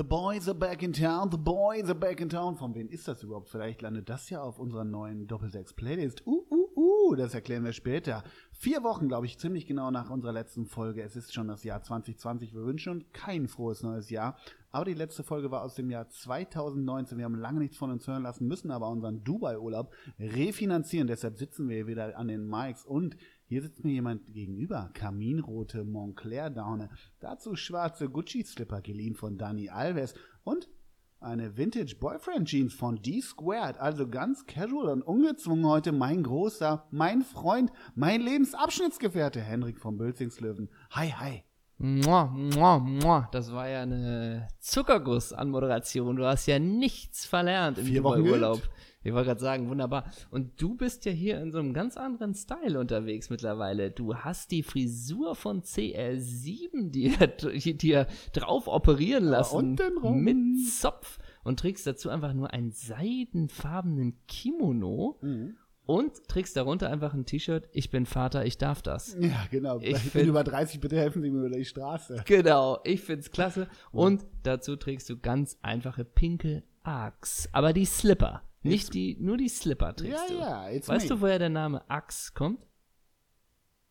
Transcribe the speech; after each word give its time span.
The 0.00 0.04
boys 0.04 0.48
are 0.48 0.54
back 0.54 0.82
in 0.82 0.94
town, 0.94 1.30
the 1.30 1.36
boys 1.36 1.90
are 1.90 1.94
back 1.94 2.22
in 2.22 2.30
town. 2.30 2.56
Von 2.56 2.74
wem 2.74 2.88
ist 2.88 3.06
das 3.06 3.22
überhaupt? 3.22 3.50
Vielleicht 3.50 3.82
landet 3.82 4.08
das 4.08 4.30
ja 4.30 4.40
auf 4.40 4.58
unserer 4.58 4.82
neuen 4.82 5.26
Doppelsechs-Playlist. 5.26 6.26
Uh, 6.26 6.42
uh, 6.50 6.68
uh, 6.74 7.14
das 7.16 7.34
erklären 7.34 7.64
wir 7.64 7.74
später. 7.74 8.24
Vier 8.50 8.82
Wochen, 8.82 9.08
glaube 9.08 9.26
ich, 9.26 9.38
ziemlich 9.38 9.66
genau 9.66 9.90
nach 9.90 10.08
unserer 10.08 10.32
letzten 10.32 10.64
Folge. 10.64 11.02
Es 11.02 11.16
ist 11.16 11.34
schon 11.34 11.48
das 11.48 11.64
Jahr 11.64 11.82
2020. 11.82 12.54
Wir 12.54 12.64
wünschen 12.64 12.94
uns 12.94 13.04
kein 13.12 13.46
frohes 13.46 13.82
neues 13.82 14.08
Jahr. 14.08 14.38
Aber 14.70 14.86
die 14.86 14.94
letzte 14.94 15.22
Folge 15.22 15.50
war 15.50 15.62
aus 15.62 15.74
dem 15.74 15.90
Jahr 15.90 16.08
2019. 16.08 17.18
Wir 17.18 17.26
haben 17.26 17.34
lange 17.34 17.60
nichts 17.60 17.76
von 17.76 17.90
uns 17.90 18.06
hören 18.06 18.22
lassen, 18.22 18.48
müssen 18.48 18.70
aber 18.70 18.88
unseren 18.88 19.22
Dubai-Urlaub 19.22 19.92
refinanzieren. 20.18 21.08
Deshalb 21.08 21.36
sitzen 21.36 21.68
wir 21.68 21.86
wieder 21.86 22.16
an 22.16 22.28
den 22.28 22.48
Mics 22.48 22.86
und 22.86 23.18
hier 23.50 23.62
sitzt 23.62 23.82
mir 23.82 23.90
jemand 23.90 24.32
gegenüber. 24.32 24.90
Kaminrote 24.94 25.82
Montclair-Daune. 25.82 26.88
Dazu 27.18 27.56
schwarze 27.56 28.08
Gucci-Slipper 28.08 28.80
geliehen 28.80 29.16
von 29.16 29.38
Dani 29.38 29.70
Alves 29.70 30.14
und 30.44 30.70
eine 31.18 31.56
Vintage 31.56 31.96
Boyfriend 31.98 32.46
Jeans 32.46 32.72
von 32.72 33.02
D 33.02 33.20
Squared. 33.20 33.76
Also 33.78 34.08
ganz 34.08 34.46
casual 34.46 34.90
und 34.90 35.02
ungezwungen 35.02 35.66
heute 35.66 35.90
mein 35.90 36.22
großer, 36.22 36.86
mein 36.92 37.22
Freund, 37.22 37.72
mein 37.96 38.20
Lebensabschnittsgefährte 38.20 39.40
Henrik 39.40 39.80
von 39.80 39.98
Bölzingslöwen. 39.98 40.70
Hi, 40.92 41.08
hi. 41.08 41.42
Mua, 41.82 42.26
mua, 42.26 42.78
mua. 42.78 43.28
Das 43.32 43.52
war 43.52 43.66
ja 43.66 43.80
eine 43.80 44.48
Zuckerguss-Anmoderation. 44.58 46.16
Du 46.16 46.26
hast 46.26 46.44
ja 46.44 46.58
nichts 46.58 47.24
verlernt 47.24 47.78
im 47.78 47.86
Vier 47.86 48.04
Wochen 48.04 48.20
Urlaub. 48.20 48.60
Ich 49.02 49.14
wollte 49.14 49.28
gerade 49.28 49.40
sagen, 49.40 49.70
wunderbar. 49.70 50.04
Und 50.30 50.60
du 50.60 50.74
bist 50.74 51.06
ja 51.06 51.12
hier 51.12 51.40
in 51.40 51.52
so 51.52 51.58
einem 51.58 51.72
ganz 51.72 51.96
anderen 51.96 52.34
Style 52.34 52.78
unterwegs 52.78 53.30
mittlerweile. 53.30 53.90
Du 53.90 54.14
hast 54.14 54.50
die 54.50 54.62
Frisur 54.62 55.34
von 55.34 55.62
CR7 55.62 56.90
dir, 56.90 57.16
dir 57.76 58.06
drauf 58.34 58.68
operieren 58.68 59.24
lassen. 59.24 59.56
untenrum. 59.56 60.20
Mit 60.20 60.36
Zopf. 60.68 61.18
Und 61.44 61.60
trägst 61.60 61.86
dazu 61.86 62.10
einfach 62.10 62.34
nur 62.34 62.52
einen 62.52 62.72
seidenfarbenen 62.72 64.18
Kimono. 64.28 65.18
Mhm. 65.22 65.56
Und 65.90 66.28
trägst 66.28 66.56
darunter 66.56 66.88
einfach 66.90 67.14
ein 67.14 67.26
T-Shirt. 67.26 67.68
Ich 67.72 67.90
bin 67.90 68.06
Vater, 68.06 68.44
ich 68.46 68.58
darf 68.58 68.80
das. 68.82 69.16
Ja, 69.18 69.46
genau. 69.50 69.80
Ich 69.80 69.90
Ich, 70.06 70.12
bin 70.12 70.28
über 70.28 70.44
30, 70.44 70.80
bitte 70.80 70.96
helfen 70.96 71.20
Sie 71.22 71.30
mir 71.30 71.38
über 71.46 71.50
die 71.56 71.64
Straße. 71.64 72.22
Genau, 72.26 72.78
ich 72.84 73.00
find's 73.00 73.30
klasse. 73.30 73.68
Und 73.90 74.24
dazu 74.42 74.76
trägst 74.76 75.08
du 75.10 75.18
ganz 75.18 75.58
einfache 75.62 76.04
pinke 76.04 76.62
Axe. 76.82 77.48
Aber 77.52 77.72
die 77.72 77.84
Slipper. 77.84 78.42
Nicht 78.62 78.94
die, 78.94 79.16
nur 79.18 79.36
die 79.36 79.48
Slipper 79.48 79.96
trägst 79.96 80.28
Ja, 80.28 80.34
du. 80.34 80.38
ja, 80.40 80.70
it's 80.70 80.88
weißt 80.88 81.08
me. 81.08 81.16
du, 81.16 81.20
woher 81.22 81.38
der 81.38 81.48
Name 81.48 81.88
Axe 81.90 82.32
kommt? 82.34 82.66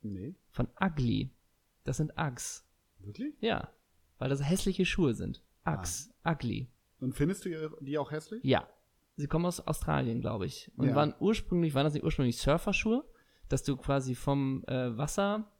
Nee, 0.02 0.36
Von 0.52 0.68
Ugly. 0.82 1.32
Das 1.84 1.98
sind 1.98 2.14
Uggs. 2.18 2.66
wirklich? 3.00 3.34
Ja. 3.42 3.70
Weil 4.20 4.30
das 4.30 4.48
hässliche 4.48 4.86
Schuhe 4.86 5.14
sind. 5.14 5.44
Uggs. 5.66 6.10
Ah. 6.24 6.32
Ugly. 6.34 6.70
Und 7.00 7.14
findest 7.16 7.46
du 7.46 7.50
die 7.82 7.98
auch 7.98 8.12
hässlich? 8.12 8.44
Ja. 8.44 8.68
Sie 9.20 9.28
kommen 9.28 9.46
aus 9.46 9.60
Australien, 9.68 10.22
glaube 10.22 10.46
ich. 10.46 10.72
Und 10.78 10.88
Ja. 10.88 10.96
waren 10.96 11.14
ursprünglich, 11.20 11.74
waren 11.74 11.84
das 11.84 11.94
nicht 11.94 12.06
ursprünglich 12.06 12.38
Surferschuhe? 12.38 13.04
Dass 13.50 13.64
du 13.64 13.76
quasi 13.76 14.16
vom 14.16 14.64
äh, 14.68 14.98
Wasser, 14.98 15.52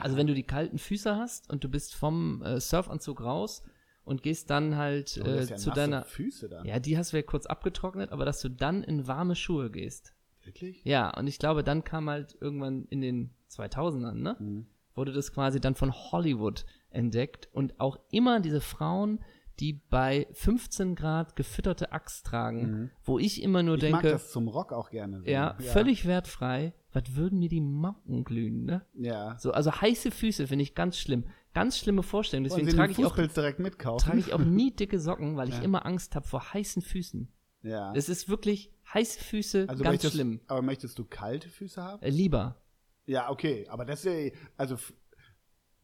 also 0.00 0.16
wenn 0.16 0.26
du 0.26 0.34
die 0.34 0.42
kalten 0.42 0.78
Füße 0.78 1.14
hast 1.16 1.48
und 1.48 1.62
du 1.62 1.68
bist 1.68 1.94
vom 1.94 2.42
äh, 2.42 2.58
Surfanzug 2.58 3.20
raus 3.20 3.62
und 4.04 4.24
gehst 4.24 4.50
dann 4.50 4.76
halt 4.76 5.18
äh, 5.18 5.44
ja 5.44 5.56
zu 5.56 5.70
deiner. 5.70 6.02
Füße 6.02 6.48
dann. 6.48 6.66
Ja, 6.66 6.80
die 6.80 6.98
hast 6.98 7.12
du 7.12 7.16
ja 7.16 7.22
kurz 7.22 7.46
abgetrocknet, 7.46 8.10
aber 8.10 8.24
dass 8.24 8.40
du 8.40 8.48
dann 8.48 8.82
in 8.82 9.06
warme 9.06 9.36
Schuhe 9.36 9.70
gehst. 9.70 10.12
Wirklich? 10.42 10.82
Ja, 10.84 11.16
und 11.16 11.28
ich 11.28 11.38
glaube, 11.38 11.62
dann 11.62 11.84
kam 11.84 12.10
halt 12.10 12.36
irgendwann 12.40 12.86
in 12.86 13.00
den 13.00 13.30
2000ern, 13.50 14.14
ne? 14.14 14.36
Mhm. 14.40 14.66
Wurde 14.96 15.12
das 15.12 15.32
quasi 15.32 15.60
dann 15.60 15.76
von 15.76 15.92
Hollywood 15.92 16.64
entdeckt 16.90 17.48
und 17.52 17.78
auch 17.78 17.98
immer 18.10 18.40
diese 18.40 18.60
Frauen, 18.60 19.20
die 19.60 19.72
bei 19.74 20.26
15 20.32 20.94
Grad 20.94 21.34
gefütterte 21.36 21.92
Axt 21.92 22.26
tragen, 22.26 22.90
wo 23.04 23.18
ich 23.18 23.42
immer 23.42 23.62
nur 23.62 23.76
Mhm. 23.76 23.82
Ich 23.84 23.90
mag 23.90 24.02
denke, 24.02 24.14
das 24.16 24.30
zum 24.30 24.48
Rock 24.48 24.72
auch 24.72 24.90
gerne. 24.90 25.20
So. 25.20 25.26
ja, 25.26 25.56
völlig 25.60 26.06
wertfrei, 26.06 26.74
was 26.92 27.14
würden 27.16 27.38
mir 27.38 27.48
die 27.48 27.60
Macken 27.60 28.24
glühen, 28.24 28.64
ne? 28.64 28.84
Ja. 28.94 29.36
So, 29.38 29.52
also 29.52 29.72
heiße 29.72 30.10
Füße 30.10 30.46
finde 30.46 30.62
ich 30.62 30.74
ganz 30.74 30.98
schlimm. 30.98 31.24
Ganz 31.54 31.78
schlimme 31.78 32.02
Vorstellung. 32.02 32.44
Deswegen 32.44 32.68
trage 32.68 32.92
ich, 32.92 33.04
auch, 33.04 33.16
direkt 33.16 33.58
mitkaufen? 33.60 34.06
trage 34.06 34.18
ich 34.18 34.34
auch 34.34 34.38
nie 34.44 34.72
dicke 34.72 34.98
Socken, 35.00 35.36
weil 35.36 35.48
ich 35.48 35.56
Ja. 35.56 35.62
immer 35.62 35.86
Angst 35.86 36.14
habe 36.14 36.26
vor 36.28 36.52
heißen 36.52 36.82
Füßen. 36.82 37.28
ja. 37.62 37.92
Es 37.94 38.08
ist 38.10 38.28
wirklich 38.28 38.70
heiße 38.92 39.18
Füße, 39.20 39.66
also 39.68 39.82
ganz 39.82 39.94
möchtest, 39.94 40.14
schlimm. 40.14 40.40
Aber 40.48 40.60
möchtest 40.62 40.98
du 40.98 41.04
kalte 41.06 41.48
Füße 41.48 41.82
haben? 41.82 42.02
Äh, 42.02 42.10
lieber. 42.10 42.60
Ja, 43.06 43.30
okay. 43.30 43.66
Aber 43.68 43.84
das 43.86 44.04
ist 44.04 44.12
ja, 44.12 44.38
also 44.56 44.74
f- 44.74 44.92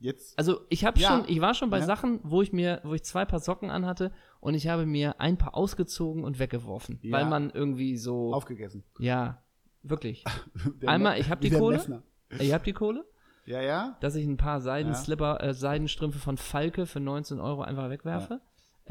jetzt. 0.02 0.38
Also 0.38 0.60
ich 0.68 0.84
habe 0.84 0.98
Ja. 1.00 1.08
schon, 1.08 1.24
ich 1.28 1.40
war 1.40 1.54
schon 1.54 1.70
bei 1.70 1.78
Ja. 1.78 1.84
Sachen, 1.86 2.20
wo 2.22 2.42
ich 2.42 2.52
mir, 2.52 2.80
wo 2.84 2.94
ich 2.94 3.02
zwei 3.04 3.24
Paar 3.24 3.40
Socken 3.40 3.70
anhatte 3.70 4.12
und 4.40 4.54
ich 4.54 4.68
habe 4.68 4.84
mir 4.86 5.20
ein 5.20 5.38
paar 5.38 5.56
ausgezogen 5.56 6.24
und 6.24 6.38
weggeworfen, 6.38 6.98
Ja. 7.02 7.12
weil 7.16 7.24
man 7.26 7.50
irgendwie 7.50 7.96
so, 7.96 8.34
Aufgegessen. 8.34 8.84
ja, 8.98 9.42
wirklich. 9.82 10.24
Der 10.82 10.88
Einmal, 10.90 11.18
ich 11.20 11.30
hab 11.30 11.42
wie 11.42 11.50
die 11.50 11.56
Kohle. 11.56 11.76
Messner. 11.76 12.02
Ihr 12.40 12.54
habt 12.54 12.66
die 12.66 12.72
Kohle, 12.72 13.04
Ja, 13.46 13.60
ja. 13.60 13.96
dass 14.00 14.14
ich 14.14 14.26
ein 14.26 14.36
paar 14.36 14.60
Seidenslipper, 14.60 15.42
äh, 15.42 15.54
Seidenstrümpfe 15.54 16.18
von 16.18 16.36
Falke 16.36 16.86
für 16.86 17.00
19 17.00 17.40
Euro 17.40 17.62
einfach 17.62 17.88
wegwerfe. 17.90 18.40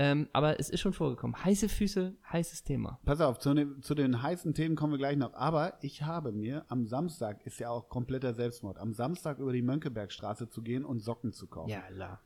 Ähm, 0.02 0.30
aber 0.34 0.60
es 0.60 0.72
ist 0.72 0.80
schon 0.80 0.94
vorgekommen. 0.94 1.46
Heiße 1.46 1.70
Füße, 1.70 2.16
heißes 2.32 2.64
Thema. 2.64 3.00
Pass 3.06 3.22
auf, 3.22 3.38
zu 3.38 3.54
den, 3.54 3.84
zu 3.84 3.94
den 3.94 4.24
heißen 4.24 4.56
Themen 4.56 4.76
kommen 4.76 4.94
wir 4.94 4.98
gleich 4.98 5.16
noch. 5.16 5.36
Aber 5.36 5.78
ich 5.84 6.02
habe 6.02 6.32
mir 6.32 6.66
am 6.70 6.88
Samstag, 6.88 7.46
ist 7.46 7.60
ja 7.60 7.70
auch 7.70 7.88
kompletter 7.88 8.34
Selbstmord, 8.34 8.80
am 8.80 8.94
Samstag 8.94 9.38
über 9.38 9.54
die 9.54 9.62
Mönckebergstraße 9.62 10.50
zu 10.50 10.64
gehen 10.64 10.86
und 10.86 11.02
Socken 11.02 11.34
zu 11.34 11.46
kaufen. 11.46 11.70
Ja, 11.70 11.84
la. 11.92 12.20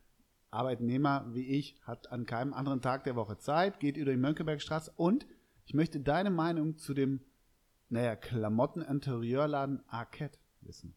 Arbeitnehmer 0.52 1.26
wie 1.34 1.48
ich 1.48 1.76
hat 1.82 2.14
an 2.14 2.26
keinem 2.26 2.54
anderen 2.54 2.82
Tag 2.82 3.04
der 3.04 3.18
Woche 3.18 3.40
Zeit, 3.40 3.82
geht 3.82 3.98
über 3.98 4.12
die 4.12 4.18
Mönckebergstraße 4.18 4.94
und 4.96 5.28
ich 5.66 5.74
möchte 5.74 6.00
deine 6.00 6.30
Meinung 6.30 6.78
zu 6.78 6.94
dem, 6.94 7.26
naja, 7.90 8.16
Klamotten-Interieurladen 8.16 9.84
Arquette 9.90 10.40
wissen. 10.62 10.96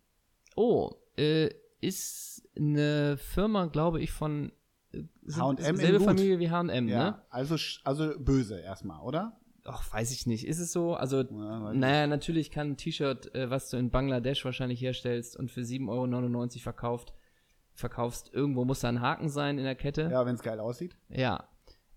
Oh, 0.55 0.93
äh, 1.17 1.51
ist 1.81 2.49
eine 2.57 3.17
Firma, 3.17 3.67
glaube 3.67 4.01
ich, 4.01 4.13
von 4.13 4.53
H&M 4.93 5.57
in 5.59 5.77
selbe. 5.77 6.01
Familie 6.01 6.39
wie 6.39 6.51
H&M, 6.51 6.89
Ja, 6.89 7.11
ne? 7.11 7.23
also, 7.31 7.57
also 7.85 8.13
böse 8.19 8.59
erstmal, 8.59 9.01
oder? 9.01 9.39
Ach, 9.65 9.93
weiß 9.93 10.13
ich 10.13 10.27
nicht. 10.27 10.47
Ist 10.47 10.61
es 10.61 10.73
so? 10.73 10.95
Also, 10.95 11.23
Ja, 11.23 11.73
naja, 11.75 12.07
natürlich 12.07 12.51
kann 12.51 12.71
ein 12.71 12.77
T-Shirt, 12.79 13.35
äh, 13.35 13.51
was 13.51 13.69
du 13.69 13.77
in 13.77 13.91
Bangladesch 13.91 14.45
wahrscheinlich 14.45 14.81
herstellst 14.81 15.37
und 15.37 15.51
für 15.51 15.61
7,99 15.61 15.89
Euro 16.57 16.63
verkauft, 16.63 17.13
verkaufst, 17.75 18.33
irgendwo 18.33 18.65
muss 18.65 18.81
da 18.81 18.89
ein 18.89 19.01
Haken 19.03 19.29
sein 19.29 19.59
in 19.59 19.65
der 19.65 19.75
Kette. 19.75 20.09
Ja, 20.11 20.25
wenn 20.25 20.35
es 20.35 20.43
geil 20.43 20.59
aussieht. 20.59 20.97
Ja. 21.11 21.49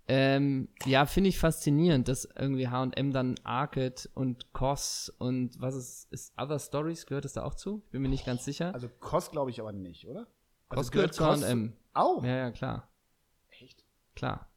Ähm, 0.08 0.68
ja, 0.86 1.06
finde 1.06 1.30
ich 1.30 1.40
faszinierend, 1.40 2.10
dass 2.10 2.28
irgendwie 2.38 2.68
H&M 2.68 3.14
dann 3.14 3.36
Arcade 3.46 3.96
und 4.14 4.52
COS 4.52 5.14
und 5.20 5.62
was 5.62 5.76
ist, 5.76 6.12
ist 6.12 6.34
Other 6.38 6.60
Stories, 6.60 7.06
gehört 7.06 7.24
es 7.24 7.34
da 7.34 7.44
auch 7.44 7.54
zu? 7.56 7.82
Ich 7.86 7.92
bin 7.92 8.02
mir 8.02 8.10
nicht 8.10 8.26
ganz 8.26 8.44
sicher. 8.44 8.74
Also 8.74 8.90
Kost 9.00 9.32
glaube 9.32 9.52
ich 9.52 9.62
aber 9.62 9.72
nicht, 9.72 10.08
oder? 10.08 10.28
COS 10.68 10.78
Also 10.78 10.92
gehört 10.92 11.14
zu 11.14 11.26
H&M. 11.26 11.74
Auch? 11.94 12.24
Ja, 12.24 12.36
ja, 12.38 12.52
klar. 12.52 12.90
Echt? 13.60 13.84
Klar. 14.16 14.50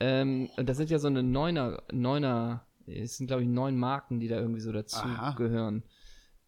Ähm, 0.00 0.48
das 0.56 0.76
sind 0.76 0.90
ja 0.90 0.98
so 0.98 1.08
eine 1.08 1.22
Neuner, 1.22 1.82
Neuner, 1.92 2.66
es 2.86 3.16
sind 3.16 3.26
glaube 3.26 3.42
ich 3.42 3.48
neun 3.48 3.76
Marken, 3.76 4.20
die 4.20 4.28
da 4.28 4.36
irgendwie 4.38 4.60
so 4.60 4.72
dazu 4.72 4.98
Aha. 4.98 5.34
gehören. 5.34 5.82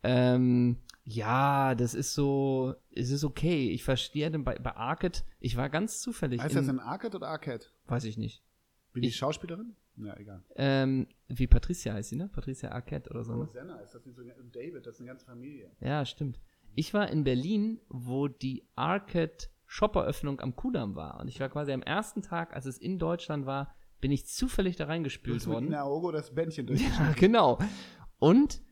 Ähm, 0.03 0.78
ja, 1.04 1.75
das 1.75 1.94
ist 1.94 2.15
so, 2.15 2.75
es 2.94 3.10
ist 3.10 3.25
okay. 3.25 3.70
Ich 3.70 3.82
verstehe 3.84 4.31
den 4.31 4.44
bei, 4.44 4.59
bei 4.59 4.75
Arcade, 4.76 5.19
ich 5.41 5.56
war 5.56 5.69
ganz 5.69 6.00
zufällig. 6.00 6.41
Heißt 6.41 6.54
in, 6.54 6.60
das 6.62 6.69
in 6.69 6.81
Arcade 6.81 7.17
oder 7.17 7.29
Arcade? 7.29 7.67
weiß 7.87 8.05
ich 8.05 8.17
nicht. 8.17 8.44
Wie 8.93 9.00
die 9.00 9.08
Ich- 9.08 9.17
Schauspielerin? 9.17 9.76
Ja, 9.96 10.17
egal. 10.17 10.43
Ähm, 10.56 11.08
wie 11.29 11.46
Patricia 11.46 11.93
heißt 11.93 12.11
sie, 12.11 12.17
ne? 12.17 12.29
Patricia 12.29 12.70
Arquette 12.70 13.11
oder 13.11 13.23
so. 13.25 13.32
Ne? 13.35 13.40
Rosanna 13.44 13.81
ist 13.81 13.94
das 13.94 14.06
nicht 14.06 14.17
so. 14.17 14.23
und 14.23 14.55
David, 14.56 14.87
das 14.87 14.94
ist 14.94 15.00
eine 15.00 15.08
ganze 15.08 15.26
Familie. 15.26 15.70
Ja, 15.81 16.06
stimmt. 16.06 16.40
Ich 16.75 16.94
war 16.94 17.11
in 17.11 17.25
Berlin, 17.25 17.81
wo 17.88 18.29
die 18.29 18.64
Arcade 18.76 19.35
Shopperöffnung 19.72 20.40
am 20.40 20.56
Kudamm 20.56 20.96
war. 20.96 21.20
Und 21.20 21.28
ich 21.28 21.38
war 21.38 21.49
quasi 21.49 21.70
am 21.70 21.81
ersten 21.81 22.22
Tag, 22.22 22.56
als 22.56 22.67
es 22.67 22.76
in 22.76 22.99
Deutschland 22.99 23.46
war, 23.46 23.72
bin 24.00 24.11
ich 24.11 24.26
zufällig 24.26 24.75
da 24.75 24.87
reingespült 24.87 25.37
hast 25.37 25.46
mit 25.46 25.55
worden. 25.55 25.70
Naogo 25.70 26.11
das 26.11 26.34
Bändchen. 26.34 26.67
Ja, 26.76 27.12
genau. 27.17 27.61
Und 28.19 28.62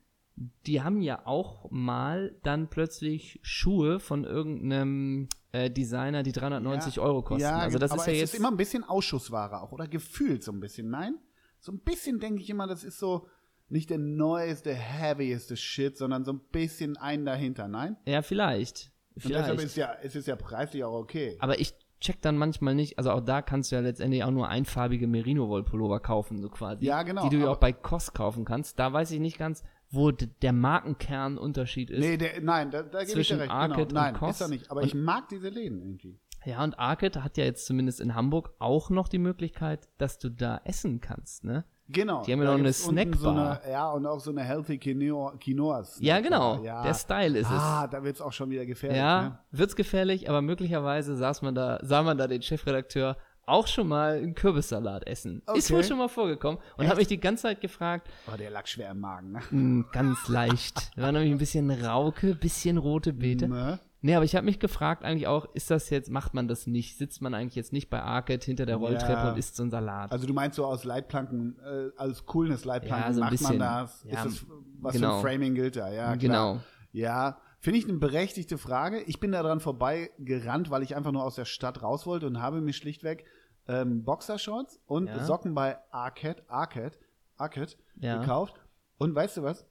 die 0.66 0.82
haben 0.82 1.00
ja 1.00 1.24
auch 1.24 1.70
mal 1.70 2.36
dann 2.42 2.68
plötzlich 2.68 3.38
Schuhe 3.42 4.00
von 4.00 4.24
irgendeinem 4.24 5.28
äh, 5.52 5.70
Designer, 5.70 6.24
die 6.24 6.32
390 6.32 6.98
Euro 6.98 7.22
kosten. 7.22 7.42
Ja, 7.42 7.58
also 7.58 7.78
das 7.78 7.92
aber 7.92 8.00
ist 8.00 8.06
ja 8.08 8.12
es 8.14 8.18
jetzt 8.18 8.34
ist 8.34 8.40
immer 8.40 8.50
ein 8.50 8.56
bisschen 8.56 8.82
Ausschussware 8.82 9.62
auch, 9.62 9.70
oder? 9.70 9.86
Gefühlt 9.86 10.42
so 10.42 10.50
ein 10.50 10.58
bisschen, 10.58 10.90
nein? 10.90 11.14
So 11.60 11.70
ein 11.70 11.78
bisschen 11.78 12.18
denke 12.18 12.42
ich 12.42 12.50
immer, 12.50 12.66
das 12.66 12.82
ist 12.82 12.98
so 12.98 13.28
nicht 13.68 13.90
der 13.90 13.98
neueste, 13.98 14.74
heavieste 14.74 15.56
Shit, 15.56 15.96
sondern 15.96 16.24
so 16.24 16.32
ein 16.32 16.40
bisschen 16.50 16.96
ein 16.96 17.24
dahinter, 17.24 17.68
nein? 17.68 17.96
ja 18.04 18.22
vielleicht. 18.22 18.90
Vielleicht. 19.20 19.60
ist 19.62 19.76
ja, 19.76 19.92
es 20.02 20.14
ist 20.16 20.26
ja 20.28 20.36
preislich 20.36 20.84
auch 20.84 20.92
okay. 20.94 21.36
Aber 21.40 21.58
ich 21.60 21.74
check 22.00 22.20
dann 22.22 22.36
manchmal 22.36 22.74
nicht, 22.74 22.96
also 22.98 23.10
auch 23.10 23.20
da 23.20 23.42
kannst 23.42 23.72
du 23.72 23.76
ja 23.76 23.82
letztendlich 23.82 24.22
auch 24.24 24.30
nur 24.30 24.48
einfarbige 24.48 25.06
Merino-Wollpullover 25.08 26.00
kaufen, 26.00 26.40
so 26.40 26.48
quasi. 26.48 26.84
Ja, 26.84 27.02
genau, 27.02 27.24
Die 27.24 27.30
du 27.30 27.38
ja 27.38 27.44
aber- 27.44 27.52
auch 27.52 27.56
bei 27.58 27.72
COS 27.72 28.12
kaufen 28.12 28.44
kannst. 28.44 28.78
Da 28.78 28.92
weiß 28.92 29.10
ich 29.10 29.20
nicht 29.20 29.38
ganz, 29.38 29.64
wo 29.90 30.10
der 30.12 30.52
Markenkernunterschied 30.52 31.90
ist. 31.90 32.00
Nee, 32.00 32.16
der, 32.16 32.40
nein, 32.40 32.70
da, 32.70 32.82
da 32.82 33.04
gebe 33.04 33.20
ich 33.20 33.28
dir 33.28 33.38
recht. 33.40 33.50
Arcade 33.50 33.86
genau. 33.86 34.00
Nein, 34.00 34.16
und 34.16 34.30
ist 34.30 34.40
er 34.40 34.48
nicht. 34.48 34.70
Aber 34.70 34.80
Und- 34.82 34.86
ich 34.86 34.94
mag 34.94 35.28
diese 35.28 35.48
Läden 35.48 35.80
irgendwie. 35.80 36.18
Ja, 36.44 36.62
und 36.62 36.78
Arcade 36.78 37.24
hat 37.24 37.36
ja 37.36 37.44
jetzt 37.44 37.66
zumindest 37.66 38.00
in 38.00 38.14
Hamburg 38.14 38.52
auch 38.58 38.90
noch 38.90 39.08
die 39.08 39.18
Möglichkeit, 39.18 39.88
dass 39.98 40.18
du 40.18 40.28
da 40.30 40.60
essen 40.64 41.00
kannst, 41.00 41.44
ne? 41.44 41.64
Genau. 41.90 42.22
Die 42.22 42.32
haben 42.32 42.40
ja 42.40 42.44
noch 42.46 42.52
eine 42.54 42.62
unten 42.68 42.72
So 42.74 42.90
Snackbar. 42.90 43.60
eine, 43.62 43.72
ja, 43.72 43.90
und 43.90 44.04
auch 44.06 44.20
so 44.20 44.30
eine 44.30 44.42
Healthy 44.42 44.78
Quinoa. 44.78 45.34
Quinoa 45.40 45.84
Ja, 46.00 46.20
genau. 46.20 46.62
Ja. 46.62 46.82
Der 46.82 46.94
Style 46.94 47.38
ist 47.38 47.50
ah, 47.50 47.86
da 47.86 48.02
wird's 48.04 48.20
auch 48.20 48.32
schon 48.32 48.50
wieder 48.50 48.62
es. 48.62 48.68
gefährlich. 48.68 48.98
Ja, 48.98 49.22
Ne? 49.22 49.38
wird's 49.52 49.74
gefährlich, 49.74 50.28
aber 50.28 50.42
möglicherweise 50.42 51.16
saß 51.16 51.40
man 51.42 51.54
da, 51.54 51.78
sah 51.82 52.02
man 52.02 52.18
da 52.18 52.26
den 52.26 52.42
Chefredakteur 52.42 53.16
auch 53.46 53.66
schon 53.66 53.88
mal 53.88 54.18
einen 54.18 54.34
Kürbissalat 54.34 55.06
essen. 55.06 55.40
Ist 55.54 55.70
Okay. 55.70 55.74
wohl 55.76 55.84
schon 55.84 55.96
mal 55.96 56.08
vorgekommen 56.08 56.60
und 56.76 56.86
habe 56.86 56.98
mich 56.98 57.08
die 57.08 57.18
ganze 57.18 57.44
Zeit 57.44 57.62
gefragt, 57.62 58.06
Oh, 58.30 58.36
der 58.36 58.50
lag 58.50 58.66
schwer 58.66 58.90
im 58.90 59.00
Magen. 59.00 59.32
Ne? 59.32 59.40
mh, 59.50 59.84
ganz 59.90 60.28
leicht. 60.28 60.90
War 60.98 61.10
nämlich 61.12 61.32
ein 61.32 61.38
bisschen 61.38 61.70
Rauke, 61.70 62.34
bisschen 62.34 62.76
rote 62.76 63.14
Beete. 63.14 63.48
Ne? 63.48 63.78
Nee, 64.00 64.14
aber 64.14 64.24
ich 64.24 64.36
habe 64.36 64.44
mich 64.44 64.60
gefragt 64.60 65.02
eigentlich 65.04 65.26
auch, 65.26 65.46
ist 65.54 65.70
das 65.72 65.90
jetzt, 65.90 66.08
macht 66.10 66.32
man 66.32 66.46
das 66.46 66.66
nicht? 66.68 66.96
Sitzt 66.98 67.20
man 67.20 67.34
eigentlich 67.34 67.56
jetzt 67.56 67.72
nicht 67.72 67.90
bei 67.90 68.00
Arcade 68.00 68.44
hinter 68.44 68.64
der 68.64 68.76
Rolltreppe 68.76 69.12
Ja. 69.12 69.30
und 69.32 69.38
isst 69.38 69.56
so 69.56 69.62
einen 69.64 69.70
Salat? 69.72 70.12
Also 70.12 70.26
du 70.26 70.34
meinst 70.34 70.54
so 70.56 70.64
aus 70.66 70.84
Leitplanken, 70.84 71.58
äh, 71.58 71.90
als 71.96 72.24
Coolness 72.24 72.64
Leitplanken 72.64 73.08
Ja, 73.08 73.12
so 73.12 73.20
macht 73.20 73.30
man 73.32 73.38
bisschen. 73.38 73.58
das? 73.58 74.04
Ja, 74.08 74.24
ist 74.24 74.42
das, 74.42 74.46
was 74.80 74.94
genau. 74.94 75.20
für 75.20 75.28
ein 75.28 75.34
Framing 75.34 75.54
gilt 75.54 75.76
da? 75.76 75.88
Ja, 75.92 76.04
klar. 76.04 76.16
Genau. 76.18 76.60
Ja, 76.92 77.38
finde 77.58 77.80
ich 77.80 77.88
eine 77.88 77.98
berechtigte 77.98 78.56
Frage. 78.56 79.00
Ich 79.02 79.18
bin 79.18 79.32
da 79.32 79.42
dran 79.42 79.58
vorbeigerannt, 79.60 80.70
weil 80.70 80.82
ich 80.84 80.94
einfach 80.94 81.12
nur 81.12 81.24
aus 81.24 81.34
der 81.34 81.44
Stadt 81.44 81.82
raus 81.82 82.06
wollte 82.06 82.26
und 82.28 82.40
habe 82.40 82.60
mir 82.60 82.72
schlichtweg 82.72 83.24
ähm, 83.66 84.04
Boxershorts 84.04 84.80
und 84.86 85.08
Ja. 85.08 85.24
Socken 85.24 85.54
bei 85.54 85.76
Arcade, 85.90 86.42
Arcade, 86.48 86.96
Arcade 87.36 87.72
Ja. 87.96 88.18
gekauft. 88.20 88.60
Und 88.96 89.14
weißt 89.14 89.36
du 89.38 89.42
was? 89.42 89.66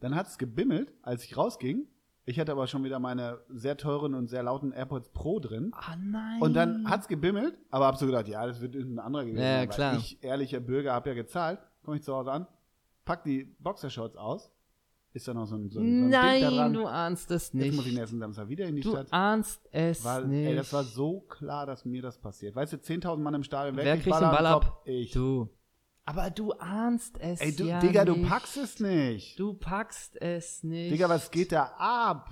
Dann 0.00 0.14
hat 0.14 0.28
es 0.28 0.38
gebimmelt, 0.38 0.92
als 1.02 1.24
ich 1.24 1.36
rausging. 1.36 1.86
Ich 2.28 2.40
hatte 2.40 2.50
aber 2.52 2.66
schon 2.66 2.82
wieder 2.82 2.98
meine 2.98 3.38
sehr 3.48 3.76
teuren 3.76 4.12
und 4.14 4.26
sehr 4.28 4.42
lauten 4.42 4.72
AirPods 4.72 5.10
Pro 5.10 5.38
drin. 5.38 5.70
Ah 5.74 5.94
nein. 5.96 6.42
Und 6.42 6.54
dann 6.54 6.90
hat's 6.90 7.06
gebimmelt, 7.06 7.56
aber 7.70 7.86
hab 7.86 7.96
so 7.96 8.04
gedacht, 8.06 8.26
ja, 8.26 8.44
das 8.44 8.60
wird 8.60 8.74
irgendein 8.74 9.06
anderer 9.06 9.24
gewesen. 9.24 9.42
Ja, 9.44 9.58
sein, 9.60 9.68
klar. 9.68 9.96
Ich, 9.96 10.22
ehrlicher 10.24 10.58
Bürger, 10.58 10.92
hab 10.92 11.06
ja 11.06 11.14
gezahlt, 11.14 11.60
komme 11.84 11.98
ich 11.98 12.02
zu 12.02 12.12
Hause 12.12 12.32
an, 12.32 12.46
pack 13.04 13.22
die 13.22 13.44
Boxershorts 13.60 14.16
aus, 14.16 14.50
ist 15.12 15.28
da 15.28 15.34
noch 15.34 15.46
so 15.46 15.54
ein, 15.54 15.70
so 15.70 15.78
ein, 15.78 15.84
so 15.84 15.88
ein 15.88 16.00
Ding 16.02 16.10
da 16.10 16.22
Nein, 16.22 16.42
dran. 16.56 16.72
du 16.74 16.86
ahnst 16.86 17.30
es 17.30 17.52
Jetzt 17.52 17.74
muss 17.76 17.86
ich 17.86 17.92
nicht. 17.92 18.00
nächsten 18.00 18.18
Samstag 18.18 18.48
wieder 18.48 18.66
in 18.66 18.74
die 18.74 18.82
Du 18.82 18.90
Stadt. 18.90 19.06
ahnst 19.12 19.62
es 19.70 20.04
Weil, 20.04 20.26
nicht. 20.26 20.48
ey, 20.48 20.56
das 20.56 20.72
war 20.72 20.82
so 20.82 21.20
klar, 21.20 21.64
dass 21.64 21.84
mir 21.84 22.02
das 22.02 22.18
passiert. 22.18 22.56
Weißt 22.56 22.72
du, 22.72 22.76
10.000 22.76 23.18
Mann 23.18 23.34
im 23.34 23.44
Stadion 23.44 23.76
Wer 23.76 23.94
ich 23.94 24.02
kriegt 24.02 24.16
den 24.16 24.30
Ball 24.30 24.46
ab? 24.46 24.82
Ich. 24.84 25.12
Du. 25.12 25.48
Aber 26.08 26.30
du 26.30 26.52
ahnst 26.52 27.18
es 27.20 27.40
ey, 27.40 27.54
du, 27.54 27.64
ja 27.64 27.80
Digga, 27.80 28.04
nicht. 28.04 28.16
du 28.16 28.28
packst 28.28 28.56
es 28.56 28.78
nicht. 28.80 29.38
Du 29.38 29.54
packst 29.54 30.20
es 30.22 30.62
nicht. 30.62 30.92
Digga, 30.92 31.08
was 31.08 31.30
geht 31.32 31.50
da 31.52 31.64
ab? 31.78 32.30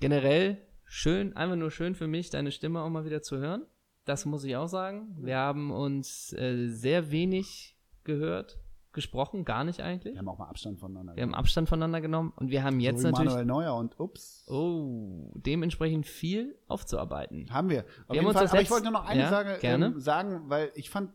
Generell 0.00 0.58
schön, 0.84 1.36
einfach 1.36 1.56
nur 1.56 1.70
schön 1.70 1.94
für 1.94 2.06
mich, 2.08 2.30
deine 2.30 2.50
Stimme 2.50 2.80
auch 2.82 2.88
mal 2.88 3.04
wieder 3.04 3.22
zu 3.22 3.36
hören. 3.36 3.66
Das 4.06 4.24
muss 4.24 4.44
ich 4.44 4.56
auch 4.56 4.66
sagen. 4.66 5.14
Wir 5.20 5.36
haben 5.36 5.70
uns 5.70 6.32
äh, 6.32 6.68
sehr 6.68 7.10
wenig 7.10 7.76
gehört, 8.02 8.58
gesprochen, 8.92 9.44
gar 9.44 9.62
nicht 9.62 9.80
eigentlich. 9.82 10.14
Wir 10.14 10.18
haben 10.20 10.28
auch 10.28 10.38
mal 10.38 10.48
Abstand 10.48 10.80
voneinander. 10.80 11.14
Wir 11.16 11.22
haben 11.22 11.34
Abstand 11.34 11.68
voneinander 11.68 12.00
genommen 12.00 12.32
und 12.36 12.50
wir 12.50 12.64
haben 12.64 12.80
jetzt 12.80 13.02
so 13.02 13.08
wie 13.08 13.12
natürlich 13.12 13.28
Manuel 13.32 13.44
Neuer 13.44 13.76
und 13.76 14.00
ups. 14.00 14.46
oh, 14.48 15.30
dementsprechend 15.34 16.06
viel 16.06 16.58
aufzuarbeiten. 16.66 17.52
Haben 17.52 17.68
wir. 17.68 17.80
Auf 17.80 17.86
Wir 17.86 18.14
jeden 18.14 18.20
haben 18.20 18.26
uns 18.28 18.38
Fall. 18.38 18.48
Aber 18.48 18.62
ich 18.62 18.70
wollte 18.70 18.84
nur 18.84 18.92
noch 18.94 19.04
eine 19.06 19.20
Ja, 19.20 19.28
Sache 19.30 19.58
gerne. 19.60 19.86
ähm, 19.86 20.00
sagen, 20.00 20.42
weil 20.48 20.72
ich 20.74 20.88
fand, 20.90 21.12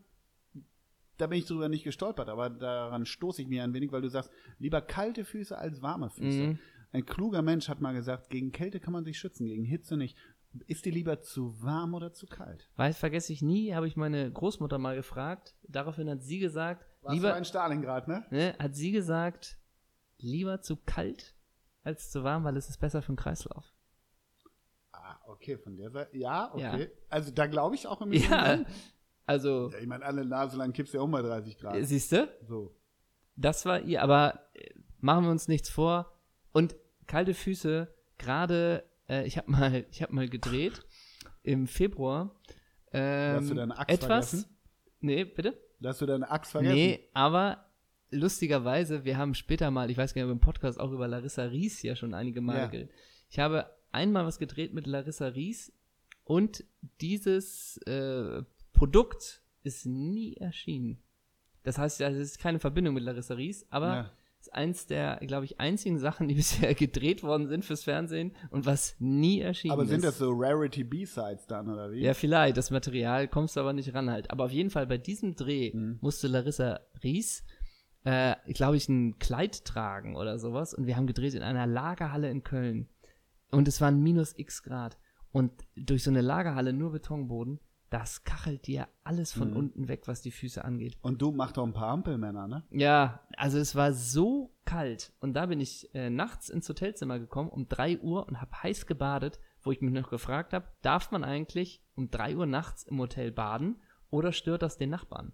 da 1.18 1.28
bin 1.28 1.40
ich 1.40 1.46
drüber 1.46 1.70
nicht 1.70 1.84
gestolpert, 1.84 2.30
aber 2.30 2.50
daran 2.50 3.06
stoße 3.06 3.42
ich 3.42 3.48
mir 3.48 3.64
ein 3.64 3.74
wenig, 3.74 3.92
weil 3.92 4.02
du 4.02 4.10
sagst, 4.10 4.32
lieber 4.60 4.82
kalte 4.82 5.26
Füße 5.26 5.58
als 5.58 5.82
warme 5.82 6.10
Füße. 6.10 6.48
Mhm. 6.48 6.60
Ein 6.92 7.06
kluger 7.06 7.42
Mensch 7.42 7.68
hat 7.68 7.82
mal 7.82 7.94
gesagt, 7.94 8.30
gegen 8.30 8.52
Kälte 8.52 8.80
kann 8.80 8.94
man 8.94 9.04
sich 9.04 9.18
schützen, 9.18 9.46
gegen 9.46 9.66
Hitze 9.66 9.98
nicht. 9.98 10.18
Ist 10.68 10.86
dir 10.86 10.94
lieber 10.94 11.22
zu 11.22 11.62
warm 11.62 11.94
oder 11.94 12.14
zu 12.14 12.28
kalt? 12.28 12.70
Weil 12.78 12.94
vergesse 12.94 13.34
ich 13.34 13.42
nie, 13.42 13.74
habe 13.74 13.88
ich 13.88 13.98
meine 13.98 14.32
Großmutter 14.32 14.78
mal 14.78 14.96
gefragt. 14.96 15.56
Daraufhin 15.64 16.10
hat 16.10 16.24
sie 16.24 16.40
gesagt, 16.40 16.86
Warst 17.02 17.14
lieber, 17.14 17.30
du 17.30 17.36
ein 17.36 17.46
Stalingrad, 17.46 18.08
ne? 18.08 18.26
ne, 18.30 18.56
hat 18.58 18.76
sie 18.76 18.92
gesagt, 18.92 19.58
lieber 20.18 20.62
zu 20.62 20.78
kalt 20.78 21.36
als 21.84 22.10
zu 22.10 22.24
warm, 22.24 22.44
weil 22.44 22.58
es 22.58 22.70
ist 22.70 22.80
besser 22.80 23.02
für 23.02 23.12
den 23.12 23.18
Kreislauf. 23.18 23.74
Ah, 24.92 25.20
okay, 25.28 25.58
von 25.58 25.78
der 25.78 25.92
Seite. 25.92 26.18
Ja, 26.18 26.52
okay. 26.54 26.84
Ja. 26.84 26.88
Also 27.10 27.32
da 27.32 27.46
glaube 27.46 27.76
ich 27.76 27.86
auch 27.88 28.02
immer. 28.02 28.16
Ja, 28.16 28.66
also, 29.26 29.70
ja, 29.72 29.80
ich 29.80 29.88
meine, 29.88 30.06
alle 30.06 30.26
Nase 30.26 30.58
lang 30.58 30.72
kippst 30.74 30.94
du 30.94 30.98
ja 30.98 31.04
auch 31.04 31.08
mal 31.08 31.24
30 31.24 31.58
Grad. 31.58 31.78
siehst 31.86 32.12
du, 32.12 32.28
so. 32.48 32.76
das 33.36 33.66
war 33.66 33.82
ihr, 33.82 34.02
aber 34.04 34.40
äh, 34.54 34.70
machen 35.00 35.26
wir 35.26 35.32
uns 35.32 35.48
nichts 35.48 35.70
vor. 35.70 36.12
Und 36.52 36.76
kalte 37.08 37.34
Füße, 37.34 37.94
gerade, 38.18 38.84
äh, 39.10 39.26
ich 39.26 39.38
habe 39.38 39.52
mal, 39.52 39.86
ich 39.92 40.02
habe 40.02 40.14
mal 40.14 40.30
gedreht 40.30 40.82
im 41.44 41.68
Februar. 41.68 42.36
Ähm, 42.92 43.36
Hast 43.42 43.50
du 43.50 43.56
deine 43.56 43.78
Axt 43.78 43.90
etwas? 43.94 44.30
vergessen? 44.32 44.58
Nee, 45.02 45.26
bitte? 45.26 45.58
Hast 45.84 46.02
du 46.02 46.06
deine 46.06 46.30
Axt 46.32 46.52
vergessen. 46.52 46.76
Nee, 46.76 47.10
aber 47.14 47.66
lustigerweise, 48.10 49.04
wir 49.06 49.18
haben 49.18 49.34
später 49.36 49.70
mal, 49.72 49.90
ich 49.92 49.98
weiß 49.98 50.14
gar 50.14 50.22
nicht, 50.24 50.30
ob 50.32 50.36
im 50.36 50.40
Podcast 50.40 50.80
auch 50.80 50.92
über 50.92 51.08
Larissa 51.08 51.44
Ries 51.44 51.82
ja 51.84 51.96
schon 51.96 52.14
einige 52.14 52.42
Male 52.42 52.60
Ja. 52.60 52.68
geredet. 52.68 52.92
Ich 53.30 53.40
habe 53.40 53.70
einmal 53.92 54.26
was 54.26 54.40
gedreht 54.40 54.74
mit 54.74 54.88
Larissa 54.88 55.28
Ries 55.28 55.74
und 56.24 56.64
dieses 57.02 57.78
äh, 57.86 58.42
Produkt 58.76 59.42
ist 59.64 59.86
nie 59.86 60.36
erschienen. 60.38 61.02
Das 61.64 61.78
heißt, 61.80 62.00
ja, 62.00 62.10
es 62.10 62.18
ist 62.18 62.40
keine 62.40 62.60
Verbindung 62.60 62.94
mit 62.94 63.04
Larissa 63.04 63.34
Ries, 63.34 63.66
aber 63.72 63.88
Ja. 63.88 64.12
ist 64.40 64.54
eins 64.54 64.86
der, 64.86 65.18
glaube 65.26 65.46
ich, 65.46 65.60
einzigen 65.60 65.98
Sachen, 65.98 66.28
die 66.28 66.36
bisher 66.70 66.76
gedreht 66.76 67.24
worden 67.24 67.48
sind 67.48 67.66
fürs 67.66 67.84
Fernsehen 67.84 68.34
und 68.52 68.68
was 68.68 68.96
nie 69.00 69.40
erschienen 69.42 69.72
Aber 69.74 69.84
ist. 69.84 69.90
sind 69.90 70.04
das 70.04 70.20
so 70.20 70.32
Rarity 70.32 70.84
B-Sides 70.84 71.48
dann, 71.48 71.68
oder 71.72 71.92
wie? 71.92 72.02
Ja, 72.02 72.14
vielleicht. 72.14 72.58
Das 72.58 72.70
Material 72.70 73.28
kommst 73.28 73.56
du 73.56 73.62
aber 73.62 73.74
nicht 73.74 73.94
ran 73.96 74.12
halt. 74.12 74.30
Aber 74.30 74.46
auf 74.46 74.52
jeden 74.52 74.70
Fall 74.70 74.86
bei 74.86 75.00
diesem 75.00 75.36
Dreh 75.36 75.72
Mhm. 75.74 75.98
musste 76.02 76.28
Larissa 76.28 76.82
Ries, 77.04 77.44
äh, 78.04 78.36
glaube 78.54 78.78
ich, 78.78 78.88
ein 78.88 79.18
Kleid 79.18 79.66
tragen 79.66 80.16
oder 80.16 80.38
sowas. 80.38 80.76
Und 80.76 80.86
wir 80.86 80.96
haben 80.96 81.08
gedreht 81.08 81.34
in 81.34 81.42
einer 81.42 81.66
Lagerhalle 81.66 82.30
in 82.30 82.44
Köln. 82.44 82.88
Und 83.50 83.68
es 83.68 83.82
waren 83.82 84.04
minus 84.04 84.38
x 84.38 84.62
Grad. 84.62 85.00
Und 85.32 85.52
durch 85.76 86.04
so 86.04 86.12
eine 86.12 86.22
Lagerhalle, 86.22 86.72
nur 86.72 86.92
Betonboden, 86.92 87.60
das 87.90 88.24
kachelt 88.24 88.68
dir 88.68 88.88
alles 89.04 89.32
von 89.32 89.52
Mhm. 89.52 89.58
unten 89.58 89.88
weg, 89.88 90.08
was 90.08 90.22
die 90.22 90.32
Füße 90.32 90.64
angeht. 90.66 90.98
Und 91.02 91.22
du 91.22 91.32
machst 91.32 91.58
doch 91.58 91.66
ein 91.66 91.74
paar 91.74 91.90
Ampelmänner, 91.90 92.48
ne? 92.48 92.64
Ja, 92.72 93.22
also 93.38 93.58
es 93.58 93.76
war 93.76 93.94
so 93.94 94.54
kalt. 94.66 95.14
Und 95.20 95.34
da 95.34 95.46
bin 95.46 95.60
ich 95.60 95.94
äh, 95.94 96.10
nachts 96.10 96.50
ins 96.50 96.68
Hotelzimmer 96.68 97.20
gekommen 97.20 97.50
um 97.50 97.68
3 97.70 98.00
Uhr 98.00 98.28
und 98.28 98.42
habe 98.42 98.64
heiß 98.64 98.86
gebadet, 98.88 99.40
wo 99.62 99.72
ich 99.72 99.82
mich 99.82 99.94
noch 99.94 100.10
gefragt 100.10 100.54
habe, 100.54 100.68
darf 100.82 101.12
man 101.12 101.24
eigentlich 101.24 101.84
um 101.96 102.10
3 102.10 102.36
Uhr 102.38 102.46
nachts 102.46 102.84
im 102.84 103.00
Hotel 103.00 103.32
baden 103.32 103.82
oder 104.10 104.32
stört 104.32 104.62
das 104.62 104.78
den 104.78 104.90
Nachbarn? 104.90 105.34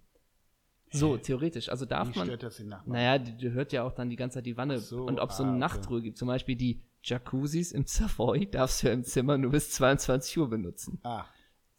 So, 0.94 1.16
theoretisch. 1.18 1.70
Also 1.70 1.86
darf 1.86 2.14
Wie 2.14 2.20
man. 2.20 2.28
stört 2.28 2.44
das 2.44 2.58
den 2.58 2.68
Nachbarn? 2.68 2.92
Naja, 2.94 3.18
die, 3.18 3.38
die 3.38 3.52
hört 3.52 3.72
ja 3.72 3.84
auch 3.84 3.94
dann 3.94 4.10
die 4.10 4.18
ganze 4.18 4.36
Zeit 4.40 4.46
die 4.46 4.58
Wanne. 4.58 4.80
So, 4.80 5.06
und 5.06 5.20
ob 5.22 5.30
es 5.30 5.38
so 5.38 5.44
ah, 5.44 5.48
eine 5.48 5.54
okay. 5.56 5.60
Nachtruhe 5.60 6.02
gibt. 6.02 6.18
Zum 6.18 6.28
Beispiel 6.28 6.58
die 6.58 6.82
Jacuzzis 7.02 7.72
im 7.72 7.86
Savoy 7.86 8.46
darfst 8.52 8.84
du 8.84 8.88
ja 8.88 8.94
im 8.94 9.04
Zimmer 9.06 9.38
nur 9.38 9.52
bis 9.52 9.72
22 9.72 10.38
Uhr 10.38 10.50
benutzen. 10.50 11.00
Ah, 11.04 11.26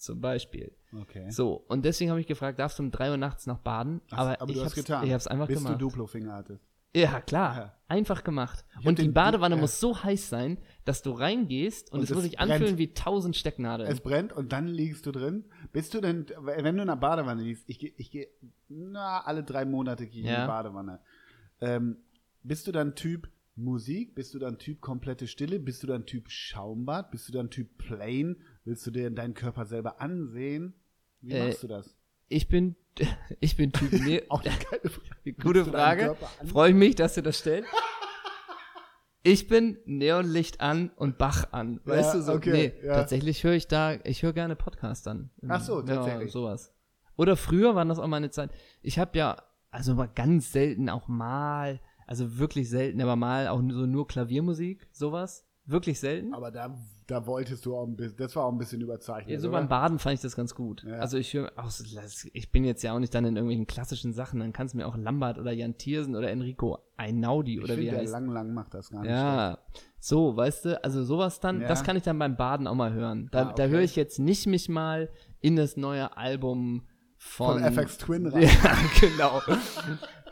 Zum 0.02 0.20
Beispiel. 0.20 0.72
okay. 1.00 1.30
So, 1.30 1.64
und 1.68 1.84
deswegen 1.84 2.10
habe 2.10 2.20
ich 2.20 2.26
gefragt, 2.26 2.58
darfst 2.58 2.76
du 2.78 2.82
um 2.82 2.90
3 2.90 3.12
Uhr 3.12 3.16
nachts 3.16 3.46
noch 3.46 3.58
baden? 3.60 4.00
Ach, 4.10 4.18
aber 4.18 4.40
aber 4.42 4.50
ich 4.50 4.56
du 4.56 4.64
hast 4.64 4.72
hab's, 4.72 4.74
getan. 4.74 5.06
Ich 5.06 5.12
hab's 5.12 5.28
einfach 5.28 5.46
Bis 5.46 5.58
gemacht. 5.58 5.74
du 5.74 5.78
Duplo-Finger 5.78 6.32
hattest. 6.34 6.64
Ja, 6.94 7.20
klar. 7.20 7.56
Ja. 7.56 7.74
Einfach 7.86 8.24
gemacht. 8.24 8.64
Ich 8.80 8.84
Und 8.86 8.98
die 8.98 9.08
Badewanne 9.08 9.54
ja. 9.54 9.60
muss 9.60 9.78
so 9.78 10.02
heiß 10.02 10.28
sein, 10.28 10.58
dass 10.84 11.02
du 11.02 11.12
reingehst 11.12 11.90
und, 11.92 11.98
Und 12.00 12.04
es 12.04 12.10
es 12.10 12.14
muss 12.16 12.24
sich 12.24 12.36
brennt. 12.36 12.50
anfühlen 12.50 12.78
wie 12.78 12.92
tausend 12.92 13.36
Stecknadeln. 13.36 13.88
Es 13.90 14.00
brennt 14.00 14.32
und 14.32 14.52
dann 14.52 14.66
liegst 14.66 15.06
du 15.06 15.12
drin. 15.12 15.44
Bist 15.72 15.94
du 15.94 16.00
denn, 16.00 16.26
wenn 16.40 16.74
du 16.76 16.82
in 16.82 16.88
der 16.88 16.96
Badewanne 16.96 17.42
liegst, 17.44 17.62
ich 17.68 17.78
gehe, 17.78 17.92
ich 17.96 18.10
gehe, 18.10 18.26
na, 18.68 19.20
alle 19.24 19.44
drei 19.44 19.64
Monate 19.64 20.06
gehe 20.08 20.20
ich 20.22 20.26
in 20.26 20.32
Ja. 20.32 20.42
die 20.42 20.48
Badewanne. 20.48 20.98
Ähm, 21.60 21.96
bist 22.42 22.66
du 22.66 22.72
dann 22.72 22.96
Typ 22.96 23.30
Musik? 23.54 24.14
Bist 24.16 24.34
du 24.34 24.38
dann 24.40 24.58
Typ 24.58 24.80
komplette 24.80 25.28
Stille? 25.28 25.60
Bist 25.60 25.82
du 25.82 25.86
dann 25.86 26.06
Typ 26.06 26.28
Schaumbad? 26.28 27.10
Bist 27.12 27.28
du 27.28 27.32
dann 27.32 27.50
Typ 27.50 27.78
Plain? 27.78 28.36
Willst 28.64 28.86
du 28.86 28.90
dir 28.90 29.10
deinen 29.10 29.34
Körper 29.34 29.64
selber 29.66 30.00
ansehen? 30.00 30.74
Wie 31.20 31.32
Äh, 31.32 31.48
machst 31.48 31.62
du 31.62 31.68
das? 31.68 31.96
ich 32.28 32.48
bin, 32.48 32.76
ich 33.40 33.56
bin 33.56 33.72
Typ 33.72 33.92
ne 34.06 34.22
Auch 34.28 34.44
eine 34.44 34.54
geile 34.70 34.88
Frage. 34.90 35.32
Gute 35.42 35.64
Frage. 35.64 36.16
Freue 36.46 36.70
ich 36.70 36.76
mich, 36.76 36.94
dass 36.94 37.14
du 37.14 37.22
das 37.22 37.38
stellst. 37.38 37.68
Ich 39.24 39.46
bin 39.46 39.78
Neonlicht 39.84 40.60
an 40.60 40.90
und 40.96 41.16
Bach 41.16 41.52
an. 41.52 41.80
Weißt 41.84 42.14
Ja, 42.14 42.18
du 42.18 42.22
so? 42.24 42.32
okay, 42.32 42.50
nee, 42.80 42.86
ja. 42.86 42.94
tatsächlich 42.94 43.44
höre 43.44 43.52
ich 43.52 43.68
da, 43.68 43.94
ich 44.02 44.22
höre 44.24 44.32
gerne 44.32 44.56
Podcast 44.56 45.06
an. 45.06 45.30
Ach 45.46 45.60
so, 45.62 45.78
Ja, 45.80 45.86
tatsächlich. 45.96 46.32
sowas. 46.32 46.74
Oder 47.16 47.36
früher 47.36 47.76
waren 47.76 47.88
das 47.88 48.00
auch 48.00 48.08
meine 48.08 48.30
Zeit. 48.30 48.50
Ich 48.80 48.98
habe 48.98 49.16
ja, 49.16 49.40
also 49.70 49.94
mal 49.94 50.08
ganz 50.12 50.50
selten 50.50 50.88
auch 50.88 51.06
mal, 51.06 51.80
also 52.08 52.38
wirklich 52.38 52.68
selten, 52.68 53.00
aber 53.00 53.14
mal 53.14 53.46
auch 53.46 53.58
so 53.58 53.86
nur 53.86 54.08
Klaviermusik, 54.08 54.88
sowas. 54.90 55.46
Wirklich 55.64 56.00
selten. 56.00 56.34
Aber 56.34 56.50
da, 56.50 56.76
da 57.06 57.24
wolltest 57.26 57.64
du 57.66 57.76
auch 57.76 57.86
ein 57.86 57.94
bisschen, 57.94 58.16
das 58.16 58.34
war 58.34 58.46
auch 58.46 58.52
ein 58.52 58.58
bisschen 58.58 58.80
überzeichnet. 58.80 59.30
Ja, 59.32 59.38
so 59.38 59.48
oder? 59.48 59.58
beim 59.58 59.68
Baden 59.68 59.98
fand 60.00 60.14
ich 60.14 60.20
das 60.20 60.34
ganz 60.34 60.54
gut. 60.56 60.82
Ja. 60.82 60.94
Also 60.96 61.18
ich 61.18 61.32
höre 61.34 61.52
ich 62.32 62.50
bin 62.50 62.64
jetzt 62.64 62.82
ja 62.82 62.92
auch 62.94 62.98
nicht 62.98 63.14
dann 63.14 63.24
in 63.24 63.36
irgendwelchen 63.36 63.68
klassischen 63.68 64.12
Sachen, 64.12 64.40
dann 64.40 64.52
kannst 64.52 64.74
du 64.74 64.78
mir 64.78 64.86
auch 64.88 64.96
Lambert 64.96 65.38
oder 65.38 65.52
Jan 65.52 65.78
Thiersen 65.78 66.16
oder 66.16 66.30
Enrico 66.30 66.78
Einaudi 66.96 67.58
ich 67.58 67.64
oder 67.64 67.74
wie 67.76 67.82
finde, 67.82 67.86
er 67.86 67.92
der 67.92 68.00
heißt. 68.02 68.12
lang, 68.12 68.28
lang 68.30 68.54
macht 68.54 68.74
das 68.74 68.90
gar 68.90 69.02
nicht. 69.02 69.10
Ja, 69.10 69.58
So, 70.00 70.36
weißt 70.36 70.64
du, 70.64 70.82
also 70.84 71.04
sowas 71.04 71.38
dann, 71.38 71.60
Ja. 71.60 71.68
das 71.68 71.84
kann 71.84 71.96
ich 71.96 72.02
dann 72.02 72.18
beim 72.18 72.36
Baden 72.36 72.66
auch 72.66 72.74
mal 72.74 72.92
hören. 72.92 73.28
Da, 73.30 73.42
Ah, 73.50 73.52
da 73.52 73.64
okay. 73.64 73.72
höre 73.72 73.80
ich 73.82 73.94
jetzt 73.94 74.18
nicht 74.18 74.46
mich 74.48 74.68
mal 74.68 75.10
in 75.40 75.54
das 75.54 75.76
neue 75.76 76.16
Album 76.16 76.88
von, 77.18 77.60
Von 77.60 77.62
FX 77.62 77.98
Twin 77.98 78.26
rein. 78.32 78.42
Ja, 78.42 78.76
genau. 79.00 79.40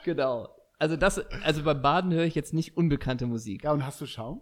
genau. 0.05 0.49
Also 0.81 0.97
das, 0.97 1.19
also 1.45 1.63
beim 1.63 1.81
Baden 1.83 2.13
höre 2.13 2.25
ich 2.25 2.35
jetzt 2.35 2.53
nicht 2.53 2.77
unbekannte 2.77 3.27
Musik. 3.27 3.63
Ja, 3.63 3.73
und 3.73 3.87
hast 3.87 4.01
du 4.01 4.07
Schaum? 4.07 4.41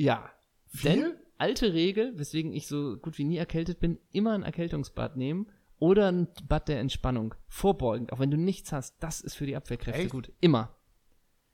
Ja. 0.00 0.30
Viel? 0.66 0.90
Denn 0.90 1.14
alte 1.36 1.72
Regel, 1.74 2.18
weswegen 2.18 2.52
ich 2.52 2.66
so 2.66 2.96
gut 2.96 3.18
wie 3.18 3.24
nie 3.24 3.36
erkältet 3.36 3.80
bin, 3.80 3.98
immer 4.12 4.32
ein 4.32 4.42
Erkältungsbad 4.42 5.16
nehmen 5.16 5.46
oder 5.78 6.10
ein 6.10 6.28
Bad 6.48 6.68
der 6.68 6.80
Entspannung. 6.80 7.34
Vorbeugend, 7.48 8.12
auch 8.12 8.18
wenn 8.18 8.30
du 8.30 8.38
nichts 8.38 8.72
hast, 8.72 9.02
das 9.02 9.20
ist 9.20 9.34
für 9.34 9.46
die 9.46 9.56
Abwehrkräfte 9.56 10.02
Echt? 10.02 10.10
gut. 10.10 10.32
Immer. 10.40 10.74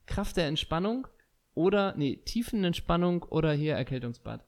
Kraft 0.07 0.37
der 0.37 0.47
Entspannung 0.47 1.09
oder, 1.55 1.95
nee, 1.97 2.17
Tiefenentspannung 2.25 3.25
oder 3.25 3.53
hier 3.53 3.75
Erkältungsbad. 3.75 4.45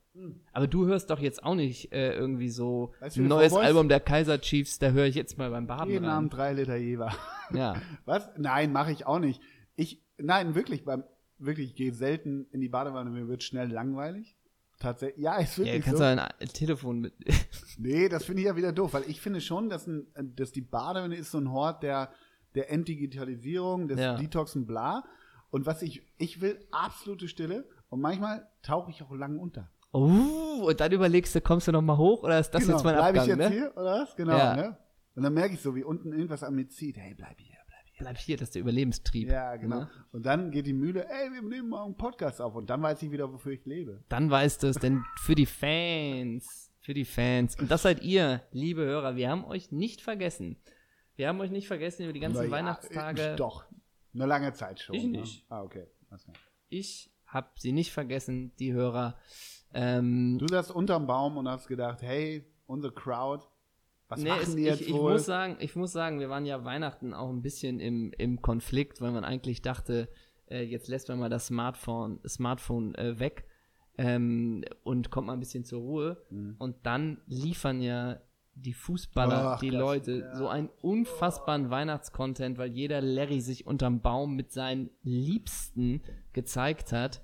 Aber 0.52 0.67
du 0.67 0.87
hörst 0.87 1.11
doch 1.11 1.21
jetzt 1.21 1.45
auch 1.45 1.55
nicht 1.55 1.93
äh, 1.93 2.12
irgendwie 2.12 2.49
so 2.49 2.93
Weißt 3.00 3.17
du, 3.17 3.21
wie 3.21 3.25
ein 3.25 3.28
du 3.28 3.37
neues? 3.37 3.52
Album 3.52 3.88
der 3.88 4.00
Kaiser 4.00 4.40
Chiefs, 4.40 4.78
da 4.78 4.90
höre 4.90 5.07
ich 5.07 5.14
jetzt 5.14 5.38
mal 5.38 5.50
beim 5.50 5.67
Baden 5.67 5.93
Jeden. 5.93 6.07
Abend 6.07 6.35
drei 6.35 6.52
Liter 6.52 6.76
Jever. 6.76 7.14
Ja. 7.52 7.81
Was? 8.05 8.28
Nein, 8.37 8.73
mache 8.73 8.90
ich 8.90 9.07
auch 9.07 9.21
nicht. 9.21 9.40
Ich, 9.76 10.02
nein, 10.19 10.57
wirklich, 10.57 10.85
beim, 10.85 11.05
wirklich, 11.38 11.71
ich 11.71 11.75
gehe 11.76 11.92
selten 11.95 12.47
in 12.52 12.61
die 12.61 12.68
Badewanne, 12.68 13.11
mir 13.11 13.28
wird 13.28 13.42
schnell 13.42 13.71
langweilig. 13.71 14.37
Tatsächlich, 14.80 15.25
ja, 15.25 15.37
ist 15.38 15.59
Ja, 15.59 15.64
wirklich 15.64 15.85
kannst 15.85 15.99
so. 15.99 16.04
du 16.04 16.23
ein 16.23 16.49
Telefon 16.49 17.00
mit. 17.00 17.12
Nee, 17.80 18.09
das 18.09 18.25
finde 18.25 18.42
ich 18.42 18.47
ja 18.47 18.57
wieder 18.57 18.73
doof, 18.73 18.95
weil 18.95 19.04
ich 19.09 19.21
finde 19.21 19.40
schon, 19.40 19.68
dass, 19.68 19.87
ein, 19.87 20.07
dass 20.37 20.50
die 20.52 20.61
Badewanne 20.62 21.14
ist 21.16 21.30
so 21.30 21.38
ein 21.38 21.50
Hort 21.52 21.83
der, 21.85 22.11
der 22.54 22.71
Entdigitalisierung, 22.73 23.88
des 23.88 23.99
Ja. 24.00 24.16
Detoxen, 24.16 24.66
bla. 24.66 25.04
Und 25.50 25.64
was 25.66 25.83
ich, 25.83 26.02
ich 26.18 26.40
will 26.40 26.59
absolute 26.71 27.28
Stille 27.28 27.64
und 27.88 28.00
manchmal 28.00 28.47
tauche 28.62 28.90
ich 28.90 29.02
auch 29.02 29.12
lang 29.12 29.38
unter. 29.38 29.71
Oh, 29.92 30.66
und 30.68 30.80
dann 30.80 30.92
überlegst 30.92 31.35
du, 31.35 31.40
kommst 31.40 31.66
du 31.68 31.73
noch 31.73 31.83
mal 31.83 31.97
hoch 31.97 32.23
oder 32.23 32.38
ist 32.38 32.50
das 32.50 32.62
genau, 32.62 32.75
jetzt 32.76 32.85
mein 32.85 32.95
bleib 32.97 33.07
Abgang, 33.09 33.23
ich 33.25 33.28
jetzt 33.28 33.38
ne? 33.38 33.49
hier 33.50 33.73
oder 33.76 34.02
was? 34.02 34.16
Genau, 34.16 34.37
Ja. 34.37 34.57
ne? 34.57 34.76
Und 35.14 35.23
dann 35.23 35.35
merke 35.35 35.54
ich 35.54 35.61
so, 35.61 35.75
wie 35.75 35.83
unten 35.85 36.12
irgendwas 36.12 36.42
an 36.45 36.54
mir 36.54 36.68
zieht. 36.68 36.97
Hey, 36.99 37.14
bleib 37.14 37.40
hier, 37.40 37.57
bleib 37.99 38.19
hier. 38.19 38.37
Das 38.37 38.49
ist 38.49 38.55
der 38.55 38.62
Überlebenstrieb. 38.62 39.28
Ja, 39.31 39.57
genau. 39.57 39.81
Ne? 39.81 39.90
Und 40.12 40.25
dann 40.26 40.50
geht 40.50 40.67
die 40.67 40.73
Mühle, 40.73 41.07
ey, 41.09 41.33
wir 41.33 41.43
nehmen 41.43 41.69
mal 41.69 41.85
einen 41.85 41.97
Podcast 41.97 42.40
auf. 42.40 42.55
Und 42.55 42.71
dann 42.71 42.83
weiß 42.83 43.02
ich 43.02 43.11
wieder, 43.11 43.33
wofür 43.33 43.52
ich 43.52 43.64
lebe. 43.67 44.02
Dann 44.09 44.31
weißt 44.31 44.62
du 44.62 44.69
es, 44.69 44.76
denn 44.76 45.05
für 45.17 45.35
die 45.35 45.47
Fans, 45.47 46.73
für 46.81 46.95
die 46.95 47.05
Fans, 47.05 47.59
und 47.59 47.71
das 47.71 47.83
seid 47.83 48.02
ihr, 48.02 48.43
liebe 48.52 48.83
Hörer, 48.85 49.17
wir 49.17 49.28
haben 49.31 49.45
euch 49.45 49.71
nicht 49.73 50.00
vergessen. 50.00 50.57
Wir 51.17 51.28
haben 51.28 51.40
euch 51.40 51.50
nicht 51.50 51.67
vergessen 51.67 52.05
über 52.05 52.12
die 52.12 52.21
ganzen 52.21 52.45
ja, 52.45 52.50
Weihnachtstage. 52.50 53.33
äh, 53.33 53.37
Doch, 53.37 53.64
eine 54.14 54.26
lange 54.26 54.52
Zeit 54.52 54.81
schon. 54.81 54.95
Ich 54.95 55.05
ne? 55.05 55.19
nicht. 55.19 55.45
Ah, 55.49 55.62
okay. 55.62 55.87
Klar. 56.09 56.21
Ich 56.69 57.11
habe 57.26 57.49
sie 57.57 57.73
nicht 57.73 57.93
vergessen, 57.93 58.52
die 58.59 58.73
Hörer. 58.73 59.19
Ähm, 59.75 60.38
Du 60.38 60.47
saßt 60.49 60.71
unterm 60.71 61.07
Baum 61.07 61.37
und 61.37 61.49
hast 61.49 61.67
gedacht, 61.69 62.00
hey, 62.02 62.47
unsere 62.67 62.95
Crowd, 62.95 63.45
was 64.08 64.20
nee, 64.20 64.28
machen 64.30 64.42
es, 64.42 64.56
die 64.56 64.62
jetzt 64.62 64.80
ich, 64.80 64.88
ich 64.88 64.94
wohl? 64.94 65.12
muss 65.12 65.26
sagen, 65.26 65.56
ich 65.60 65.76
muss 65.76 65.92
sagen, 65.92 66.18
wir 66.20 66.30
waren 66.30 66.46
ja 66.46 66.64
Weihnachten 66.64 67.12
auch 67.14 67.28
ein 67.30 67.42
bisschen 67.42 67.78
im, 67.80 68.12
im 68.16 68.40
Konflikt, 68.40 69.00
weil 69.00 69.12
man 69.12 69.24
eigentlich 69.24 69.62
dachte, 69.62 70.08
äh, 70.50 70.62
jetzt 70.62 70.88
lässt 70.88 71.08
man 71.08 71.18
mal 71.18 71.28
das 71.28 71.48
Smartphone, 71.48 72.20
Smartphone 72.26 72.94
äh, 72.94 73.18
weg 73.18 73.44
ähm, 73.98 74.64
und 74.82 75.10
kommt 75.10 75.26
mal 75.26 75.34
ein 75.34 75.40
bisschen 75.40 75.64
zur 75.64 75.80
Ruhe. 75.80 76.22
Mhm. 76.30 76.56
Und 76.58 76.76
dann 76.84 77.20
liefern 77.26 77.82
ja 77.82 78.20
die 78.54 78.72
Fußballer, 78.72 79.52
Ach, 79.54 79.60
die 79.60 79.70
das- 79.70 79.80
Leute, 79.80 80.12
ja. 80.20 80.34
so 80.34 80.48
einen 80.48 80.68
unfassbaren 80.82 81.70
Weihnachtscontent, 81.70 82.58
weil 82.58 82.70
jeder 82.72 83.00
Larry 83.00 83.40
sich 83.40 83.66
unterm 83.66 84.00
Baum 84.00 84.34
mit 84.36 84.52
seinen 84.52 84.90
Liebsten 85.02 86.02
gezeigt 86.32 86.92
hat. 86.92 87.20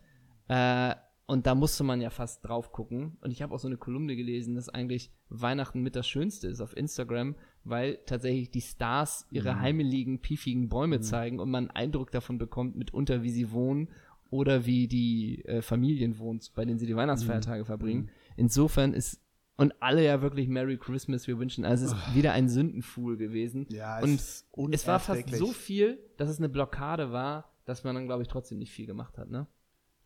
Äh, 0.49 0.95
und 1.27 1.47
da 1.47 1.55
musste 1.55 1.85
man 1.85 2.01
ja 2.01 2.11
fast 2.11 2.47
drauf 2.47 2.71
gucken. 2.71 3.17
Und 3.23 3.31
ich 3.31 3.41
habe 3.43 3.55
auch 3.55 3.59
so 3.59 3.69
eine 3.69 3.79
Kolumne 3.79 4.15
gelesen, 4.15 4.55
dass 4.55 4.69
eigentlich 4.69 5.11
Weihnachten 5.31 5.81
mit 5.81 5.97
das 5.97 6.07
Schönste 6.07 6.49
ist 6.49 6.61
auf 6.61 6.77
Instagram, 6.77 7.35
weil 7.65 7.99
tatsächlich 8.05 8.51
die 8.51 8.61
Stars 8.61 9.27
ihre 9.31 9.59
heimeligen, 9.61 10.21
piefigen 10.21 10.69
Bäume 10.69 11.01
zeigen 11.01 11.41
und 11.41 11.51
man 11.51 11.69
einen 11.69 11.77
Eindruck 11.77 12.11
davon 12.11 12.37
bekommt, 12.37 12.77
mitunter 12.77 13.23
wie 13.23 13.31
sie 13.31 13.53
wohnen 13.53 13.89
oder 14.29 14.67
wie 14.67 14.87
die 14.87 15.45
äh, 15.47 15.63
Familien 15.63 16.19
wohnen, 16.19 16.41
bei 16.55 16.65
denen 16.65 16.79
sie 16.79 16.87
die 16.87 16.97
Weihnachtsfeiertage 16.97 17.65
verbringen. 17.65 18.11
Insofern 18.37 18.93
ist 18.93 19.21
und 19.57 19.73
alle 19.81 20.05
ja 20.05 20.21
wirklich 20.21 20.49
Merry 20.49 20.77
Christmas, 20.77 21.29
wir 21.29 21.39
wünschen. 21.39 21.65
Also 21.65 21.87
es 21.87 21.93
ist 21.93 22.15
wieder 22.15 22.33
ein 22.33 22.49
Sündenfuhl 22.49 23.17
gewesen. 23.17 23.67
Ja, 23.71 24.01
es 24.01 24.47
und 24.51 24.75
ist 24.75 24.83
es 24.83 24.87
war 24.89 24.99
fast 24.99 25.31
so 25.31 25.53
viel, 25.53 26.01
dass 26.17 26.29
es 26.29 26.39
eine 26.39 26.49
Blockade 26.49 27.13
war, 27.13 27.53
dass 27.65 27.85
man 27.85 27.95
dann, 27.95 28.07
glaube 28.07 28.23
ich, 28.23 28.29
trotzdem 28.29 28.59
nicht 28.59 28.73
viel 28.73 28.87
gemacht 28.87 29.17
hat, 29.17 29.31
ne? 29.31 29.47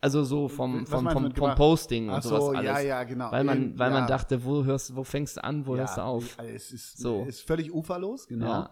Also 0.01 0.23
so 0.23 0.49
vom, 0.49 0.87
vom, 0.87 1.11
vom, 1.11 1.35
vom? 1.35 1.55
Posting 1.57 2.09
und 2.09 2.15
Ach 2.15 2.23
sowas 2.23 2.45
so, 2.45 2.51
alles. 2.51 2.65
ja, 2.65 2.81
ja, 2.81 3.03
genau. 3.05 3.33
Weil 3.33 3.43
man, 3.43 3.79
weil 3.79 3.91
man 3.91 4.03
ja. 4.03 4.07
dachte, 4.07 4.45
wo 4.45 4.65
hörst, 4.65 4.95
wo 4.95 5.03
fängst 5.03 5.39
du 5.39 5.45
an, 5.45 5.67
wo 5.67 5.77
hörst 5.77 5.97
du 5.97 6.03
auf? 6.03 6.37
Ja, 6.37 6.45
es 6.45 6.71
ist, 6.73 6.99
So. 6.99 7.25
ist 7.25 7.41
völlig 7.41 7.75
uferlos, 7.75 8.29
genau. 8.29 8.47
Ja. 8.47 8.71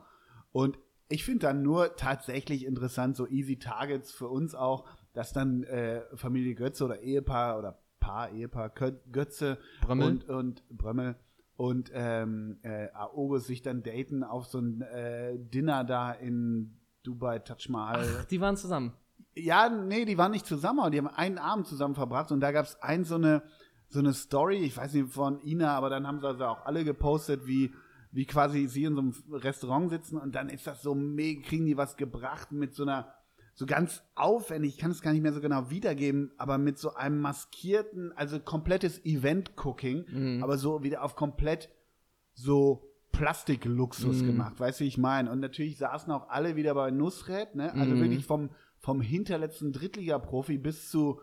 Und 0.52 0.78
ich 1.08 1.24
finde 1.24 1.46
dann 1.46 1.62
nur 1.62 1.96
tatsächlich 1.96 2.64
interessant, 2.64 3.16
so 3.16 3.26
easy 3.26 3.58
Targets 3.58 4.12
für 4.12 4.28
uns 4.28 4.54
auch, 4.54 4.84
dass 5.14 5.32
dann 5.32 5.64
äh, 5.64 6.02
Familie 6.14 6.54
Götze 6.54 6.84
oder 6.84 7.00
Ehepaar 7.00 7.58
oder 7.58 7.80
Paar, 7.98 8.30
Ehepaar, 8.30 8.70
Götze 8.70 9.58
Brömmel. 9.80 10.06
und, 10.06 10.28
und 10.28 10.68
Brömmel 10.68 11.16
und 11.56 11.90
ähm, 11.94 12.58
äh, 12.62 12.88
August 12.94 13.46
sich 13.46 13.62
dann 13.62 13.82
daten 13.82 14.22
auf 14.22 14.46
so 14.46 14.58
ein 14.58 14.82
äh, 14.82 15.38
Dinner 15.38 15.84
da 15.84 16.12
in 16.12 16.78
Dubai, 17.02 17.38
Taj 17.38 17.68
Mahal. 17.68 18.06
Ach, 18.20 18.24
die 18.26 18.40
waren 18.40 18.56
zusammen. 18.56 18.92
Ja, 19.36 19.68
nee, 19.68 20.04
die 20.06 20.16
waren 20.16 20.32
nicht 20.32 20.46
zusammen, 20.46 20.80
aber 20.80 20.90
die 20.90 20.98
haben 20.98 21.08
einen 21.08 21.38
Abend 21.38 21.66
zusammen 21.66 21.94
verbracht 21.94 22.32
und 22.32 22.40
da 22.40 22.52
gab 22.52 22.64
es 22.64 22.80
ein 22.82 23.04
so 23.04 23.16
eine, 23.16 23.42
so 23.88 23.98
eine 23.98 24.14
Story, 24.14 24.56
ich 24.58 24.76
weiß 24.76 24.94
nicht 24.94 25.12
von 25.12 25.40
Ina, 25.44 25.76
aber 25.76 25.90
dann 25.90 26.06
haben 26.06 26.20
sie 26.20 26.26
also 26.26 26.44
auch 26.46 26.64
alle 26.64 26.84
gepostet, 26.84 27.46
wie, 27.46 27.72
wie 28.12 28.24
quasi 28.24 28.66
sie 28.66 28.84
in 28.84 28.94
so 28.94 29.00
einem 29.00 29.14
Restaurant 29.30 29.90
sitzen 29.90 30.16
und 30.16 30.34
dann 30.34 30.48
ist 30.48 30.66
das 30.66 30.82
so 30.82 30.94
mega, 30.94 31.42
kriegen 31.46 31.66
die 31.66 31.76
was 31.76 31.96
gebracht 31.96 32.50
mit 32.50 32.74
so 32.74 32.84
einer, 32.84 33.12
so 33.52 33.66
ganz 33.66 34.02
aufwendig, 34.14 34.74
ich 34.74 34.78
kann 34.78 34.90
es 34.90 35.02
gar 35.02 35.12
nicht 35.12 35.22
mehr 35.22 35.32
so 35.34 35.40
genau 35.42 35.68
wiedergeben, 35.70 36.32
aber 36.38 36.56
mit 36.56 36.78
so 36.78 36.94
einem 36.94 37.20
maskierten, 37.20 38.12
also 38.16 38.40
komplettes 38.40 39.04
Event-Cooking, 39.04 40.40
aber 40.42 40.56
so 40.56 40.82
wieder 40.82 41.02
auf 41.02 41.14
komplett 41.14 41.68
so 42.34 42.88
Plastikluxus 43.12 44.24
gemacht, 44.24 44.60
weißt 44.60 44.80
du, 44.80 44.84
wie 44.84 44.88
ich 44.88 44.98
meine? 44.98 45.30
Und 45.30 45.40
natürlich 45.40 45.78
saßen 45.78 46.12
auch 46.12 46.28
alle 46.28 46.56
wieder 46.56 46.74
bei 46.74 46.90
Nusret, 46.90 47.54
ne? 47.54 47.72
Also 47.74 47.94
Mhm. 47.94 48.00
wirklich 48.00 48.26
vom, 48.26 48.50
vom 48.86 49.00
hinterletzten 49.00 49.72
Drittliga-Profi 49.72 50.58
bis 50.58 50.88
zu 50.92 51.20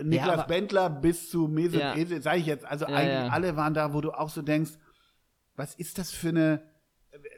äh, 0.00 0.02
Niklas 0.04 0.40
aber- 0.40 0.46
Bentler 0.48 0.90
bis 0.90 1.30
zu 1.30 1.46
Mesut 1.46 1.80
Ja. 1.80 1.96
Özil, 1.96 2.20
sag 2.20 2.36
ich 2.38 2.46
jetzt. 2.46 2.64
Also 2.64 2.84
Ja, 2.86 2.96
eigentlich 2.96 3.12
ja. 3.14 3.28
alle 3.28 3.54
waren 3.56 3.74
da, 3.74 3.94
wo 3.94 4.00
du 4.00 4.10
auch 4.10 4.28
so 4.28 4.42
denkst, 4.42 4.72
was 5.54 5.76
ist 5.76 5.98
das 5.98 6.10
für 6.10 6.30
eine, 6.30 6.62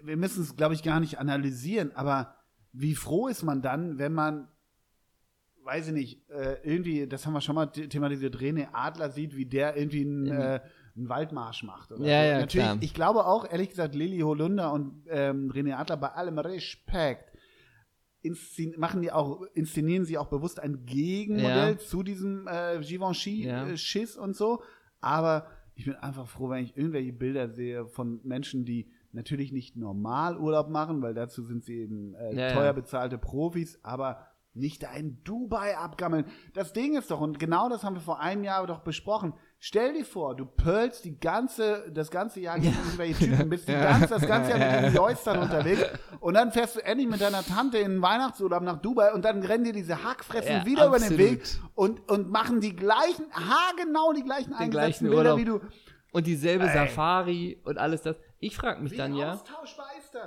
wir 0.03 0.17
müssen 0.17 0.43
es, 0.43 0.57
glaube 0.57 0.73
ich, 0.75 0.83
gar 0.83 1.01
nicht 1.01 1.19
analysieren, 1.19 1.93
aber 1.95 2.35
wie 2.73 2.95
froh 2.95 3.29
ist 3.29 3.43
man 3.43 3.61
dann, 3.61 3.99
wenn 3.99 4.15
man 4.15 4.49
weiß 5.63 5.89
ich 5.89 5.93
nicht, 5.93 6.31
äh, 6.31 6.57
irgendwie, 6.65 7.07
das 7.07 7.27
haben 7.27 7.35
wir 7.35 7.43
schon 7.43 7.55
mal 7.55 7.71
the- 7.75 7.87
thematisiert, 7.89 8.35
René 8.39 8.69
Adler 8.73 9.11
sieht, 9.11 9.37
wie 9.37 9.45
der 9.45 9.77
irgendwie 9.77 10.01
einen, 10.01 10.27
äh, 10.27 10.61
einen 10.97 11.09
Waldmarsch 11.11 11.63
macht. 11.65 11.93
Oder 11.93 12.07
Ja, 12.07 12.23
so. 12.23 12.29
ja, 12.29 12.39
Natürlich, 12.41 12.67
klar. 12.67 12.79
ich 12.81 12.95
glaube 12.95 13.27
auch, 13.27 13.45
ehrlich 13.49 13.69
gesagt, 13.69 13.95
Lilly 13.95 14.21
Holunder 14.21 14.73
und 14.73 15.05
ähm, 15.11 15.53
René 15.53 15.75
Adler, 15.77 15.99
bei 15.99 16.09
allem 16.13 16.39
Respekt, 16.39 17.30
inszen 18.23 18.75
machen 18.77 19.03
die 19.03 19.13
auch, 19.13 19.43
inszenieren 19.55 20.05
sie 20.05 20.19
auch 20.19 20.29
bewusst 20.29 20.61
ein 20.61 20.85
Gegenmodell 20.87 21.73
Ja. 21.73 21.79
zu 21.79 22.03
diesem 22.03 22.47
äh, 22.47 22.75
Ja. 22.75 22.81
Givenchy-Schiss 22.81 24.17
und 24.17 24.37
so. 24.37 24.63
Aber 25.01 25.47
ich 25.75 25.85
bin 25.87 25.95
einfach 25.95 26.29
froh, 26.29 26.51
wenn 26.51 26.65
ich 26.65 26.77
irgendwelche 26.77 27.13
Bilder 27.13 27.49
sehe 27.49 27.87
von 27.87 28.21
Menschen, 28.23 28.65
die 28.65 28.91
natürlich 29.13 29.51
nicht 29.53 29.77
normal 29.77 30.37
Urlaub 30.37 30.69
machen, 30.69 31.03
weil 31.03 31.15
dazu 31.15 31.43
sind 31.43 31.65
sie 31.65 31.79
eben 31.81 32.15
äh, 32.15 32.35
ja. 32.35 32.53
teuer 32.53 32.73
bezahlte 32.75 33.19
Profis, 33.19 33.79
aber 33.83 34.27
nicht 34.53 34.83
da 34.83 34.93
in 34.93 35.23
Dubai 35.25 35.77
abgammeln. 35.79 36.27
Das 36.55 36.73
Ding 36.73 36.97
ist 36.97 37.11
doch, 37.11 37.21
und 37.21 37.39
genau 37.39 37.69
das 37.69 37.83
haben 37.85 37.95
wir 37.95 38.03
vor 38.03 38.21
einem 38.21 38.45
Jahr 38.45 38.67
doch 38.67 38.81
besprochen. 38.81 39.33
Stell 39.63 39.93
dir 39.93 40.07
vor, 40.07 40.35
du 40.35 40.47
pearlst 40.47 41.05
die 41.05 41.21
ganze, 41.21 41.85
das 41.93 42.11
ganze 42.11 42.41
Jahr 42.41 42.59
gegen 42.59 42.75
irgendwelche 42.75 43.27
Typen, 43.27 43.51
bist 43.51 43.69
die 43.69 43.73
ganze, 43.73 44.09
das 44.09 44.27
ganze 44.27 44.53
Jahr 44.53 44.59
mit 44.59 44.85
den 44.91 44.95
Joystern 44.95 45.39
unterwegs 45.39 45.85
und 46.21 46.33
dann 46.33 46.51
fährst 46.51 46.77
du 46.77 46.81
endlich 46.81 47.07
mit 47.07 47.21
deiner 47.21 47.45
Tante 47.45 47.77
in 47.77 47.91
den 47.93 48.03
Weihnachtsurlaub 48.03 48.63
nach 48.63 48.81
Dubai 48.81 49.13
und 49.13 49.23
dann 49.23 49.43
rennen 49.43 49.65
dir 49.65 49.75
diese 49.75 50.03
Hackfressen 50.03 50.51
Ja, 50.51 50.65
wieder 50.65 50.87
über 50.87 50.97
den 50.97 51.13
absolut. 51.13 51.19
Weg 51.21 51.43
und, 51.75 52.09
und 52.09 52.31
machen 52.31 52.63
die 52.63 52.75
gleichen, 52.75 53.27
haargenau 53.33 54.15
die 54.15 54.25
gleichen 54.25 54.55
eingesetzten 54.55 54.71
gleichen 54.71 55.05
Bilder, 55.11 55.35
Urlaub. 55.35 55.39
wie 55.39 55.45
du. 55.45 55.61
Und 56.13 56.27
dieselbe 56.27 56.65
Ey. 56.65 56.73
Safari 56.73 57.61
und 57.63 57.77
alles 57.77 58.01
das. 58.01 58.17
Ich 58.39 58.57
frage 58.57 58.81
mich 58.83 58.93
Wie 58.93 58.97
dann 58.97 59.15
ja, 59.15 59.39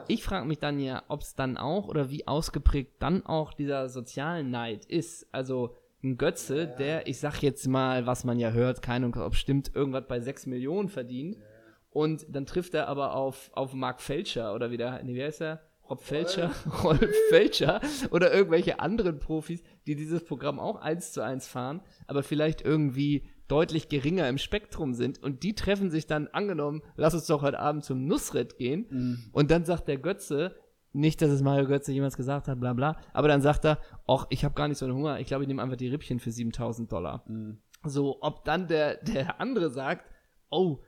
ich 0.07 0.23
frage 0.23 0.45
mich 0.45 0.59
dann 0.59 0.79
ja, 0.79 1.01
ob 1.07 1.21
es 1.21 1.33
dann 1.33 1.57
auch 1.57 1.87
oder 1.87 2.11
wie 2.11 2.27
ausgeprägt 2.27 2.93
dann 2.99 3.25
auch 3.25 3.51
dieser 3.51 3.89
soziale 3.89 4.43
Neid 4.43 4.85
ist. 4.85 5.27
Also 5.31 5.75
ein 6.03 6.17
Götze, 6.17 6.67
der, 6.67 7.07
ich 7.07 7.19
sag 7.19 7.41
jetzt 7.41 7.67
mal, 7.67 8.05
was 8.05 8.23
man 8.23 8.39
ja 8.39 8.51
hört, 8.51 8.81
keine 8.81 9.05
Ahnung, 9.05 9.21
ob 9.23 9.35
stimmt, 9.35 9.73
irgendwas 9.73 10.05
bei 10.07 10.19
6 10.19 10.45
Millionen 10.47 10.89
verdient. 10.89 11.37
Und 11.91 12.25
dann 12.29 12.45
trifft 12.45 12.73
er 12.73 12.87
aber 12.87 13.13
auf, 13.15 13.51
auf 13.53 13.73
Mark 13.73 14.01
Felscher 14.01 14.53
oder 14.55 14.71
wie 14.71 14.77
der, 14.77 15.01
nee, 15.03 15.13
wie 15.13 15.23
heißt 15.23 15.41
er? 15.41 15.61
Rob 15.89 16.01
Felcher, 16.01 16.49
Rolf 16.83 17.13
Felcher 17.29 17.81
oder 18.11 18.33
irgendwelche 18.33 18.79
anderen 18.79 19.19
Profis, 19.19 19.61
die 19.85 19.95
dieses 19.95 20.23
Programm 20.23 20.57
auch 20.59 20.77
eins 20.77 21.11
zu 21.11 21.21
eins 21.21 21.45
fahren, 21.47 21.81
aber 22.07 22.23
vielleicht 22.23 22.61
irgendwie 22.61 23.23
deutlich 23.49 23.89
geringer 23.89 24.27
im 24.29 24.37
Spektrum 24.37 24.93
sind 24.93 25.21
und 25.21 25.43
die 25.43 25.53
treffen 25.55 25.91
sich 25.91 26.07
dann 26.07 26.27
angenommen, 26.29 26.81
lass 26.95 27.13
uns 27.13 27.27
doch 27.27 27.41
heute 27.41 27.59
Abend 27.59 27.83
zum 27.83 28.05
Nusret 28.07 28.57
gehen 28.57 28.87
Mhm. 28.89 29.29
und 29.33 29.51
dann 29.51 29.65
sagt 29.65 29.87
der 29.89 29.97
Götze, 29.97 30.55
nicht, 30.93 31.21
dass 31.21 31.31
es 31.31 31.41
Mario 31.41 31.67
Götze 31.67 31.91
jemals 31.91 32.15
gesagt 32.15 32.47
hat, 32.47 32.59
bla 32.59 32.73
bla, 32.73 32.97
aber 33.13 33.27
dann 33.27 33.41
sagt 33.41 33.65
er, 33.65 33.79
ach, 34.07 34.27
ich 34.29 34.45
habe 34.45 34.53
gar 34.55 34.67
nicht 34.67 34.77
so 34.77 34.85
einen 34.85 34.93
Hunger, 34.95 35.19
ich 35.19 35.27
glaube, 35.27 35.43
ich 35.43 35.47
nehme 35.47 35.61
einfach 35.61 35.75
die 35.77 35.87
Rippchen 35.89 36.19
für 36.19 36.31
7000 36.31 36.91
Dollar. 36.91 37.23
Mhm. 37.27 37.57
So, 37.83 38.19
ob 38.21 38.45
dann 38.45 38.67
der, 38.67 38.97
der 39.03 39.41
andere 39.41 39.69
sagt, 39.69 40.05
oh, 40.49 40.79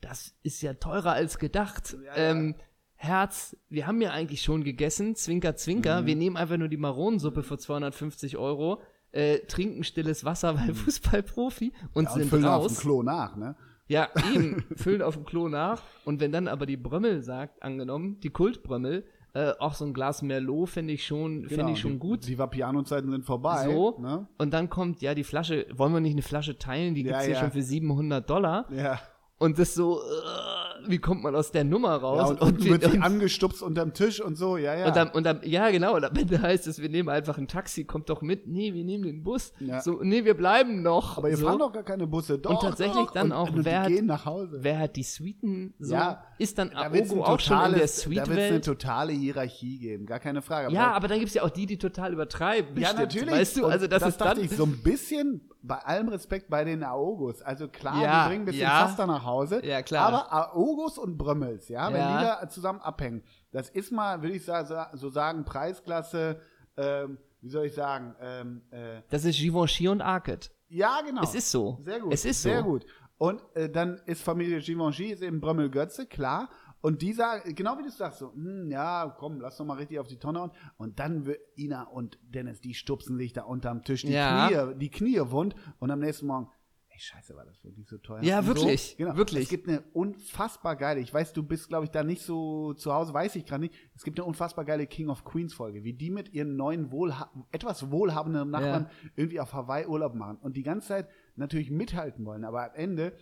das 0.00 0.34
ist 0.42 0.60
ja 0.62 0.74
teurer 0.74 1.12
als 1.12 1.38
gedacht. 1.38 1.94
Ja, 2.04 2.16
ja. 2.16 2.30
Ähm, 2.30 2.54
Herz, 2.96 3.56
wir 3.68 3.86
haben 3.86 4.00
ja 4.00 4.10
eigentlich 4.12 4.42
schon 4.42 4.64
gegessen, 4.64 5.14
Zwinker, 5.16 5.54
Zwinker, 5.56 6.02
Mhm. 6.02 6.06
wir 6.06 6.16
nehmen 6.16 6.36
einfach 6.36 6.56
nur 6.56 6.68
die 6.68 6.76
Maronensuppe 6.76 7.42
für 7.42 7.58
250 7.58 8.36
Euro, 8.38 8.80
äh, 9.12 9.40
trinken 9.40 9.84
stilles 9.84 10.24
Wasser, 10.24 10.56
weil 10.58 10.72
Fußballprofi 10.74 11.72
und 11.94 12.02
Mhm. 12.02 12.04
Ja, 12.06 12.12
und 12.12 12.18
sind 12.20 12.28
füllen 12.30 12.44
auf 12.46 12.62
raus. 12.64 12.74
dem 12.74 12.80
Klo 12.80 13.02
nach, 13.02 13.36
ne? 13.36 13.54
Ja, 13.88 14.08
eben, 14.34 14.64
füllen 14.76 15.02
auf 15.02 15.14
dem 15.14 15.24
Klo 15.24 15.48
nach. 15.48 15.82
Und 16.04 16.20
wenn 16.20 16.32
dann 16.32 16.48
aber 16.48 16.64
die 16.66 16.76
Brömmel 16.76 17.22
sagt, 17.22 17.62
angenommen, 17.62 18.20
die 18.20 18.30
Kultbrömmel, 18.30 19.04
äh, 19.34 19.52
auch 19.58 19.74
so 19.74 19.84
ein 19.84 19.94
Glas 19.94 20.22
Merlot 20.22 20.68
fände 20.70 20.92
ich 20.92 21.06
schon, 21.06 21.48
fände 21.48 21.72
ich 21.72 21.80
schon 21.80 21.92
Genau, 21.92 22.04
die, 22.04 22.10
gut. 22.10 22.28
Die 22.28 22.38
Vapiano-Zeiten 22.38 23.10
sind 23.10 23.24
vorbei. 23.24 23.64
So. 23.64 23.98
Ne? 24.00 24.26
Und 24.38 24.52
dann 24.52 24.68
kommt, 24.68 25.00
ja, 25.00 25.14
die 25.14 25.24
Flasche, 25.24 25.66
wollen 25.72 25.92
wir 25.94 26.00
nicht 26.00 26.12
eine 26.12 26.22
Flasche 26.22 26.58
teilen? 26.58 26.94
Die 26.94 27.02
Ja, 27.02 27.12
gibt's 27.12 27.24
hier 27.24 27.34
ja. 27.34 27.40
schon 27.40 27.50
für 27.52 27.62
700 27.62 28.28
Dollar. 28.28 28.66
Ja. 28.70 29.00
Und 29.42 29.58
das 29.58 29.74
so, 29.74 30.00
äh, 30.00 30.88
wie 30.88 30.98
kommt 30.98 31.22
man 31.24 31.34
aus 31.34 31.50
der 31.50 31.64
Nummer 31.64 31.88
ja 31.90 31.96
raus? 31.96 32.30
und, 32.30 32.40
unten 32.40 32.64
wird 32.64 32.86
und, 32.86 33.02
angestupst 33.02 33.60
unterm 33.62 33.92
Tisch 33.92 34.20
und 34.20 34.36
so, 34.36 34.56
ja, 34.56 34.74
ja. 34.76 34.86
und 34.86 34.94
dann, 34.96 35.10
und 35.10 35.24
dann, 35.24 35.40
ja, 35.42 35.70
genau, 35.70 35.96
und 35.96 36.04
am 36.04 36.14
Ende 36.16 36.40
heißt 36.40 36.66
es, 36.68 36.80
wir 36.80 36.88
nehmen 36.88 37.08
einfach 37.08 37.38
ein 37.38 37.48
Taxi, 37.48 37.84
kommt 37.84 38.08
doch 38.08 38.22
mit. 38.22 38.46
Nee, 38.46 38.72
wir 38.72 38.84
nehmen 38.84 39.04
den 39.04 39.22
Bus. 39.24 39.52
Ja. 39.58 39.80
So, 39.80 40.00
nee, 40.02 40.24
wir 40.24 40.34
bleiben 40.34 40.82
noch. 40.82 41.18
aber 41.18 41.28
ihr 41.30 41.36
so. 41.36 41.46
fahren 41.46 41.58
doch 41.58 41.72
gar 41.72 41.82
keine 41.82 42.06
Busse. 42.06 42.38
Doch, 42.38 42.60
tatsächlich 42.62 43.06
doch. 43.06 43.12
dann 43.12 43.26
und, 43.26 43.32
auch, 43.32 43.50
und 43.50 43.64
wer 43.64 43.82
hat- 43.82 43.92
nach 44.02 44.24
Hause. 44.26 44.58
Wer 44.62 44.78
hat 44.78 44.96
die 44.96 45.02
Suiten 45.02 45.74
so? 45.78 45.94
Ja, 45.94 46.24
ist 46.38 46.58
dann 46.58 46.70
da 46.70 46.82
Aogo 46.82 47.24
auch 47.24 47.40
schon 47.40 47.56
in 47.56 47.72
der 47.74 47.86
totales- 47.86 48.02
Da 48.04 48.10
wird 48.10 48.28
es 48.38 48.50
eine 48.50 48.60
totale 48.60 49.12
Hierarchie 49.12 49.78
geben, 49.78 50.06
gar 50.06 50.20
keine 50.20 50.40
Frage. 50.42 50.66
Aber 50.68 50.74
Ja, 50.74 50.92
aber 50.92 51.08
dann 51.08 51.18
gibt's 51.18 51.34
ja 51.34 51.42
auch 51.42 51.50
die, 51.50 51.66
die 51.66 51.78
total 51.78 52.12
übertreiben. 52.12 52.68
ja, 52.80 52.92
bestimmt, 52.92 52.98
natürlich. 53.00 53.30
Weißt 53.34 53.56
du, 53.56 53.64
Und 53.66 53.72
also 53.72 53.86
das, 53.86 54.02
ist 54.06 54.20
dachte 54.20 54.36
dann. 54.36 54.44
ich 54.44 54.52
so 54.52 54.64
ein 54.64 54.82
bisschen, 54.82 55.40
bei 55.62 55.78
allem 55.78 56.08
Respekt 56.08 56.50
bei 56.50 56.64
den 56.64 56.82
Aogos. 56.82 57.40
Also 57.42 57.68
klar, 57.68 58.02
Ja, 58.02 58.24
die 58.24 58.28
bringen 58.30 58.42
ein 58.42 58.46
bisschen 58.46 58.62
ja. 58.62 58.84
Pasta 58.84 59.06
nach 59.06 59.24
Hause. 59.24 59.64
Ja, 59.64 59.82
klar. 59.82 60.08
Aber 60.08 60.54
Aogos 60.56 60.98
und 60.98 61.16
Brömmels, 61.16 61.68
ja, 61.68 61.88
wenn 61.92 62.00
Ja. 62.00 62.18
die 62.18 62.24
da 62.42 62.48
zusammen 62.48 62.80
abhängen, 62.80 63.22
das 63.52 63.68
ist 63.70 63.92
mal, 63.92 64.22
würde 64.22 64.36
ich 64.36 64.44
so 64.44 65.08
sagen, 65.10 65.44
Preisklasse, 65.44 66.40
ähm, 66.76 67.18
wie 67.40 67.48
soll 67.48 67.66
ich 67.66 67.74
sagen, 67.74 68.14
ähm, 68.20 68.62
äh, 68.70 69.02
das 69.10 69.24
ist 69.24 69.36
Givenchy 69.38 69.88
und 69.88 70.00
Arcade. 70.00 70.46
ja, 70.68 71.00
genau. 71.06 71.22
Es 71.22 71.34
ist 71.34 71.50
so. 71.50 71.78
Sehr 71.82 72.00
gut. 72.00 72.12
Es 72.12 72.24
ist 72.24 72.42
so. 72.42 72.48
Sehr 72.48 72.62
gut. 72.62 72.84
Und 73.18 73.40
äh, 73.54 73.68
dann 73.68 74.00
ist 74.06 74.22
Familie 74.22 74.58
Givenchy, 74.60 75.12
ist 75.12 75.22
eben 75.22 75.40
Brömmel 75.40 75.70
Götze, 75.70 76.06
klar. 76.06 76.48
Und 76.82 77.00
die 77.00 77.12
sagen, 77.14 77.54
genau 77.54 77.78
wie 77.78 77.84
du 77.84 77.90
sagst, 77.90 78.18
so, 78.18 78.32
hm, 78.34 78.70
ja, 78.70 79.14
komm, 79.18 79.40
lass 79.40 79.56
doch 79.56 79.64
mal 79.64 79.78
richtig 79.78 79.98
auf 79.98 80.08
die 80.08 80.18
Tonne 80.18 80.40
hauen. 80.40 80.50
Und 80.76 80.98
dann 80.98 81.24
wird 81.24 81.40
Ina 81.56 81.84
und 81.84 82.18
Dennis, 82.22 82.60
die 82.60 82.74
stupsen 82.74 83.16
sich 83.16 83.32
da 83.32 83.42
unterm 83.44 83.84
Tisch, 83.84 84.02
die, 84.02 84.12
Ja. 84.12 84.48
Knie, 84.48 84.78
die 84.78 84.90
Knie 84.90 85.20
wund. 85.30 85.54
Und 85.78 85.90
am 85.92 86.00
nächsten 86.00 86.26
Morgen, 86.26 86.48
ey, 86.88 86.98
scheiße, 86.98 87.36
war 87.36 87.44
das 87.44 87.62
wirklich 87.64 87.88
so 87.88 87.98
teuer. 87.98 88.20
Ja, 88.24 88.40
Und 88.40 88.46
wirklich, 88.48 88.90
So, 88.90 88.96
genau. 88.96 89.16
wirklich. 89.16 89.44
Es 89.44 89.48
gibt 89.48 89.68
eine 89.68 89.80
unfassbar 89.92 90.74
geile, 90.74 90.98
ich 91.00 91.14
weiß, 91.14 91.32
du 91.32 91.44
bist, 91.44 91.68
glaube 91.68 91.84
ich, 91.84 91.90
da 91.92 92.02
nicht 92.02 92.22
so 92.22 92.74
zu 92.74 92.92
Hause, 92.92 93.14
weiß 93.14 93.36
ich 93.36 93.46
gerade 93.46 93.62
nicht. 93.62 93.74
Es 93.94 94.02
gibt 94.02 94.18
eine 94.18 94.26
unfassbar 94.26 94.64
geile 94.64 94.86
King 94.88 95.08
of 95.08 95.24
Queens 95.24 95.54
Folge, 95.54 95.84
wie 95.84 95.92
die 95.94 96.10
mit 96.10 96.32
ihren 96.34 96.56
neuen, 96.56 96.90
wohlha 96.90 97.30
etwas 97.52 97.92
wohlhabenden 97.92 98.50
Nachbarn 98.50 98.90
irgendwie 99.14 99.38
auf 99.40 99.52
Hawaii 99.52 99.86
Urlaub 99.86 100.14
machen 100.14 100.38
und 100.38 100.56
die 100.56 100.64
ganze 100.64 100.88
Zeit 100.88 101.08
natürlich 101.36 101.70
mithalten 101.70 102.26
wollen, 102.26 102.44
aber 102.44 102.64
am 102.70 102.74
Ende 102.74 103.12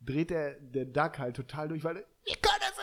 dreht 0.00 0.30
der, 0.30 0.54
der 0.60 0.84
Duck 0.86 1.18
halt 1.18 1.34
total 1.34 1.66
durch, 1.68 1.82
weil 1.82 2.04
ich 2.24 2.40
kann 2.40 2.54
das 2.60 2.77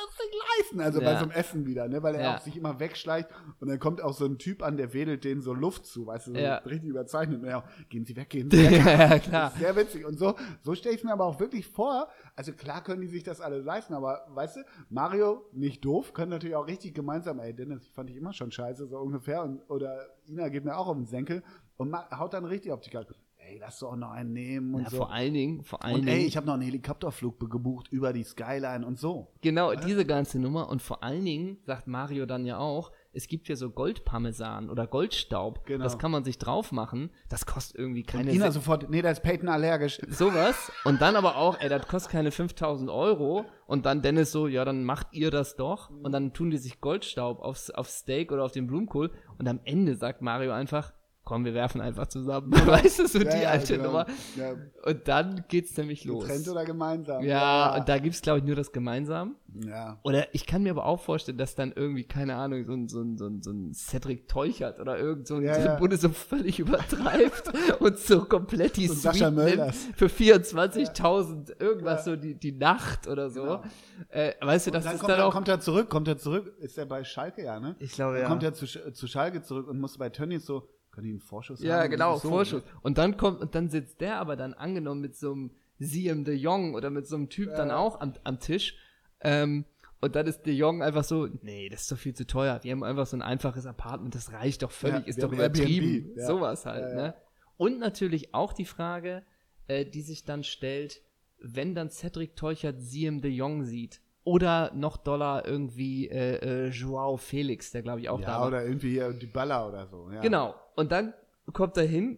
leisten. 0.58 0.80
Also 0.82 1.00
bei 1.00 1.12
Ja. 1.12 1.18
so 1.18 1.24
einem 1.24 1.32
Essen 1.32 1.66
wieder, 1.66 1.88
ne? 1.88 2.02
weil 2.04 2.16
er 2.16 2.22
Ja. 2.22 2.36
auch 2.36 2.42
sich 2.42 2.58
immer 2.58 2.80
wegschleicht 2.80 3.30
und 3.60 3.68
dann 3.70 3.80
kommt 3.80 4.02
auch 4.02 4.14
so 4.14 4.26
ein 4.26 4.38
Typ 4.38 4.64
an, 4.64 4.78
der 4.78 4.94
wedelt 4.94 5.24
denen 5.24 5.42
so 5.42 5.54
Luft 5.54 5.86
zu, 5.86 6.08
weißt 6.08 6.28
du, 6.28 6.32
so 6.34 6.38
Ja. 6.38 6.58
richtig 6.58 6.90
überzeichnet. 6.90 7.40
Und 7.42 7.48
er 7.48 7.60
auch, 7.60 7.64
gehen 7.90 8.06
Sie 8.06 8.16
weg, 8.16 8.30
gehen 8.30 8.50
Sie 8.50 8.58
weg. 8.72 8.86
ja, 8.86 9.20
klar. 9.20 9.52
Sehr 9.58 9.76
witzig. 9.76 10.06
Und 10.06 10.18
so, 10.18 10.36
so 10.62 10.76
stelle 10.76 10.96
ich 10.96 11.02
es 11.02 11.06
mir 11.06 11.14
aber 11.14 11.26
auch 11.26 11.40
wirklich 11.40 11.68
vor. 11.68 12.08
Also 12.36 12.52
klar 12.54 12.84
können 12.84 13.02
die 13.02 13.08
sich 13.08 13.24
das 13.24 13.42
alle 13.42 13.60
leisten, 13.60 13.94
aber 13.94 14.26
weißt 14.30 14.58
du, 14.58 14.60
Mario, 14.90 15.46
nicht 15.54 15.84
doof, 15.86 16.14
können 16.14 16.32
natürlich 16.32 16.56
auch 16.56 16.68
richtig 16.68 16.94
gemeinsam, 16.94 17.40
ey, 17.40 17.54
Dennis, 17.54 17.84
ich 17.84 17.92
fand 17.94 18.10
dich 18.10 18.18
immer 18.18 18.34
schon 18.34 18.52
scheiße, 18.52 18.88
so 18.88 18.98
ungefähr. 19.00 19.44
Und, 19.44 19.62
oder 19.70 20.06
Ina 20.28 20.50
geht 20.50 20.66
mir 20.66 20.78
auch 20.78 20.88
auf 20.88 20.96
den 20.98 21.06
Senkel 21.06 21.44
und 21.78 21.94
haut 22.18 22.34
dann 22.34 22.46
richtig 22.46 22.72
auf 22.72 22.82
die 22.82 22.90
Karte. 22.90 23.16
Ey, 23.48 23.60
lass 23.60 23.80
doch 23.80 23.92
auch 23.92 23.96
noch 23.96 24.10
einen 24.12 24.34
nehmen 24.34 24.74
und 24.74 24.84
Ja, 24.84 24.90
so. 24.90 24.98
vor 24.98 25.12
allen 25.12 25.34
Dingen, 25.34 25.64
vor 25.64 25.84
allen 25.84 25.96
Und 26.02 26.08
ey, 26.08 26.16
Dingen. 26.16 26.28
ich 26.28 26.36
habe 26.36 26.48
noch 26.48 26.54
einen 26.56 26.64
Helikopterflug 26.64 27.40
gebucht 27.50 27.88
über 27.92 28.12
die 28.12 28.24
Skyline 28.24 28.86
und 28.86 28.98
so. 28.98 29.28
Genau, 29.42 29.74
diese 29.76 30.04
ganze 30.06 30.40
Nummer. 30.40 30.68
Und 30.70 30.82
vor 30.82 31.04
allen 31.04 31.24
Dingen, 31.26 31.58
sagt 31.64 31.86
Mario 31.88 32.26
dann 32.26 32.46
ja 32.46 32.58
auch, 32.58 32.92
es 33.14 33.28
gibt 33.28 33.48
ja 33.48 33.56
so 33.56 33.70
Goldparmesan 33.70 34.70
oder 34.70 34.88
Goldstaub. 34.88 35.66
Genau. 35.66 35.84
Das 35.84 35.98
kann 36.00 36.12
man 36.12 36.24
sich 36.24 36.38
drauf 36.38 36.72
machen. 36.72 37.12
Das 37.30 37.46
kostet 37.46 37.78
irgendwie 37.78 38.04
keine 38.04 38.32
Ina 38.34 38.48
se- 38.48 38.54
sofort, 38.54 38.90
nee, 38.90 39.02
da 39.02 39.12
ist 39.12 39.22
Peyton 39.24 39.48
allergisch. 39.48 40.00
sowas. 40.10 40.72
Und 40.84 41.02
dann 41.02 41.16
aber 41.16 41.38
auch, 41.38 41.60
ey, 41.60 41.70
das 41.70 41.88
kostet 41.88 42.12
keine 42.12 42.32
5000 42.32 42.90
Euro. 42.90 43.46
Und 43.68 43.86
dann 43.86 44.02
Dennis 44.02 44.32
so, 44.32 44.48
ja, 44.48 44.66
dann 44.66 44.84
macht 44.84 45.08
ihr 45.14 45.32
das 45.32 45.56
doch. 45.56 45.90
Und 45.90 46.12
dann 46.12 46.34
tun 46.34 46.50
die 46.50 46.58
sich 46.58 46.82
Goldstaub 46.82 47.40
aufs, 47.42 47.70
aufs 47.70 48.00
Steak 48.00 48.32
oder 48.32 48.44
auf 48.44 48.52
den 48.52 48.68
Blumenkohl. 48.68 49.12
Und 49.38 49.48
am 49.48 49.60
Ende 49.64 49.96
sagt 49.96 50.22
Mario 50.22 50.52
einfach, 50.52 50.94
komm, 51.26 51.44
wir 51.44 51.54
werfen 51.54 51.82
einfach 51.82 52.08
zusammen. 52.08 52.52
Weißt 52.66 53.00
du, 53.00 53.08
so 53.08 53.20
Ja, 53.20 53.36
die 53.36 53.42
ja, 53.42 53.50
alte 53.50 53.76
genau. 53.78 53.88
Nummer. 53.90 54.06
Ja, 54.38 54.54
Und 54.86 55.08
dann 55.08 55.44
geht's 55.50 55.76
nämlich 55.76 56.06
los. 56.06 56.24
getrennt 56.24 56.48
oder 56.48 56.64
gemeinsam? 56.64 57.24
Ja, 57.24 57.76
und 57.78 57.90
da 57.90 57.98
gibt's 57.98 58.22
glaube 58.22 58.40
ich, 58.40 58.46
nur 58.46 58.56
das 58.56 58.72
gemeinsam. 58.72 59.36
ja. 59.66 60.00
Oder 60.04 60.34
ich 60.34 60.46
kann 60.46 60.64
mir 60.64 60.70
aber 60.72 60.86
auch 60.86 61.02
vorstellen, 61.02 61.38
dass 61.38 61.56
dann 61.56 61.74
irgendwie, 61.76 62.04
keine 62.04 62.36
Ahnung, 62.36 62.64
so 62.66 62.74
ein, 62.74 62.88
so 62.88 63.02
ein, 63.02 63.18
so 63.18 63.26
ein, 63.28 63.42
so 63.42 63.52
ein 63.52 63.74
Cedric 63.74 64.28
Teuchert 64.28 64.80
oder 64.80 64.98
irgend 64.98 65.28
so 65.28 65.36
ein, 65.36 65.44
Ja, 65.44 65.56
so 65.56 65.60
ein 65.62 65.66
ja. 65.66 65.76
Bunde 65.76 65.98
so 65.98 66.10
völlig 66.10 66.60
übertreibt 66.60 67.52
und 67.82 67.98
so 67.98 68.24
komplett 68.26 68.78
die 68.78 68.88
So 68.88 68.94
Sascha 68.94 69.32
Mölders. 69.32 69.88
für 69.96 70.08
24.000 70.08 71.60
irgendwas, 71.62 72.06
so 72.06 72.16
die, 72.16 72.36
die 72.36 72.52
Nacht 72.52 73.08
oder 73.08 73.30
so. 73.30 73.42
Genau. 73.44 73.64
Äh, 74.10 74.34
weißt 74.42 74.68
du, 74.68 74.72
das 74.72 74.84
dann 74.84 74.94
ist 74.96 75.00
kommt, 75.00 75.12
dann 75.12 75.22
auch... 75.22 75.34
kommt 75.34 75.48
er 75.48 75.60
zurück, 75.60 75.90
kommt 75.90 76.08
er 76.08 76.18
zurück, 76.18 76.54
ist 76.60 76.78
er 76.78 76.86
bei 76.86 77.04
Schalke, 77.04 77.44
ja, 77.44 77.60
ne? 77.60 77.76
ich 77.80 77.94
glaube, 77.94 78.18
Dann 78.20 78.28
kommt 78.28 78.44
er 78.44 78.54
zu, 78.54 78.66
zu 78.66 79.08
Schalke 79.08 79.42
zurück 79.42 79.68
und 79.68 79.80
muss 79.80 79.98
bei 79.98 80.10
Tönnies 80.10 80.46
so, 80.46 80.68
können 80.96 81.06
die 81.06 81.12
einen 81.12 81.20
Vorschuss 81.20 81.60
haben? 81.60 81.68
Ja, 81.68 81.88
genau, 81.88 82.18
So, 82.18 82.30
Vorschuss. 82.30 82.64
Und 82.82 82.98
dann 82.98 83.18
kommt, 83.18 83.42
und 83.42 83.54
dann 83.54 83.70
sitzt 83.70 84.02
der 84.02 84.18
aber 84.18 84.36
dann 84.36 84.54
angenommen 84.54 85.02
mit 85.02 85.16
so 85.16 85.34
einem 85.34 85.52
Siem 85.78 86.24
de 86.24 86.34
Jong 86.36 86.74
oder 86.74 86.90
mit 86.90 87.06
so 87.08 87.16
einem 87.16 87.30
Typ 87.30 87.54
dann 87.56 87.70
auch 87.70 88.00
am, 88.00 88.14
am 88.24 88.40
Tisch. 88.40 88.78
Ähm, 89.22 89.66
und 90.02 90.16
dann 90.16 90.28
ist 90.28 90.44
de 90.44 90.54
Jong 90.54 90.82
einfach 90.84 91.04
so, 91.04 91.28
nee, 91.42 91.68
das 91.70 91.82
ist 91.84 91.92
doch 91.92 91.98
viel 91.98 92.14
zu 92.14 92.26
teuer. 92.28 92.60
Wir 92.64 92.72
haben 92.72 92.84
einfach 92.84 93.08
so 93.08 93.18
ein 93.18 93.22
einfaches 93.22 93.66
Apartment, 93.66 94.16
das 94.16 94.32
reicht 94.32 94.64
doch 94.64 94.72
völlig, 94.72 95.02
Ja, 95.02 95.08
ist 95.08 95.24
doch 95.24 95.32
übertrieben. 95.32 95.88
Airbnb, 95.94 96.18
ja. 96.18 96.28
Sowas 96.28 96.66
halt, 96.66 96.82
Ja, 96.84 96.90
ja. 96.90 96.96
ne? 96.96 97.14
Und 97.58 97.80
natürlich 97.80 98.34
auch 98.34 98.54
die 98.54 98.66
Frage, 98.66 99.24
äh, 99.68 99.86
die 99.86 100.02
sich 100.02 100.24
dann 100.26 100.44
stellt, 100.44 101.02
wenn 101.40 101.76
dann 101.76 101.90
Cedric 101.90 102.36
Teuchert 102.36 102.82
Siem 102.82 103.22
de 103.22 103.32
Jong 103.32 103.64
sieht. 103.64 104.02
Oder 104.26 104.72
noch 104.74 104.98
Dollar 104.98 105.48
irgendwie 105.48 106.10
äh, 106.10 106.66
äh, 106.66 106.70
Joao 106.70 107.16
Felix, 107.16 107.72
der 107.72 107.84
glaube 107.84 108.00
ich 108.02 108.10
auch 108.10 108.20
da 108.20 108.28
Ja, 108.28 108.40
war. 108.42 108.48
oder 108.48 108.66
irgendwie 108.66 108.90
hier 108.90 109.14
die 109.14 109.28
Baller 109.28 109.68
oder 109.70 109.86
so. 109.88 110.10
Ja. 110.14 110.20
Genau. 110.22 110.56
Und 110.76 110.92
dann 110.92 111.14
kommt 111.54 111.78
er 111.78 111.84
hin, 111.86 112.18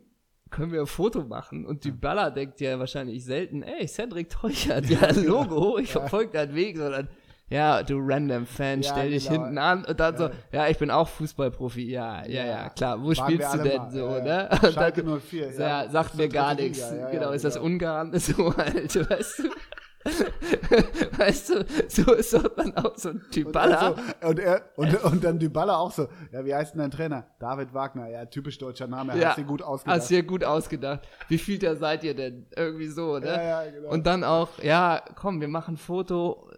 können 0.50 0.72
wir 0.72 0.80
ein 0.80 0.88
Foto 0.88 1.24
machen. 1.26 1.66
Und 1.66 1.84
die 1.84 1.92
Baller 1.92 2.32
denkt 2.32 2.62
ja 2.62 2.80
wahrscheinlich 2.80 3.26
selten, 3.26 3.62
ey, 3.62 3.86
Cedric 3.88 4.30
Teuchert, 4.30 4.86
ja, 4.90 5.12
Logo, 5.12 5.78
ich 5.80 5.92
verfolge 5.92 6.32
deinen 6.32 6.56
Weg, 6.56 6.78
sondern, 6.78 7.10
ja, 7.50 7.84
du 7.84 7.98
random 8.00 8.46
Fan, 8.46 8.82
Ja, 8.82 8.92
stell 8.92 9.12
dich 9.12 9.28
genau. 9.28 9.42
hinten 9.44 9.58
an 9.58 9.84
und 9.86 10.00
dann 10.00 10.18
so, 10.18 10.30
ja, 10.52 10.68
ich 10.68 10.78
bin 10.78 10.92
auch 10.92 11.08
Fußballprofi, 11.10 11.90
ja, 11.92 12.26
ja, 12.26 12.46
ja, 12.46 12.70
klar, 12.70 13.00
wo 13.02 13.08
Waren 13.08 13.16
spielst 13.16 13.54
du 13.54 13.58
denn 13.64 13.78
mal, 13.78 13.92
so, 13.92 14.00
ja, 14.00 14.22
ne? 14.22 14.28
ja. 14.30 14.44
Und 14.54 14.64
dann- 14.64 14.74
Schalke 14.74 15.04
04, 15.04 15.52
ja, 15.54 15.84
ja. 15.84 15.90
sagt 15.90 16.16
mir 16.16 16.28
gar 16.30 16.56
nichts. 16.56 16.80
Ja, 16.80 17.10
genau, 17.10 17.30
ja, 17.30 17.32
ist 17.34 17.44
das 17.46 17.54
genau. 17.56 17.66
Ungarn? 17.66 18.12
So 18.20 18.56
halt, 18.56 19.10
weißt 19.10 19.40
du? 19.40 19.44
weißt 21.18 21.50
du, 21.50 21.66
so 21.88 22.14
ist 22.14 22.34
doch 22.34 22.48
dann 22.56 22.76
auch 22.78 22.98
so 22.98 23.10
ein 23.10 23.22
Typ 23.32 23.48
Und, 23.48 23.52
Baller. 23.54 23.80
also, 23.82 24.02
und, 24.30 24.40
er, 24.40 24.62
und, 24.76 25.04
und 25.04 25.24
dann 25.24 25.40
die 25.40 25.50
Baller 25.50 25.78
auch 25.80 25.92
so, 25.92 26.08
ja, 26.32 26.44
wie 26.46 26.54
heißt 26.54 26.74
denn 26.74 26.80
dein 26.80 26.92
Trainer? 26.92 27.28
David 27.40 27.74
Wagner, 27.74 28.08
ja, 28.10 28.26
typisch 28.26 28.58
deutscher 28.58 28.88
Name, 28.88 29.18
Ja. 29.18 29.30
hast 29.30 29.38
du 29.38 29.44
gut 29.44 29.62
ausgedacht. 29.62 30.00
Hast 30.00 30.10
dir 30.10 30.24
gut 30.24 30.44
ausgedacht. 30.44 31.08
Wie 31.28 31.38
viel 31.38 31.60
da 31.60 31.76
seid 31.76 32.04
ihr 32.04 32.16
denn? 32.16 32.48
Irgendwie 32.56 32.88
so, 32.88 33.20
ne? 33.20 33.28
Ja, 33.28 33.42
ja, 33.64 33.72
genau. 33.72 33.90
Und 33.90 34.06
dann 34.08 34.24
auch, 34.24 34.50
ja, 34.62 35.04
komm, 35.16 35.42
wir 35.42 35.48
machen 35.48 35.76
ein 35.76 35.78
Foto, 35.78 36.50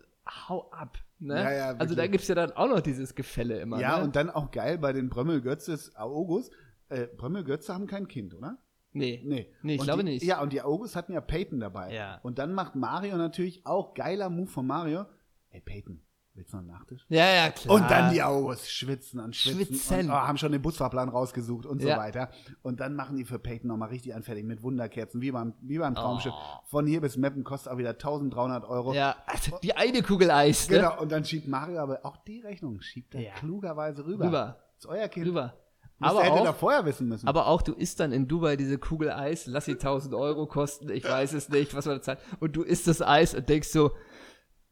hau 0.47 0.69
ab. 0.71 0.97
Ne? 1.21 1.35
Ja, 1.35 1.51
ja, 1.51 1.65
also 1.71 1.95
da 1.95 2.03
wirklich. 2.03 2.11
gibt's 2.11 2.27
ja 2.29 2.35
dann 2.35 2.51
auch 2.53 2.69
noch 2.69 2.79
dieses 2.79 3.13
Gefälle 3.13 3.59
immer. 3.59 3.79
ja, 3.79 3.97
ne? 3.97 4.03
und 4.05 4.15
dann 4.15 4.29
auch 4.29 4.51
geil 4.51 4.77
bei 4.77 4.93
den 4.93 5.09
Brömmel-Götzes 5.09 5.95
August. 5.97 6.53
Äh, 6.87 7.07
Brömmel-Götze 7.07 7.73
haben 7.73 7.87
kein 7.87 8.07
Kind, 8.07 8.33
oder? 8.33 8.57
Nee. 8.93 9.21
Nee. 9.25 9.51
Nee, 9.61 9.75
ich 9.75 9.79
Und 9.81 9.85
glaube 9.85 10.03
die, 10.03 10.09
nicht. 10.11 10.23
Ja, 10.23 10.41
und 10.41 10.53
die 10.53 10.61
August 10.61 10.95
hatten 10.95 11.13
ja 11.13 11.21
Peyton 11.21 11.59
dabei. 11.59 11.93
Ja. 11.93 12.19
Und 12.23 12.39
dann 12.39 12.53
macht 12.53 12.75
Mario 12.75 13.17
natürlich 13.17 13.65
auch 13.65 13.93
geiler 13.93 14.29
Move 14.29 14.47
von 14.47 14.65
Mario. 14.67 15.05
Ey, 15.51 15.61
Peyton, 15.61 16.01
Willst 16.35 16.53
du 16.53 16.57
noch 16.57 16.61
einen 16.61 16.71
Nachtisch? 16.71 17.05
Ja, 17.09 17.25
ja, 17.33 17.49
klar. 17.49 17.75
Und 17.75 17.91
dann 17.91 18.13
die 18.13 18.21
August 18.23 18.71
schwitzen 18.71 19.19
und 19.19 19.35
schwitzen. 19.35 19.65
Schwitzen. 19.65 19.99
Und, 20.05 20.09
oh, 20.11 20.13
haben 20.13 20.37
schon 20.37 20.53
den 20.53 20.61
Busfahrplan 20.61 21.09
rausgesucht 21.09 21.65
und 21.65 21.81
so 21.81 21.87
Ja. 21.89 21.97
weiter. 21.97 22.29
Und 22.61 22.79
dann 22.79 22.95
machen 22.95 23.17
die 23.17 23.25
für 23.25 23.39
Peyton 23.39 23.67
nochmal 23.67 23.89
richtig 23.89 24.15
anfertig 24.15 24.45
mit 24.45 24.61
Wunderkerzen, 24.63 25.19
wie 25.21 25.31
beim, 25.31 25.53
wie 25.61 25.79
beim 25.79 25.95
Traumschiff. 25.95 26.31
Oh. 26.33 26.59
Von 26.67 26.85
hier 26.87 27.01
bis 27.01 27.17
Meppen 27.17 27.43
kostet 27.43 27.73
auch 27.73 27.77
wieder 27.77 27.89
1300 27.89 28.63
Euro. 28.63 28.93
Ja, 28.93 29.17
also 29.25 29.57
die 29.61 29.75
eine 29.75 30.01
Kugel 30.01 30.31
Eis, 30.31 30.69
ne? 30.69 30.77
Genau, 30.77 31.01
und 31.01 31.11
dann 31.11 31.25
schiebt 31.25 31.47
Mario 31.47 31.79
aber 31.79 32.05
auch 32.05 32.15
die 32.17 32.39
Rechnung, 32.39 32.79
schiebt 32.79 33.15
er 33.15 33.21
Ja. 33.21 33.33
klugerweise 33.33 34.05
rüber. 34.05 34.27
Rüber. 34.27 34.57
Das 34.75 34.85
ist 34.85 34.89
euer 34.89 35.07
Kind. 35.09 35.27
Rüber. 35.27 35.55
Aber 35.99 36.23
hätte 36.23 36.33
auch, 36.33 36.45
doch 36.45 36.55
vorher 36.55 36.85
wissen 36.85 37.07
müssen. 37.07 37.27
aber 37.27 37.47
auch, 37.47 37.61
du 37.61 37.73
isst 37.73 37.99
dann 37.99 38.11
in 38.11 38.27
Dubai 38.27 38.55
diese 38.55 38.77
Kugel 38.77 39.11
Eis, 39.11 39.47
lass 39.47 39.65
sie 39.65 39.73
1000 39.73 40.13
Euro 40.13 40.47
kosten, 40.47 40.89
ich 40.89 41.03
weiß 41.03 41.33
es 41.33 41.49
nicht, 41.49 41.75
was 41.75 41.85
man 41.85 41.97
da 41.97 42.01
zahlt. 42.01 42.19
Und 42.39 42.55
du 42.55 42.63
isst 42.63 42.87
das 42.87 43.01
Eis 43.01 43.35
und 43.35 43.49
denkst 43.49 43.69
so, 43.69 43.91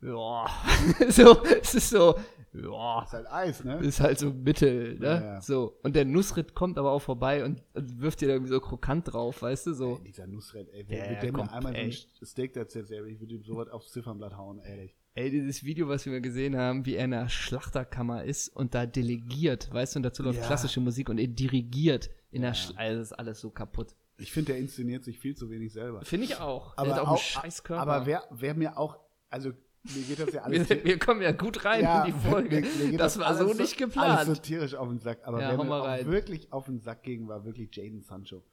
ja, 0.01 0.45
so, 1.09 1.43
es 1.43 1.75
ist 1.75 1.89
so, 1.89 2.15
ja, 2.53 3.03
ist 3.03 3.13
halt 3.13 3.27
Eis, 3.31 3.63
ne? 3.63 3.77
ist 3.79 3.99
halt 3.99 4.19
so 4.19 4.31
Mittel, 4.31 4.97
ne? 4.99 5.05
Ja, 5.05 5.21
ja. 5.21 5.41
So. 5.41 5.77
Und 5.83 5.95
der 5.95 6.05
Nussritt 6.05 6.55
kommt 6.55 6.77
aber 6.77 6.91
auch 6.91 7.01
vorbei 7.01 7.43
und, 7.43 7.61
und 7.73 8.01
wirft 8.01 8.21
dir 8.21 8.27
da 8.27 8.33
irgendwie 8.33 8.53
so 8.53 8.59
krokant 8.59 9.11
drauf, 9.11 9.41
weißt 9.41 9.67
du, 9.67 9.73
so. 9.73 9.97
Ey, 9.97 10.03
dieser 10.05 10.27
Nussred, 10.27 10.69
ey, 10.69 10.85
ja, 10.87 11.19
der 11.19 11.31
komm, 11.31 11.45
mir 11.45 11.53
einmal 11.53 11.75
ey. 11.75 11.91
so 11.91 12.07
ein 12.21 12.25
Steak 12.25 12.55
erzählt, 12.55 12.89
ey, 12.89 13.05
ich 13.11 13.19
würde 13.19 13.35
ihm 13.35 13.43
sowas 13.43 13.69
aufs 13.69 13.91
Ziffernblatt 13.91 14.37
hauen, 14.37 14.59
ehrlich. 14.59 14.96
Ey, 15.17 15.31
dieses 15.31 15.63
Video, 15.63 15.87
was 15.89 16.05
wir 16.05 16.21
gesehen 16.21 16.55
haben, 16.55 16.85
wie 16.85 16.93
er 16.93 17.05
in 17.05 17.11
einer 17.15 17.27
Schlachterkammer 17.27 18.23
ist 18.23 18.49
und 18.49 18.75
da 18.75 18.85
delegiert, 18.85 19.73
weißt 19.73 19.95
du, 19.95 19.99
und 19.99 20.03
dazu 20.03 20.21
läuft 20.21 20.37
Ja. 20.41 20.45
klassische 20.45 20.79
Musik 20.79 21.09
und 21.09 21.17
er 21.17 21.25
dirigiert 21.25 22.11
in 22.29 22.43
der, 22.43 22.53
Sch 22.53 22.71
also 22.75 22.99
das 22.99 23.07
ist 23.11 23.13
alles 23.13 23.39
so 23.39 23.49
kaputt. 23.49 23.95
Ich 24.17 24.31
finde, 24.31 24.51
der 24.51 24.61
inszeniert 24.61 25.03
sich 25.03 25.17
viel 25.17 25.35
zu 25.35 25.49
wenig 25.49 25.73
selber. 25.73 26.05
Finde 26.05 26.25
ich 26.27 26.35
auch. 26.39 26.77
Aber, 26.77 26.89
er 26.91 27.01
auch, 27.01 27.07
auch, 27.07 27.11
einen 27.13 27.17
scheiß 27.17 27.63
Körper. 27.63 27.81
aber 27.81 28.05
wer, 28.05 28.25
wer 28.29 28.53
mir 28.53 28.77
auch, 28.77 28.99
also 29.31 29.53
mir 29.85 30.03
geht 30.03 30.19
das 30.19 30.33
ja 30.35 30.43
alles. 30.43 30.69
wir, 30.69 30.83
wir 30.85 30.99
kommen 30.99 31.23
ja 31.23 31.31
gut 31.31 31.65
rein 31.65 31.81
Ja, 31.81 32.03
in 32.05 32.13
die 32.13 32.19
Folge. 32.29 32.61
mir- 32.61 32.67
mir 32.67 32.91
geht 32.91 32.99
das 32.99 33.17
war 33.17 33.33
so 33.35 33.45
alles 33.45 33.57
nicht 33.57 33.59
Alles 33.59 33.77
geplant. 33.77 34.25
so 34.27 34.35
tierisch 34.35 34.75
auf 34.75 34.87
den 34.87 34.99
Sack. 34.99 35.21
Aber 35.23 35.41
Ja, 35.41 35.49
wer 35.57 35.57
mir 35.65 36.11
wirklich 36.11 36.53
auf 36.53 36.65
den 36.67 36.79
Sack 36.79 37.01
ging, 37.01 37.27
war 37.27 37.43
wirklich 37.43 37.75
Jaden 37.75 38.03
Sancho. 38.03 38.43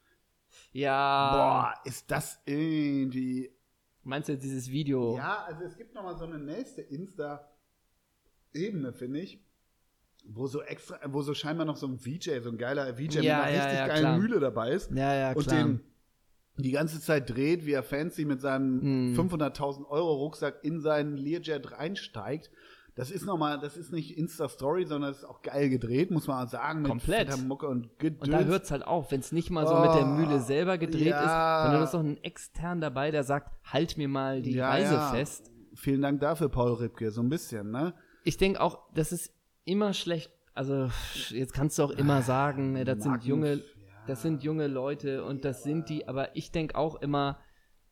ja. 0.73 1.31
Boah, 1.35 1.75
ist 1.85 2.11
das 2.11 2.41
irgendwie. 2.47 3.51
Meinst 4.05 4.29
du 4.29 4.33
jetzt 4.35 4.45
dieses 4.45 4.71
Video? 4.71 5.17
Ja, 5.17 5.45
also 5.47 5.65
es 5.65 5.77
gibt 5.77 5.95
noch 5.95 6.03
mal 6.03 6.17
so 6.17 6.25
eine 6.25 6.39
nächste 6.39 6.83
Insta-Ebene, 6.83 8.93
finde 8.93 9.21
ich. 9.21 9.41
Wo 10.27 10.47
so 10.47 10.63
extra, 10.63 10.99
wo 11.07 11.23
so 11.23 11.35
scheinbar 11.35 11.67
noch 11.67 11.77
so 11.77 11.87
ein 11.87 11.99
VJ, 11.99 12.41
so 12.41 12.51
ein 12.51 12.57
geiler 12.59 12.95
VJ 12.95 13.03
mit 13.03 13.15
Ja, 13.25 13.43
einer 13.43 13.55
ja, 13.55 13.61
richtig 13.63 13.79
ja, 13.79 13.87
geilen 13.87 14.01
klar. 14.01 14.19
Mühle 14.19 14.41
dabei 14.41 14.71
ist. 14.71 14.91
ja, 14.91 15.15
ja, 15.15 15.33
und 15.33 15.47
klar. 15.47 15.65
den 15.65 15.81
die 16.57 16.71
ganze 16.71 17.01
Zeit 17.01 17.29
dreht, 17.31 17.67
wie 17.67 17.73
er 17.73 17.83
fancy 17.83 18.25
mit 18.25 18.41
seinem 18.41 19.13
Mm. 19.13 19.19
500.000 19.19 19.89
Euro 19.89 20.15
Rucksack 20.15 20.63
in 20.63 20.81
seinen 20.81 21.17
Learjet 21.17 21.73
reinsteigt. 21.73 22.49
Das 22.97 23.11
ist 23.11 23.27
nochmal, 23.27 23.59
das 23.59 23.77
ist 23.77 23.93
nicht 23.93 24.17
Insta-Story, 24.17 24.85
sondern 24.87 25.11
das 25.11 25.19
ist 25.19 25.25
auch 25.25 25.43
geil 25.43 25.69
gedreht, 25.69 26.13
muss 26.13 26.29
man 26.29 26.47
sagen. 26.47 26.83
Mit 26.83 26.91
Komplett. 26.91 27.45
Mucke 27.45 27.67
und 27.67 27.99
Gedöns. 27.99 28.23
und 28.23 28.31
da 28.33 28.41
hört 28.45 28.65
es 28.65 28.71
halt 28.71 28.87
auf, 28.87 29.11
wenn 29.11 29.19
es 29.21 29.33
nicht 29.33 29.51
mal 29.51 29.67
so 29.67 29.75
mit 29.75 29.95
der 29.95 30.05
Oh, 30.05 30.11
Mühle 30.11 30.41
selber 30.41 30.79
gedreht 30.79 31.07
ja. 31.09 31.19
ist, 31.19 31.65
sondern 31.65 31.81
da 31.81 31.85
ist 31.85 31.93
noch 31.93 32.01
ein 32.05 32.23
extern 32.23 32.81
dabei, 32.81 33.11
der 33.11 33.25
sagt, 33.25 33.51
halt 33.65 33.97
mir 33.99 34.07
mal 34.09 34.43
die 34.43 34.53
Ja, 34.55 34.69
Reise 34.69 34.95
ja. 34.95 35.11
fest. 35.11 35.51
Vielen 35.75 36.03
Dank 36.03 36.21
dafür, 36.21 36.49
Paul 36.49 36.75
Ripke, 36.75 37.11
so 37.11 37.21
ein 37.21 37.29
bisschen, 37.29 37.73
ne? 37.73 37.95
Ich 38.23 38.37
denke 38.37 38.61
auch, 38.61 38.79
das 38.95 39.11
ist 39.11 39.33
immer 39.65 39.93
schlecht. 39.93 40.31
Also, 40.55 40.89
jetzt 41.31 41.53
kannst 41.53 41.77
du 41.81 41.83
auch 41.83 41.91
immer 41.91 42.23
sagen, 42.23 42.75
ne, 42.75 42.85
das 42.85 42.99
sind 43.03 43.11
Marken- 43.11 43.27
junge, 43.27 43.55
ja. 43.55 43.61
das 44.07 44.23
sind 44.23 44.45
junge 44.45 44.69
Leute 44.69 45.25
und 45.25 45.45
das 45.45 45.65
sind 45.65 45.89
die, 45.89 46.07
aber 46.07 46.37
ich 46.37 46.53
denke 46.53 46.77
auch 46.79 46.95
immer, 47.03 47.39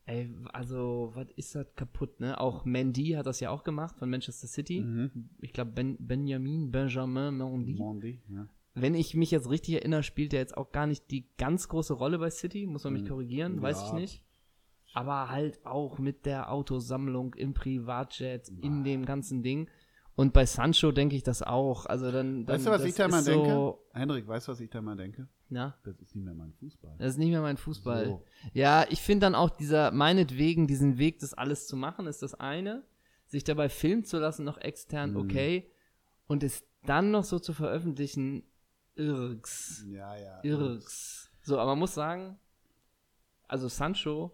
ey, 0.05 0.29
also, 0.51 1.11
was 1.15 1.27
ist 1.35 1.55
das 1.55 1.67
kaputt, 1.75 2.19
ne? 2.19 2.39
Auch 2.39 2.65
Mendy 2.65 3.11
hat 3.11 3.25
das 3.25 3.39
ja 3.39 3.49
auch 3.49 3.63
gemacht 3.63 3.97
von 3.97 4.09
Manchester 4.09 4.47
City. 4.47 4.81
Mhm. 4.81 5.29
Ich 5.41 5.53
glaube, 5.53 5.71
ben, 5.71 5.97
Benjamin, 5.99 6.71
Benjamin 6.71 7.37
Mendy. 7.37 7.75
Mondi, 7.75 8.21
ja. 8.29 8.47
Wenn 8.75 8.95
ich 8.95 9.13
mich 9.15 9.29
jetzt 9.31 9.49
richtig 9.49 9.75
erinnere, 9.75 10.01
spielt 10.03 10.33
er 10.33 10.39
jetzt 10.39 10.57
auch 10.57 10.71
gar 10.71 10.87
nicht 10.87 11.11
die 11.11 11.27
ganz 11.37 11.67
große 11.67 11.93
Rolle 11.93 12.17
bei 12.17 12.29
City, 12.31 12.65
muss 12.65 12.83
man 12.83 12.93
mich 12.93 13.07
korrigieren, 13.07 13.61
weiß 13.61 13.81
Ja. 13.81 13.87
ich 13.87 13.93
nicht. 13.93 14.23
Aber 14.95 15.29
halt 15.29 15.63
auch 15.65 15.99
mit 15.99 16.25
der 16.25 16.51
Autosammlung 16.51 17.33
im 17.35 17.53
Privatjet, 17.53 18.49
in 18.61 18.83
dem 18.83 19.05
ganzen 19.05 19.41
Ding. 19.43 19.67
Und 20.15 20.31
bei 20.31 20.45
Sancho 20.45 20.91
denke 20.91 21.15
ich 21.15 21.23
das 21.23 21.41
auch. 21.41 21.85
Also 21.87 22.11
dann, 22.11 22.45
dann 22.45 22.55
Weißt 22.55 22.67
du, 22.67 22.69
was 22.71 22.83
ich 22.83 22.93
da 22.93 23.07
mal 23.07 23.23
denke? 23.23 23.49
so, 23.49 23.83
Hendrik, 23.93 24.27
weißt 24.27 24.47
du, 24.47 24.51
was 24.51 24.59
ich 24.59 24.69
da 24.69 24.81
mal 24.81 24.95
denke? 24.95 25.27
Na, 25.49 25.75
Das 25.83 25.99
ist 25.99 26.15
nicht 26.15 26.23
mehr 26.25 26.33
mein 26.35 26.53
Fußball. 26.53 26.95
das 26.99 27.07
ist 27.13 27.17
nicht 27.17 27.29
mehr 27.31 27.41
mein 27.41 27.57
Fußball. 27.57 28.05
So. 28.05 28.23
Ja, 28.53 28.85
ich 28.89 29.01
finde 29.01 29.25
dann 29.25 29.35
auch 29.35 29.49
dieser, 29.49 29.91
meinetwegen, 29.91 30.67
diesen 30.67 30.97
Weg, 30.99 31.19
das 31.19 31.33
alles 31.33 31.65
zu 31.67 31.75
machen, 31.75 32.05
ist 32.07 32.21
das 32.21 32.35
eine. 32.35 32.83
Sich 33.25 33.43
dabei 33.43 33.69
filmen 33.69 34.03
zu 34.05 34.19
lassen, 34.19 34.43
noch 34.45 34.59
extern, 34.59 35.11
Mhm. 35.11 35.17
okay. 35.17 35.71
Und 36.27 36.43
es 36.43 36.63
dann 36.85 37.09
noch 37.11 37.23
so 37.23 37.39
zu 37.39 37.53
veröffentlichen, 37.53 38.43
irks. 38.95 39.83
Ja, 39.87 40.15
ja. 40.15 40.43
Irks. 40.43 41.31
So, 41.41 41.57
aber 41.57 41.71
man 41.71 41.79
muss 41.79 41.93
sagen, 41.95 42.37
also 43.47 43.67
Sancho, 43.67 44.31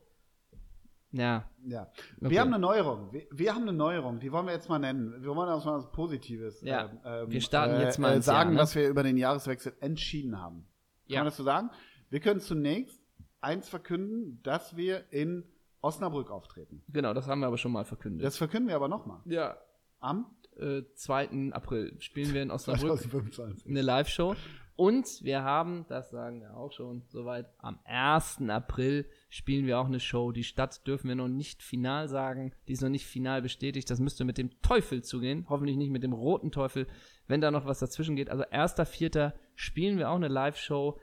ja, 1.11 1.49
Ja. 1.65 1.87
Okay. 2.17 2.29
Wir 2.29 2.41
haben 2.41 2.53
eine 2.53 2.59
Neuerung. 2.59 3.11
Wir, 3.11 3.25
wir 3.31 3.53
haben 3.55 3.63
eine 3.63 3.73
Neuerung, 3.73 4.19
die 4.19 4.31
wollen 4.31 4.45
wir 4.45 4.53
jetzt 4.53 4.69
mal 4.69 4.79
nennen. 4.79 5.21
Wir 5.21 5.35
wollen 5.35 5.49
auch 5.49 5.63
mal 5.65 5.77
was 5.77 5.91
Positives 5.91 6.61
Ja. 6.61 6.85
ähm, 6.85 6.99
ähm, 7.05 7.31
Wir 7.31 7.41
starten 7.41 7.79
jetzt 7.81 7.97
mal 7.99 8.17
äh, 8.17 8.21
sagen, 8.21 8.49
Jahr, 8.51 8.55
ne? 8.55 8.59
was 8.61 8.75
wir 8.75 8.87
über 8.87 9.03
den 9.03 9.17
Jahreswechsel 9.17 9.73
entschieden 9.79 10.39
haben. 10.39 10.67
Kann 11.07 11.13
Ja. 11.13 11.19
man 11.19 11.25
das 11.25 11.37
so 11.37 11.43
sagen? 11.43 11.69
Wir 12.09 12.19
können 12.19 12.39
zunächst 12.39 12.99
eins 13.41 13.69
verkünden, 13.69 14.39
dass 14.43 14.75
wir 14.75 15.11
in 15.11 15.43
Osnabrück 15.81 16.29
auftreten. 16.29 16.83
genau, 16.89 17.13
das 17.13 17.27
haben 17.27 17.39
wir 17.39 17.47
aber 17.47 17.57
schon 17.57 17.71
mal 17.71 17.85
verkündet. 17.85 18.25
Das 18.25 18.35
verkünden 18.37 18.67
wir 18.67 18.75
aber 18.75 18.87
nochmal. 18.89 19.21
ja, 19.25 19.57
Am 20.01 20.25
äh, 20.57 20.81
2. 20.95 21.51
April 21.53 21.95
spielen 21.99 22.33
wir 22.33 22.41
in 22.43 22.51
Osnabrück 22.51 22.97
2025. 22.99 23.67
eine 23.69 23.81
Live-Show. 23.81 24.35
Und 24.79 25.25
wir 25.25 25.43
haben, 25.43 25.85
das 25.89 26.09
sagen 26.09 26.39
wir 26.39 26.55
auch 26.55 26.71
schon 26.71 27.03
soweit, 27.09 27.53
am 27.57 27.79
1. 27.83 28.43
April 28.47 29.05
spielen 29.27 29.65
wir 29.65 29.77
auch 29.77 29.87
eine 29.87 29.99
Show. 29.99 30.31
Die 30.31 30.45
Stadt 30.45 30.87
dürfen 30.87 31.09
wir 31.09 31.17
noch 31.17 31.27
nicht 31.27 31.63
final 31.63 32.07
sagen. 32.07 32.53
Die 32.69 32.71
ist 32.71 32.81
noch 32.81 32.87
nicht 32.87 33.05
final 33.05 33.41
bestätigt. 33.41 33.89
Das 33.89 33.99
müsste 33.99 34.23
mit 34.23 34.37
dem 34.37 34.61
Teufel 34.61 35.03
zugehen. 35.03 35.45
Hoffentlich 35.49 35.75
nicht 35.75 35.89
mit 35.89 36.03
dem 36.03 36.13
roten 36.13 36.53
Teufel, 36.53 36.87
wenn 37.27 37.41
da 37.41 37.51
noch 37.51 37.65
was 37.65 37.79
dazwischen 37.79 38.15
geht. 38.15 38.29
Also 38.29 38.45
1.4. 38.45 39.33
spielen 39.53 39.97
wir 39.97 40.09
auch 40.09 40.15
eine 40.15 40.29
Live-Show. 40.29 40.97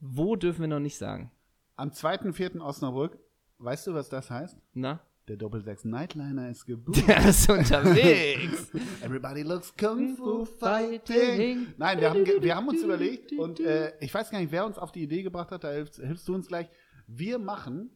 Wo 0.00 0.34
dürfen 0.34 0.62
wir 0.62 0.68
noch 0.68 0.80
nicht 0.80 0.98
sagen? 0.98 1.30
Am 1.76 1.90
2.4. 1.90 2.60
Osnabrück. 2.60 3.20
Weißt 3.58 3.86
du, 3.86 3.94
was 3.94 4.08
das 4.08 4.32
heißt? 4.32 4.60
Na? 4.72 4.98
Der 5.28 5.36
Doppelsechs 5.36 5.84
Nightliner 5.84 6.50
ist 6.50 6.66
gebucht. 6.66 7.06
Der 7.06 7.28
ist 7.28 7.48
unterwegs. 7.50 8.72
Everybody 9.02 9.42
looks 9.42 9.72
Kung 9.76 10.16
Fu 10.16 10.44
Fighting. 10.44 11.68
Nein, 11.76 12.00
wir 12.00 12.10
haben, 12.10 12.26
wir 12.26 12.56
haben 12.56 12.68
uns 12.68 12.82
überlegt 12.82 13.32
und 13.32 13.60
äh, 13.60 13.92
ich 14.00 14.12
weiß 14.12 14.30
gar 14.30 14.40
nicht, 14.40 14.50
wer 14.50 14.66
uns 14.66 14.78
auf 14.78 14.90
die 14.90 15.02
Idee 15.04 15.22
gebracht 15.22 15.52
hat, 15.52 15.62
da 15.62 15.70
hilfst, 15.70 16.00
hilfst 16.00 16.26
du 16.26 16.34
uns 16.34 16.48
gleich. 16.48 16.68
Wir 17.06 17.38
machen, 17.38 17.90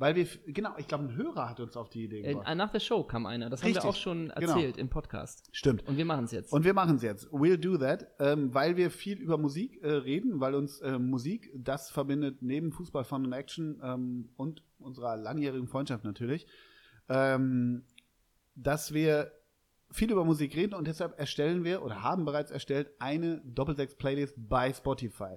weil 0.00 0.16
wir, 0.16 0.26
genau, 0.46 0.70
ich 0.78 0.88
glaube, 0.88 1.04
ein 1.04 1.14
Hörer 1.14 1.50
hat 1.50 1.60
uns 1.60 1.76
auf 1.76 1.90
die 1.90 2.04
Idee 2.04 2.22
Äh, 2.22 2.32
gebracht. 2.34 2.56
nach 2.56 2.70
der 2.70 2.80
Show 2.80 3.04
kam 3.04 3.26
einer. 3.26 3.50
Das 3.50 3.60
haben 3.60 3.66
Richtig. 3.66 3.84
wir 3.84 3.90
auch 3.90 3.94
schon 3.94 4.32
Genau. 4.34 4.52
erzählt 4.54 4.78
im 4.78 4.88
Podcast. 4.88 5.50
Stimmt. 5.52 5.86
Und 5.86 5.98
wir 5.98 6.06
machen 6.06 6.24
es 6.24 6.32
jetzt. 6.32 6.52
Und 6.54 6.64
wir 6.64 6.72
machen 6.72 6.96
es 6.96 7.02
jetzt. 7.02 7.28
We'll 7.28 7.58
do 7.58 7.76
that, 7.76 8.06
ähm, 8.18 8.54
weil 8.54 8.78
wir 8.78 8.90
viel 8.90 9.18
über 9.18 9.36
Musik 9.36 9.82
äh, 9.82 9.90
reden, 9.92 10.40
weil 10.40 10.54
uns 10.54 10.80
äh, 10.80 10.98
Musik 10.98 11.50
das 11.54 11.90
verbindet 11.90 12.38
neben 12.40 12.72
Fußball, 12.72 13.04
Fun 13.04 13.26
und 13.26 13.32
Action 13.34 13.78
ähm, 13.84 14.30
und 14.36 14.62
unserer 14.78 15.18
langjährigen 15.18 15.68
Freundschaft 15.68 16.02
natürlich, 16.04 16.46
ähm, 17.10 17.84
dass 18.54 18.94
wir 18.94 19.32
viel 19.90 20.10
über 20.10 20.24
Musik 20.24 20.56
reden 20.56 20.72
und 20.72 20.86
deshalb 20.86 21.18
erstellen 21.18 21.62
wir 21.62 21.82
oder 21.84 22.02
haben 22.02 22.24
bereits 22.24 22.50
erstellt 22.50 22.90
eine 23.00 23.42
Doppelsechs-Playlist 23.44 24.34
bei 24.48 24.72
Spotify. 24.72 25.36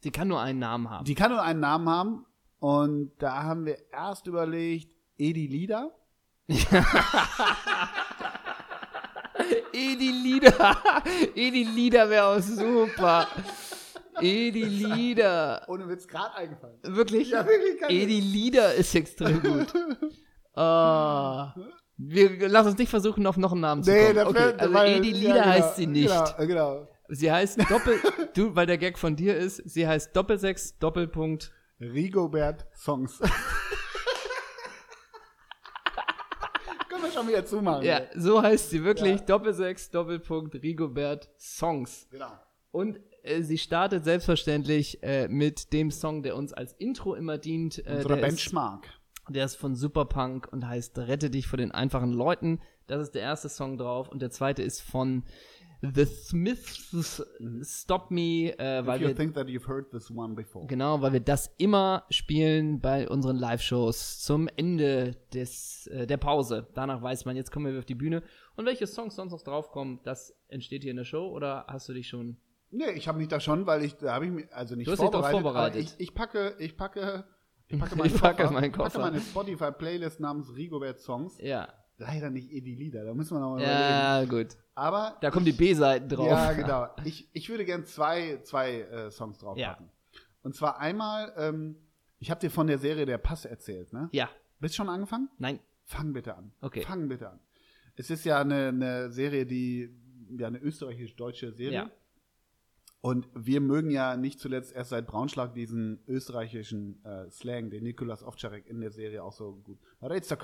Sie 0.00 0.10
kann 0.10 0.28
nur 0.28 0.42
einen 0.42 0.58
Namen 0.58 0.90
haben. 0.90 1.06
Die 1.06 1.14
kann 1.14 1.30
nur 1.30 1.40
einen 1.42 1.60
Namen 1.60 1.88
haben 1.88 2.26
und 2.64 3.12
da 3.18 3.42
haben 3.42 3.66
wir 3.66 3.76
erst 3.92 4.26
überlegt, 4.26 4.90
Edi 5.18 5.46
Lieder. 5.46 5.90
Edi 9.72 10.10
Lieder. 10.10 10.76
Edi 11.34 11.64
Lieder 11.64 12.08
wäre 12.08 12.24
auch 12.26 12.40
super. 12.40 13.26
Edi 14.20 14.62
Lieder. 14.64 15.62
Ohne 15.68 15.86
Witz 15.88 16.08
gerade 16.08 16.34
eingefallen. 16.36 16.78
Wirklich? 16.82 17.30
Ja, 17.30 17.44
wirklich. 17.46 17.82
Edi 17.90 18.20
Lieder 18.20 18.72
ist 18.74 18.94
extrem 18.94 19.42
gut. 19.42 19.66
Ah. 20.56 21.52
Wir 21.96 22.48
lass 22.48 22.64
uns 22.68 22.78
nicht 22.78 22.88
versuchen, 22.88 23.26
auf 23.26 23.36
noch 23.36 23.50
einen 23.50 23.60
Namen 23.62 23.82
zu 23.82 23.90
kommen. 23.90 24.18
okay, 24.28 24.34
wär- 24.36 24.60
also 24.60 24.72
weil- 24.72 24.98
Edi 24.98 25.10
ja, 25.10 25.16
Lieder 25.16 25.32
genau, 25.34 25.46
heißt 25.46 25.74
sie 25.76 25.86
nicht. 25.88 26.08
Genau, 26.36 26.46
genau. 26.46 26.88
Sie 27.08 27.32
heißt 27.32 27.58
Doppel... 27.68 27.98
du, 28.34 28.54
weil 28.54 28.66
der 28.66 28.78
Gag 28.78 28.96
von 28.96 29.16
dir 29.16 29.36
ist, 29.36 29.56
sie 29.68 29.88
heißt 29.88 30.14
Doppelsechs, 30.14 30.78
Doppelpunkt... 30.78 31.50
Rigobert 31.92 32.66
Songs. 32.74 33.18
Können 36.88 37.02
wir 37.02 37.12
schon 37.12 37.28
wieder 37.28 37.44
zumachen. 37.44 37.84
Ja, 37.84 38.02
so 38.14 38.42
heißt 38.42 38.70
sie 38.70 38.82
wirklich. 38.84 39.20
Ja. 39.20 39.26
Doppelsechs, 39.26 39.90
Doppelpunkt, 39.90 40.54
Rigobert 40.54 41.30
Songs. 41.38 42.06
Genau. 42.10 42.32
Und 42.70 43.00
äh, 43.22 43.42
sie 43.42 43.58
startet 43.58 44.04
selbstverständlich 44.04 45.02
äh, 45.02 45.28
mit 45.28 45.72
dem 45.72 45.90
Song, 45.90 46.22
der 46.22 46.36
uns 46.36 46.52
als 46.52 46.72
Intro 46.74 47.14
immer 47.14 47.38
dient. 47.38 47.78
Äh, 47.78 47.96
Unsere 47.96 48.08
der, 48.08 48.16
ist, 48.16 48.22
Benchmark. 48.22 48.88
der 49.28 49.44
ist 49.44 49.56
von 49.56 49.74
Superpunk 49.74 50.48
und 50.52 50.66
heißt 50.66 50.98
Rette 50.98 51.30
dich 51.30 51.46
vor 51.46 51.56
den 51.56 51.72
einfachen 51.72 52.12
Leuten. 52.12 52.60
Das 52.86 53.00
ist 53.00 53.14
der 53.14 53.22
erste 53.22 53.48
Song 53.48 53.78
drauf 53.78 54.08
und 54.08 54.20
der 54.20 54.30
zweite 54.30 54.62
ist 54.62 54.80
von 54.82 55.24
The 55.92 56.04
Smiths 56.06 57.22
Stop 57.62 58.10
Me, 58.10 58.56
äh, 58.58 58.86
weil 58.86 58.96
If 58.96 59.02
you 59.02 59.08
wir 59.08 59.16
think 59.16 59.34
that 59.34 59.46
you've 59.48 59.66
heard 59.68 59.90
this 59.90 60.10
one 60.10 60.34
before. 60.34 60.66
Genau, 60.66 61.02
weil 61.02 61.12
wir 61.12 61.20
das 61.20 61.52
immer 61.58 62.04
spielen 62.10 62.80
bei 62.80 63.08
unseren 63.08 63.36
Live-Shows 63.36 64.20
zum 64.20 64.48
Ende 64.56 65.16
des, 65.32 65.86
äh, 65.88 66.06
der 66.06 66.16
Pause. 66.16 66.68
Danach 66.74 67.02
weiß 67.02 67.24
man, 67.24 67.36
jetzt 67.36 67.50
kommen 67.50 67.70
wir 67.72 67.78
auf 67.78 67.84
die 67.84 67.94
Bühne. 67.94 68.22
Und 68.56 68.66
welche 68.66 68.86
Songs 68.86 69.16
sonst 69.16 69.32
noch 69.32 69.42
draufkommen, 69.42 70.00
das 70.04 70.34
entsteht 70.48 70.82
hier 70.82 70.90
in 70.92 70.96
der 70.96 71.04
Show 71.04 71.28
oder 71.28 71.66
hast 71.68 71.88
du 71.88 71.92
dich 71.92 72.08
schon. 72.08 72.36
Nee, 72.70 72.90
ich 72.96 73.06
habe 73.08 73.18
mich 73.18 73.28
da 73.28 73.38
schon, 73.40 73.66
weil 73.66 73.84
ich, 73.84 73.96
da 73.96 74.14
habe 74.14 74.26
ich 74.26 74.32
mich, 74.32 74.52
also 74.52 74.74
nicht 74.74 74.86
Du 74.86 74.92
hast 74.92 75.00
dich 75.00 75.10
vorbereitet, 75.10 75.40
vorbereitet. 75.42 75.72
aber 75.74 75.80
ich, 75.80 75.94
ich 76.08 76.14
packe, 76.14 76.54
ich 76.58 76.76
packe, 76.76 77.24
ich 77.68 77.78
packe 77.78 77.94
Ich 77.94 77.98
meinen 77.98 78.14
packe 78.20 78.42
Koffer, 78.42 78.52
meinen 78.54 78.72
Koffer. 78.72 78.90
packe 78.98 78.98
meine 79.12 79.20
Spotify-Playlist 79.20 80.20
namens 80.20 80.54
Rigobert 80.56 80.98
Songs. 81.00 81.38
Ja. 81.40 81.68
Leider 81.96 82.30
nicht 82.30 82.50
eh 82.50 82.60
die 82.60 82.74
Lieder, 82.74 83.04
da 83.04 83.14
müssen 83.14 83.36
wir 83.36 83.40
noch 83.40 83.50
mal 83.50 83.58
reden. 83.60 83.70
Ja, 83.70 84.24
gut. 84.24 84.56
Aber 84.74 85.16
Da 85.20 85.30
kommen 85.30 85.46
die 85.46 85.52
B-Seiten 85.52 86.08
drauf. 86.08 86.26
Ja, 86.26 86.52
genau. 86.52 86.88
Ich, 87.04 87.28
ich 87.32 87.48
würde 87.48 87.64
gern 87.64 87.84
zwei, 87.84 88.40
zwei 88.42 88.80
äh, 88.80 89.10
Songs 89.10 89.38
draufpacken. 89.38 89.86
Ja. 89.86 90.20
Und 90.42 90.56
zwar 90.56 90.78
einmal, 90.78 91.32
ähm, 91.36 91.76
ich 92.18 92.30
habe 92.30 92.40
dir 92.40 92.50
von 92.50 92.66
der 92.66 92.78
Serie 92.78 93.06
Der 93.06 93.18
Pass 93.18 93.44
erzählt, 93.44 93.92
ne? 93.92 94.08
Ja. 94.12 94.28
Bist 94.58 94.74
schon 94.74 94.88
angefangen? 94.88 95.28
Nein. 95.38 95.60
Fang 95.84 96.12
bitte 96.12 96.34
an. 96.36 96.52
Okay. 96.60 96.82
Fang 96.82 97.08
bitte 97.08 97.30
an. 97.30 97.38
Es 97.94 98.10
ist 98.10 98.24
ja 98.24 98.40
eine, 98.40 98.68
eine 98.68 99.10
Serie, 99.10 99.46
die, 99.46 99.94
ja, 100.36 100.48
eine 100.48 100.58
österreichisch-deutsche 100.58 101.52
Serie. 101.52 101.72
Ja. 101.72 101.90
Und 103.00 103.28
wir 103.34 103.60
mögen 103.60 103.90
ja 103.90 104.16
nicht 104.16 104.40
zuletzt 104.40 104.72
erst 104.74 104.90
seit 104.90 105.06
Braunschlag 105.06 105.52
diesen 105.52 106.02
österreichischen 106.08 107.04
äh, 107.04 107.30
Slang, 107.30 107.68
den 107.68 107.84
Nikolas 107.84 108.24
Ovtcharek 108.24 108.66
in 108.66 108.80
der 108.80 108.90
Serie 108.90 109.22
auch 109.22 109.32
so 109.32 109.56
gut. 109.56 109.78
Da 110.00 110.06
redst 110.06 110.30
du. 110.30 110.36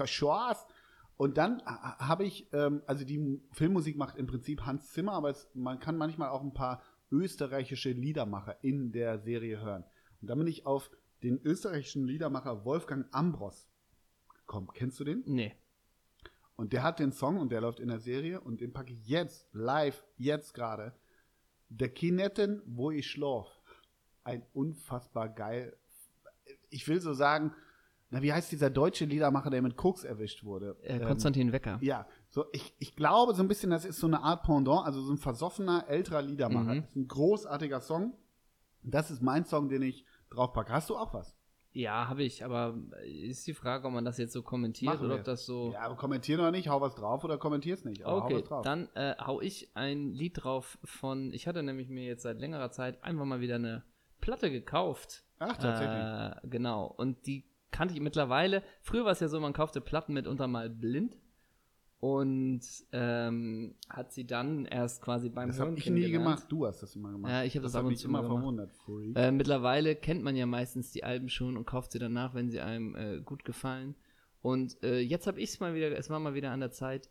Und 1.20 1.36
dann 1.36 1.60
ha- 1.66 1.98
habe 1.98 2.24
ich, 2.24 2.50
ähm, 2.54 2.80
also 2.86 3.04
die 3.04 3.42
Filmmusik 3.52 3.94
macht 3.98 4.16
im 4.16 4.26
Prinzip 4.26 4.62
Hans 4.64 4.90
Zimmer, 4.90 5.12
aber 5.12 5.28
es, 5.28 5.50
man 5.52 5.78
kann 5.78 5.98
manchmal 5.98 6.30
auch 6.30 6.40
ein 6.40 6.54
paar 6.54 6.82
österreichische 7.10 7.90
Liedermacher 7.90 8.56
in 8.64 8.90
der 8.90 9.18
Serie 9.18 9.60
hören. 9.60 9.84
Und 10.22 10.28
dann 10.30 10.38
bin 10.38 10.46
ich 10.46 10.64
auf 10.64 10.90
den 11.22 11.38
österreichischen 11.44 12.06
Liedermacher 12.06 12.64
Wolfgang 12.64 13.06
Ambros 13.10 13.68
gekommen. 14.38 14.70
Kennst 14.72 14.98
du 14.98 15.04
den? 15.04 15.22
Nee. 15.26 15.54
Und 16.56 16.72
der 16.72 16.82
hat 16.82 16.98
den 17.00 17.12
Song 17.12 17.36
und 17.36 17.52
der 17.52 17.60
läuft 17.60 17.80
in 17.80 17.88
der 17.88 18.00
Serie 18.00 18.40
und 18.40 18.62
den 18.62 18.72
packe 18.72 18.94
ich 18.94 19.06
jetzt, 19.06 19.46
live, 19.52 20.02
jetzt 20.16 20.54
gerade. 20.54 20.94
Der 21.68 21.90
Kinetten, 21.90 22.62
wo 22.64 22.90
ich 22.90 23.10
schlaf. 23.10 23.46
Ein 24.24 24.42
unfassbar 24.54 25.28
geil. 25.28 25.76
Ich 26.70 26.88
will 26.88 27.02
so 27.02 27.12
sagen, 27.12 27.52
na, 28.10 28.22
wie 28.22 28.32
heißt 28.32 28.50
dieser 28.52 28.70
deutsche 28.70 29.04
Liedermacher, 29.04 29.50
der 29.50 29.62
mit 29.62 29.76
Koks 29.76 30.04
erwischt 30.04 30.44
wurde? 30.44 30.76
Äh, 30.82 30.96
Ähm, 30.98 31.06
Konstantin 31.06 31.52
Wecker. 31.52 31.78
ja, 31.80 32.06
so 32.28 32.44
ich, 32.52 32.74
ich 32.78 32.94
glaube 32.96 33.34
so 33.34 33.42
ein 33.42 33.48
bisschen, 33.48 33.70
das 33.70 33.84
ist 33.84 33.98
so 34.00 34.06
eine 34.06 34.22
Art 34.22 34.42
Pendant, 34.42 34.84
also 34.86 35.00
so 35.00 35.12
ein 35.12 35.18
versoffener 35.18 35.84
älterer 35.88 36.22
Liedermacher. 36.22 36.74
Mhm. 36.74 36.80
Das 36.82 36.90
ist 36.90 36.96
ein 36.96 37.08
großartiger 37.08 37.80
Song. 37.80 38.14
Das 38.82 39.10
ist 39.10 39.22
mein 39.22 39.44
Song, 39.44 39.68
den 39.68 39.82
ich 39.82 40.04
draufpacke. 40.30 40.72
Hast 40.72 40.90
du 40.90 40.96
auch 40.96 41.12
was? 41.12 41.36
Ja, 41.72 42.08
habe 42.08 42.24
ich, 42.24 42.44
aber 42.44 42.76
ist 43.04 43.46
die 43.46 43.54
Frage, 43.54 43.86
ob 43.86 43.92
man 43.94 44.04
das 44.04 44.18
jetzt 44.18 44.32
so 44.32 44.42
kommentiert 44.42 44.92
Machen 44.92 45.04
oder 45.06 45.14
wir. 45.14 45.18
ob 45.20 45.24
das 45.24 45.46
so. 45.46 45.70
Ja, 45.72 45.82
aber 45.82 45.94
kommentier 45.94 46.36
noch 46.36 46.50
nicht, 46.50 46.68
hau 46.68 46.80
was 46.80 46.96
drauf 46.96 47.22
oder 47.22 47.38
kommentier's 47.38 47.84
nicht. 47.84 48.04
Aber 48.04 48.22
hau 48.22 48.24
Okay, 48.24 48.34
was 48.36 48.44
drauf. 48.44 48.62
dann 48.64 48.88
äh, 48.96 49.14
hau 49.24 49.40
ich 49.40 49.70
ein 49.74 50.10
Lied 50.12 50.42
drauf 50.42 50.78
von, 50.82 51.32
ich 51.32 51.46
hatte 51.46 51.62
nämlich 51.62 51.88
mir 51.88 52.04
jetzt 52.04 52.22
seit 52.24 52.40
längerer 52.40 52.72
Zeit 52.72 53.04
einfach 53.04 53.24
mal 53.24 53.40
wieder 53.40 53.54
eine 53.56 53.84
Platte 54.20 54.50
gekauft. 54.50 55.22
Ach, 55.38 55.56
tatsächlich. 55.56 56.44
Äh, 56.44 56.48
genau, 56.48 56.86
und 56.86 57.24
die 57.26 57.44
kannte 57.70 57.94
ich 57.94 58.00
mittlerweile. 58.00 58.62
Früher 58.80 59.04
war 59.04 59.12
es 59.12 59.20
ja 59.20 59.28
so, 59.28 59.40
man 59.40 59.52
kaufte 59.52 59.80
Platten 59.80 60.14
mitunter 60.14 60.46
mal 60.46 60.70
blind 60.70 61.16
und 62.00 62.62
ähm, 62.92 63.74
hat 63.90 64.12
sie 64.12 64.26
dann 64.26 64.64
erst 64.64 65.02
quasi 65.02 65.28
beim 65.28 65.48
Das 65.48 65.60
habe 65.60 65.76
ich 65.76 65.88
nie 65.90 66.10
gemacht. 66.10 66.46
Du 66.48 66.66
hast 66.66 66.82
das 66.82 66.96
immer 66.96 67.12
gemacht. 67.12 67.30
Ja, 67.30 67.44
ich 67.44 67.54
hab 67.56 67.62
das 67.62 67.74
ab 67.74 67.82
hat 67.82 67.88
und 67.88 67.96
zu 67.96 68.08
immer 68.08 68.22
mal 68.22 68.28
gemacht. 68.28 68.40
verwundert. 68.40 68.72
Freak. 68.72 69.16
Äh, 69.16 69.32
mittlerweile 69.32 69.94
kennt 69.96 70.22
man 70.22 70.34
ja 70.34 70.46
meistens 70.46 70.92
die 70.92 71.04
Alben 71.04 71.28
schon 71.28 71.58
und 71.58 71.66
kauft 71.66 71.92
sie 71.92 71.98
danach, 71.98 72.34
wenn 72.34 72.50
sie 72.50 72.60
einem 72.60 72.94
äh, 72.96 73.20
gut 73.20 73.44
gefallen. 73.44 73.94
Und 74.40 74.82
äh, 74.82 75.00
jetzt 75.00 75.26
habe 75.26 75.40
ich 75.40 75.50
es 75.50 75.60
mal 75.60 75.74
wieder, 75.74 75.96
es 75.96 76.08
war 76.08 76.18
mal 76.18 76.34
wieder 76.34 76.52
an 76.52 76.60
der 76.60 76.70
Zeit. 76.70 77.10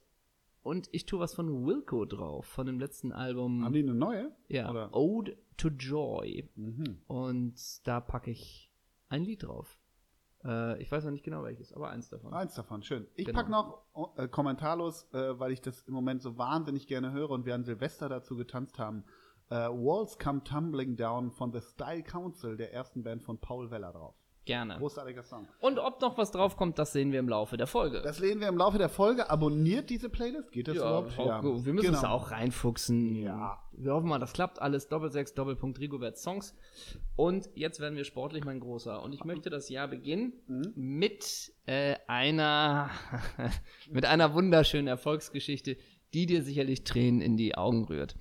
Und 0.64 0.90
ich 0.92 1.06
tue 1.06 1.20
was 1.20 1.36
von 1.36 1.66
Wilco 1.66 2.06
drauf, 2.06 2.48
von 2.48 2.66
dem 2.66 2.80
letzten 2.80 3.12
Album. 3.12 3.64
Haben 3.64 3.74
die 3.74 3.84
eine 3.84 3.94
neue? 3.94 4.32
ja, 4.50 4.70
oder? 4.70 4.94
Ode 4.94 5.38
to 5.56 5.70
Joy. 5.70 6.50
Mhm. 6.56 7.02
Und 7.08 7.88
da 7.88 8.02
packe 8.02 8.32
ich 8.32 8.72
ein 9.08 9.24
Lied 9.24 9.44
drauf. 9.44 9.79
Äh, 10.44 10.82
ich 10.82 10.92
weiß 10.92 11.04
noch 11.04 11.12
nicht 11.12 11.24
genau 11.26 11.44
welches, 11.44 11.74
aber 11.74 11.90
eins 11.90 12.10
davon. 12.10 12.34
Eins 12.34 12.56
davon, 12.56 12.82
schön. 12.84 13.08
Ich 13.16 13.26
Genau. 13.26 13.38
pack 13.40 13.50
noch 13.50 14.16
äh, 14.18 14.28
kommentarlos, 14.28 15.08
äh, 15.14 15.38
weil 15.40 15.52
ich 15.52 15.62
das 15.62 15.82
im 15.84 15.94
Moment 15.94 16.22
so 16.22 16.38
wahnsinnig 16.38 16.88
gerne 16.88 17.12
höre 17.12 17.30
und 17.30 17.46
wir 17.46 17.56
an 17.56 17.64
Silvester 17.64 18.08
dazu 18.10 18.36
getanzt 18.38 18.80
haben. 18.80 19.04
Äh, 19.50 19.56
Walls 19.56 20.18
Come 20.20 20.44
Tumbling 20.44 20.96
Down 20.96 21.32
von 21.32 21.52
The 21.52 21.62
Style 21.62 22.04
Council, 22.04 22.56
der 22.56 22.72
ersten 22.74 23.04
Band 23.04 23.24
von 23.24 23.40
Paul 23.40 23.72
Weller 23.72 23.92
drauf. 23.92 24.16
Gerne. 24.46 24.78
Großartiger 24.78 25.22
Song. 25.22 25.48
Und 25.60 25.78
ob 25.78 26.02
noch 26.02 26.18
was 26.18 26.32
draufkommt, 26.32 26.80
das 26.80 26.92
sehen 26.92 27.12
wir 27.12 27.20
im 27.20 27.30
Laufe 27.30 27.56
der 27.56 27.68
Folge. 27.68 28.02
Das 28.02 28.20
lesen 28.20 28.42
wir 28.42 28.48
im 28.48 28.58
Laufe 28.58 28.80
der 28.80 28.90
Folge. 28.90 29.30
Abonniert 29.30 29.90
diese 29.92 30.10
Playlist? 30.10 30.52
Geht 30.52 30.68
das 30.68 30.76
ja, 30.78 30.82
überhaupt? 31.02 31.42
gut. 31.44 31.66
wir 31.66 31.74
müssen 31.74 31.88
Genau. 31.88 32.02
da 32.02 32.10
auch 32.10 32.32
reinfuchsen. 32.32 33.16
Ja. 33.18 33.62
Wir 33.74 33.94
hoffen 33.94 34.10
mal, 34.10 34.18
das 34.18 34.34
klappt 34.34 34.60
alles. 34.60 34.88
Doppelsechs, 34.88 35.36
Doppelpunkt 35.36 35.80
Rigobert 35.80 36.18
Songs. 36.18 36.56
Und 37.16 37.50
jetzt 37.54 37.80
werden 37.80 37.96
wir 37.96 38.06
sportlich, 38.06 38.44
mein 38.44 38.60
Großer. 38.60 39.04
Und 39.04 39.14
ich 39.14 39.24
möchte 39.24 39.50
das 39.52 39.70
Jahr 39.70 39.88
beginnen 39.88 40.34
Mhm. 40.48 40.74
mit 40.76 41.52
äh, 41.68 41.96
einer 42.08 42.90
mit 43.92 44.06
einer 44.06 44.34
wunderschönen 44.34 44.88
Erfolgsgeschichte, 44.88 45.78
die 46.16 46.26
dir 46.26 46.42
sicherlich 46.44 46.84
Tränen 46.86 47.22
in 47.22 47.38
die 47.38 47.56
Augen 47.56 47.84
rührt. 47.86 48.16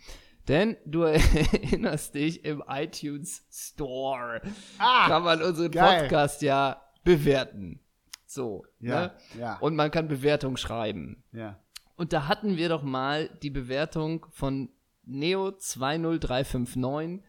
Denn 0.48 0.76
du 0.86 1.02
erinnerst 1.02 2.14
dich 2.14 2.44
im 2.44 2.62
iTunes 2.68 3.46
Store 3.50 4.40
Ah, 4.78 5.06
kann 5.08 5.22
man 5.22 5.42
unseren 5.42 5.70
geil. 5.70 6.02
Podcast 6.02 6.42
ja 6.42 6.82
bewerten. 7.04 7.80
So. 8.26 8.64
Ja, 8.80 9.00
Ne? 9.00 9.12
ja. 9.38 9.58
Und 9.58 9.76
man 9.76 9.90
kann 9.90 10.08
Bewertung 10.08 10.56
schreiben. 10.56 11.22
ja. 11.32 11.58
Und 11.96 12.12
da 12.12 12.28
hatten 12.28 12.56
wir 12.56 12.68
doch 12.68 12.84
mal 12.84 13.28
die 13.42 13.50
Bewertung 13.50 14.24
von 14.30 14.68
Neo 15.04 15.50
20359 15.50 17.24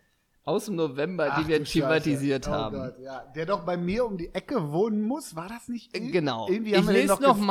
aus 0.50 0.66
dem 0.66 0.76
November, 0.76 1.30
Ach 1.32 1.42
die 1.42 1.48
wir 1.48 1.64
thematisiert 1.64 2.46
Scheiße. 2.46 2.58
haben. 2.58 2.76
Oh 2.76 2.80
Gott, 2.80 3.00
ja. 3.02 3.24
Der 3.36 3.46
doch 3.46 3.66
bei 3.66 3.78
mir 3.78 4.06
um 4.06 4.18
die 4.18 4.34
Ecke 4.34 4.72
wohnen 4.72 5.02
muss, 5.02 5.36
war 5.36 5.48
das 5.48 5.68
nicht? 5.70 5.96
ir- 5.96 6.12
Genau. 6.12 6.48
Irgendwie 6.50 6.72
ich 6.72 6.78
haben 6.78 6.88
den 6.88 6.96
lese 6.96 7.08
noch 7.22 7.38
gestalkt, 7.38 7.46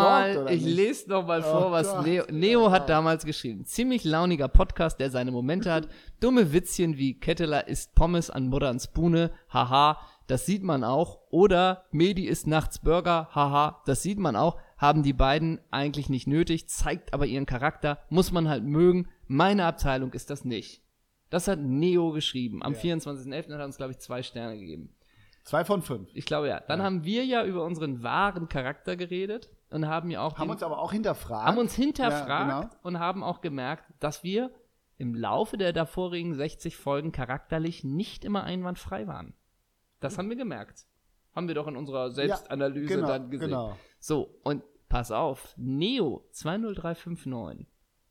mal, 0.44 0.52
ich 0.52 0.64
lese 0.64 1.08
noch 1.11 1.26
mal 1.26 1.40
Oh 1.40 1.50
vor, 1.50 1.72
was 1.72 1.88
Gott. 1.90 2.04
Neo, 2.06 2.24
Neo 2.30 2.70
hat 2.70 2.88
damals 2.88 3.24
geschrieben. 3.24 3.64
Ziemlich 3.64 4.04
launiger 4.04 4.48
Podcast, 4.48 5.00
der 5.00 5.11
seine 5.11 5.30
Momente 5.30 5.72
hat. 5.72 5.88
Dumme 6.20 6.52
Witzchen 6.52 6.96
wie 6.98 7.18
Ketteler 7.18 7.68
isst 7.68 7.94
Pommes 7.94 8.28
an 8.30 8.48
Muttern 8.48 8.78
Spune. 8.80 9.30
Haha, 9.52 9.98
das 10.26 10.44
sieht 10.46 10.62
man 10.62 10.84
auch. 10.84 11.20
Oder 11.30 11.84
Medi 11.90 12.26
isst 12.26 12.46
nachts 12.46 12.80
Burger. 12.80 13.28
Haha, 13.34 13.82
das 13.87 14.02
sieht 14.02 14.18
man 14.18 14.37
auch. 14.37 14.56
Haben 14.76 15.02
die 15.02 15.12
beiden 15.12 15.58
eigentlich 15.70 16.08
nicht 16.08 16.26
nötig, 16.26 16.68
zeigt 16.68 17.12
aber 17.12 17.26
ihren 17.26 17.46
Charakter. 17.46 17.98
Muss 18.11 18.30
man 18.32 18.48
halt 18.48 18.64
mögen. 18.64 19.08
Meine 19.26 19.64
Abteilung 19.64 20.12
ist 20.12 20.30
das 20.30 20.44
nicht. 20.44 20.82
Das 21.30 21.46
hat 21.48 21.58
Neo 21.58 22.12
geschrieben. 22.12 22.62
Am 22.62 22.72
24.11. 22.74 23.52
hat 23.52 23.60
er 23.60 23.64
uns, 23.64 23.76
glaube 23.76 23.92
ich, 23.92 23.98
zwei 23.98 24.22
Sterne 24.22 24.58
gegeben. 24.58 24.94
Zwei 25.44 25.64
von 25.64 25.82
fünf. 25.82 26.10
Ich 26.14 26.26
glaube 26.26 26.48
ja. 26.48 26.60
Dann 26.60 26.82
haben 26.82 27.04
wir 27.04 27.24
ja 27.24 27.44
über 27.44 27.64
unseren 27.64 28.02
wahren 28.02 28.48
Charakter 28.48 28.96
geredet 28.96 29.48
und 29.70 29.86
haben 29.88 30.10
ja 30.10 30.20
auch 30.22 30.36
Haben 30.38 30.48
den, 30.48 30.50
uns 30.52 30.62
aber 30.62 30.78
auch 30.78 30.92
hinterfragt. 30.92 31.46
haben 31.46 31.58
uns 31.58 31.76
Ja, 31.76 31.84
hinterfragt 31.84 32.70
genau. 32.72 32.80
und 32.82 32.98
haben 32.98 33.22
auch 33.22 33.40
gemerkt, 33.40 33.84
dass 34.00 34.22
wir 34.22 34.50
im 34.98 35.14
Laufe 35.14 35.56
der 35.56 35.72
davorigen 35.72 36.34
60 36.34 36.76
Folgen 36.76 37.12
charakterlich 37.12 37.84
nicht 37.84 38.24
immer 38.24 38.44
einwandfrei 38.44 39.06
waren. 39.06 39.32
Das 40.00 40.18
haben 40.18 40.28
wir 40.28 40.36
gemerkt. 40.36 40.86
Haben 41.34 41.48
wir 41.48 41.54
doch 41.54 41.66
in 41.68 41.76
unserer 41.76 42.10
Selbstanalyse 42.10 42.96
genau, 42.96 43.06
dann 43.08 43.30
gesehen. 43.30 43.48
genau. 43.48 43.76
So, 44.00 44.38
und 44.42 44.62
pass 44.88 45.10
auf, 45.12 45.54
Neo 45.56 46.26
20359 46.32 47.66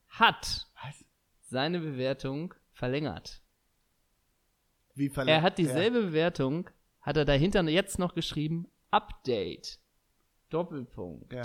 hat 0.10 0.68
Was? 0.84 1.06
seine 1.42 1.80
Bewertung 1.82 2.54
verlängert. 2.78 3.42
Wie 4.94 5.10
verletzt? 5.10 5.36
Er 5.36 5.42
hat 5.42 5.58
dieselbe 5.58 6.02
Bewertung, 6.04 6.70
hat 7.02 7.18
er 7.18 7.26
dahinter 7.26 7.64
jetzt 7.64 8.00
noch 8.00 8.14
geschrieben, 8.14 8.68
Update. 8.92 9.80
Doppelpunkt. 10.50 11.34
Ja. 11.34 11.44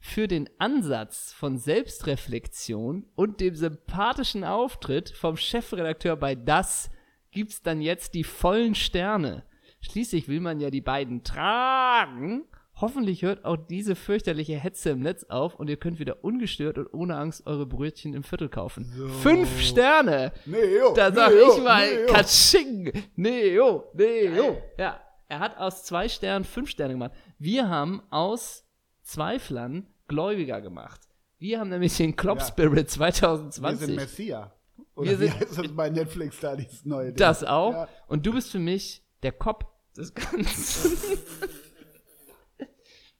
Für 0.00 0.26
den 0.26 0.48
Ansatz 0.58 1.32
von 1.32 1.58
Selbstreflexion 1.58 3.06
und 3.14 3.40
dem 3.40 3.54
sympathischen 3.54 4.44
Auftritt 4.44 5.10
vom 5.10 5.36
Chefredakteur 5.36 6.16
bei 6.16 6.34
Das 6.34 6.90
gibt's 7.30 7.62
dann 7.62 7.80
jetzt 7.80 8.14
die 8.14 8.24
vollen 8.24 8.74
Sterne. 8.74 9.44
Schließlich 9.80 10.28
will 10.28 10.40
man 10.40 10.60
ja 10.60 10.70
die 10.70 10.80
beiden 10.80 11.24
tragen. 11.24 12.44
Hoffentlich 12.80 13.22
hört 13.22 13.44
auch 13.44 13.56
diese 13.56 13.96
fürchterliche 13.96 14.56
Hetze 14.56 14.90
im 14.90 15.00
Netz 15.00 15.24
auf 15.24 15.56
und 15.56 15.68
ihr 15.68 15.76
könnt 15.76 15.98
wieder 15.98 16.22
ungestört 16.22 16.78
und 16.78 16.86
ohne 16.94 17.16
Angst 17.16 17.44
eure 17.46 17.66
Brötchen 17.66 18.14
im 18.14 18.22
Viertel 18.22 18.48
kaufen. 18.48 18.84
Fünf 19.22 19.60
Sterne! 19.60 20.32
Neo, 20.46 20.94
Da 20.94 21.12
sag 21.12 21.30
Neo, 21.34 21.56
ich 21.56 21.62
mal, 21.64 21.92
Neo. 21.92 22.06
Katsching, 22.12 22.92
Neo, 23.16 23.84
Neo. 23.94 24.62
Ja, 24.78 25.00
er 25.26 25.38
hat 25.40 25.56
aus 25.58 25.84
zwei 25.84 26.08
Sternen 26.08 26.44
fünf 26.44 26.70
Sterne 26.70 26.94
gemacht. 26.94 27.12
Wir 27.38 27.68
haben 27.68 28.00
aus 28.10 28.64
Zweiflern 29.02 29.86
Gläubiger 30.06 30.60
gemacht. 30.60 31.00
Wir 31.38 31.58
haben 31.58 31.70
nämlich 31.70 31.96
den 31.96 32.14
Club 32.14 32.38
Ja. 32.38 32.44
Spirit 32.46 32.72
Wir 32.74 32.78
sind 32.82 32.90
2020. 32.90 33.96
Messia. 33.96 34.52
Oder 34.94 35.10
Wir 35.10 35.20
wie 35.20 35.24
sind- 35.26 35.40
heißt 35.40 35.58
das 35.58 35.72
bei 35.74 35.90
Netflix 35.90 36.38
da, 36.40 36.54
dieses 36.54 36.84
neue 36.84 37.06
Ding? 37.08 37.16
Das 37.16 37.42
auch. 37.42 37.72
Ja. 37.72 37.88
Und 38.06 38.24
du 38.24 38.32
bist 38.32 38.50
für 38.52 38.58
mich 38.60 39.04
der 39.24 39.32
Kopf 39.32 39.64
des 39.96 40.14
Ganzen. 40.14 40.96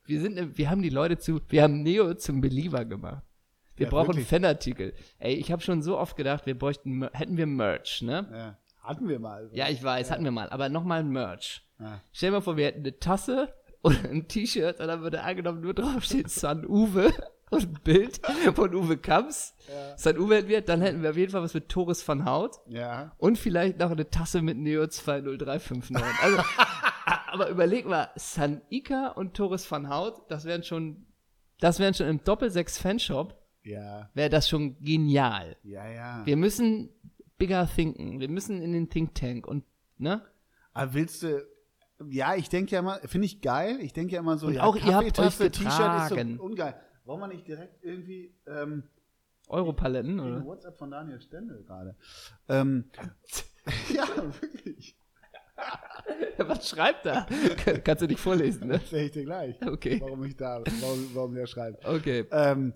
wir, 0.09 0.21
sind, 0.21 0.59
wir 0.59 0.71
haben 0.71 0.83
die 0.83 0.89
Leute 0.91 1.19
zu, 1.19 1.41
wir 1.49 1.63
haben 1.63 1.83
Neo 1.83 2.15
zum 2.15 2.41
Believer 2.41 2.85
gemacht. 2.85 3.23
Wir 3.77 3.85
Ja, 3.87 3.91
brauchen 3.91 4.09
wirklich. 4.09 4.27
Fanartikel. 4.27 4.95
Ey, 5.19 5.35
ich 5.35 5.53
habe 5.53 5.63
schon 5.63 5.83
so 5.83 5.99
oft 5.99 6.17
gedacht, 6.17 6.47
wir 6.47 6.59
bräuchten, 6.59 7.09
hätten 7.13 7.37
wir 7.37 7.47
Merch, 7.47 8.03
ne? 8.03 8.27
Ja. 8.33 8.59
Hatten 8.83 9.09
wir 9.09 9.21
mal. 9.21 9.51
Ja, 9.53 9.69
ich 9.69 9.83
weiß, 9.83 10.11
hatten 10.11 10.25
wir 10.25 10.31
mal, 10.31 10.49
aber 10.51 10.69
nochmal 10.69 11.05
Merch. 11.05 11.63
Ja. 11.79 12.01
Stell 12.13 12.31
dir 12.31 12.37
mal 12.37 12.41
vor, 12.41 12.57
wir 12.57 12.67
hätten 12.67 12.81
eine 12.81 12.99
Tasse 12.99 13.53
oder 13.83 13.97
ein 14.11 14.27
T-Shirt 14.27 14.81
und 14.81 14.89
dann 14.89 15.03
würde 15.03 15.23
angenommen 15.23 15.61
nur 15.61 15.75
draufstehen 15.75 16.29
San 16.29 16.67
Uwe 16.67 17.13
und 17.51 17.63
ein 17.63 17.79
Bild 17.85 18.21
von 18.55 18.75
Uwe 18.75 18.97
Kamps. 18.97 19.55
Ja. 19.69 19.97
San 19.97 20.19
Uwe 20.19 20.37
hätten 20.37 20.49
wir, 20.49 20.61
dann 20.63 20.81
hätten 20.81 21.03
wir 21.03 21.11
auf 21.11 21.17
jeden 21.17 21.31
Fall 21.31 21.43
was 21.43 21.55
mit 21.55 21.69
Torres 21.69 22.07
van 22.09 22.25
Hout. 22.29 22.53
Ja. 22.67 23.13
Und 23.19 23.39
vielleicht 23.39 23.79
noch 23.79 23.91
eine 23.93 24.09
Tasse 24.11 24.43
mit 24.43 24.57
Neo 24.57 24.87
20359. 24.87 25.97
Also, 26.23 26.39
aber 27.33 27.49
überleg 27.49 27.87
mal, 27.87 28.11
San 28.17 28.63
Ika 28.71 29.09
und 29.09 29.35
Torres 29.35 29.71
van 29.71 29.89
Hout, 29.91 30.23
das 30.29 30.45
wären 30.45 30.63
schon, 30.63 31.07
das 31.61 31.79
wären 31.79 31.95
schon 31.95 32.07
im 32.09 32.23
Doppel-6-Fanshop, 32.25 33.35
Ja. 33.65 34.11
wäre 34.15 34.31
das 34.31 34.49
schon 34.49 34.79
genial. 34.83 35.57
Ja, 35.63 35.89
ja. 35.89 36.27
Wir 36.27 36.37
müssen 36.37 36.91
bigger 37.39 37.69
thinken. 37.69 38.21
Wir 38.21 38.29
müssen 38.29 38.61
in 38.63 38.73
den 38.73 38.89
Think 38.91 39.15
Tank 39.15 39.47
und, 39.47 39.65
ne? 39.99 40.23
Aber 40.73 40.95
willst 40.95 41.23
du. 41.23 41.47
Ja, 42.11 42.35
ich 42.37 42.49
denke 42.49 42.73
ja 42.73 42.79
immer, 42.81 42.99
finde 43.07 43.27
ich 43.27 43.41
geil. 43.41 43.79
Ich 43.81 43.93
denke 43.93 44.15
ja 44.15 44.21
immer 44.21 44.39
so, 44.39 44.47
Und 44.47 44.55
ja, 44.55 44.63
auch 44.63 44.77
ihr 44.77 44.95
habt 44.95 45.05
euch 45.07 45.13
Kaffeetasse, 45.15 45.51
T-Shirt 45.51 45.71
ist 46.03 46.09
getragen. 46.11 46.37
so 46.37 46.43
ungeil. 46.45 46.75
Wollen 47.05 47.21
wir 47.21 47.27
nicht 47.29 47.49
direkt 47.49 47.83
irgendwie 47.83 48.35
ähm, 48.47 48.85
Europaletten, 49.49 50.21
oder? 50.21 50.45
WhatsApp 50.45 50.77
von 50.79 50.91
Daniel 50.91 51.21
Stendel 51.21 51.65
gerade. 51.65 51.97
Ähm, 52.49 52.91
ja, 53.95 54.07
wirklich. 54.41 54.97
Was 56.39 56.69
schreibt 56.69 57.07
er? 57.07 57.27
Kannst 57.85 58.03
du 58.03 58.07
nicht 58.07 58.21
vorlesen, 58.21 58.69
ne? 58.69 58.75
Erzähl 58.75 59.07
ich 59.07 59.13
dir 59.13 59.25
gleich. 59.25 59.57
Okay. 59.65 59.99
Warum 60.01 60.25
ich 60.25 60.37
da, 60.37 60.63
warum, 60.81 61.11
warum 61.15 61.35
der 61.35 61.47
schreibt. 61.47 61.85
Okay. 61.85 62.27
Ähm, 62.31 62.75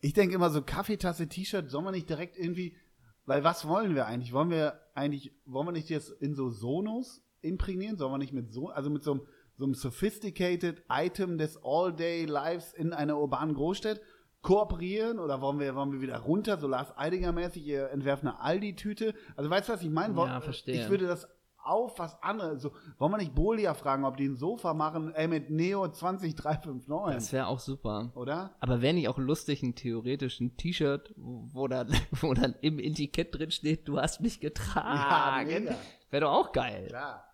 ich 0.00 0.12
denke 0.12 0.34
immer 0.34 0.50
so 0.50 0.62
Kaffeetasse, 0.62 1.28
T-Shirt, 1.28 1.70
soll 1.70 1.82
man 1.82 1.94
nicht 1.94 2.08
direkt 2.08 2.36
irgendwie, 2.36 2.76
weil 3.24 3.44
was 3.44 3.68
wollen 3.68 3.94
wir 3.94 4.06
eigentlich? 4.06 4.32
Wollen 4.32 4.50
wir 4.50 4.80
eigentlich, 4.94 5.32
wollen 5.44 5.68
wir 5.68 5.72
nicht 5.72 5.90
jetzt 5.90 6.10
in 6.10 6.34
so 6.34 6.50
Sonos 6.50 7.22
imprägnieren? 7.40 7.96
Sollen 7.96 8.12
wir 8.12 8.18
nicht 8.18 8.32
mit 8.32 8.52
so, 8.52 8.68
also 8.68 8.90
mit 8.90 9.04
so 9.04 9.12
einem, 9.12 9.20
so 9.56 9.64
einem 9.64 9.74
sophisticated 9.74 10.82
Item 10.90 11.38
des 11.38 11.58
All-Day-Lives 11.62 12.72
in 12.72 12.92
einer 12.92 13.18
urbanen 13.18 13.54
Großstadt 13.54 14.00
kooperieren 14.40 15.20
oder 15.20 15.40
wollen 15.40 15.60
wir, 15.60 15.74
wollen 15.76 15.92
wir 15.92 16.00
wieder 16.00 16.18
runter, 16.18 16.58
so 16.58 16.66
Lars 16.66 16.96
Eidinger-mäßig, 16.96 17.64
ihr 17.64 17.90
entwerft 17.90 18.24
eine 18.24 18.40
Aldi-Tüte? 18.40 19.14
Also 19.36 19.48
weißt 19.48 19.68
du, 19.68 19.72
was 19.74 19.82
ich 19.82 19.90
meine? 19.90 20.16
Ja, 20.16 20.40
verstehe. 20.40 20.82
Ich 20.82 20.90
würde 20.90 21.06
das 21.06 21.28
auf 21.64 21.98
was 21.98 22.22
anderes, 22.22 22.62
so, 22.62 22.72
wollen 22.98 23.12
wir 23.12 23.18
nicht 23.18 23.34
Bolia 23.34 23.74
fragen, 23.74 24.04
ob 24.04 24.16
die 24.16 24.26
ein 24.26 24.36
Sofa 24.36 24.74
machen, 24.74 25.14
ey, 25.14 25.28
mit 25.28 25.50
Neo 25.50 25.86
20359, 25.88 27.14
Das 27.14 27.32
wäre 27.32 27.46
auch 27.46 27.58
super. 27.58 28.10
oder? 28.14 28.54
Aber 28.60 28.82
wäre 28.82 28.94
nicht 28.94 29.08
auch 29.08 29.18
lustig, 29.18 29.62
ein 29.62 29.74
theoretischen 29.74 30.56
T-Shirt, 30.56 31.12
wo 31.16 31.68
dann, 31.68 31.88
wo 32.20 32.34
dann 32.34 32.54
im 32.60 32.78
Etikett 32.78 33.34
drin 33.34 33.50
steht, 33.50 33.88
du 33.88 33.98
hast 33.98 34.20
mich 34.20 34.40
getragen. 34.40 35.50
Ja, 35.50 35.60
mega. 35.60 35.74
wäre 36.10 36.20
doch 36.22 36.32
auch 36.32 36.52
geil. 36.52 36.86
Klar. 36.88 37.24